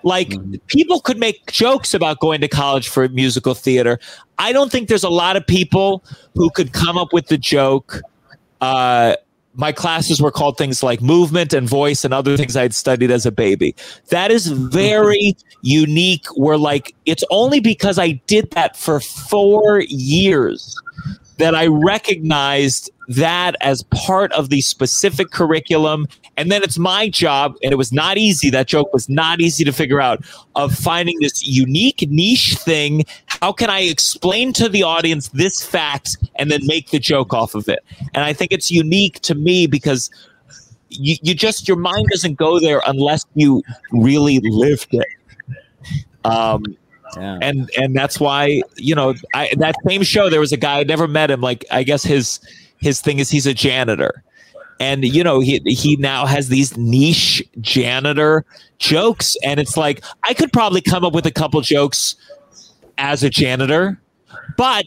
Like 0.04 0.30
mm-hmm. 0.30 0.56
people 0.68 1.00
could 1.02 1.18
make 1.18 1.52
jokes 1.52 1.94
about 1.94 2.20
going 2.20 2.42
to 2.42 2.48
college 2.48 2.88
for 2.88 3.08
musical 3.10 3.54
theater. 3.54 4.00
I 4.38 4.52
don't 4.52 4.72
think 4.72 4.90
there's 4.90 5.04
a 5.04 5.10
lot 5.10 5.38
of 5.38 5.46
people 5.48 6.04
who 6.36 6.50
could 6.50 6.74
come 6.74 6.98
up 6.98 7.14
with 7.14 7.28
the 7.28 7.38
joke. 7.38 8.02
Uh, 8.62 9.16
my 9.56 9.72
classes 9.72 10.22
were 10.22 10.32
called 10.32 10.58
things 10.58 10.84
like 10.84 11.01
movement 11.01 11.53
and 11.53 11.68
voice 11.68 12.03
and 12.03 12.14
other 12.14 12.38
things 12.38 12.56
I 12.56 12.64
had 12.64 12.74
studied 12.74 13.12
as 13.12 13.26
a 13.26 13.32
baby. 13.32 13.76
That 14.10 14.32
is 14.32 14.47
very 14.47 15.36
unique. 15.62 16.26
Where 16.36 16.58
like 16.58 16.95
it's 17.06 17.24
only 17.30 17.60
because 17.60 17.97
I 17.97 18.14
did 18.28 18.51
that 18.51 18.76
for 18.76 18.99
four 18.99 19.82
years 19.88 20.76
that 21.38 21.56
I 21.56 21.68
recognized 21.68 22.91
that 23.08 23.56
as 23.62 23.84
part 23.84 24.32
of 24.34 24.49
the 24.49 24.62
specific 24.62 25.32
curriculum. 25.32 26.08
And 26.38 26.52
then 26.52 26.64
it's 26.64 26.78
my 26.78 27.10
job, 27.10 27.56
and 27.64 27.72
it 27.72 27.76
was 27.76 27.94
not 27.94 28.18
easy. 28.18 28.50
That 28.50 28.68
joke 28.68 28.92
was 28.94 29.08
not 29.08 29.40
easy 29.40 29.64
to 29.64 29.72
figure 29.72 30.02
out 30.02 30.24
of 30.56 30.74
finding 30.74 31.18
this 31.22 31.48
unique 31.48 32.06
niche 32.10 32.56
thing. 32.58 33.06
How 33.28 33.52
can 33.52 33.70
I 33.70 33.82
explain 33.82 34.52
to 34.54 34.68
the 34.68 34.84
audience 34.84 35.30
this 35.30 35.66
fact 35.66 36.18
and 36.36 36.52
then 36.52 36.62
make 36.66 36.90
the 36.90 37.00
joke 37.00 37.34
off 37.34 37.56
of 37.56 37.70
it? 37.70 37.80
And 38.14 38.24
I 38.24 38.34
think 38.34 38.52
it's 38.52 38.70
unique 38.70 39.20
to 39.22 39.36
me 39.36 39.66
because 39.66 40.10
you, 40.90 41.16
you 41.22 41.34
just, 41.34 41.68
your 41.68 41.78
mind 41.78 42.08
doesn't 42.12 42.36
go 42.36 42.60
there 42.60 42.82
unless 42.86 43.26
you 43.36 43.64
really 43.92 44.40
lived 44.44 44.94
it. 44.94 45.08
Um, 46.26 46.64
yeah. 47.18 47.40
And 47.42 47.70
and 47.78 47.96
that's 47.96 48.20
why 48.20 48.62
you 48.76 48.94
know 48.94 49.14
I, 49.34 49.54
that 49.58 49.76
same 49.88 50.04
show 50.04 50.30
there 50.30 50.40
was 50.40 50.52
a 50.52 50.58
guy 50.58 50.80
I 50.80 50.84
never 50.84 51.08
met 51.08 51.32
him 51.32 51.40
like 51.40 51.64
I 51.72 51.84
guess 51.84 52.04
his 52.04 52.40
his 52.78 53.00
thing 53.00 53.20
is 53.20 53.30
he's 53.30 53.46
a 53.46 53.54
janitor 53.54 54.24
and 54.80 55.06
you 55.06 55.24
know 55.24 55.40
he 55.40 55.60
he 55.66 55.96
now 55.98 56.26
has 56.26 56.50
these 56.50 56.76
niche 56.78 57.44
janitor 57.62 58.46
jokes 58.80 59.36
and 59.44 59.60
it's 59.60 59.78
like 59.78 60.04
I 60.24 60.34
could 60.34 60.52
probably 60.52 60.82
come 60.82 61.04
up 61.04 61.14
with 61.14 61.26
a 61.26 61.32
couple 61.32 61.62
jokes 61.62 62.16
as 62.98 63.24
a 63.24 63.30
janitor 63.30 64.00
but 64.58 64.86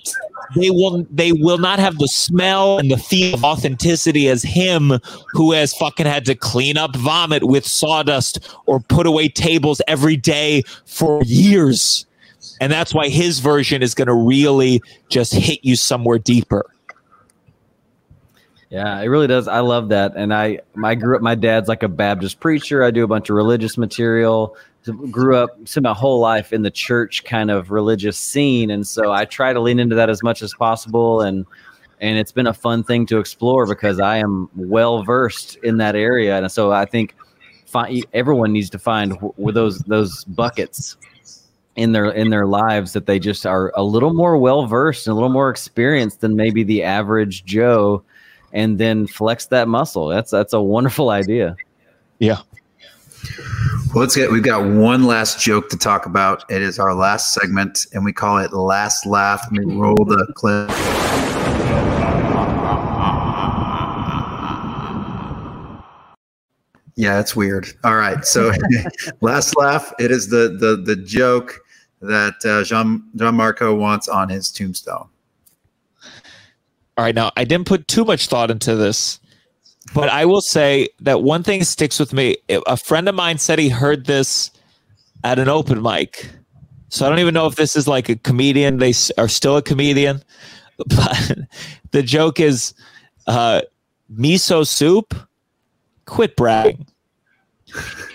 they 0.56 0.70
will 0.70 1.06
they 1.10 1.32
will 1.32 1.58
not 1.58 1.78
have 1.78 1.98
the 1.98 2.08
smell 2.08 2.78
and 2.78 2.90
the 2.90 2.96
feel 2.96 3.34
of 3.34 3.44
authenticity 3.44 4.28
as 4.28 4.42
him 4.42 4.92
who 5.32 5.52
has 5.52 5.74
fucking 5.74 6.06
had 6.06 6.24
to 6.26 6.34
clean 6.34 6.76
up 6.76 6.94
vomit 6.96 7.44
with 7.44 7.66
sawdust 7.66 8.56
or 8.66 8.80
put 8.80 9.06
away 9.06 9.28
tables 9.28 9.80
every 9.86 10.16
day 10.16 10.62
for 10.84 11.22
years 11.24 12.06
and 12.60 12.72
that's 12.72 12.94
why 12.94 13.08
his 13.08 13.40
version 13.40 13.82
is 13.82 13.94
going 13.94 14.08
to 14.08 14.14
really 14.14 14.82
just 15.08 15.32
hit 15.32 15.60
you 15.62 15.76
somewhere 15.76 16.18
deeper. 16.18 16.66
Yeah, 18.70 19.00
it 19.00 19.06
really 19.06 19.26
does. 19.26 19.48
I 19.48 19.60
love 19.60 19.88
that. 19.88 20.12
And 20.14 20.34
I, 20.34 20.60
I 20.84 20.94
grew 20.94 21.16
up, 21.16 21.22
my 21.22 21.34
dad's 21.34 21.68
like 21.68 21.82
a 21.82 21.88
Baptist 21.88 22.38
preacher. 22.38 22.84
I 22.84 22.90
do 22.90 23.02
a 23.02 23.06
bunch 23.06 23.30
of 23.30 23.36
religious 23.36 23.78
material. 23.78 24.56
Grew 25.10 25.36
up, 25.36 25.56
spent 25.66 25.84
my 25.84 25.94
whole 25.94 26.20
life 26.20 26.52
in 26.52 26.62
the 26.62 26.70
church 26.70 27.24
kind 27.24 27.50
of 27.50 27.70
religious 27.70 28.18
scene. 28.18 28.70
And 28.70 28.86
so 28.86 29.12
I 29.12 29.24
try 29.24 29.52
to 29.52 29.60
lean 29.60 29.78
into 29.78 29.94
that 29.96 30.10
as 30.10 30.22
much 30.22 30.42
as 30.42 30.52
possible. 30.54 31.22
And, 31.22 31.46
and 32.00 32.18
it's 32.18 32.32
been 32.32 32.46
a 32.46 32.54
fun 32.54 32.84
thing 32.84 33.06
to 33.06 33.18
explore 33.18 33.66
because 33.66 34.00
I 34.00 34.18
am 34.18 34.50
well 34.54 35.02
versed 35.02 35.56
in 35.62 35.78
that 35.78 35.96
area. 35.96 36.36
And 36.36 36.52
so 36.52 36.70
I 36.70 36.84
think 36.84 37.14
everyone 38.12 38.52
needs 38.52 38.70
to 38.70 38.78
find 38.78 39.16
wh- 39.18 39.52
those, 39.52 39.78
those 39.80 40.24
buckets 40.24 40.96
in 41.76 41.92
their 41.92 42.06
in 42.10 42.30
their 42.30 42.44
lives 42.44 42.92
that 42.92 43.06
they 43.06 43.20
just 43.20 43.46
are 43.46 43.72
a 43.76 43.84
little 43.84 44.12
more 44.12 44.36
well 44.36 44.66
versed 44.66 45.06
and 45.06 45.12
a 45.12 45.14
little 45.14 45.28
more 45.28 45.48
experienced 45.48 46.20
than 46.20 46.34
maybe 46.34 46.64
the 46.64 46.82
average 46.82 47.44
Joe, 47.44 48.02
and 48.52 48.78
then 48.78 49.06
flex 49.06 49.46
that 49.46 49.68
muscle. 49.68 50.08
That's 50.08 50.30
that's 50.30 50.52
a 50.52 50.60
wonderful 50.60 51.10
idea. 51.10 51.56
Yeah. 52.18 52.38
Well, 53.94 54.02
let's 54.02 54.14
get. 54.14 54.30
We've 54.30 54.42
got 54.42 54.64
one 54.64 55.04
last 55.04 55.40
joke 55.40 55.70
to 55.70 55.76
talk 55.76 56.06
about. 56.06 56.44
It 56.50 56.62
is 56.62 56.78
our 56.78 56.94
last 56.94 57.32
segment, 57.32 57.86
and 57.92 58.04
we 58.04 58.12
call 58.12 58.38
it 58.38 58.52
"Last 58.52 59.06
Laugh." 59.06 59.42
Let 59.50 59.64
me 59.64 59.74
roll 59.74 60.04
the 60.04 60.30
clip. 60.34 60.70
Yeah, 66.96 67.20
it's 67.20 67.36
weird. 67.36 67.68
All 67.84 67.96
right, 67.96 68.24
so 68.24 68.52
last 69.20 69.56
laugh. 69.56 69.92
It 69.98 70.10
is 70.10 70.28
the 70.28 70.56
the 70.60 70.76
the 70.76 70.96
joke 70.96 71.60
that 72.00 72.34
uh, 72.44 72.64
Jean 72.64 73.04
Gianmarco 73.16 73.78
wants 73.78 74.08
on 74.08 74.28
his 74.28 74.50
tombstone. 74.50 75.08
All 76.98 77.04
right, 77.04 77.14
now 77.14 77.30
I 77.36 77.44
didn't 77.44 77.68
put 77.68 77.86
too 77.86 78.04
much 78.04 78.26
thought 78.26 78.50
into 78.50 78.74
this, 78.74 79.20
but 79.94 80.08
I 80.08 80.24
will 80.24 80.40
say 80.40 80.88
that 80.98 81.22
one 81.22 81.44
thing 81.44 81.62
sticks 81.62 82.00
with 82.00 82.12
me. 82.12 82.38
A 82.48 82.76
friend 82.76 83.08
of 83.08 83.14
mine 83.14 83.38
said 83.38 83.60
he 83.60 83.68
heard 83.68 84.06
this 84.06 84.50
at 85.22 85.38
an 85.38 85.48
open 85.48 85.80
mic. 85.80 86.28
So 86.88 87.06
I 87.06 87.08
don't 87.08 87.20
even 87.20 87.34
know 87.34 87.46
if 87.46 87.54
this 87.54 87.76
is 87.76 87.86
like 87.86 88.08
a 88.08 88.16
comedian. 88.16 88.78
They 88.78 88.92
are 89.16 89.28
still 89.28 89.56
a 89.56 89.62
comedian, 89.62 90.24
but 90.88 91.38
the 91.92 92.02
joke 92.02 92.40
is 92.40 92.74
uh, 93.28 93.62
miso 94.12 94.66
soup. 94.66 95.14
Quit 96.06 96.34
bragging. 96.34 96.84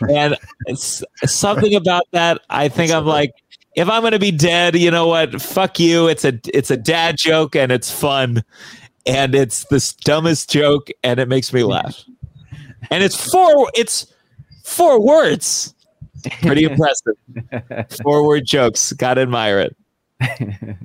and 0.10 0.36
something 1.24 1.74
about 1.74 2.04
that. 2.12 2.42
I 2.50 2.68
think 2.68 2.92
I'm 2.92 3.06
like, 3.06 3.32
if 3.76 3.90
I'm 3.90 4.02
gonna 4.04 4.20
be 4.20 4.32
dead, 4.32 4.76
you 4.76 4.92
know 4.92 5.08
what? 5.08 5.42
Fuck 5.42 5.80
you. 5.80 6.08
It's 6.08 6.26
a 6.26 6.40
it's 6.54 6.72
a 6.72 6.78
dad 6.78 7.18
joke 7.18 7.56
and 7.56 7.72
it's 7.72 7.92
fun, 7.92 8.44
and 9.06 9.36
it's 9.36 9.66
the 9.66 9.94
dumbest 10.04 10.50
joke 10.50 10.90
and 11.04 11.20
it 11.20 11.28
makes 11.28 11.54
me 11.54 11.64
laugh. 11.64 12.04
And 12.92 13.04
it's 13.04 13.32
four 13.32 13.72
it's 13.76 14.14
Four 14.64 15.02
words. 15.06 15.76
Pretty 16.42 16.64
impressive. 16.70 17.14
Four 18.02 18.26
word 18.26 18.46
jokes. 18.46 18.94
Gotta 18.94 19.22
admire 19.22 19.60
it. 19.60 19.78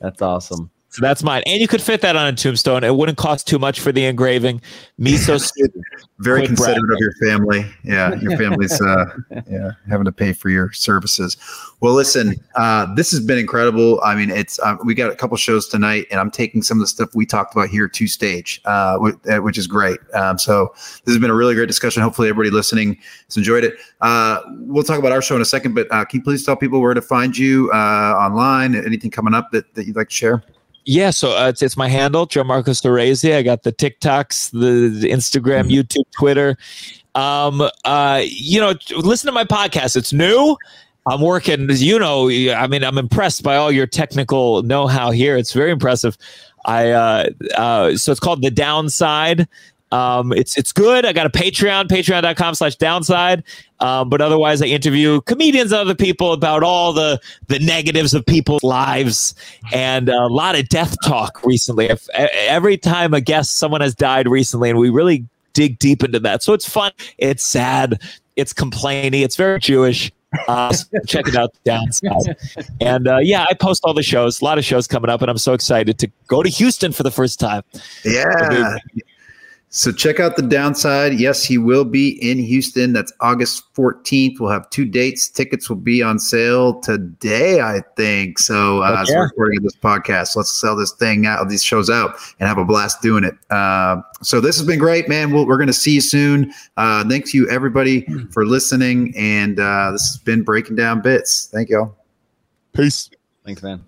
That's 0.00 0.20
awesome. 0.20 0.70
So 0.90 1.02
that's 1.02 1.22
mine. 1.22 1.42
And 1.46 1.60
you 1.60 1.68
could 1.68 1.82
fit 1.82 2.00
that 2.00 2.16
on 2.16 2.26
a 2.26 2.32
tombstone. 2.32 2.82
It 2.82 2.94
wouldn't 2.94 3.18
cost 3.18 3.46
too 3.46 3.58
much 3.58 3.78
for 3.78 3.92
the 3.92 4.06
engraving. 4.06 4.62
Miso 4.98 5.38
soup. 5.54 5.72
Very 6.20 6.46
considerate 6.46 6.90
of 6.90 6.98
your 6.98 7.12
family. 7.22 7.64
Yeah, 7.84 8.14
your 8.14 8.36
family's 8.38 8.80
uh, 8.80 9.06
yeah 9.48 9.72
having 9.88 10.06
to 10.06 10.12
pay 10.12 10.32
for 10.32 10.48
your 10.48 10.72
services. 10.72 11.36
Well, 11.80 11.92
listen, 11.92 12.34
uh, 12.56 12.92
this 12.94 13.10
has 13.12 13.20
been 13.20 13.38
incredible. 13.38 14.00
I 14.02 14.16
mean, 14.16 14.30
it's 14.30 14.58
uh, 14.60 14.76
we 14.84 14.94
got 14.94 15.12
a 15.12 15.14
couple 15.14 15.36
shows 15.36 15.68
tonight, 15.68 16.06
and 16.10 16.18
I'm 16.18 16.30
taking 16.30 16.62
some 16.62 16.78
of 16.78 16.80
the 16.80 16.88
stuff 16.88 17.14
we 17.14 17.26
talked 17.26 17.54
about 17.54 17.68
here 17.68 17.86
to 17.86 18.06
stage, 18.08 18.60
uh, 18.64 19.12
uh, 19.30 19.36
which 19.38 19.58
is 19.58 19.66
great. 19.66 20.00
Um, 20.14 20.38
so 20.38 20.72
this 20.74 21.14
has 21.14 21.18
been 21.18 21.30
a 21.30 21.34
really 21.34 21.54
great 21.54 21.68
discussion. 21.68 22.02
Hopefully, 22.02 22.28
everybody 22.28 22.50
listening 22.50 22.98
has 23.26 23.36
enjoyed 23.36 23.62
it. 23.62 23.74
Uh, 24.00 24.40
we'll 24.60 24.82
talk 24.82 24.98
about 24.98 25.12
our 25.12 25.22
show 25.22 25.36
in 25.36 25.42
a 25.42 25.44
second, 25.44 25.74
but 25.74 25.86
uh, 25.92 26.04
can 26.04 26.18
you 26.18 26.24
please 26.24 26.44
tell 26.44 26.56
people 26.56 26.80
where 26.80 26.94
to 26.94 27.02
find 27.02 27.36
you 27.36 27.70
uh, 27.72 28.16
online? 28.18 28.74
Anything 28.74 29.10
coming 29.10 29.34
up 29.34 29.52
that, 29.52 29.74
that 29.74 29.86
you'd 29.86 29.96
like 29.96 30.08
to 30.08 30.14
share? 30.14 30.42
Yeah, 30.88 31.10
so 31.10 31.36
uh, 31.36 31.50
it's, 31.50 31.60
it's 31.60 31.76
my 31.76 31.86
handle, 31.86 32.26
Gianmarco 32.26 32.70
Soresi. 32.70 33.36
I 33.36 33.42
got 33.42 33.62
the 33.62 33.74
TikToks, 33.74 34.52
the, 34.52 34.88
the 34.88 35.10
Instagram, 35.10 35.70
YouTube, 35.70 36.10
Twitter. 36.18 36.56
Um, 37.14 37.68
uh, 37.84 38.22
you 38.24 38.58
know, 38.58 38.72
listen 38.96 39.26
to 39.26 39.32
my 39.32 39.44
podcast. 39.44 39.98
It's 39.98 40.14
new. 40.14 40.56
I'm 41.04 41.20
working, 41.20 41.68
as 41.68 41.82
you 41.82 41.98
know, 41.98 42.30
I 42.30 42.66
mean, 42.68 42.82
I'm 42.82 42.96
impressed 42.96 43.42
by 43.42 43.56
all 43.56 43.70
your 43.70 43.86
technical 43.86 44.62
know-how 44.62 45.10
here. 45.10 45.36
It's 45.36 45.52
very 45.52 45.72
impressive. 45.72 46.16
I 46.64 46.90
uh, 46.92 47.28
uh, 47.54 47.96
so 47.98 48.10
it's 48.10 48.20
called 48.20 48.40
The 48.40 48.50
Downside. 48.50 49.46
Um, 49.90 50.32
it's 50.32 50.56
it's 50.56 50.72
good. 50.72 51.06
I 51.06 51.12
got 51.12 51.26
a 51.26 51.30
Patreon, 51.30 51.88
patreon.com 51.88 52.54
slash 52.54 52.76
downside. 52.76 53.42
Um, 53.80 54.08
but 54.08 54.20
otherwise 54.20 54.60
I 54.60 54.66
interview 54.66 55.20
comedians 55.22 55.72
and 55.72 55.80
other 55.80 55.94
people 55.94 56.32
about 56.32 56.62
all 56.62 56.92
the 56.92 57.20
the 57.46 57.58
negatives 57.60 58.12
of 58.12 58.26
people's 58.26 58.62
lives 58.62 59.34
and 59.72 60.08
a 60.08 60.26
lot 60.26 60.58
of 60.58 60.68
death 60.68 60.96
talk 61.04 61.44
recently. 61.44 61.86
If, 61.86 62.08
every 62.10 62.76
time 62.76 63.14
a 63.14 63.20
guest, 63.20 63.56
someone 63.56 63.80
has 63.80 63.94
died 63.94 64.28
recently, 64.28 64.70
and 64.70 64.78
we 64.78 64.90
really 64.90 65.26
dig 65.52 65.78
deep 65.78 66.04
into 66.04 66.20
that. 66.20 66.42
So 66.42 66.52
it's 66.52 66.68
fun. 66.68 66.92
It's 67.16 67.44
sad. 67.44 68.02
It's 68.36 68.52
complainy. 68.52 69.24
It's 69.24 69.36
very 69.36 69.58
Jewish. 69.58 70.12
Uh, 70.46 70.72
so 70.72 70.86
check 71.06 71.26
it 71.26 71.34
out, 71.34 71.54
downside. 71.64 72.36
And 72.80 73.08
uh, 73.08 73.18
yeah, 73.18 73.46
I 73.48 73.54
post 73.54 73.82
all 73.84 73.94
the 73.94 74.02
shows. 74.02 74.40
A 74.40 74.44
lot 74.44 74.58
of 74.58 74.64
shows 74.64 74.86
coming 74.86 75.10
up, 75.10 75.22
and 75.22 75.30
I'm 75.30 75.38
so 75.38 75.54
excited 75.54 75.98
to 75.98 76.10
go 76.26 76.42
to 76.42 76.48
Houston 76.48 76.92
for 76.92 77.02
the 77.02 77.10
first 77.10 77.40
time. 77.40 77.62
Yeah. 78.04 78.76
So 79.70 79.92
check 79.92 80.18
out 80.18 80.36
the 80.36 80.42
downside. 80.42 81.20
Yes, 81.20 81.44
he 81.44 81.58
will 81.58 81.84
be 81.84 82.10
in 82.26 82.38
Houston. 82.38 82.94
That's 82.94 83.12
August 83.20 83.74
14th. 83.74 84.40
We'll 84.40 84.50
have 84.50 84.68
two 84.70 84.86
dates. 84.86 85.28
Tickets 85.28 85.68
will 85.68 85.76
be 85.76 86.02
on 86.02 86.18
sale 86.18 86.80
today, 86.80 87.60
I 87.60 87.82
think. 87.94 88.38
So 88.38 88.82
uh, 88.82 89.02
as 89.02 89.10
we're 89.10 89.24
recording 89.24 89.62
this 89.62 89.76
podcast, 89.76 90.36
let's 90.36 90.58
sell 90.58 90.74
this 90.74 90.92
thing 90.92 91.26
out, 91.26 91.46
these 91.50 91.62
shows 91.62 91.90
out, 91.90 92.16
and 92.40 92.48
have 92.48 92.56
a 92.56 92.64
blast 92.64 93.02
doing 93.02 93.24
it. 93.24 93.34
Uh, 93.50 94.00
so 94.22 94.40
this 94.40 94.56
has 94.56 94.66
been 94.66 94.78
great, 94.78 95.06
man. 95.06 95.32
We'll, 95.32 95.46
we're 95.46 95.58
going 95.58 95.66
to 95.66 95.72
see 95.74 95.92
you 95.92 96.00
soon. 96.00 96.50
Uh, 96.78 97.06
thanks 97.06 97.34
you 97.34 97.46
everybody 97.50 98.06
for 98.32 98.46
listening, 98.46 99.12
and 99.18 99.60
uh, 99.60 99.92
this 99.92 100.08
has 100.08 100.20
been 100.24 100.44
breaking 100.44 100.76
down 100.76 101.02
bits. 101.02 101.46
Thank 101.52 101.68
y'all. 101.68 101.94
Peace. 102.72 103.10
Thanks, 103.44 103.62
man. 103.62 103.84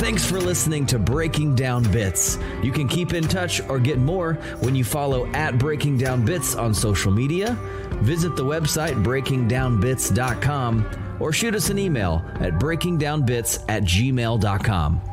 Thanks 0.00 0.24
for 0.24 0.40
listening 0.40 0.86
to 0.86 0.98
Breaking 0.98 1.54
Down 1.54 1.82
Bits. 1.92 2.38
You 2.62 2.72
can 2.72 2.88
keep 2.88 3.12
in 3.12 3.22
touch 3.22 3.60
or 3.68 3.78
get 3.78 3.98
more 3.98 4.32
when 4.60 4.74
you 4.74 4.82
follow 4.82 5.26
at 5.32 5.58
Breaking 5.58 5.98
Down 5.98 6.24
Bits 6.24 6.54
on 6.54 6.72
social 6.72 7.12
media, 7.12 7.58
visit 7.96 8.34
the 8.34 8.42
website 8.42 9.04
breakingdownbits.com, 9.04 11.16
or 11.20 11.34
shoot 11.34 11.54
us 11.54 11.68
an 11.68 11.78
email 11.78 12.24
at 12.36 12.54
breakingdownbits 12.54 13.62
at 13.68 13.82
gmail.com. 13.82 15.09